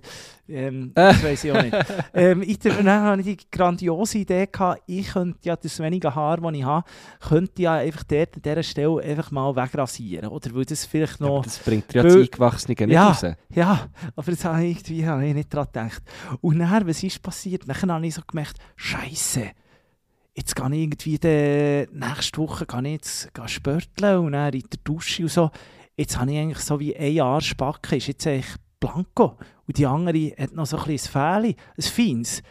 ähm, 0.50 0.92
das 0.96 1.24
weiß 1.24 1.44
ich 1.46 1.52
auch 1.52 1.62
nicht. 1.62 1.76
ähm, 2.14 2.42
ich, 2.42 2.60
dann 2.60 2.90
habe 2.90 3.22
ich 3.22 3.38
die 3.38 3.50
grandiose 3.52 4.20
Idee 4.20 4.48
gehabt, 4.52 4.84
ich 4.86 5.08
könnte 5.08 5.40
ja 5.44 5.56
das 5.56 5.80
wenige 5.80 6.14
Haar, 6.14 6.38
das 6.38 6.54
ich 6.54 6.64
habe, 6.64 6.86
könnte 7.22 7.62
ja 7.62 7.74
einfach 7.76 8.04
dort 8.04 8.36
an 8.36 8.42
dieser 8.42 8.64
Stelle 8.64 9.02
einfach 9.02 9.32
mal 9.32 9.56
wegrasieren. 9.56 10.28
Oder 10.30 10.54
weil 10.54 10.66
das 10.66 10.86
vielleicht 10.86 11.22
noch... 11.22 11.44
das 11.44 11.60
bringt 11.60 11.94
ja 11.94 12.04
das 12.04 12.16
Eingewachsene 12.16 12.76
nicht 12.80 12.90
Ja. 12.94 13.08
raus. 13.08 13.26
Ja, 13.54 13.88
aber 14.16 14.32
das 14.32 14.44
habe 14.46 14.64
ich 14.66 14.78
irgendwie 14.78 15.08
habe 15.08 15.26
ich 15.26 15.34
nicht 15.34 15.54
daran 15.54 15.68
gedacht. 15.68 16.04
Und 16.42 16.60
dann, 16.60 16.88
was 16.88 17.02
ist 17.02 17.22
passiert? 17.22 17.64
Dann 17.68 17.92
habe 17.92 18.06
ich 18.06 18.16
so 18.16 18.22
gemerkt, 18.28 18.58
Scheiße, 18.76 19.52
jetzt 20.34 20.56
gehe 20.56 20.66
ich 20.66 20.82
irgendwie 20.82 21.20
de, 21.20 21.88
nächste 21.92 22.40
Woche 22.40 22.66
gehe 22.66 22.82
ich 22.82 22.92
jetzt 22.92 23.32
spörteln 23.48 24.20
und 24.20 24.32
dann 24.34 24.54
in 24.54 24.62
der 24.62 24.80
Dusche 24.84 25.24
und 25.24 25.32
so. 25.32 25.52
Jetzt 25.96 26.18
habe 26.18 26.32
ich 26.32 26.40
eigentlich 26.40 26.60
so 26.60 26.80
wie 26.80 26.96
ein 26.96 27.14
Jahr 27.14 27.42
Spacke, 27.42 27.98
ist 27.98 28.08
jetzt 28.08 28.26
eigentlich 28.26 28.56
blanco. 28.80 29.38
Und 29.68 29.78
die 29.78 29.86
andere 29.86 30.34
hat 30.38 30.54
noch 30.54 30.66
so 30.66 30.78
ein 30.78 30.90
ein 30.90 30.98
Fähli, 30.98 31.56
ein 31.78 31.84
feines. 31.84 32.44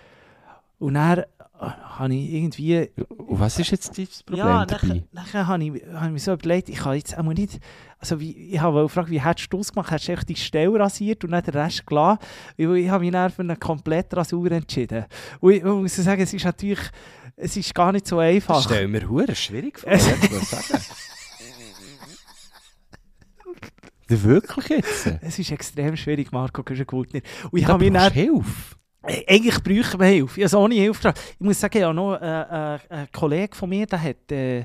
Und 0.79 0.95
dann 0.95 1.25
habe 1.63 2.15
ich 2.15 2.33
irgendwie 2.33 2.91
Und 3.09 3.39
was 3.41 3.59
ist 3.59 3.71
jetzt 3.71 3.97
das 3.97 4.23
Problem 4.23 4.45
ja, 4.47 4.67
dabei? 4.67 4.87
nachher, 4.87 5.03
nachher 5.13 5.47
habe 5.47 5.65
ich, 5.65 5.71
habe 5.95 6.07
ich 6.07 6.13
mir 6.13 6.19
so 6.19 6.33
überlegt, 6.33 6.69
ich 6.69 6.79
kann 6.79 6.95
jetzt 6.97 7.17
auch 7.17 7.23
nicht, 7.23 7.61
also 7.99 8.19
wie, 8.21 8.33
ich 8.53 8.61
habe 8.61 8.83
gefragt, 8.83 9.11
wie 9.11 9.21
hättest 9.23 9.53
du 9.53 9.59
das 9.59 9.73
gemacht? 9.73 9.91
Hättest 9.91 10.09
du 10.09 10.13
echt 10.13 10.29
die 10.29 10.37
Stelle 10.37 10.79
rasiert 10.79 11.23
und 11.25 11.31
dann 11.31 11.43
den 11.45 11.55
Rest 11.55 11.87
gelassen? 11.87 12.19
Weil 12.57 12.77
ich 12.77 12.89
habe 12.91 13.05
mich 13.05 13.13
dann 13.13 13.31
für 13.31 13.43
eine 13.43 13.57
komplette 13.57 14.17
Rasur 14.17 14.51
entschieden. 14.51 15.05
Und 15.41 15.53
ich 15.53 15.63
muss 15.63 15.95
sagen, 15.97 16.23
es 16.23 16.35
ist 16.35 16.45
natürlich, 16.45 16.81
es 17.37 17.57
ist 17.57 17.75
gar 17.75 17.93
nicht 17.93 18.07
so 18.07 18.17
Das 18.17 18.25
einfach. 18.27 18.63
stell 18.63 18.89
mir 18.89 19.09
hure 19.09 19.35
schwierig 19.35 19.79
vor, 19.79 19.91
Es- 19.93 20.07
ich 20.07 20.31
muss 20.31 20.51
sagen. 20.51 20.83
Wirklich 24.09 24.69
jetzt? 24.69 25.07
Es 25.23 25.39
ist 25.39 25.51
extrem 25.53 25.97
schwierig, 25.97 26.33
Marco 26.33 26.63
Güschen-Gutner. 26.63 27.21
Und 27.51 27.59
ich 27.59 27.67
habe 27.67 27.89
brauchst 27.91 28.05
dann, 28.07 28.13
Hilfe. 28.13 28.77
Äh, 29.05 29.25
Eigentlich 29.29 29.63
bräuchte 29.63 29.99
man 29.99 30.09
Hilfe. 30.09 30.41
Ich 30.41 30.53
habe 30.53 30.63
ohne 30.65 30.75
Hilfe. 30.75 31.13
Ich 31.39 31.41
muss 31.45 31.61
sagen, 31.61 31.79
ja, 31.79 31.93
noch 31.93 32.15
äh, 32.15 32.75
äh, 32.75 32.79
ein 32.89 33.09
Kollege 33.13 33.55
von 33.57 33.69
mir, 33.69 33.87
der 33.87 34.03
hat 34.03 34.31
äh, 34.33 34.65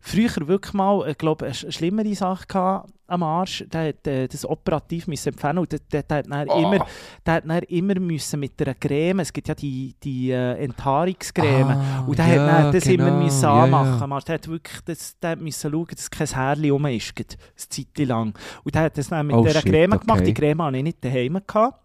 früher 0.00 0.30
wirklich 0.46 0.72
mal, 0.74 1.08
ich 1.08 1.18
glaube, 1.18 1.46
eine 1.46 1.54
sch- 1.54 1.70
schlimmere 1.72 2.14
Sache 2.14 2.46
gehabt 2.46 2.90
am 3.08 3.22
Arsch. 3.22 3.64
Der 3.72 3.88
hat 3.88 4.06
äh, 4.06 4.28
das 4.28 4.44
operativ 4.44 5.06
müssen 5.08 5.30
empfehlen 5.30 5.58
und 5.58 5.72
der, 5.72 5.80
der, 5.90 6.02
der 6.02 6.16
hat 6.18 6.26
dann 6.30 6.48
Oh. 6.50 6.58
immer, 6.72 6.86
der 7.26 7.34
hat 7.34 7.44
dann 7.48 7.62
immer 7.62 7.98
müssen 7.98 8.38
mit 8.40 8.60
einer 8.60 8.74
Creme, 8.74 9.20
es 9.20 9.32
gibt 9.32 9.48
ja 9.48 9.54
die, 9.54 9.94
die 10.02 10.30
äh, 10.30 10.62
Enthaarungscreme, 10.64 11.70
Ah, 11.70 12.04
und 12.06 12.18
der 12.18 12.26
ja, 12.26 12.32
hat 12.52 12.64
dann 12.64 12.72
das 12.72 12.86
immer 12.86 13.04
genau. 13.06 13.22
müssen 13.24 13.42
Ja, 13.42 13.64
anmachen. 13.64 14.08
Man, 14.08 14.22
Der 14.26 14.34
hat 14.34 14.48
wirklich 14.48 14.80
das, 14.84 15.18
der 15.18 15.30
hat 15.30 15.40
müssen 15.40 15.70
schauen, 15.72 15.86
dass 15.90 16.10
kein 16.10 16.26
Härchen 16.26 16.70
rum 16.70 16.86
ist, 16.86 17.12
eine 17.16 17.26
Zeit 17.56 17.98
lang. 18.06 18.38
Und 18.64 18.74
der 18.74 18.82
hat 18.82 18.98
das 18.98 19.08
dann 19.08 19.26
mit 19.26 19.36
Oh, 19.36 19.42
dieser 19.44 19.60
shit, 19.62 19.70
Creme 19.72 19.90
gemacht. 19.98 20.10
okay. 20.20 20.24
Die 20.24 20.34
Creme 20.34 20.62
hatte 20.62 20.76
ich 20.76 20.82
nicht 20.82 21.02
daheim. 21.04 21.40
Gehabt. 21.46 21.80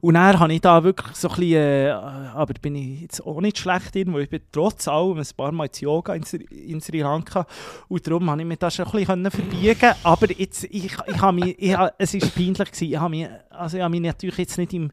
Und 0.00 0.14
dann 0.14 0.38
habe 0.38 0.52
ich 0.54 0.60
da 0.60 0.82
wirklich 0.82 1.14
so 1.16 1.28
ein 1.28 1.36
bisschen, 1.36 1.52
äh, 1.52 1.90
aber 1.90 2.54
bin 2.54 2.74
ich 2.74 3.02
jetzt 3.02 3.26
auch 3.26 3.40
nicht 3.40 3.58
schlecht 3.58 3.94
in, 3.96 4.12
weil 4.12 4.22
ich 4.22 4.30
bin 4.30 4.40
trotz 4.50 4.88
allem 4.88 5.18
ein 5.18 5.26
paar 5.36 5.52
Mal 5.52 5.66
ins 5.66 5.80
Yoga 5.80 6.14
in, 6.14 6.22
in 6.50 6.80
Sri 6.80 7.00
Lanka 7.00 7.46
und 7.88 8.06
darum 8.06 8.30
habe 8.30 8.40
ich 8.40 8.46
mir 8.46 8.56
das 8.56 8.76
schon 8.76 8.86
ein 8.86 8.92
bisschen 8.92 9.30
verbiegen 9.30 9.92
aber 10.02 10.30
jetzt, 10.32 10.64
ich, 10.64 10.86
ich 11.06 11.20
habe 11.20 11.32
mich, 11.32 11.56
ich, 11.58 11.76
es 11.98 12.14
war 12.14 12.30
peinlich 12.30 12.72
gewesen, 12.72 12.84
ich 12.84 12.96
habe 12.96 13.10
mich, 13.10 13.28
also 13.50 13.76
ich 13.76 13.82
habe 13.82 13.90
mich 13.90 14.00
natürlich 14.00 14.38
jetzt 14.38 14.58
nicht 14.58 14.72
im, 14.72 14.90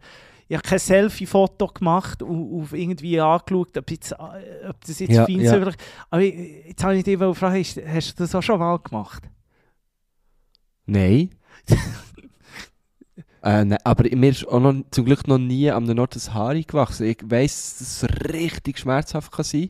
ich 0.49 0.57
habe 0.57 0.67
kein 0.67 0.79
Selfie-Foto 0.79 1.67
gemacht 1.67 2.23
und, 2.23 2.51
und 2.51 2.73
irgendwie 2.73 3.21
angeschaut, 3.21 3.77
ob, 3.77 3.91
jetzt, 3.91 4.11
äh, 4.13 4.67
ob 4.67 4.83
das 4.83 4.99
jetzt 4.99 5.11
Ja, 5.11 5.25
fein 5.25 5.41
ja. 5.41 5.55
ist. 5.55 5.77
Aber 6.09 6.21
jetzt 6.21 6.83
habe 6.83 6.97
ich 6.97 7.03
dich 7.03 7.19
gefragt, 7.19 7.79
hast 7.85 8.19
du 8.19 8.23
das 8.23 8.33
auch 8.33 8.41
schon 8.41 8.59
mal 8.59 8.77
gemacht? 8.79 9.23
Nein. 10.87 11.29
äh, 13.43 13.65
nein, 13.65 13.79
aber 13.83 14.03
mir 14.15 14.29
ist 14.29 14.47
auch 14.47 14.59
noch, 14.59 14.75
zum 14.91 15.05
Glück 15.05 15.27
noch 15.27 15.37
nie 15.37 15.71
am 15.71 15.97
Ort 15.97 16.15
das 16.15 16.33
Haar 16.33 16.55
gewachsen. 16.55 17.07
Ich 17.07 17.19
weiss, 17.23 17.77
dass 17.79 18.03
es 18.03 18.33
richtig 18.33 18.79
schmerzhaft 18.79 19.31
kann 19.31 19.45
sein 19.45 19.69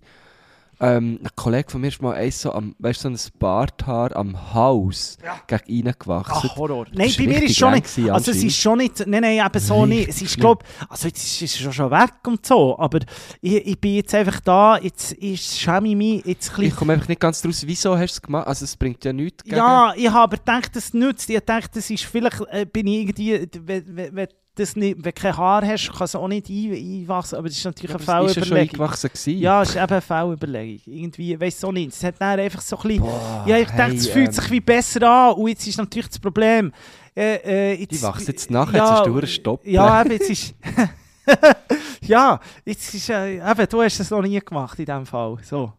ähm, 0.82 1.20
ein 1.22 1.30
Kollege 1.36 1.70
von 1.70 1.82
mir 1.82 1.88
ist 1.88 2.02
mal 2.02 2.16
eins 2.16 2.42
so, 2.42 2.54
am, 2.54 2.76
weißt, 2.80 3.02
so 3.02 3.10
ein 3.10 3.18
Barthaar 3.38 4.16
am 4.16 4.54
Hals 4.54 5.18
Ja. 5.24 5.40
gegen 5.48 5.88
reingewachsen. 5.88 6.50
Ach, 6.52 6.56
Horror. 6.56 6.86
Nein, 6.94 7.12
bei 7.18 7.28
mir 7.28 7.44
ist 7.44 7.58
schon 7.58 7.74
nicht. 7.74 7.84
gewesen, 7.94 8.12
Also, 8.12 8.32
es 8.32 8.44
ist 8.44 8.56
schon 8.58 8.78
nicht. 8.78 9.06
Nein, 9.06 9.22
nein, 9.22 9.46
eben 9.46 9.60
so 9.60 9.86
nicht. 9.86 10.10
Es 10.10 10.22
ist, 10.22 10.38
glaube 10.38 10.64
Also, 10.88 11.08
jetzt 11.08 11.24
ist 11.24 11.42
es 11.42 11.58
schon, 11.58 11.74
schon 11.74 11.92
weg 11.92 12.14
und 12.26 12.46
so. 12.46 12.78
Aber 12.80 13.00
ich, 13.42 13.56
ich 13.68 13.80
bin 13.80 13.96
jetzt 13.96 14.16
einfach 14.16 14.40
da. 14.40 14.78
Jetzt 14.78 15.12
ist, 15.14 15.60
schäme 15.60 15.90
ich 15.90 15.96
mich 15.96 16.26
jetzt 16.26 16.58
ein 16.58 16.64
Ich 16.64 16.76
komme 16.76 16.94
einfach 16.94 17.08
nicht 17.10 17.20
ganz 17.22 17.42
draus, 17.42 17.66
wieso 17.66 17.98
hast 17.98 18.14
du 18.14 18.18
es 18.18 18.22
gemacht? 18.22 18.48
Also 18.48 18.66
es 18.66 18.76
bringt 18.78 19.04
ja 19.04 19.12
nichts 19.14 19.44
gegen... 19.44 19.58
Ja, 19.58 19.94
ich 19.96 20.08
habe 20.08 20.20
aber 20.20 20.38
gedacht, 20.38 20.76
das 20.76 20.94
nützt. 20.94 21.30
Ich 21.30 21.40
dachte, 21.42 21.70
das 21.74 21.90
ist 21.90 22.06
vielleicht. 22.06 22.42
Äh, 22.52 22.66
bin 22.66 22.88
ich 22.88 23.02
irgendwie. 23.02 23.48
Wenn, 23.66 23.96
wenn, 23.96 24.16
wenn, 24.16 24.28
das 24.60 24.76
nicht, 24.76 24.98
wenn 24.98 25.04
du 25.04 25.14
kein 25.14 25.36
Haar 25.36 25.66
hast, 25.66 25.92
kann 25.92 26.06
es 26.06 26.16
auch 26.16 26.28
nicht 26.28 26.50
ein, 26.50 26.74
einwachsen. 26.74 27.38
Aber 27.38 27.48
das 27.48 27.58
ist 27.58 27.66
natürlich 27.66 27.96
aber 27.96 28.14
eine 28.14 28.26
es 28.26 28.32
ist 28.32 28.36
ja 28.38 28.44
schon 28.44 28.50
Fehlüberlegung. 28.56 28.82
eingewachsen 28.82 29.10
gewesen. 29.14 29.40
Ja, 29.40 29.62
es 29.62 29.70
ist 29.70 29.76
eben 29.76 29.86
eine 29.92 30.02
Fehlüberlegung. 30.02 30.82
Irgendwie, 30.94 31.40
weiß 31.40 31.64
auch 31.64 31.72
nicht. 31.72 31.94
Es 31.94 32.04
hat 32.04 32.16
dann 32.20 32.40
einfach 32.40 32.62
so 32.62 32.78
ein 32.78 32.82
bisschen. 32.84 33.02
Boah, 33.04 33.44
Ja, 33.48 33.58
ich 33.58 33.68
dachte, 33.68 33.84
hey, 33.84 33.96
es 33.96 34.08
fühlt 34.08 34.28
ähm, 34.28 34.34
sich 34.34 34.52
wie 34.52 34.60
besser 34.62 35.10
an. 35.10 35.34
Und 35.36 35.48
jetzt 35.48 35.68
ist 35.68 35.78
natürlich 35.78 36.08
das 36.10 36.20
Problem. 36.20 36.72
Äh, 37.16 37.36
äh, 37.36 37.80
jetzt, 37.82 37.92
Die 37.92 38.02
wachsen 38.02 38.28
jetzt 38.28 38.52
nach, 38.52 38.72
jetzt 38.72 38.82
hast 38.82 39.06
du 39.06 39.18
einen 39.18 39.28
Stopp. 39.28 39.66
Ja, 39.66 40.02
eben, 40.02 40.12
jetzt 40.12 40.30
ist. 40.30 40.56
ja, 42.02 42.40
jetzt 42.66 42.94
ist. 42.94 43.10
Äh, 43.10 43.38
eben, 43.38 43.68
du 43.70 43.82
hast 43.82 44.00
es 44.00 44.10
noch 44.10 44.22
nie 44.22 44.40
gemacht 44.40 44.78
in 44.80 44.86
diesem 44.86 45.06
Fall. 45.06 45.38
So. 45.44 45.74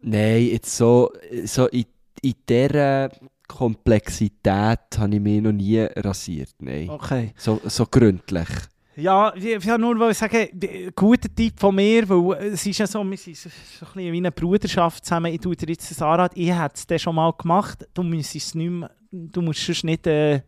Nein, 0.00 0.46
jetzt 0.46 0.76
so, 0.76 1.12
so 1.44 1.66
in, 1.68 1.84
in 2.22 2.34
dieser 2.48 3.10
Komplexität 3.52 4.98
habe 4.98 5.14
ich 5.14 5.20
mich 5.20 5.42
noch 5.42 5.52
nie 5.52 5.80
rasiert. 5.80 6.54
Nein. 6.60 6.90
Okay. 6.90 7.32
So, 7.36 7.60
so 7.64 7.86
gründlich. 7.86 8.48
Ja, 8.96 9.32
ich 9.34 9.44
ich 9.44 9.66
will 9.66 9.78
nur 9.78 9.98
wollte 9.98 10.14
sagen, 10.14 10.48
ein 10.52 10.92
guter 10.94 11.34
Tipp 11.34 11.58
von 11.58 11.74
mir, 11.74 12.06
weil 12.08 12.52
es 12.52 12.66
ist 12.66 12.78
ja 12.78 12.86
so, 12.86 13.02
wir 13.02 13.16
sind 13.16 13.36
so 13.36 13.48
so 13.48 13.86
ein 13.86 13.92
bisschen 13.94 14.12
wie 14.12 14.16
eine 14.18 14.32
Bruderschaft 14.32 15.04
zusammen. 15.04 15.32
Ich 15.32 15.40
tue 15.40 15.56
dir 15.56 15.68
jetzt 15.68 15.90
das 15.90 16.02
Anrat, 16.02 16.32
ich 16.34 16.50
hätte 16.50 16.74
es 16.74 16.86
dann 16.86 16.98
schon 16.98 17.14
mal 17.14 17.32
gemacht. 17.32 17.88
Du 17.94 18.02
musst 18.02 18.36
es 18.36 18.54
nicht 18.54 18.70
mehr, 18.70 18.90
du 19.10 19.40
musst 19.40 19.66
es 19.66 19.82
nicht, 19.82 20.06
äh, 20.06 20.42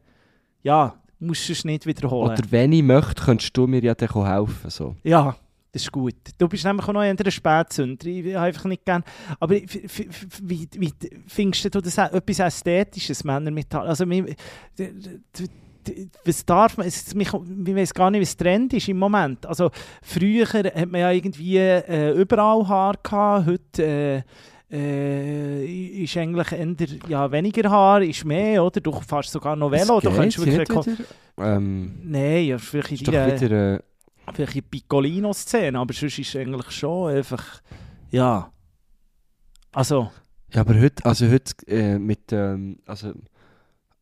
ja, 0.63 0.95
musst 1.21 1.49
es 1.49 1.65
nicht 1.65 1.87
wiederholen. 1.87 2.33
Oder 2.33 2.43
wenn 2.51 2.73
ich 2.73 2.83
möchte, 2.83 3.23
könntest 3.23 3.57
du 3.57 3.67
mir 3.67 3.83
ja 3.83 3.95
dann 3.95 4.27
helfen. 4.27 4.71
So. 4.71 4.95
Ja, 5.03 5.37
das 5.75 5.83
ist 5.83 5.93
gut. 5.93 6.15
Du 6.39 6.49
bist 6.49 6.65
nämlich 6.65 6.87
auch 6.89 6.93
noch 6.93 7.01
ein 7.01 7.19
Spätzünder. 7.29 8.07
Ich 8.07 8.25
habe 8.35 8.47
einfach 8.47 8.65
nicht 8.67 8.85
gern. 8.85 9.03
Aber 9.41 9.55
wie, 9.55 10.69
wie 10.79 10.93
findest 11.27 11.75
du 11.75 11.81
das 11.81 11.99
auch 11.99 12.13
etwas 12.13 12.39
Ästhetisches, 12.39 13.25
Männer 13.25 13.51
mit 13.51 13.75
Haar? 13.75 13.83
Also, 13.87 14.05
d- 14.07 14.23
was 16.25 16.45
darf 16.47 16.77
man? 16.77 16.87
Es, 16.87 17.13
ich 17.13 17.33
weiß 17.33 17.93
gar 17.93 18.11
nicht, 18.11 18.21
wie 18.21 18.23
es 18.23 18.37
Trend 18.37 18.73
ist 18.73 18.89
im 18.89 18.99
Moment. 18.99 19.45
Also, 19.47 19.71
früher 20.03 20.47
hat 20.47 20.91
man 20.91 21.01
ja 21.01 21.11
irgendwie 21.11 21.59
äh, 21.59 22.13
überall 22.13 22.67
Haar 22.69 22.95
gehabt. 23.03 23.47
Heute 23.47 23.83
äh, 23.83 24.23
äh, 24.71 26.03
ist 26.05 26.17
eigentlich 26.17 26.53
eher, 26.53 26.75
ja, 27.09 27.31
weniger 27.31 27.69
Haar, 27.71 28.03
ist 28.03 28.25
mehr, 28.25 28.65
oder? 28.65 28.81
Du 28.81 28.93
fährst 28.93 29.31
sogar 29.31 29.57
noch 29.57 29.71
Velo. 29.71 30.01
Du 30.01 30.11
kannst 30.11 30.39
wirklich. 30.45 30.69
wieder. 30.87 30.97
Ähm, 31.37 31.99
Nein, 32.05 32.45
ja, 32.47 32.59
vielleicht 32.59 32.93
ist 32.93 33.07
doch 33.09 33.13
deiner- 33.13 33.41
wieder... 33.41 33.83
Vielleicht 34.33 34.57
in 34.57 34.63
Piccolino-Szene, 34.63 35.79
aber 35.79 35.93
sonst 35.93 36.19
ist 36.19 36.29
es 36.29 36.37
eigentlich 36.37 36.71
schon 36.71 37.15
einfach, 37.15 37.61
ja, 38.11 38.51
also, 39.73 40.11
ja, 40.53 40.61
aber 40.61 40.81
heute, 40.81 41.05
also 41.05 41.29
heute 41.29 41.53
äh, 41.67 41.99
mit... 41.99 42.33
Ähm, 42.33 42.79
also, 42.87 43.13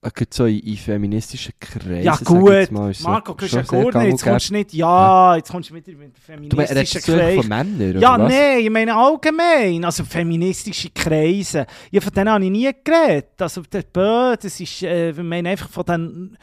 äh, 0.05 0.11
gerade 0.11 0.31
so 0.33 0.47
in, 0.47 0.59
in 0.59 0.77
feministischen 0.77 1.55
Kreisen, 1.61 2.03
ja 2.03 2.17
gut, 2.17 2.73
mal, 2.73 2.93
so 2.93 3.09
Marco, 3.09 3.35
du 3.35 3.47
ja 3.47 3.63
gut 3.63 3.95
nicht, 3.95 4.11
jetzt 4.11 4.25
kommst 4.25 4.51
du 4.51 4.55
nicht, 4.55 4.73
ja, 4.75 5.37
jetzt 5.37 5.51
kommst 5.51 5.71
du 5.71 5.75
mit, 5.75 5.87
mit 5.87 6.17
Du 6.17 6.21
feministischen 6.21 7.03
du 7.07 7.23
eigentlich 7.23 7.37
von 7.37 7.49
Kreisen. 7.49 7.79
Männern, 7.79 8.01
Ja, 8.01 8.19
nein, 8.19 8.59
ich 8.61 8.71
meine 8.71 8.97
allgemein, 8.97 9.85
also 9.85 10.05
feministische 10.05 10.91
Kreise, 10.91 11.67
ja, 11.91 12.01
von 12.01 12.13
denen 12.13 12.31
habe 12.31 12.45
ich 12.45 12.51
nie 12.51 12.71
geredet, 12.83 13.41
also 13.41 13.63
Bö, 13.63 14.35
das 14.41 14.59
ist, 14.61 14.83
äh, 14.83 15.11
ich 15.11 15.17
meine 15.19 15.51
einfach 15.51 15.71
von 15.71 15.85
den, 15.85 16.37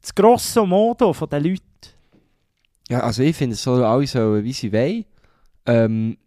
das 0.00 0.14
grosse 0.14 0.64
Modo 0.64 1.12
von 1.12 1.28
den 1.28 1.44
Leuten. 1.44 1.62
Ja, 2.88 3.00
also 3.00 3.22
ich 3.22 3.36
finde, 3.36 3.54
es 3.54 3.62
sollen 3.62 3.82
alle 3.82 4.06
so, 4.06 4.42
wie 4.42 4.52
sie 4.52 4.72
wollen. 4.72 5.04
Ähm, 5.66 6.18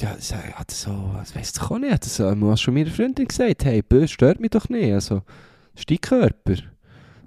ja, 0.00 0.16
ja, 0.18 0.64
das 0.66 0.82
so, 0.82 1.14
das 1.16 1.34
weiss 1.34 1.52
ich 1.56 1.62
auch 1.62 1.78
nicht. 1.78 2.04
Das 2.04 2.18
hat 2.18 2.60
schon 2.60 2.74
meiner 2.74 2.90
Freundin 2.90 3.28
gesagt, 3.28 3.64
hey, 3.64 3.82
Böse 3.82 4.08
stört 4.08 4.40
mich 4.40 4.50
doch 4.50 4.68
nicht. 4.68 4.92
Also, 4.92 5.22
das 5.74 5.80
ist 5.80 5.90
dein 5.90 6.00
Körper. 6.00 6.54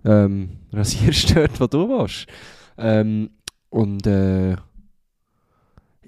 Ähm, 0.06 0.58
Rasier 0.72 1.14
stört, 1.14 1.60
was 1.60 1.70
du 1.70 1.90
willst. 1.90 2.28
Ähm, 2.78 3.30
und 3.70 4.06
äh, 4.08 4.56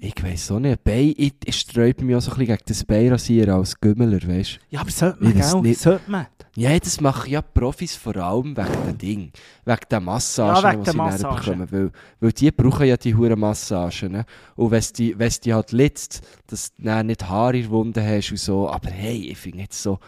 ich 0.04 0.20
weiss 0.22 0.50
auch 0.50 0.58
nicht, 0.58 0.82
Bein, 0.82 1.14
ich, 1.16 1.34
ich 1.44 1.56
sträube 1.60 2.04
mich 2.04 2.16
auch 2.16 2.20
so 2.20 2.32
ein 2.32 2.38
bisschen 2.38 2.56
gegen 2.56 2.62
das 2.66 2.84
Beinrasieren 2.84 3.54
als 3.54 3.80
Gümmeler, 3.80 4.18
weißt 4.26 4.58
Ja, 4.70 4.80
aber 4.80 4.90
sollte 4.90 5.22
man, 5.22 5.32
Ich 5.32 5.38
weiss 5.38 5.52
gell? 5.52 5.62
nicht. 5.62 5.80
Sollte 5.80 6.10
man. 6.10 6.26
Ja, 6.56 6.78
das 6.78 7.00
machen 7.00 7.30
ja 7.30 7.40
Profis 7.40 7.94
vor 7.96 8.16
allem 8.16 8.56
wegen 8.56 8.68
dem 8.86 8.98
Ding. 8.98 9.32
Wegen 9.64 9.80
der 9.90 10.00
Massagen, 10.00 10.62
Ja, 10.62 10.72
wegen 10.72 10.82
die 10.84 10.90
sie 10.90 10.96
dann 10.96 11.06
Massagen. 11.06 11.36
bekommen. 11.36 11.68
Weil, 11.72 11.90
weil 12.20 12.32
die 12.32 12.50
brauchen 12.50 12.86
ja 12.86 12.96
die 12.96 13.14
huren 13.14 13.38
Massagen. 13.40 14.12
Ne? 14.12 14.26
Und 14.56 14.70
wenn 14.72 14.82
die, 14.98 15.18
wenn's 15.18 15.40
die 15.40 15.54
halt 15.54 15.72
litzt, 15.72 16.20
dass 16.48 16.74
du 16.74 17.04
nicht 17.04 17.26
Haare 17.28 17.56
in 17.56 17.62
der 17.62 17.70
Wunde 17.70 18.04
hast 18.04 18.32
und 18.32 18.38
so. 18.38 18.68
Aber 18.68 18.90
hey, 18.90 19.28
ich 19.30 19.38
finde 19.38 19.60
jetzt 19.60 19.80
so, 19.82 19.98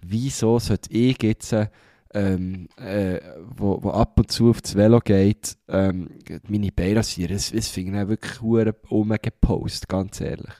wieso 0.00 0.58
sollte 0.58 0.90
ich 0.90 1.22
jetzt, 1.22 1.52
äh, 1.52 1.66
ähm, 2.14 2.68
äh, 2.76 3.20
wo, 3.56 3.82
wo 3.82 3.90
ab 3.90 4.18
und 4.18 4.30
zu 4.30 4.50
aufs 4.50 4.74
Velo 4.74 5.00
geht, 5.00 5.56
ähm, 5.68 6.10
meine 6.48 6.72
Beine 6.72 6.96
rasieren? 6.96 7.32
Das, 7.34 7.50
das 7.50 7.68
finde 7.68 7.92
ich 7.92 7.96
dann 7.98 8.08
wirklich 8.08 8.40
huren 8.40 8.72
umgepostet, 8.88 9.88
ganz 9.88 10.20
ehrlich. 10.20 10.52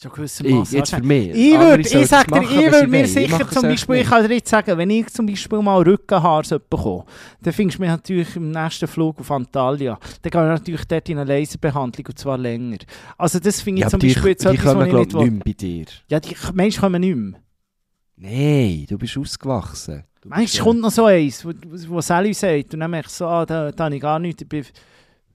So 0.00 0.10
gewisse 0.10 0.46
jetzt 0.46 0.94
für 0.94 1.02
mich. 1.02 1.30
Ich, 1.30 1.54
Andere 1.54 1.70
würde, 1.70 1.88
ich 1.88 2.06
sag 2.06 2.28
dir, 2.28 2.40
ich 2.40 2.72
würde 2.72 2.86
mir 2.86 3.08
sicher 3.08 3.40
es 3.40 3.50
zum 3.50 3.62
Beispiel, 3.62 3.96
ich 3.96 4.06
kann 4.06 4.28
dir 4.28 4.32
jetzt 4.32 4.48
sagen, 4.48 4.78
wenn 4.78 4.90
ich 4.90 5.08
zum 5.08 5.26
Beispiel 5.26 5.60
mal 5.60 5.82
Rückenhaar 5.82 6.44
sollte 6.44 6.66
bekommen 6.70 7.02
dann 7.42 7.52
findest 7.52 7.78
du 7.78 7.82
mich 7.82 7.90
natürlich 7.90 8.36
im 8.36 8.52
nächsten 8.52 8.86
Flug 8.86 9.18
auf 9.18 9.28
Antalya. 9.32 9.98
Dann 10.22 10.30
gehe 10.30 10.40
ich 10.40 10.60
natürlich 10.60 10.84
dort 10.84 11.08
in 11.08 11.18
eine 11.18 11.36
Laserbehandlung 11.36 12.06
und 12.06 12.16
zwar 12.16 12.38
länger. 12.38 12.78
Also 13.16 13.40
das 13.40 13.60
finde 13.60 13.80
ich 13.80 13.82
Ja, 13.86 13.90
zum 13.90 13.98
die, 13.98 14.06
Beispiel 14.14 14.30
jetzt 14.30 14.44
die 14.44 14.48
etwas, 14.50 14.76
was 14.76 14.86
ich 14.86 14.92
nicht 14.92 15.08
ich, 15.08 15.14
nicht 15.14 15.32
will. 15.32 15.40
bei 15.44 15.52
dir. 15.52 15.86
Ja, 16.08 16.20
die 16.20 16.36
Menschen 16.52 16.80
kommen 16.80 17.00
nicht 17.00 17.16
mehr. 17.16 17.40
Nein, 18.18 18.86
du 18.88 18.98
bist 18.98 19.18
ausgewachsen. 19.18 20.04
Du 20.20 20.28
Manchmal 20.28 20.64
kommt 20.64 20.80
noch 20.80 20.90
so 20.90 21.04
eins, 21.04 21.44
wo, 21.44 21.52
wo 21.88 22.00
Sally 22.00 22.34
sagt 22.34 22.74
und 22.74 22.80
dann 22.80 22.90
merke 22.90 23.06
ich 23.06 23.14
so, 23.14 23.26
ah, 23.26 23.46
da, 23.46 23.70
da 23.70 23.84
habe 23.84 23.94
ich 23.94 24.02
gar 24.02 24.18
nichts. 24.18 24.42
Ich 24.42 24.48
bin, 24.48 24.64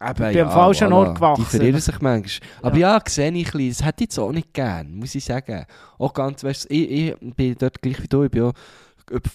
Eben, 0.02 0.34
bin 0.34 0.42
am 0.42 0.52
falschen 0.52 0.92
Ort 0.92 1.16
gewachsen. 1.16 1.46
Die 1.50 1.58
verirren 1.58 1.80
sich 1.80 2.02
manchmal. 2.02 2.50
Aber 2.62 2.78
ja, 2.78 3.02
sehe 3.08 3.32
ich 3.32 3.48
ein 3.48 3.52
bisschen, 3.52 3.70
das 3.70 3.86
hätte 3.86 4.04
ich 4.04 4.10
jetzt 4.10 4.20
auch 4.20 4.32
nicht 4.32 4.54
gern, 4.54 4.96
muss 4.96 5.16
ich 5.16 5.24
sagen. 5.24 5.66
Auch 5.98 6.14
ganz, 6.14 6.44
weißt 6.44 6.66
du, 6.66 6.74
ich, 6.74 6.92
ich 6.92 7.36
bin 7.36 7.56
dort 7.58 7.82
gleich 7.82 8.04
wie 8.04 8.08
du, 8.08 8.24
ich 8.24 8.32
bin 8.32 8.44
auch 8.44 8.54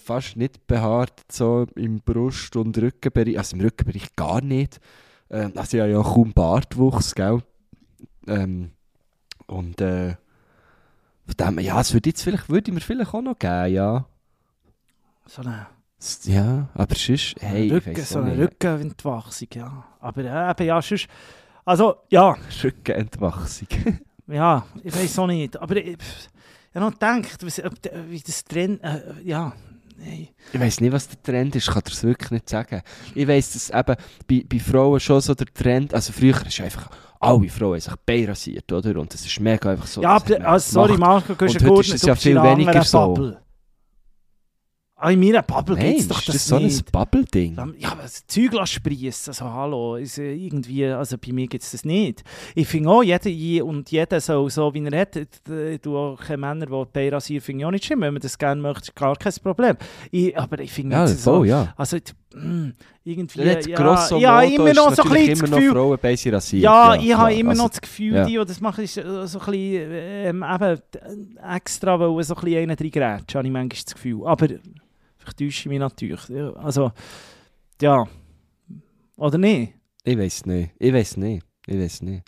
fast 0.03 0.35
nicht 0.37 0.67
behaart 0.67 1.13
so 1.31 1.65
im 1.75 2.01
Brust- 2.01 2.55
und 2.55 2.77
Rückenbereich, 2.77 3.37
also 3.37 3.55
im 3.55 3.63
Rückenbereich 3.63 4.15
gar 4.15 4.41
nicht. 4.41 4.79
Ähm, 5.31 5.53
also 5.55 5.77
ich 5.77 5.81
habe 5.81 5.91
ja 5.91 6.01
kaum 6.03 6.33
Bartwuchs, 6.33 7.15
gell. 7.15 7.41
Ähm, 8.27 8.71
und 9.47 9.81
äh, 9.81 10.15
von 11.25 11.55
dem, 11.55 11.59
ja, 11.59 11.79
es 11.81 11.93
würde 11.93 12.09
jetzt 12.09 12.23
vielleicht, 12.23 12.49
würde 12.49 12.69
ich 12.69 12.73
mir 12.73 12.81
vielleicht 12.81 13.13
auch 13.13 13.21
noch 13.21 13.37
geben, 13.37 13.73
ja. 13.73 14.05
So 15.29 15.41
eine, 15.43 15.67
Ja, 16.23 16.69
aber 16.73 16.95
sonst, 16.95 17.35
hey, 17.39 17.67
ich 17.67 17.73
Rücken, 17.73 18.03
so 18.03 18.19
eine 18.19 18.35
nicht. 18.35 18.63
Rückenwachsung, 18.63 19.47
ja. 19.53 19.85
Aber 19.99 20.21
äh, 20.23 20.51
eben, 20.51 20.67
ja, 20.67 20.81
sonst, 20.81 21.07
also, 21.65 21.97
ja, 22.09 22.35
Rückenentwachsung. 22.63 23.67
ja, 24.27 24.65
ich 24.83 24.95
weiß 24.95 25.19
auch 25.19 25.27
nicht. 25.27 25.57
Aber 25.61 25.75
ich, 25.75 25.87
ich 25.89 25.97
habe 26.75 26.85
noch 26.85 26.93
gedacht, 26.93 27.45
was, 27.45 27.61
wie 28.09 28.19
das 28.21 28.43
Trend, 28.43 28.83
äh, 28.83 29.01
ja, 29.23 29.53
nein. 29.97 30.29
Ich 30.51 30.59
weiß 30.59 30.81
nicht, 30.81 30.91
was 30.91 31.07
der 31.09 31.21
Trend 31.21 31.55
ist, 31.55 31.67
ich 31.67 31.73
kann 31.73 31.83
dir 31.83 31.91
das 31.91 32.03
wirklich 32.03 32.31
nicht 32.31 32.49
sagen. 32.49 32.81
Ich 33.13 33.27
weiss, 33.27 33.53
dass 33.53 33.69
eben 33.69 33.95
bei, 34.27 34.43
bei 34.47 34.59
Frauen 34.59 34.99
schon 34.99 35.21
so 35.21 35.35
der 35.35 35.47
Trend, 35.47 35.93
also 35.93 36.11
früher 36.11 36.43
ist 36.45 36.59
einfach, 36.61 36.89
alle 37.19 37.49
Frauen 37.49 37.73
haben 37.73 37.79
sich 37.81 37.95
Bein 38.05 38.25
rasiert, 38.25 38.71
oder? 38.71 38.99
Und 38.99 39.13
das 39.13 39.25
ist 39.25 39.39
mega 39.39 39.69
einfach 39.71 39.85
so. 39.87 40.01
ja, 40.01 40.11
aber, 40.11 40.41
also, 40.47 40.71
sorry. 40.71 40.97
Marco, 40.97 41.33
du 41.33 41.45
bist 41.45 41.55
Und 41.55 41.61
ja 41.61 41.67
heute 41.67 41.75
gut, 41.75 41.87
ist 41.87 41.93
es 41.95 42.01
ja 42.03 42.15
viel 42.15 42.41
weniger 42.41 42.83
so. 42.83 43.13
Bubble. 43.13 43.41
Ah, 45.01 45.11
in 45.11 45.19
meiner 45.21 45.41
Bubble 45.43 45.77
gibt 45.77 45.99
es 46.01 46.07
doch 46.09 46.19
ist 46.19 46.27
das, 46.27 46.35
das 46.35 46.47
so 46.47 46.55
ein 46.57 46.63
nicht. 46.63 46.91
Bubble-Ding? 46.91 47.55
Ja, 47.77 47.91
aber 47.93 48.01
das 48.01 48.27
Zeug 48.27 48.51
sprießen, 48.67 49.31
also 49.31 49.45
hallo, 49.45 49.95
ist, 49.95 50.17
äh, 50.17 50.33
irgendwie, 50.33 50.85
also 50.87 51.17
bei 51.17 51.31
mir 51.31 51.47
gibt 51.47 51.63
es 51.63 51.71
das 51.71 51.85
nicht. 51.85 52.21
Ich 52.53 52.67
finde 52.67 52.89
auch, 52.89 53.01
jeder 53.01 53.29
je- 53.29 53.61
und 53.61 53.89
jeder 53.91 54.19
so, 54.19 54.49
so 54.49 54.73
wie 54.73 54.83
er 54.85 54.99
hat, 55.01 55.15
äh, 55.15 55.77
du 55.81 55.97
auch 55.97 56.19
keine 56.19 56.39
Männer, 56.39 56.65
die 56.65 56.85
Beine 56.91 57.13
rasieren, 57.13 57.41
finde 57.41 57.61
ich 57.61 57.65
auch 57.65 57.71
nicht 57.71 57.85
schlimm, 57.85 58.01
wenn 58.01 58.13
man 58.13 58.21
das 58.21 58.37
gerne 58.37 58.61
möchte, 58.61 58.91
gar 58.93 59.15
kein 59.15 59.31
Problem. 59.41 59.77
Ich, 60.11 60.37
aber 60.37 60.59
ich 60.59 60.71
finde 60.73 60.97
Ja, 60.97 61.05
jetzt 61.07 61.23
so, 61.23 61.35
voll, 61.37 61.47
ja. 61.47 61.73
also 61.77 61.95
mh, 62.33 62.73
irgendwie, 63.05 63.41
Jetzt 63.41 63.67
ja, 63.69 63.77
grosso 63.77 64.17
ja, 64.17 64.41
modo 64.41 64.53
immer 64.53 64.73
noch 64.73 64.93
so 64.93 65.03
ein 65.03 65.09
bisschen 65.11 65.39
das 65.39 65.49
Gefühl, 65.51 65.71
Frauen 65.71 65.97
Bein 66.01 66.17
sind 66.17 66.33
rasiert. 66.33 66.63
ja, 66.63 66.95
ich 66.95 67.13
habe 67.15 67.33
immer 67.35 67.51
Also, 67.51 67.63
noch 67.63 67.69
das 67.69 67.79
Gefühl, 67.79 68.15
ja. 68.15 68.25
die, 68.25 68.37
die 68.37 68.45
das 68.45 68.59
machen, 68.59 68.83
ist 68.83 68.97
äh, 68.97 69.03
so 69.27 69.39
ein 69.39 69.45
bisschen 69.45 69.91
ähm, 69.93 70.43
eben, 70.53 70.63
äh, 71.41 71.55
extra, 71.55 71.97
weil 71.97 72.21
so 72.25 72.35
ein 72.35 72.41
bisschen 72.43 72.75
drin 72.75 72.91
grätscht, 72.91 73.35
habe 73.35 73.47
ich 73.47 73.53
manchmal 73.53 73.81
das 73.85 73.93
Gefühl. 73.95 74.25
Aber 74.25 74.47
ich 75.29 75.35
täusche 75.35 75.69
mich 75.69 75.79
natürlich. 75.79 76.29
Also, 76.57 76.91
ja. 77.81 78.05
Oder 79.17 79.37
nicht? 79.37 79.73
Ich 80.03 80.17
weiß 80.17 80.45
nicht. 80.45 80.71
Ich 80.79 80.93
weiß 80.93 81.17
nicht. 81.17 81.45
Ich 81.67 81.77
weiß 81.77 82.01
nicht. 82.03 82.23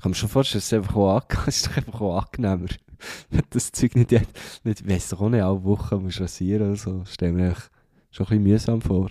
kann 0.00 0.10
mir 0.10 0.16
schon 0.16 0.28
vorstellen, 0.28 0.58
es 0.58 0.66
ist 0.66 0.74
einfach 0.74 0.96
auch, 0.96 1.20
ange 1.20 1.42
es 1.46 1.66
ist 1.66 1.76
einfach 1.76 2.00
auch 2.00 2.22
angenehmer. 2.22 2.68
Wenn 3.30 3.42
das 3.50 3.72
Zeug 3.72 3.96
nicht, 3.96 4.10
nicht, 4.64 4.88
weiss 4.88 5.08
doch 5.08 5.20
auch 5.20 5.28
nicht, 5.28 5.42
alle 5.42 5.62
Wochen 5.64 6.02
musst 6.02 6.20
rasieren 6.20 6.68
oder 6.68 6.76
so. 6.76 7.04
Stell 7.06 7.32
mir 7.32 7.54
schon 8.10 8.26
ein 8.26 8.28
bisschen 8.28 8.42
mühsam 8.42 8.80
vor. 8.80 9.10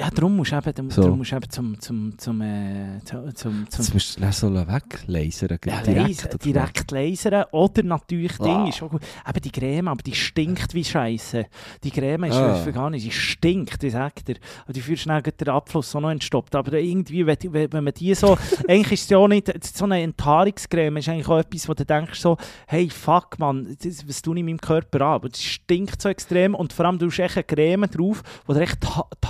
Ja, 0.00 0.10
darum 0.10 0.36
musst 0.36 0.52
du 0.52 0.56
eben, 0.56 0.72
darum, 0.74 0.90
So. 0.92 1.02
darum 1.02 1.18
musst 1.18 1.32
eben 1.32 1.50
zum, 1.50 1.80
zum, 1.80 2.16
zum, 2.18 2.40
äh, 2.40 3.00
zum, 3.04 3.34
zum, 3.34 3.60
Jetzt 3.64 3.82
zum 3.82 3.94
musst 3.94 4.20
du 4.20 4.32
so 4.32 4.54
weglasern. 4.54 5.58
ja, 5.66 5.80
direkt. 5.82 6.24
oder 6.26 6.38
direkt 6.38 6.90
lasern. 6.92 7.44
Oder 7.50 7.82
natürlich 7.82 8.38
Ding 8.38 8.46
Ah. 8.64 8.68
ist 8.68 8.80
auch 8.80 8.90
gut. 8.90 9.02
Eben 9.28 9.40
die 9.42 9.50
Creme, 9.50 9.88
aber 9.88 10.02
die 10.02 10.14
stinkt 10.14 10.72
wie 10.74 10.84
Scheiße. 10.84 11.46
Die 11.82 11.90
Creme 11.90 12.24
ist 12.28 12.36
Ah. 12.36 12.70
gar 12.70 12.90
nicht, 12.90 13.06
die 13.06 13.10
stinkt, 13.10 13.82
ich 13.82 13.92
sag 13.92 14.24
dir. 14.24 14.36
Aber 14.64 14.72
die 14.72 14.80
führst 14.82 15.02
schnell 15.02 15.20
den 15.20 15.48
Abfluss 15.48 15.90
so 15.90 15.98
noch 15.98 16.10
entstoppt. 16.10 16.54
Aber 16.54 16.72
irgendwie, 16.74 17.26
wenn, 17.26 17.36
wenn 17.72 17.82
man 17.84 17.92
die 17.94 18.14
so, 18.14 18.38
eigentlich 18.68 18.92
ist 18.92 19.02
es 19.04 19.08
ja 19.10 19.18
auch 19.18 19.26
nicht, 19.26 19.52
so 19.76 19.84
eine 19.84 20.00
Enthaarungscreme 20.02 20.98
ist 20.98 21.08
eigentlich 21.08 21.28
auch 21.28 21.38
etwas, 21.38 21.68
wo 21.68 21.74
du 21.74 21.84
denkst 21.84 22.20
so, 22.20 22.36
hey, 22.68 22.88
fuck, 22.88 23.36
man, 23.40 23.76
das, 23.82 24.06
was 24.06 24.22
tue 24.22 24.38
ich 24.38 24.44
meinem 24.44 24.60
Körper 24.60 25.00
an? 25.00 25.12
Aber 25.14 25.28
das 25.28 25.42
stinkt 25.42 26.00
so 26.00 26.08
extrem 26.08 26.54
und 26.54 26.72
vor 26.72 26.86
allem 26.86 27.00
du 27.00 27.06
hast 27.06 27.18
echt 27.18 27.36
eine 27.36 27.42
Creme 27.44 27.88
drauf, 27.90 28.22
wo 28.46 28.54
dir 28.54 28.60
echt 28.60 28.80
die 28.82 28.86
Ha- 28.86 29.08
die 29.20 29.26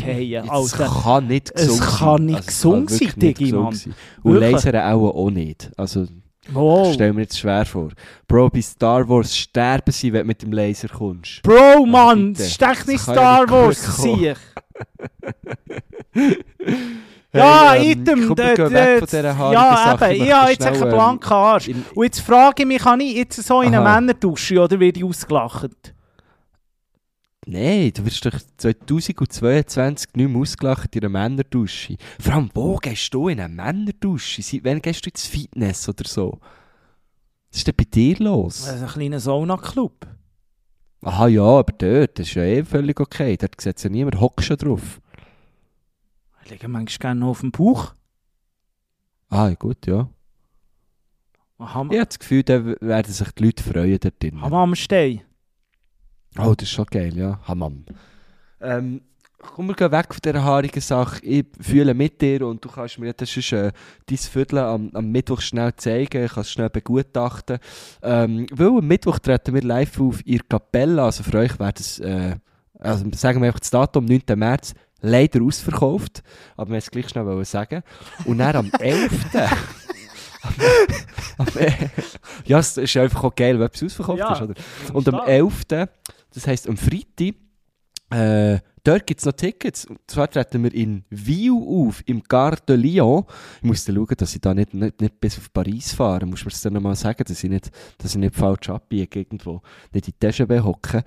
Haare 0.00 0.50
ausgehen. 0.52 0.86
Es 0.88 1.02
kann 1.02 1.26
nicht 1.26 1.50
Es 1.54 1.66
gesund 1.68 1.80
sein. 1.80 1.98
kann 1.98 2.24
nicht 2.24 2.36
Also, 2.36 2.48
es 2.48 2.56
gesund 2.56 2.90
sein, 2.90 3.12
Digi, 3.16 3.52
Mann. 3.52 3.80
Und 4.22 4.34
lasern 4.36 4.76
auch, 4.76 5.10
auch 5.14 5.30
nicht. 5.30 5.70
Also, 5.76 6.06
Wow. 6.52 6.92
stell 6.94 7.12
mir 7.12 7.22
jetzt 7.22 7.38
schwer 7.38 7.64
vor. 7.64 7.90
Bro, 8.26 8.48
bei 8.50 8.60
Star 8.62 9.08
Wars 9.08 9.36
sterben 9.36 9.92
sie, 9.92 10.12
wenn 10.12 10.22
du 10.22 10.26
mit 10.26 10.42
dem 10.42 10.52
Laser 10.52 10.88
kommst. 10.88 11.40
Bro, 11.42 11.86
Mann, 11.86 12.32
bitte. 12.32 12.42
das 12.42 12.48
ist 12.52 12.62
echt 12.62 12.88
nicht 12.88 13.00
Star 13.00 13.48
Wars, 13.48 13.96
sieh 14.02 14.34
Ja, 17.34 17.70
Hey, 17.72 17.92
ähm, 17.92 18.00
item. 18.02 18.28
komm, 18.28 18.36
wir 18.36 18.70
weg 18.70 18.98
von 18.98 19.06
dieser 19.08 19.52
Ja, 19.52 19.76
Sache. 19.98 20.12
eben, 20.12 20.24
Ich 20.26 20.32
habe 20.34 20.50
jetzt 20.50 20.66
einen 20.66 20.82
ähm, 20.82 20.88
blanken 20.90 21.32
Arsch. 21.32 21.68
in- 21.68 21.84
Und 21.94 22.04
jetzt 22.04 22.20
frage 22.20 22.62
ich 22.62 22.68
mich, 22.68 22.78
kann 22.82 23.00
ich 23.00 23.14
jetzt 23.16 23.42
so 23.42 23.62
in 23.62 23.68
eine 23.74 23.80
Aha. 23.80 24.00
Männerdusche 24.00 24.60
oder 24.60 24.78
werde 24.78 24.98
ich 25.00 25.04
ausgelacht? 25.04 25.94
Nein, 27.44 27.92
du 27.92 28.04
wirst 28.04 28.24
doch 28.24 28.38
2022 28.56 30.10
nicht 30.14 30.28
mehr 30.28 30.40
ausgelacht 30.40 30.94
in 30.94 31.04
einer 31.04 31.08
Männerdusche. 31.08 31.96
Vor 32.20 32.34
allem, 32.34 32.50
wo 32.54 32.76
gehst 32.76 33.12
du 33.12 33.28
in 33.28 33.40
eine 33.40 33.52
Männerdusche? 33.52 34.42
Seit 34.42 34.64
wann 34.64 34.80
gehst 34.80 35.04
du 35.04 35.10
ins 35.10 35.26
Fitness 35.26 35.88
oder 35.88 36.08
so? 36.08 36.38
Was 37.50 37.58
ist 37.58 37.66
denn 37.66 37.74
bei 37.76 37.84
dir 37.84 38.16
los? 38.18 38.68
Also 38.68 38.84
ein 38.84 38.90
kleiner 38.92 39.18
Sauna-Club. 39.20 40.06
Aha, 41.02 41.26
ja, 41.26 41.42
aber 41.42 41.72
dort, 41.72 42.18
das 42.18 42.28
ist 42.28 42.34
ja 42.34 42.44
eh 42.44 42.64
völlig 42.64 43.00
okay. 43.00 43.36
Dort 43.36 43.60
sieht 43.60 43.82
ja 43.82 43.90
niemand, 43.90 44.20
hockst 44.20 44.46
schon 44.46 44.56
drauf. 44.56 45.00
Ich 46.44 46.50
liege 46.50 46.68
manchmal 46.68 47.14
gerne 47.14 47.26
auf 47.26 47.40
dem 47.40 47.50
Bauch. 47.50 47.94
Ah, 49.28 49.48
ja, 49.48 49.54
gut, 49.54 49.84
ja. 49.86 50.08
Ham 51.58 51.90
Ich 51.90 51.98
habe 51.98 52.06
das 52.06 52.18
Gefühl, 52.18 52.42
da 52.44 52.64
werden 52.64 53.12
sich 53.12 53.30
die 53.32 53.44
Leute 53.44 53.62
freuen 53.62 53.98
dort 53.98 54.22
drin. 54.22 54.40
Hammerstein. 54.40 55.22
Oh, 56.38 56.54
das 56.56 56.68
ist 56.68 56.74
schon 56.74 56.86
geil, 56.86 57.16
ja. 57.16 57.38
Hammam. 57.46 57.84
Ähm, 58.60 59.02
komm, 59.38 59.66
wir 59.68 59.74
gehen 59.74 59.92
weg 59.92 60.06
von 60.14 60.20
dieser 60.24 60.42
haarigen 60.42 60.80
Sache. 60.80 61.24
Ich 61.24 61.44
fühle 61.60 61.94
mit 61.94 62.20
dir 62.22 62.46
und 62.46 62.64
du 62.64 62.68
kannst 62.70 62.98
mir 62.98 63.12
das 63.12 63.36
ist, 63.36 63.52
äh, 63.52 63.72
dein 64.06 64.18
Viertel 64.18 64.58
am, 64.58 64.90
am 64.94 65.10
Mittwoch 65.10 65.40
schnell 65.40 65.74
zeigen. 65.76 66.24
Ich 66.24 66.32
kann 66.32 66.42
es 66.42 66.50
schnell 66.50 66.70
begutachten. 66.70 67.58
Ähm, 68.02 68.46
weil 68.52 68.68
am 68.68 68.86
Mittwoch 68.86 69.18
treten 69.18 69.54
wir 69.54 69.62
live 69.62 70.00
auf 70.00 70.22
der 70.22 70.40
Kapelle. 70.48 71.02
Also 71.02 71.22
für 71.22 71.38
euch 71.38 71.58
wäre 71.58 71.72
das, 71.72 71.98
äh, 71.98 72.36
also 72.78 73.04
sagen 73.14 73.40
wir 73.40 73.48
einfach 73.48 73.60
das 73.60 73.70
Datum, 73.70 74.06
9. 74.06 74.22
März, 74.36 74.74
leider 75.00 75.42
ausverkauft. 75.42 76.22
Aber 76.56 76.70
wir 76.70 76.78
es 76.78 76.90
gleich 76.90 77.08
schnell 77.08 77.44
sagen. 77.44 77.82
Und 78.24 78.38
dann 78.38 78.56
am 78.56 78.70
11. 78.78 79.10
am, 80.42 80.52
am, 81.38 81.46
ja, 82.46 82.58
es 82.58 82.76
ist 82.76 82.96
einfach 82.96 83.22
auch 83.24 83.34
geil, 83.34 83.58
wenn 83.58 83.66
etwas 83.66 83.82
ausverkauft 83.84 84.18
Ja. 84.18 84.32
ist, 84.32 84.42
oder? 84.42 84.54
Und 84.92 85.08
am 85.08 85.20
11., 85.26 85.62
das 86.34 86.46
heisst 86.46 86.68
am 86.68 86.76
Freitag, 86.76 87.34
äh, 88.12 88.58
dort 88.84 89.06
gibt 89.06 89.20
es 89.20 89.26
noch 89.26 89.32
Tickets. 89.32 89.86
Und 89.86 89.98
zwar 90.06 90.28
treten 90.28 90.62
wir 90.62 90.74
in 90.74 91.04
Viu 91.08 91.86
auf, 91.86 92.02
im 92.06 92.22
Gare 92.22 92.58
de 92.68 92.76
Lyon. 92.76 93.24
Ich 93.58 93.62
muss 93.62 93.86
schauen, 93.86 94.06
dass 94.16 94.34
ich 94.34 94.40
da 94.40 94.52
nicht, 94.52 94.74
nicht, 94.74 95.00
nicht 95.00 95.20
bis 95.20 95.38
auf 95.38 95.52
Paris 95.52 95.92
fahre. 95.92 96.26
Muss 96.26 96.44
man 96.44 96.52
es 96.52 96.60
dann 96.60 96.74
nochmal 96.74 96.94
sagen, 96.94 97.24
dass 97.26 97.42
ich 97.42 97.48
nicht, 97.48 97.70
dass 97.98 98.12
ich 98.12 98.18
nicht 98.18 98.34
falsch 98.34 98.68
abbiege 98.68 99.20
irgendwo. 99.20 99.62
Nicht 99.92 100.08
in 100.08 100.14
die 100.20 100.26
TGV 100.26 100.62
hocken 100.62 101.02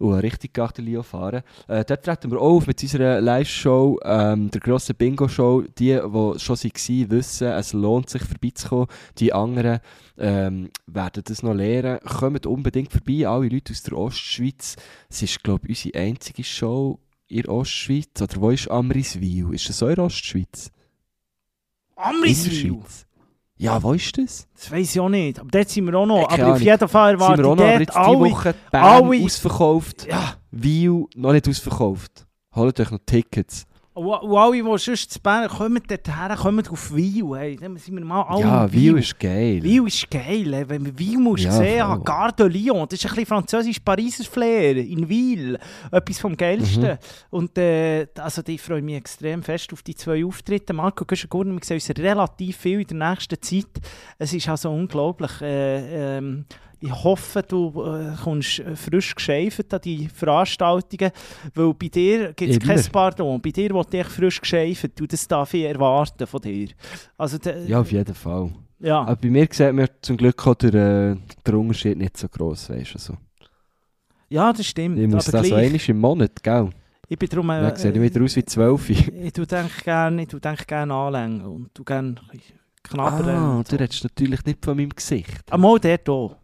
und 0.00 0.14
richtig 0.14 0.52
Gare 0.52 0.72
de 0.72 0.84
Lyon 0.84 1.04
fahren. 1.04 1.42
Äh, 1.68 1.84
dort 1.84 2.04
treten 2.04 2.30
wir 2.30 2.40
auf 2.40 2.66
mit 2.66 2.82
unserer 2.82 3.20
Live-Show, 3.20 4.00
ähm, 4.02 4.50
der 4.50 4.60
grossen 4.60 4.96
Bingo-Show. 4.96 5.62
Die, 5.78 5.94
die 5.94 6.38
schon 6.38 6.56
waren, 6.56 7.10
wissen, 7.10 7.48
es 7.48 7.72
lohnt 7.72 8.10
sich 8.10 8.22
vorbeizukommen. 8.22 8.88
Die 9.18 9.32
anderen 9.32 9.78
ähm, 10.18 10.70
werden 10.86 11.22
das 11.24 11.42
noch 11.42 11.54
lernen. 11.54 12.00
Kommt 12.00 12.46
unbedingt 12.46 12.92
vorbei, 12.92 13.26
alle 13.26 13.48
Leute 13.48 13.72
aus 13.72 13.82
der 13.82 13.96
Ostschweiz. 13.96 14.76
Es 15.08 15.22
ist, 15.22 15.42
glaube 15.42 15.68
ich, 15.68 15.84
unsere 15.86 16.04
einzige 16.04 16.44
Show 16.44 16.98
in 17.28 17.42
der 17.42 17.52
Ostschweiz. 17.52 18.20
Oder 18.20 18.40
wo 18.40 18.50
ist 18.50 18.70
Amriswil? 18.70 19.52
Ist 19.54 19.68
das 19.68 19.82
auch 19.82 19.88
in 19.88 19.94
der 19.96 20.04
Ostschweiz? 20.04 20.70
Amriswil. 21.96 22.80
Ja, 23.60 23.82
wo 23.82 23.92
ist 23.92 24.16
das? 24.16 24.46
Das 24.54 24.70
weiß 24.70 24.94
ich 24.94 25.00
auch 25.00 25.08
nicht. 25.08 25.40
Aber 25.40 25.50
dort 25.50 25.68
sind 25.68 25.86
wir 25.86 25.94
auch 25.94 26.06
noch. 26.06 26.28
Keine 26.28 26.44
aber 26.44 26.52
auf 26.54 26.60
jeden 26.60 26.88
Fall 26.88 27.10
Sind 27.12 27.20
erwarte 27.20 27.42
wir 27.42 27.48
auch 27.48 27.56
noch, 27.56 27.64
aber 27.64 27.80
jetzt 27.80 27.88
diese 27.88 28.00
alle... 28.00 28.18
Woche 28.30 28.54
Bern 28.70 28.84
alle- 28.84 29.24
ausverkauft. 29.24 30.06
Ja, 30.08 30.36
Wiel 30.52 31.06
noch 31.16 31.32
nicht 31.32 31.48
ausverkauft. 31.48 32.26
Holt 32.54 32.78
euch 32.80 32.90
noch 32.90 33.00
Tickets. 33.04 33.66
Und 33.98 34.36
alle, 34.36 34.62
die 34.62 34.78
sonst 34.78 35.10
zu 35.12 35.20
Bern 35.20 35.48
kommen, 35.48 35.82
dort 35.86 36.08
her, 36.08 36.36
kommen 36.36 36.66
auf 36.68 36.94
Wiel. 36.94 37.36
Hey. 37.36 37.56
Dann 37.56 37.76
sind 37.76 37.96
wir 37.96 38.04
mal 38.04 38.22
alle 38.22 38.40
ja, 38.42 38.72
Wiel 38.72 38.98
ist 38.98 39.18
geil. 39.18 39.62
Wiel 39.62 39.86
ist 39.86 40.10
geil, 40.10 40.54
ey. 40.54 40.68
wenn 40.68 40.82
man 40.82 40.98
Wiel 40.98 41.18
musst 41.18 41.44
Ja, 41.44 41.52
sehen 41.52 41.84
voll. 41.84 41.96
muss. 41.96 42.04
Gare 42.04 42.32
de 42.32 42.46
Lyon, 42.48 42.86
das 42.88 42.98
ist 42.98 43.04
ein 43.06 43.10
bisschen 43.10 43.26
französisch 43.26 43.80
Pariser 43.80 44.24
Flair 44.24 44.76
in 44.76 45.08
Wiel. 45.08 45.58
Etwas 45.90 46.18
vom 46.18 46.36
Geilsten. 46.36 46.92
Mhm. 46.92 46.98
Und 47.30 47.58
äh, 47.58 48.06
also, 48.18 48.42
ich 48.46 48.60
freue 48.60 48.82
mich 48.82 48.96
extrem 48.96 49.42
fest 49.42 49.72
auf 49.72 49.82
die 49.82 49.94
zwei 49.94 50.24
Auftritte. 50.24 50.72
Marco 50.72 51.04
Güschen-Gurner, 51.04 51.52
wir 51.52 51.60
sehen 51.64 51.76
uns 51.76 51.90
relativ 51.98 52.56
viel 52.56 52.80
in 52.80 52.98
der 52.98 53.10
nächsten 53.10 53.40
Zeit. 53.42 53.80
Es 54.18 54.32
ist 54.32 54.48
also 54.48 54.70
unglaublich. 54.70 55.40
Äh, 55.40 56.18
ähm, 56.18 56.44
ich 56.80 56.92
hoffe, 57.04 57.42
du 57.42 57.82
äh, 57.84 58.14
kommst 58.22 58.60
äh, 58.60 58.76
frisch 58.76 59.14
geschäft 59.14 59.72
an 59.74 59.80
die 59.82 60.08
Veranstaltungen, 60.08 61.10
weil 61.54 61.74
bei 61.74 61.88
dir 61.88 62.32
gibt 62.32 62.52
es 62.52 62.58
kein 62.60 62.92
Pardon. 62.92 63.40
Bei 63.40 63.50
dir 63.50 63.70
wollte 63.70 63.98
ich 63.98 64.06
frisch 64.06 64.40
geschäft. 64.40 64.90
Du, 64.94 65.06
das 65.06 65.26
darf 65.26 65.52
ich 65.54 65.64
erwarten 65.64 66.26
von 66.26 66.40
dir. 66.40 66.68
Also, 67.16 67.38
Ja, 67.66 67.80
auf 67.80 67.90
jeden 67.90 68.14
Fall. 68.14 68.50
ja. 68.78 69.00
Aber 69.00 69.16
bei 69.16 69.28
mir 69.30 69.48
sieht 69.50 69.72
man 69.72 69.88
zum 70.02 70.16
Glück 70.16 70.46
auch 70.46 70.54
der, 70.54 70.74
äh, 71.12 71.16
der 71.44 71.54
Unterschied 71.54 71.98
nicht 71.98 72.16
so 72.16 72.28
gross, 72.28 72.70
weißt 72.70 72.94
du. 72.94 72.98
So. 72.98 73.14
Ja, 74.28 74.52
das 74.52 74.66
stimmt. 74.66 74.98
Ich 74.98 75.08
muss 75.08 75.28
aber 75.28 75.38
das 75.38 75.48
so 75.48 75.54
gleich, 75.54 75.66
einmal 75.66 75.80
im 75.88 75.98
Monat, 76.00 76.42
gell? 76.42 76.70
ich 77.08 77.18
bin 77.18 77.28
darum... 77.28 77.48
Dann 77.48 77.74
sehe 77.76 77.90
ich 77.90 78.00
wieder 78.00 78.22
aus 78.22 78.36
wie 78.36 78.44
12. 78.44 78.90
Ich 79.24 79.32
tue 79.32 79.46
denk 79.46 79.82
gerne, 79.82 80.26
denk 80.26 80.66
gerne 80.66 80.94
anlängen 80.94 81.40
und 81.40 81.70
du 81.74 81.82
gerne 81.82 82.14
knabbern. 82.82 83.28
Ah, 83.28 83.56
und 83.58 83.68
du 83.68 83.76
so. 83.76 83.76
redest 83.76 84.04
natürlich 84.04 84.44
nicht 84.44 84.64
von 84.64 84.76
meinem 84.76 84.90
Gesicht. 84.90 85.42
Ah, 85.50 85.56
mal 85.56 85.78
der 85.78 85.98
hier. 86.04 86.36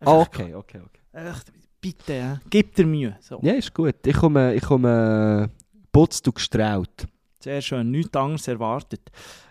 Ah, 0.00 0.20
okay, 0.20 0.54
okay, 0.54 0.80
okay. 0.80 1.00
Echt, 1.12 1.52
bitte, 1.80 2.14
ja. 2.14 2.40
gib 2.48 2.74
dir 2.74 2.86
Mühe. 2.86 3.16
So. 3.20 3.40
Ja, 3.42 3.52
ist 3.54 3.74
gut. 3.74 4.06
Ich 4.06 4.16
komme, 4.16 4.54
ich 4.54 4.62
komme 4.62 5.48
äh, 5.50 5.82
putzt 5.92 6.26
und 6.26 6.34
gestrahlt. 6.34 7.06
Sehr 7.40 7.60
schön, 7.62 7.90
nichts 7.90 8.16
anderes 8.16 8.46
erwartet. 8.48 9.02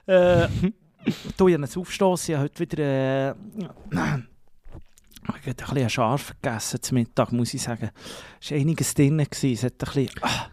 Äh, 0.06 0.48
du, 1.38 1.48
ich 1.48 1.54
habe 1.54 1.64
einen 1.64 1.76
Aufstoss, 1.76 2.30
ich 2.30 2.36
habe 2.36 2.46
heute 2.46 2.60
wieder... 2.60 2.84
Äh, 2.84 3.34
ich 3.92 5.34
habe 5.34 5.48
ein 5.48 5.56
bisschen 5.56 5.90
scharf 5.90 6.34
gegessen 6.42 6.82
zum 6.82 6.96
Mittag, 6.96 7.32
muss 7.34 7.54
ich 7.54 7.62
sagen. 7.62 7.90
Es 8.42 8.52
war 8.52 8.58
einiges 8.58 8.94
drin. 8.94 9.18
gewesen. 9.18 9.54
Es 9.54 9.64
hat 9.64 9.74
ein 9.74 9.80
bisschen... 9.80 10.10
Ah, 10.22 10.48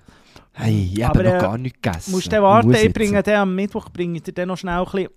Hey, 0.57 0.93
ich 0.95 1.05
Aber, 1.05 1.19
habe 1.19 1.29
noch 1.29 1.35
äh, 1.35 1.41
gar 1.41 1.59
nichts 1.59 1.83
gegessen. 1.83 2.11
musst 2.13 2.33
du 2.33 2.41
warten, 2.41 2.73
ich 2.73 2.83
jetzt. 2.85 2.95
bringe 2.95 3.21
den 3.25 3.35
am 3.35 3.55
Mittwoch 3.57 3.89
bringe 3.91 4.19
ich 4.19 4.23
dir 4.23 4.33
dann 4.33 4.49
noch 4.49 4.57
schnell 4.57 4.79
ein 4.79 4.85
bisschen... 4.85 5.09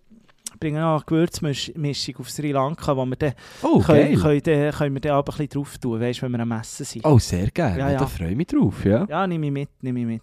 bringe 0.60 0.80
noch 0.80 0.96
eine 0.98 1.04
Gewürzmischung 1.06 2.16
auf 2.20 2.30
Sri 2.30 2.52
Lanka, 2.52 2.96
wo 2.96 3.06
wir 3.06 3.16
dann 3.16 3.34
Oh, 3.62 3.80
können, 3.80 4.16
können, 4.20 4.42
dann- 4.44 4.72
können 4.74 4.94
wir 4.96 5.02
dann 5.02 5.12
aber 5.14 5.32
ein 5.34 5.38
bisschen 5.38 5.50
drauf 5.50 5.78
tun, 5.78 6.00
weißt, 6.00 6.22
wenn 6.22 6.32
wir 6.32 6.40
am 6.40 6.52
Essen 6.52 6.86
sind. 6.86 7.06
Oh, 7.06 7.20
sehr 7.20 7.48
gerne. 7.52 7.80
Ja, 7.80 7.92
ja. 7.92 8.00
Da 8.00 8.06
freue 8.08 8.32
ich 8.32 8.36
mich 8.38 8.48
drauf, 8.48 8.84
ja. 8.86 9.06
Ja, 9.10 9.26
nehme 9.28 9.46
ich 9.48 9.52
mit, 9.52 9.70
nehme 9.82 10.00
ich 10.02 10.06
mit. 10.06 10.22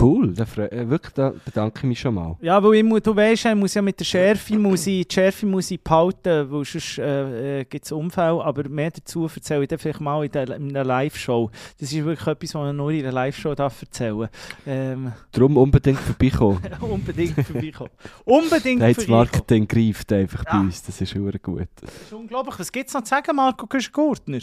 Cool, 0.00 0.32
da 0.34 0.44
äh, 0.64 0.88
wirklich, 0.88 1.12
da 1.14 1.32
bedanke 1.44 1.78
ich 1.78 1.84
mich 1.84 2.00
schon 2.00 2.14
mal. 2.14 2.36
Ja, 2.40 2.62
weil 2.62 2.74
ich, 2.74 3.02
du 3.02 3.14
weißt, 3.14 3.46
ich 3.46 3.54
muss 3.54 3.74
ja 3.74 3.82
mit 3.82 4.00
der 4.00 4.04
Schärfe, 4.04 4.58
muss 4.58 4.86
ich, 4.86 5.06
die 5.06 5.14
Schärfe 5.14 5.46
muss 5.46 5.70
ich 5.70 5.80
behalten, 5.82 6.50
weil 6.50 6.64
sonst 6.64 6.98
äh, 6.98 7.60
äh, 7.60 7.64
gibt 7.64 7.84
es 7.84 7.92
Unfälle. 7.92 8.42
Aber 8.44 8.68
mehr 8.68 8.90
dazu 8.90 9.28
erzähle 9.32 9.62
ich 9.62 9.68
dann 9.68 9.78
vielleicht 9.78 10.00
mal 10.00 10.24
in, 10.24 10.32
der, 10.32 10.48
in 10.56 10.70
einer 10.70 10.84
Live-Show. 10.84 11.50
Das 11.78 11.92
ist 11.92 12.04
wirklich 12.04 12.26
etwas, 12.26 12.54
was 12.54 12.60
man 12.62 12.76
nur 12.76 12.90
in 12.90 13.00
einer 13.04 13.12
Live-Show 13.12 13.54
darf 13.54 13.82
erzählen 13.82 14.28
ähm, 14.66 15.12
Darum 15.32 15.56
unbedingt 15.64 16.00
vorbeikommen. 16.00 16.60
Unbedingt 16.80 17.40
vorbeikommen. 17.46 17.90
Unbedingt 18.24 18.82
das 18.82 18.94
vorbeikommen. 18.96 19.08
Marketing 19.32 19.68
greift 19.68 20.12
einfach 20.12 20.44
bei 20.44 20.52
Ja. 20.52 20.60
uns, 20.60 20.82
das 20.82 21.00
ist 21.00 21.12
verdammt 21.12 21.42
gut. 21.42 21.68
Das 21.80 21.90
ist 22.02 22.12
unglaublich. 22.12 22.58
Was 22.58 22.72
gibt 22.72 22.88
es 22.88 22.94
noch 22.94 23.02
zu 23.02 23.10
sagen, 23.10 23.36
Marco 23.36 23.66
Güschen-Gurtner? 23.66 24.38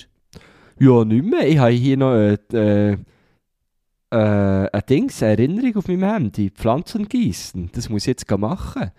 Ja, 0.80 1.04
nicht 1.06 1.26
mehr. 1.26 1.48
Ich 1.48 1.58
habe 1.58 1.72
hier 1.72 1.98
noch 1.98 2.14
äh, 2.14 2.98
äh, 4.12 4.16
ein 4.16 4.82
Dings, 4.90 5.24
eine 5.24 5.32
Erinnerung 5.32 5.78
auf 5.78 5.88
meinem 5.88 6.04
Handy. 6.04 6.50
Pflanzen 6.50 7.08
gießen. 7.08 7.70
Das 7.74 7.90
muss 7.90 8.04
ich 8.04 8.08
jetzt 8.08 8.30
machen. 8.30 8.92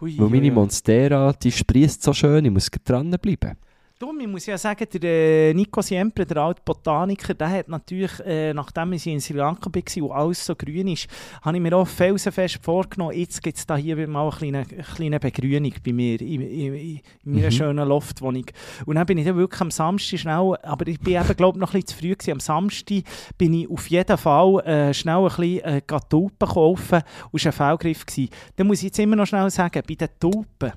Hui, 0.00 0.18
Weil 0.18 0.28
meine. 0.28 0.52
Monstera, 0.52 1.32
die 1.32 1.52
sprießt 1.52 2.02
so 2.02 2.12
schön, 2.12 2.44
ich 2.44 2.50
muss 2.50 2.70
dranbleiben. 2.84 3.56
Du, 3.98 4.12
ich 4.20 4.26
muss 4.26 4.44
ja 4.44 4.58
sagen, 4.58 4.86
der 4.92 5.50
äh, 5.50 5.54
Nico 5.54 5.80
Siempre, 5.80 6.26
der 6.26 6.36
alte 6.36 6.60
Botaniker, 6.62 7.32
der 7.32 7.48
hat 7.48 7.68
natürlich, 7.68 8.20
äh, 8.26 8.52
nachdem 8.52 8.92
ich 8.92 9.06
in 9.06 9.22
Sri 9.22 9.32
Lanka 9.32 9.70
war 9.72 10.02
und 10.02 10.12
alles 10.12 10.44
so 10.44 10.54
grün 10.54 10.88
ist, 10.88 11.06
habe 11.40 11.56
ich 11.56 11.62
mir 11.62 11.74
auch 11.74 11.88
felsenfest 11.88 12.58
vorgenommen, 12.62 13.16
jetzt 13.16 13.42
gibt 13.42 13.56
es 13.56 13.66
da 13.66 13.74
hier 13.74 14.06
mal 14.06 14.28
eine 14.28 14.36
kleine, 14.36 14.58
eine 14.70 14.82
kleine 14.82 15.18
Begrünung 15.18 15.72
bei 15.82 15.94
mir, 15.94 16.20
in, 16.20 16.42
in, 16.42 16.74
in 16.74 17.00
meiner 17.24 17.46
Mhm. 17.46 17.50
schönen 17.50 17.88
Loftwohnung. 17.88 18.44
Und 18.84 18.96
dann 18.96 19.06
bin 19.06 19.16
ich 19.16 19.24
dann 19.24 19.36
wirklich 19.38 19.62
am 19.62 19.70
Samstag 19.70 20.18
schnell, 20.18 20.56
aber 20.62 20.86
ich 20.88 21.00
bin 21.00 21.14
eben, 21.14 21.34
glaube 21.34 21.58
noch 21.58 21.72
ein 21.72 21.80
bisschen 21.80 21.86
zu 21.86 21.96
früh 21.96 22.12
gewesen, 22.14 22.32
am 22.32 22.40
Samstag 22.40 23.02
bin 23.38 23.54
ich 23.54 23.70
auf 23.70 23.88
jeden 23.88 24.18
Fall 24.18 24.60
äh, 24.66 24.92
schnell 24.92 25.20
ein 25.24 25.24
bisschen 25.24 25.64
äh, 25.64 25.80
Tulpen 26.10 26.48
kaufen 26.48 27.00
und 27.30 27.46
es 27.46 27.58
war 27.58 27.70
ein 27.72 27.78
Fehlgriff. 27.78 28.04
Gewesen. 28.04 28.28
Dann 28.56 28.66
muss 28.66 28.80
ich 28.80 28.84
jetzt 28.84 28.98
immer 28.98 29.16
noch 29.16 29.26
schnell 29.26 29.48
sagen, 29.48 29.82
bei 29.88 29.94
den 29.94 30.08
Tulpen, 30.20 30.72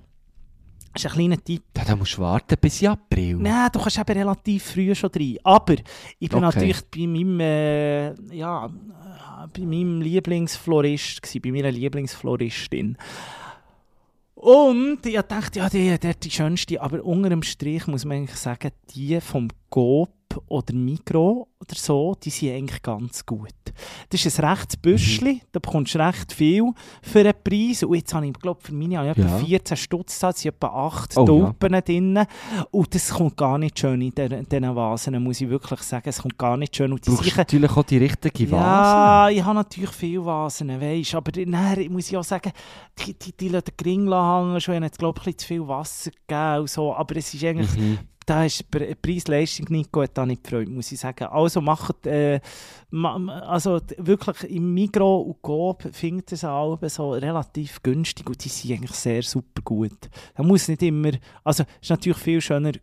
das 0.94 1.04
ist 1.06 1.12
ein 1.12 1.16
kleiner 1.16 1.44
Tipp, 1.44 1.64
Ja, 1.78 1.84
dann 1.86 2.00
musst 2.00 2.18
du 2.18 2.22
warten 2.22 2.56
bis 2.60 2.84
April. 2.84 3.38
Nein, 3.38 3.70
du 3.72 3.80
kannst 3.80 3.98
eben 4.00 4.18
relativ 4.18 4.64
früh 4.64 4.94
schon 4.96 5.10
rein. 5.16 5.38
Aber 5.44 5.76
ich 6.20 6.30
bin 6.30 6.44
Okay. 6.44 6.46
natürlich 6.46 6.82
bei 6.94 7.08
meinem, 7.08 7.40
äh, 7.40 8.36
ja, 8.36 8.70
bei 9.54 9.62
meinem 9.62 10.02
Lieblingsflorist, 10.02 11.22
gewesen, 11.22 11.42
bei 11.42 11.52
meiner 11.52 11.72
Lieblingsfloristin. 11.72 12.98
Und 14.36 15.06
ich 15.06 15.22
dachte, 15.22 15.60
ja, 15.60 15.70
die, 15.70 15.98
die, 16.00 16.14
die 16.24 16.32
schönste, 16.32 16.82
aber 16.82 17.04
unter 17.04 17.30
dem 17.30 17.44
Strich 17.44 17.88
muss 17.88 18.06
man 18.06 18.18
eigentlich 18.18 18.38
sagen, 18.38 18.72
die 18.96 19.20
vom 19.20 19.50
Coop 19.70 20.10
oder 20.48 20.74
Mikro 20.74 21.48
oder 21.60 21.76
so, 21.76 22.16
die 22.24 22.30
sind 22.30 22.52
eigentlich 22.54 22.82
ganz 22.82 23.26
gut. 23.26 23.50
Das 24.10 24.26
ist 24.26 24.40
ein 24.40 24.46
rechtes 24.50 24.78
Büschli, 24.78 25.42
da 25.52 25.60
bekommst 25.60 25.96
du 25.96 26.00
recht 26.00 26.32
viel 26.34 26.72
für 27.02 27.20
einen 27.22 27.34
Preis. 27.44 27.84
Und 27.84 27.96
jetzt 27.96 28.14
habe 28.14 28.28
ich, 28.28 28.34
glaube 28.34 28.60
für 28.62 28.74
meine 28.74 28.98
habe 29.00 29.10
ich 29.12 29.18
etwa 29.18 29.38
Ja. 29.40 29.46
14 29.46 29.78
Stutz 29.78 30.14
gezahlt, 30.14 30.36
es 30.36 30.42
sind 30.44 30.56
etwa 30.56 30.68
8 30.88 31.18
Oh, 31.18 31.22
ja. 31.22 31.26
Tulpen 31.26 31.82
drin. 31.84 32.20
Und 32.72 32.96
das 32.96 33.10
kommt 33.10 33.38
gar 33.38 33.58
nicht 33.58 33.80
schön 33.80 34.02
in 34.02 34.12
diesen- 34.14 34.76
Vasen, 34.76 35.22
muss 35.24 35.42
ich 35.42 35.50
wirklich 35.50 35.82
sagen. 35.82 36.08
Es 36.10 36.22
kommt 36.22 36.38
gar 36.38 36.58
nicht 36.58 36.76
schön. 36.76 36.92
Und 36.92 37.06
die 37.06 37.10
brauchst 37.10 37.24
sicher- 37.24 37.38
natürlich 37.38 37.72
auch 37.72 37.84
die 37.84 37.98
richtige 37.98 38.52
Vase. 38.52 38.60
ja, 38.60 39.30
ich 39.30 39.44
habe 39.44 39.56
natürlich 39.56 39.92
viele 39.92 40.26
Vasen, 40.26 40.70
weißt 40.80 41.16
aber 41.16 41.32
dann 41.32 41.92
muss 41.92 42.10
ich 42.10 42.18
auch 42.18 42.24
sagen, 42.24 42.52
die, 43.06 43.14
die, 43.14 43.32
die 43.36 43.50
lassen 43.50 43.66
den 43.66 43.78
Gring 43.78 44.08
hängen, 44.12 44.62
schon, 44.62 44.74
ich 44.74 44.78
habe 44.78 44.86
jetzt, 44.86 45.00
glaube 45.00 45.20
ich, 45.20 45.22
ein 45.22 45.26
bisschen 45.34 45.38
zu 45.40 45.48
viel 45.48 45.68
Wasser 45.68 46.12
gegeben 46.12 46.60
und 46.62 46.70
so, 46.70 46.94
aber 46.94 47.16
es 47.16 47.34
ist 47.34 47.44
eigentlich, 47.44 47.76
Mhm. 47.78 48.00
Da 48.30 48.46
ist 48.46 48.70
Preis-Leistung 48.70 49.66
Nico 49.70 50.04
hat 50.04 50.18
da 50.18 50.26
nicht 50.26 50.44
gefreut, 50.44 50.70
muss 50.70 50.92
ich 50.92 51.00
sagen. 51.00 51.26
Also 51.26 51.62
macht, 51.62 52.06
äh, 52.06 52.40
also 52.92 53.80
wirklich 53.98 54.44
im 54.52 54.74
Migro 54.74 55.22
und 55.22 55.42
Coop 55.42 55.90
findet 55.92 56.34
es 56.34 56.44
auch 56.44 56.78
so 56.84 57.12
relativ 57.12 57.82
günstig 57.82 58.28
und 58.28 58.44
die 58.44 58.50
sind 58.50 58.74
eigentlich 58.74 58.92
sehr 58.92 59.24
super 59.24 59.64
gut. 59.64 60.10
Da 60.36 60.44
muss 60.44 60.68
nicht 60.68 60.84
immer, 60.84 61.12
also 61.44 61.64
es 61.64 61.70
ist 61.82 61.90
natürlich 61.90 62.20
viel 62.20 62.42
schöner, 62.42 62.74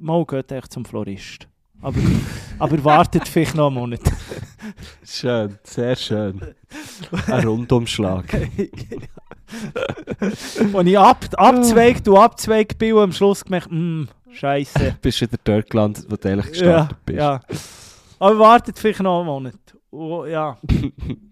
mal 0.00 0.24
geht 0.24 0.52
echt 0.52 0.72
zum 0.72 0.84
Florist. 0.84 1.48
Aber, 1.82 1.98
aber 2.58 2.84
wartet 2.84 3.26
vielleicht 3.26 3.56
noch 3.56 3.66
einen 3.66 3.74
Monat. 3.74 4.00
Schön, 5.04 5.58
sehr 5.64 5.96
schön. 5.96 6.40
Ein 7.26 7.46
Rundumschlag. 7.46 8.32
Als 10.72 10.86
ich 10.86 10.98
ab, 10.98 11.24
abzweigt 11.36 12.08
und 12.08 12.18
abzweigt 12.18 12.78
bin 12.78 12.94
und 12.94 13.02
am 13.02 13.12
Schluss 13.12 13.44
gemerkt, 13.44 13.70
hm, 13.70 14.08
scheiße. 14.32 14.96
Bist 15.02 15.20
du 15.20 15.26
wieder 15.26 15.38
dort 15.44 15.70
gelandet, 15.70 16.06
wo 16.08 16.16
du 16.16 16.28
eigentlich 16.28 16.46
Ja, 16.60 16.86
gestartet 16.86 16.98
bist. 17.04 17.18
ja. 17.18 17.40
Aber 18.18 18.38
wartet 18.38 18.78
vielleicht 18.78 19.00
noch 19.00 19.18
einen 19.18 19.26
Monat. 19.26 19.54
Oh, 19.90 20.24
ja. 20.24 20.56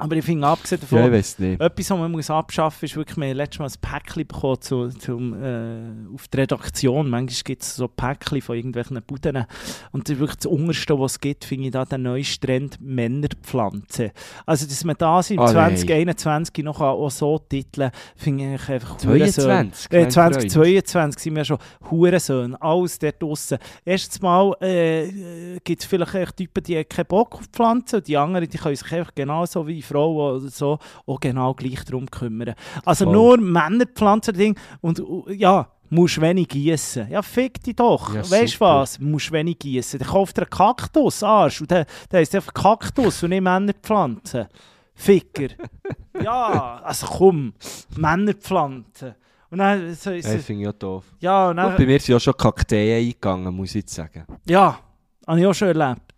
Aber 0.00 0.16
ich 0.16 0.24
finde, 0.24 0.46
abgesehen 0.46 0.80
davon, 0.80 0.98
Ja, 0.98 1.06
ich 1.06 1.12
weiß 1.12 1.38
nicht. 1.38 1.60
etwas, 1.60 1.90
was 1.90 1.98
man 1.98 2.10
muss 2.10 2.30
abschaffen 2.30 2.78
muss, 2.82 2.90
ist 2.90 2.96
wirklich, 2.96 3.16
wir 3.18 3.28
haben 3.28 3.36
letztes 3.36 3.58
Mal 3.58 3.66
ein 3.66 3.72
Päckchen 3.80 4.26
bekommen 4.26 4.60
zu, 4.60 4.88
zum, 4.88 5.34
äh, 5.42 6.14
auf 6.14 6.26
die 6.28 6.36
Redaktion. 6.38 7.08
Manchmal 7.10 7.42
gibt 7.44 7.62
es 7.62 7.76
so 7.76 7.86
Päckchen 7.88 8.40
von 8.40 8.56
irgendwelchen 8.56 9.00
Buden. 9.02 9.44
Und 9.92 10.08
das 10.08 10.14
ist 10.14 10.20
wirklich 10.20 10.36
das 10.38 10.46
Unterste, 10.46 10.98
was 10.98 11.12
es 11.12 11.20
gibt, 11.20 11.44
finde 11.44 11.66
ich 11.66 11.72
da 11.72 11.84
den 11.84 12.02
neuesten 12.02 12.46
Trend 12.46 12.80
Männerpflanzen. 12.80 14.10
Also, 14.46 14.66
dass 14.66 14.84
man 14.84 14.96
da 14.98 15.20
im 15.28 15.38
Oh, 15.38 15.42
nein. 15.44 15.76
2021 15.76 16.64
noch 16.64 16.80
auch 16.80 17.10
so 17.10 17.38
titeln 17.38 17.90
finde 18.16 18.54
ich 18.54 18.68
einfach 18.68 18.96
Hurensohn. 19.04 19.72
22? 19.72 19.92
Äh, 19.92 20.02
mein 20.02 20.10
Freund. 20.10 20.12
2022 20.12 21.22
sind 21.22 21.36
wir 21.36 21.44
schon 21.44 21.58
Hurensöhne, 21.90 22.60
alles 22.60 22.98
dort 22.98 23.22
draussen. 23.22 23.58
Erstens 23.84 24.20
mal 24.20 24.54
äh, 24.60 25.58
gibt 25.64 25.82
es 25.82 25.88
vielleicht 25.88 26.36
Typen, 26.36 26.62
die 26.62 26.76
haben 26.76 26.88
keinen 26.88 27.06
Bock 27.06 27.34
auf 27.34 27.44
Pflanzen 27.52 27.96
und 27.96 28.08
die 28.08 28.16
anderen, 28.16 28.48
die 28.48 28.58
können 28.58 28.76
sich 28.76 28.92
einfach 28.92 29.14
genauso 29.14 29.66
wie 29.66 29.82
Frauen 29.90 30.40
oder 30.40 30.48
so 30.48 30.78
auch 31.06 31.20
genau 31.20 31.54
gleich 31.54 31.84
darum 31.84 32.10
kümmern. 32.10 32.54
Also 32.84 33.04
Voll. 33.04 33.14
nur 33.14 33.36
Männerpflanzen 33.38 34.34
Ding 34.34 34.58
und 34.80 35.02
ja, 35.28 35.68
musst 35.88 36.20
wenig 36.20 36.48
gießen. 36.48 37.10
Ja, 37.10 37.20
fick 37.22 37.62
dich 37.62 37.76
doch. 37.76 38.14
Ja, 38.14 38.20
weißt 38.30 38.54
du 38.56 38.60
was? 38.60 38.98
Musst 39.00 39.32
wenig 39.32 39.58
gießen. 39.58 39.98
Dann 39.98 40.08
kauft 40.08 40.36
dir 40.36 40.42
einen 40.42 40.50
Kaktus, 40.50 41.22
Arsch. 41.22 41.60
Und 41.60 41.70
der, 41.70 41.86
der 42.10 42.20
heisst 42.20 42.34
einfach 42.34 42.54
Kaktus 42.54 43.22
und 43.22 43.30
nicht 43.30 43.42
Männerpflanzen. 43.42 44.46
Ficker. 44.94 45.48
ja, 46.22 46.80
also 46.84 47.06
komm, 47.06 47.54
Männerpflanzen. 47.96 49.14
Und 49.50 49.58
dann, 49.58 49.94
so, 49.94 50.10
Ja, 50.10 50.16
ich 50.16 50.26
finde 50.42 50.62
ich 50.62 50.66
ja 50.66 50.72
doof. 50.72 51.04
ja, 51.18 51.48
und 51.50 51.56
Gut, 51.56 51.64
bei 51.72 51.76
dann, 51.78 51.86
mir 51.86 51.98
sind 51.98 52.08
ja 52.14 52.20
schon 52.20 52.36
Kakteen 52.36 52.98
eingegangen, 52.98 53.52
muss 53.54 53.70
ich 53.70 53.76
jetzt 53.76 53.94
sagen. 53.94 54.24
ja, 54.48 54.78
habe 55.26 55.40
ich 55.40 55.46
auch 55.46 55.54
schon 55.54 55.68
erlebt. 55.68 56.09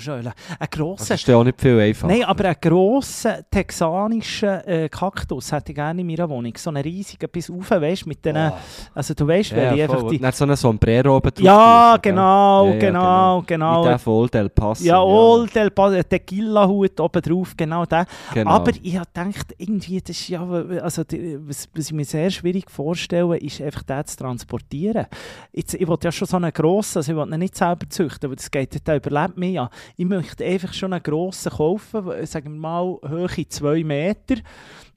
Das 0.60 0.70
grosser, 0.70 1.16
ist 1.16 1.28
ja 1.28 1.36
auch 1.38 1.44
nicht 1.44 1.60
viel 1.60 1.80
einfacher. 1.80 2.08
nein, 2.14 2.24
aber 2.26 2.46
einen 2.46 2.56
grossen 2.62 3.34
texanischen 3.50 4.50
äh, 4.66 4.90
Kaktus 4.90 5.52
hätte 5.52 5.72
ich 5.72 5.76
gerne 5.76 6.02
in 6.02 6.08
meiner 6.08 6.30
Wohnung. 6.30 6.54
So 6.58 6.70
einen 6.70 6.84
riesigen 6.84 7.30
bis 7.32 7.50
rauf, 7.50 7.72
weißt 7.72 8.06
mit 8.08 8.24
denen, 8.26 8.52
also 8.94 9.14
du 9.14 9.28
weißt, 9.28 9.52
ja, 9.52 9.74
ich 9.74 9.84
einfach 9.84 10.08
die... 10.08 10.20
Dann 10.20 10.32
so 10.32 10.44
einen 10.44 10.56
Sombrero 10.56 11.18
oben 11.18 11.30
drauf 11.34 11.40
Ja, 11.44 11.98
genau, 12.02 12.68
Ja, 12.68 12.74
ja, 12.74 12.80
genau, 12.80 13.42
Wie 13.42 13.46
genau. 13.48 13.84
der 13.84 14.00
von 14.00 14.14
Old 14.14 14.36
El 14.36 14.50
Paso. 14.50 14.84
Ja, 14.84 15.02
Old 15.02 15.56
El 15.56 15.72
Paso, 15.72 16.02
Tequila-Hut 16.04 17.00
oben 17.00 17.22
drauf, 17.22 17.54
genau 17.56 17.86
der. 17.86 18.06
Genau. 18.34 18.52
Aber 18.52 18.72
ich 18.82 18.98
habe 18.98 19.08
gedacht, 19.14 19.54
irgendwie, 19.58 20.02
das 20.02 20.12
ist 20.12 20.30
ja, 20.30 20.44
also, 20.82 21.04
die- 21.04 21.38
was, 21.48 21.68
was 21.76 21.86
ich 21.88 21.94
mir 21.94 22.06
sehr 22.06 22.30
schwierig 22.30 22.70
vorstelle, 22.70 23.38
ist 23.38 23.62
einfach 23.62 23.84
den 23.84 24.06
zu 24.06 24.18
transportieren. 24.18 25.06
Jetzt, 25.54 25.74
ich 25.76 25.88
will 25.88 25.98
ja 26.04 26.12
schon 26.12 26.28
so 26.28 26.38
einen 26.38 26.52
grossen, 26.52 27.00
also 27.00 27.12
ich 27.12 27.18
will 27.18 27.32
ihn 27.34 27.40
nicht 27.40 27.56
selber 27.56 27.88
züchten, 27.90 28.28
aber 28.28 28.36
das 28.36 28.50
geht, 28.52 28.86
der 28.88 28.96
überlebt 28.98 29.38
mich 29.38 29.54
ja. 29.54 29.70
Ich 29.96 30.06
möchte 30.06 30.46
einfach 30.46 30.74
schon 30.74 30.94
einen 30.94 31.04
grossen 31.04 31.52
kaufen, 31.52 32.26
sagen 32.26 32.54
wir 32.54 32.60
mal, 32.60 32.98
Höhe 33.06 33.48
2 33.48 33.84
Meter 33.84 34.36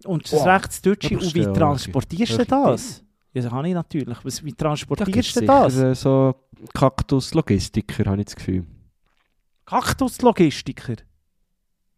und 0.04 0.24
das 0.24 0.32
Wow. 0.32 0.46
rechts 0.46 0.82
Deutsche. 0.82 1.18
Und 1.18 1.34
wie 1.34 1.44
transportierst 1.44 2.38
du 2.38 2.44
das? 2.44 3.04
Ja, 3.32 3.42
das 3.42 3.50
kann 3.50 3.64
ich 3.64 3.74
natürlich. 3.74 4.18
Was, 4.24 4.44
wie 4.44 4.52
transportierst 4.52 5.36
du 5.36 5.46
das? 5.46 5.76
äh, 5.76 5.94
so 5.94 6.34
Kaktus-Logistiker, 6.74 8.10
habe 8.10 8.20
ich 8.20 8.26
das 8.26 8.36
Gefühl. 8.36 8.66
Kaktuslogistiker. 9.66 10.96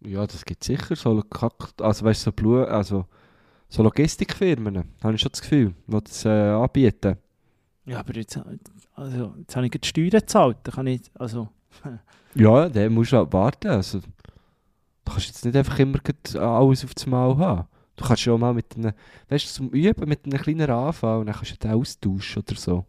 Ja, 0.05 0.27
das 0.27 0.45
gibt 0.45 0.65
sicher 0.65 0.95
so 0.97 1.23
Kakt 1.23 1.81
also 1.81 2.05
weißt 2.05 2.23
so 2.23 2.33
Blu 2.33 2.65
also 2.65 3.07
so 3.69 3.83
Logistikfirmen, 3.83 4.85
habe 5.03 5.15
ich 5.15 5.21
schon 5.23 5.31
das 5.33 5.41
Gefühl, 5.41 5.75
die 5.87 6.01
das 6.05 6.25
äh, 6.27 6.29
anbieten. 6.29 7.17
Ja, 7.87 8.01
aber 8.01 8.15
jetzt, 8.15 8.39
also, 8.95 9.35
jetzt 9.39 9.57
habe 9.57 9.67
ich 9.67 9.73
die 9.73 9.89
Steuern 9.89 10.11
gezahlt. 10.11 10.59
Da 10.65 10.73
kann 10.73 10.87
ich, 10.87 11.01
also, 11.15 11.49
Ja, 12.35 12.69
dann 12.69 12.95
musst 12.95 13.13
du 13.13 13.17
halt 13.19 13.33
warten. 13.33 13.69
Also, 13.69 14.01
du 14.01 14.07
kannst 15.05 15.27
jetzt 15.27 15.45
nicht 15.45 15.57
einfach 15.57 15.79
immer 15.79 15.99
alles 16.35 16.85
auf 16.85 16.95
das 16.95 17.07
Mal 17.07 17.37
haben. 17.37 17.69
Du 17.97 18.05
kannst 18.05 18.27
auch 18.29 18.39
mal 18.39 18.55
mit 18.55 18.75
einem, 18.77 18.93
weißt 19.29 19.45
du, 19.45 19.51
zum 19.51 19.71
Üben 19.71 20.09
mit 20.09 20.25
einem 20.25 20.41
kleinen 20.41 20.71
anfangen 20.71 21.21
und 21.21 21.27
dann 21.27 21.35
kannst 21.35 21.53
du 21.53 21.57
den 21.57 21.73
austauschen 21.73 22.43
oder 22.43 22.59
so. 22.59 22.87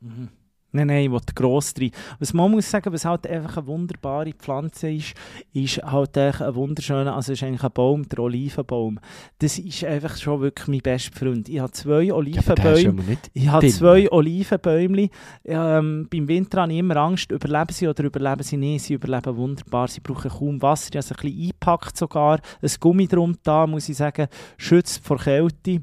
Mhm. 0.00 0.28
Nein, 0.72 0.86
nein, 0.86 1.04
ich 1.04 1.10
will 1.10 1.20
gross 1.34 1.74
rein. 1.80 1.90
Was 2.18 2.32
man 2.32 2.50
muss 2.50 2.70
sagen, 2.70 2.92
was 2.92 3.04
halt 3.04 3.26
einfach 3.26 3.56
eine 3.56 3.66
wunderbare 3.66 4.32
Pflanze 4.32 4.90
ist, 4.90 5.14
ist 5.52 5.82
halt 5.82 6.16
ein 6.16 6.54
wunderschöner, 6.54 7.14
also 7.14 7.32
ist 7.32 7.42
eigentlich 7.42 7.64
ein 7.64 7.72
Baum, 7.72 8.08
der 8.08 8.20
Olivenbaum. 8.20 9.00
Das 9.38 9.58
ist 9.58 9.84
einfach 9.84 10.16
schon 10.16 10.40
wirklich 10.40 10.68
mein 10.68 10.80
bester 10.80 11.18
Freund. 11.18 11.48
Ich 11.48 11.58
habe 11.58 11.72
zwei 11.72 12.02
Ja, 12.02 12.02
ja 12.02 12.14
Olivenbäume. 12.14 13.02
nicht 13.02 13.30
Ich 13.34 13.48
habe 13.48 13.68
zwei 13.68 14.10
Olivenbäume. 14.10 15.08
Ähm, 15.44 16.08
beim 16.10 16.28
Winter 16.28 16.62
habe 16.62 16.72
ich 16.72 16.78
immer 16.78 16.96
Angst, 16.96 17.30
überleben 17.30 17.72
sie 17.72 17.88
oder 17.88 18.04
überleben 18.04 18.42
sie 18.42 18.56
nicht. 18.56 18.84
Sie 18.84 18.94
überleben 18.94 19.36
wunderbar. 19.36 19.88
Sie 19.88 20.00
brauchen 20.00 20.30
kaum 20.30 20.62
Wasser. 20.62 20.90
Ich 20.90 20.96
habe 20.96 21.02
sie 21.02 21.14
ein 21.14 21.20
bisschen 21.20 21.42
eingepackt 21.42 21.96
sogar. 21.96 22.40
Ein 22.62 22.70
Gummi 22.80 23.06
drum 23.06 23.36
da, 23.42 23.66
muss 23.66 23.88
ich 23.88 23.96
sagen, 23.96 24.28
schützt 24.56 25.04
vor 25.04 25.18
Kälte. 25.18 25.82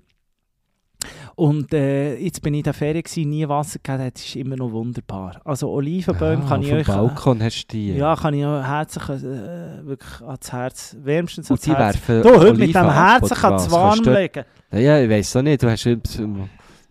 Und 1.37 1.71
äh, 1.71 2.15
jetzt 2.17 2.41
bin 2.41 2.55
ich 2.55 2.61
in 2.61 2.63
der 2.63 2.73
Ferien, 2.73 3.03
gewesen, 3.03 3.29
nie 3.29 3.47
Wasser 3.47 3.77
gegeben, 3.77 4.09
das 4.11 4.25
ist 4.25 4.35
immer 4.35 4.55
noch 4.55 4.71
wunderbar. 4.71 5.39
Also 5.45 5.69
Olivenbäume 5.69 6.43
Ah, 6.43 6.49
kann 6.49 6.63
ich 6.63 6.73
euch... 6.73 6.87
Balkon 6.87 7.43
hast 7.43 7.65
du 7.65 7.77
die. 7.77 7.93
Ja, 7.93 8.15
kann 8.15 8.33
ich 8.33 8.43
euch 8.43 8.65
herzlich 8.65 9.07
äh, 9.07 9.85
wirklich 9.85 10.21
ans 10.21 10.51
Herz, 10.51 10.97
wärmstens 10.99 11.51
ans 11.51 11.67
Herz... 11.67 11.77
werfen 11.77 12.23
Du, 12.23 12.39
heute 12.39 12.55
mit 12.55 12.73
dem 12.73 12.91
Herzen 12.91 13.37
kann 13.37 13.53
es 13.53 13.69
warm 13.69 14.03
legen. 14.03 14.45
Ja, 14.71 14.79
ja, 14.79 14.99
ich 14.99 15.09
weiss 15.11 15.35
auch 15.35 15.43
nicht, 15.43 15.61
du 15.61 15.69
hast, 15.69 15.85
du 15.85 15.99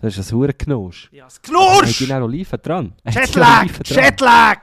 hast 0.01 0.19
ein 0.19 0.37
hure 0.37 0.53
Knusch. 0.53 1.09
Ja, 1.11 1.25
Hast 1.25 1.45
du 1.45 1.51
knursch! 1.51 2.09
noch 2.09 2.21
Oliven 2.23 2.61
dran? 2.63 2.93
Jetlag! 3.05 3.67
Jetlag! 3.85 4.59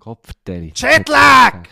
Kopfdeli. 0.00 0.72
Jetlag! 0.74 1.68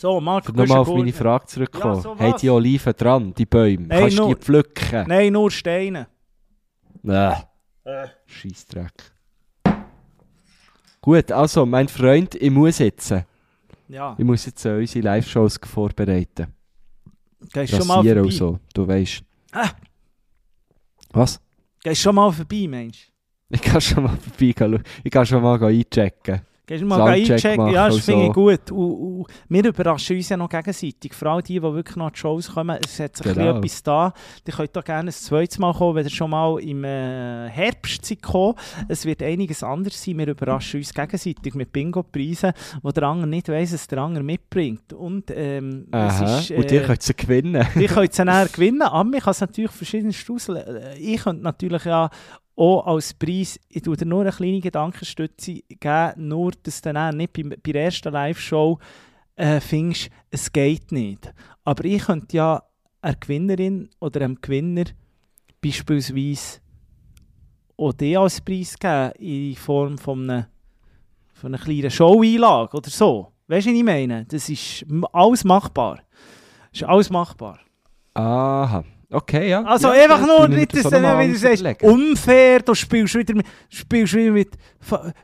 So, 0.00 0.18
Marco 0.18 0.50
Nochmal 0.52 0.78
auf 0.78 0.88
meine. 0.88 1.12
Frage 1.12 1.44
zurückkommen. 1.44 1.96
Ja, 1.96 2.00
so 2.00 2.18
Haben 2.18 2.34
die 2.40 2.48
Oliven 2.48 2.94
dran, 2.96 3.34
die 3.34 3.44
Bäume? 3.44 3.86
Nein, 3.86 4.00
Kannst 4.00 4.18
du 4.18 4.28
die 4.28 4.34
pflücken? 4.34 5.04
Nein, 5.06 5.30
nur 5.30 5.50
Steine. 5.50 6.06
Nein. 7.02 7.42
Scheissdreck. 8.24 9.12
Gut, 11.02 11.30
also, 11.30 11.66
mein 11.66 11.86
Freund, 11.86 12.34
ich 12.34 12.50
muss 12.50 12.78
jetzt. 12.78 13.14
Ja, 13.88 14.14
Ich 14.16 14.24
muss 14.24 14.46
jetzt 14.46 14.64
äh, 14.64 14.78
unsere 14.78 15.04
Live-Shows 15.04 15.60
vorbereiten. 15.64 16.46
gehst 17.52 17.76
schon 17.76 17.86
mal 17.86 18.02
vorbei. 18.02 18.30
so, 18.30 18.58
du 18.72 18.88
weißt. 18.88 19.22
Ah. 19.52 19.68
Was? 21.12 21.38
Gehst 21.82 22.00
schon 22.00 22.14
mal 22.14 22.32
vorbei, 22.32 22.66
Mensch. 22.66 23.10
Ich 23.50 23.60
kann 23.60 23.82
schon 23.82 24.04
mal 24.04 24.16
vorbeigehen. 24.16 24.82
Ich 25.04 25.10
kann 25.10 25.26
schon 25.26 25.42
mal 25.42 25.62
einchecken. 25.62 26.40
Gehst 26.70 26.82
du 26.82 26.86
mal 26.86 27.02
einchecken? 27.02 27.56
machen 27.56 27.74
Ja, 27.74 27.88
das 27.88 27.98
finde 27.98 28.26
ich 28.26 28.32
gut. 28.32 28.70
Und, 28.70 28.92
und 28.92 29.26
wir 29.48 29.64
überraschen 29.64 30.16
uns 30.16 30.28
ja 30.28 30.36
noch 30.36 30.48
gegenseitig. 30.48 31.12
Vor 31.14 31.26
allem 31.26 31.42
die, 31.42 31.54
die 31.54 31.62
wirklich 31.62 31.96
noch 31.96 32.06
an 32.06 32.12
die 32.14 32.18
Shows 32.20 32.52
kommen. 32.54 32.78
Es 32.84 33.00
hat 33.00 33.16
sich 33.16 33.26
ein 33.26 33.34
Genau. 33.34 33.60
bisschen 33.60 33.64
etwas 33.64 33.82
da. 33.82 34.14
Die 34.46 34.52
könnt 34.52 34.78
auch 34.78 34.84
gerne 34.84 35.10
ein 35.10 35.12
zweites 35.12 35.58
Mal 35.58 35.74
kommen, 35.74 35.96
wenn 35.96 36.04
ihr 36.06 36.10
schon 36.10 36.30
mal 36.30 36.60
im 36.60 36.84
äh, 36.84 37.48
Herbst 37.48 38.06
seid 38.06 38.22
gekommen. 38.22 38.54
Es 38.86 39.04
wird 39.04 39.20
einiges 39.20 39.64
anders 39.64 40.00
sein. 40.00 40.16
Wir 40.18 40.28
überraschen 40.28 40.78
uns 40.78 40.94
gegenseitig 40.94 41.54
mit 41.54 41.72
Bingo-Preisen, 41.72 42.52
wo 42.82 42.92
der 42.92 43.02
andere 43.02 43.26
nicht 43.26 43.48
weiss, 43.48 43.72
was 43.72 43.88
der 43.88 43.98
andere 43.98 44.22
mitbringt. 44.22 44.92
Und 44.92 45.24
ähm, 45.34 45.88
ist... 45.92 46.52
und 46.52 46.70
ihr 46.70 46.82
äh, 46.82 46.86
könnt 46.86 47.02
sie 47.02 47.14
gewinnen. 47.14 47.66
Die 47.74 47.86
können 47.86 48.06
es 48.08 48.16
dann 48.16 48.46
gewinnen, 48.46 48.82
aber 48.82 49.02
man 49.02 49.18
kann 49.18 49.32
es 49.32 49.40
natürlich 49.40 49.72
verschiedenst 49.72 50.30
auslösen. 50.30 50.78
Ich 51.00 51.20
könnte 51.20 51.42
natürlich 51.42 51.84
ja 51.84 52.10
auch 52.60 52.86
als 52.86 53.14
Preis, 53.14 53.58
ich 53.70 53.82
tue 53.82 53.96
dir 53.96 54.04
nur 54.04 54.20
eine 54.20 54.32
kleine 54.32 54.60
Gedankenstütze 54.60 55.62
geben, 55.68 56.28
nur 56.28 56.52
dass 56.62 56.82
du 56.82 56.92
dann 56.92 57.16
nicht 57.16 57.32
bei, 57.32 57.42
bei 57.42 57.72
der 57.72 57.84
ersten 57.84 58.12
Live-Show 58.12 58.78
äh, 59.36 59.60
findest, 59.60 60.10
es 60.30 60.52
geht 60.52 60.92
nicht. 60.92 61.32
Aber 61.64 61.84
ich 61.86 62.04
könnte 62.04 62.36
ja 62.36 62.62
einer 63.00 63.16
Gewinnerin 63.16 63.88
oder 63.98 64.20
einem 64.20 64.38
Gewinner 64.42 64.84
beispielsweise 65.62 66.60
auch 67.78 67.94
die 67.94 68.14
als 68.14 68.42
Preis 68.42 68.78
geben 68.78 69.12
in 69.18 69.56
Form 69.56 69.96
von 69.96 70.28
einer, 70.28 70.48
von 71.32 71.54
einer 71.54 71.64
kleinen 71.64 71.90
Show-Einlage 71.90 72.76
oder 72.76 72.90
so. 72.90 73.32
Weißt 73.48 73.66
du, 73.66 73.70
was 73.70 73.76
ich 73.78 73.84
meine? 73.84 74.26
Das 74.26 74.50
ist 74.50 74.84
alles 75.14 75.44
machbar. 75.44 76.00
Das 76.72 76.82
ist 76.82 76.86
alles 76.86 77.08
machbar. 77.08 77.58
Aha. 78.12 78.84
Okay, 79.12 79.50
ja. 79.50 79.62
Also 79.64 79.88
ja, 79.92 80.04
einfach 80.04 80.24
nur 80.24 80.46
nicht, 80.46 80.72
dass 80.72 80.82
das 80.84 80.92
du 80.92 80.98
wieder 80.98 81.34
sagst, 81.36 81.82
unfair, 81.82 82.60
du 82.60 82.74
spielst 82.74 83.14
wieder 83.16 83.34
mit, 83.34 83.46
spielst 83.68 84.14
wieder 84.14 84.30
mit, 84.30 84.50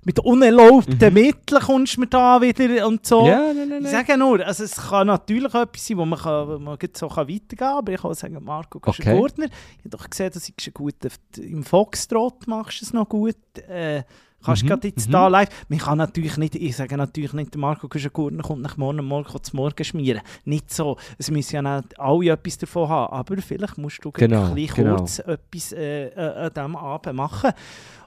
mit 0.05 0.19
unerlaubten 0.19 0.99
Mhm. 1.09 1.15
Mitteln 1.15 1.63
kommst 1.63 1.97
du 1.97 2.05
da 2.07 2.41
wieder 2.41 2.85
und 2.87 3.07
so. 3.07 3.27
Ja, 3.29 3.53
nein, 3.55 3.69
nein, 3.69 3.85
Ich 3.85 3.91
sage 3.91 4.19
nur, 4.19 4.45
also 4.45 4.65
es 4.65 4.75
kann 4.75 5.07
natürlich 5.07 5.55
etwas 5.55 5.87
sein, 5.87 5.99
wo 5.99 6.05
man, 6.05 6.19
kann, 6.19 6.63
man 6.65 6.79
gut 6.79 6.97
so 6.97 7.07
kann 7.07 7.29
weitergehen 7.29 7.59
kann, 7.59 7.79
aber 7.79 7.93
ich 7.93 8.01
kann 8.03 8.15
sagen, 8.15 8.39
Marco 8.43 8.81
Okay. 8.85 9.17
Gurtner, 9.17 9.45
ich 9.47 9.85
habe 9.85 9.91
doch 9.97 10.11
gesehen, 10.11 10.31
dass 10.35 10.47
du 10.53 10.71
gut 10.73 10.95
auf- 11.07 11.19
im 11.39 11.63
Foxtrot 11.63 12.47
machst 12.49 12.81
du 12.81 12.87
es 12.87 12.93
noch 12.93 13.09
gut. 13.09 13.37
Äh, 13.69 14.03
kannst 14.47 14.63
Mhm, 14.63 14.69
gerade 14.69 14.89
jetzt 14.89 15.09
mhm. 15.09 15.13
da 15.13 15.29
live, 15.29 15.49
man 15.69 15.79
kann 15.79 15.99
natürlich 15.99 16.37
nicht, 16.37 16.55
ich 16.55 16.77
sage 16.77 16.97
natürlich 16.97 17.33
nicht, 17.33 17.57
Marco 17.57 17.89
Gurtner 17.89 18.43
kommt 18.43 18.63
nach 18.63 18.77
morgen 18.77 19.05
morgen 19.05 19.43
zum 19.43 19.57
Morgen 19.57 19.85
schmieren. 19.85 20.23
Nicht 20.45 20.73
so, 20.73 20.97
es 21.19 21.31
müssen 21.31 21.57
ja 21.57 21.63
nicht 21.63 21.99
alle 21.99 22.31
etwas 22.31 22.59
davon 22.59 22.89
haben, 22.89 23.13
aber 23.13 23.37
vielleicht 23.43 23.79
musst 23.79 24.05
du 24.05 24.11
Genau, 24.13 24.55
bisschen 24.55 24.85
genau. 24.85 24.97
kurz 24.97 25.19
etwas 25.19 25.73
äh, 25.73 26.07
äh, 26.07 26.47
an 26.47 26.51
diesem 26.55 26.77
Abend 26.77 27.17
machen. 27.17 27.51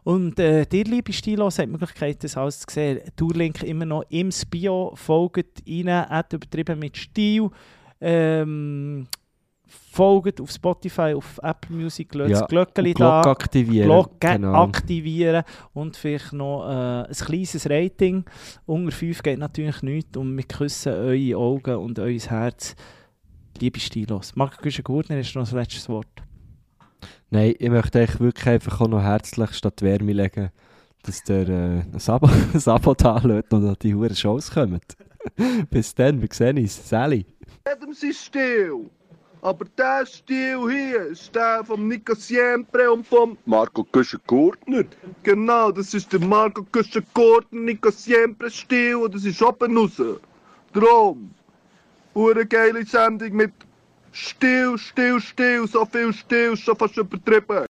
Und 0.03 0.40
äh, 0.40 0.66
dir, 0.66 0.86
liebe 0.86 1.14
Stilo, 1.14 1.48
hat 1.48 1.60
die 1.60 1.68
Möglichkeit, 1.68 2.24
das 2.24 2.38
alles 2.38 2.61
zu 2.61 2.74
sehen. 2.74 3.02
Tourlink 3.16 3.61
immer 3.64 3.86
noch 3.86 4.06
im 4.10 4.30
Bio. 4.49 4.94
Folgt 4.95 5.64
rein, 5.68 5.88
at 5.90 6.34
übertrieben 6.34 6.80
mit 6.80 6.98
Stil. 6.98 7.49
Ähm, 8.02 9.07
folgt 9.91 10.40
auf 10.40 10.52
Spotify, 10.52 11.14
auf 11.16 11.40
Apple 11.41 11.76
Music, 11.76 12.14
lasst 12.14 12.32
Ja, 12.32 12.40
das 12.41 12.48
Glöckchen 12.48 12.86
Und 12.86 12.95
Glocke 12.95 13.24
da. 13.24 13.32
aktivieren. 13.32 13.88
Glocke 13.88 14.28
genau. 14.28 14.64
aktivieren 14.64 15.44
und 15.74 15.98
vielleicht 15.98 16.34
noch 16.34 16.68
äh, 16.70 17.07
ein 17.07 17.14
kleines 17.14 17.70
Rating. 17.70 18.24
Unter 18.66 18.91
5 18.91 19.24
geht 19.24 19.40
natürlich 19.40 19.82
nichts 19.82 20.16
und 20.18 20.36
wir 20.38 20.44
küssen 20.44 20.94
eure 20.94 21.38
Augen 21.38 21.76
und 21.78 21.99
euer 21.99 22.20
Herz. 22.20 22.76
Liebe 23.60 23.80
Stilos. 23.80 24.36
Marco 24.36 24.61
Güschen-Gurtner, 24.61 25.18
hast 25.18 25.34
du 25.34 25.40
noch 25.40 25.45
das 25.45 25.53
letzte 25.53 25.90
Wort? 25.91 26.07
Nein, 27.32 27.56
ich 27.57 27.70
möchte 27.70 27.99
euch 27.99 28.20
wirklich 28.20 28.48
einfach 28.48 28.82
auch 28.82 28.88
noch 28.88 29.02
herzlich 29.02 29.53
statt 29.53 29.82
Wärme 29.82 30.14
legen, 30.14 30.49
dass 31.03 31.24
der 31.24 31.48
äh, 31.49 31.80
ein 31.80 32.02
Abo, 32.07 32.28
ein 32.53 32.68
Abo 32.68 32.94
da 32.94 33.18
lädt 33.20 33.52
und 33.53 33.84
die 33.84 33.95
hohen 33.95 34.16
Shows 34.16 34.52
kommen. 34.52 34.80
Bis 35.70 35.94
dann, 35.95 36.22
wir 36.22 36.30
sehen 36.32 36.57
uns. 36.57 36.90
Sally. 36.90 37.26
jedem 37.68 37.94
sein 37.94 38.14
Stil. 38.14 38.90
Aber 39.41 39.66
Stil 40.06 40.70
hier 40.70 41.06
ist 41.07 41.32
vom 41.64 41.88
Nico 41.88 42.14
Siempre 42.14 42.91
und 42.91 43.07
vom 43.07 43.38
Marco 43.45 43.86
Güschen-Gurtner. 43.86 44.84
Genau, 45.24 45.72
das 45.72 45.94
ist 45.94 46.11
der 46.11 46.20
Marco 46.20 46.66
Güschen-Gurtner, 46.72 47.61
Nico 47.61 47.90
Siempre 47.90 48.49
Stil 48.49 48.95
und 48.95 49.16
das 49.16 49.24
ist 49.24 49.41
oben 49.41 49.78
raus. 49.78 50.02
Drum, 50.74 51.34
hure 52.14 52.45
geile 52.45 52.86
Sendung 52.86 53.34
mit 53.34 53.53
Stil, 54.11 54.78
Stil, 54.78 55.22
Stil, 55.22 55.68
so 55.68 55.86
viel 55.86 56.14
Stil, 56.14 56.57
schon 56.57 56.76
fast 56.76 56.98
übertrieben. 56.98 57.68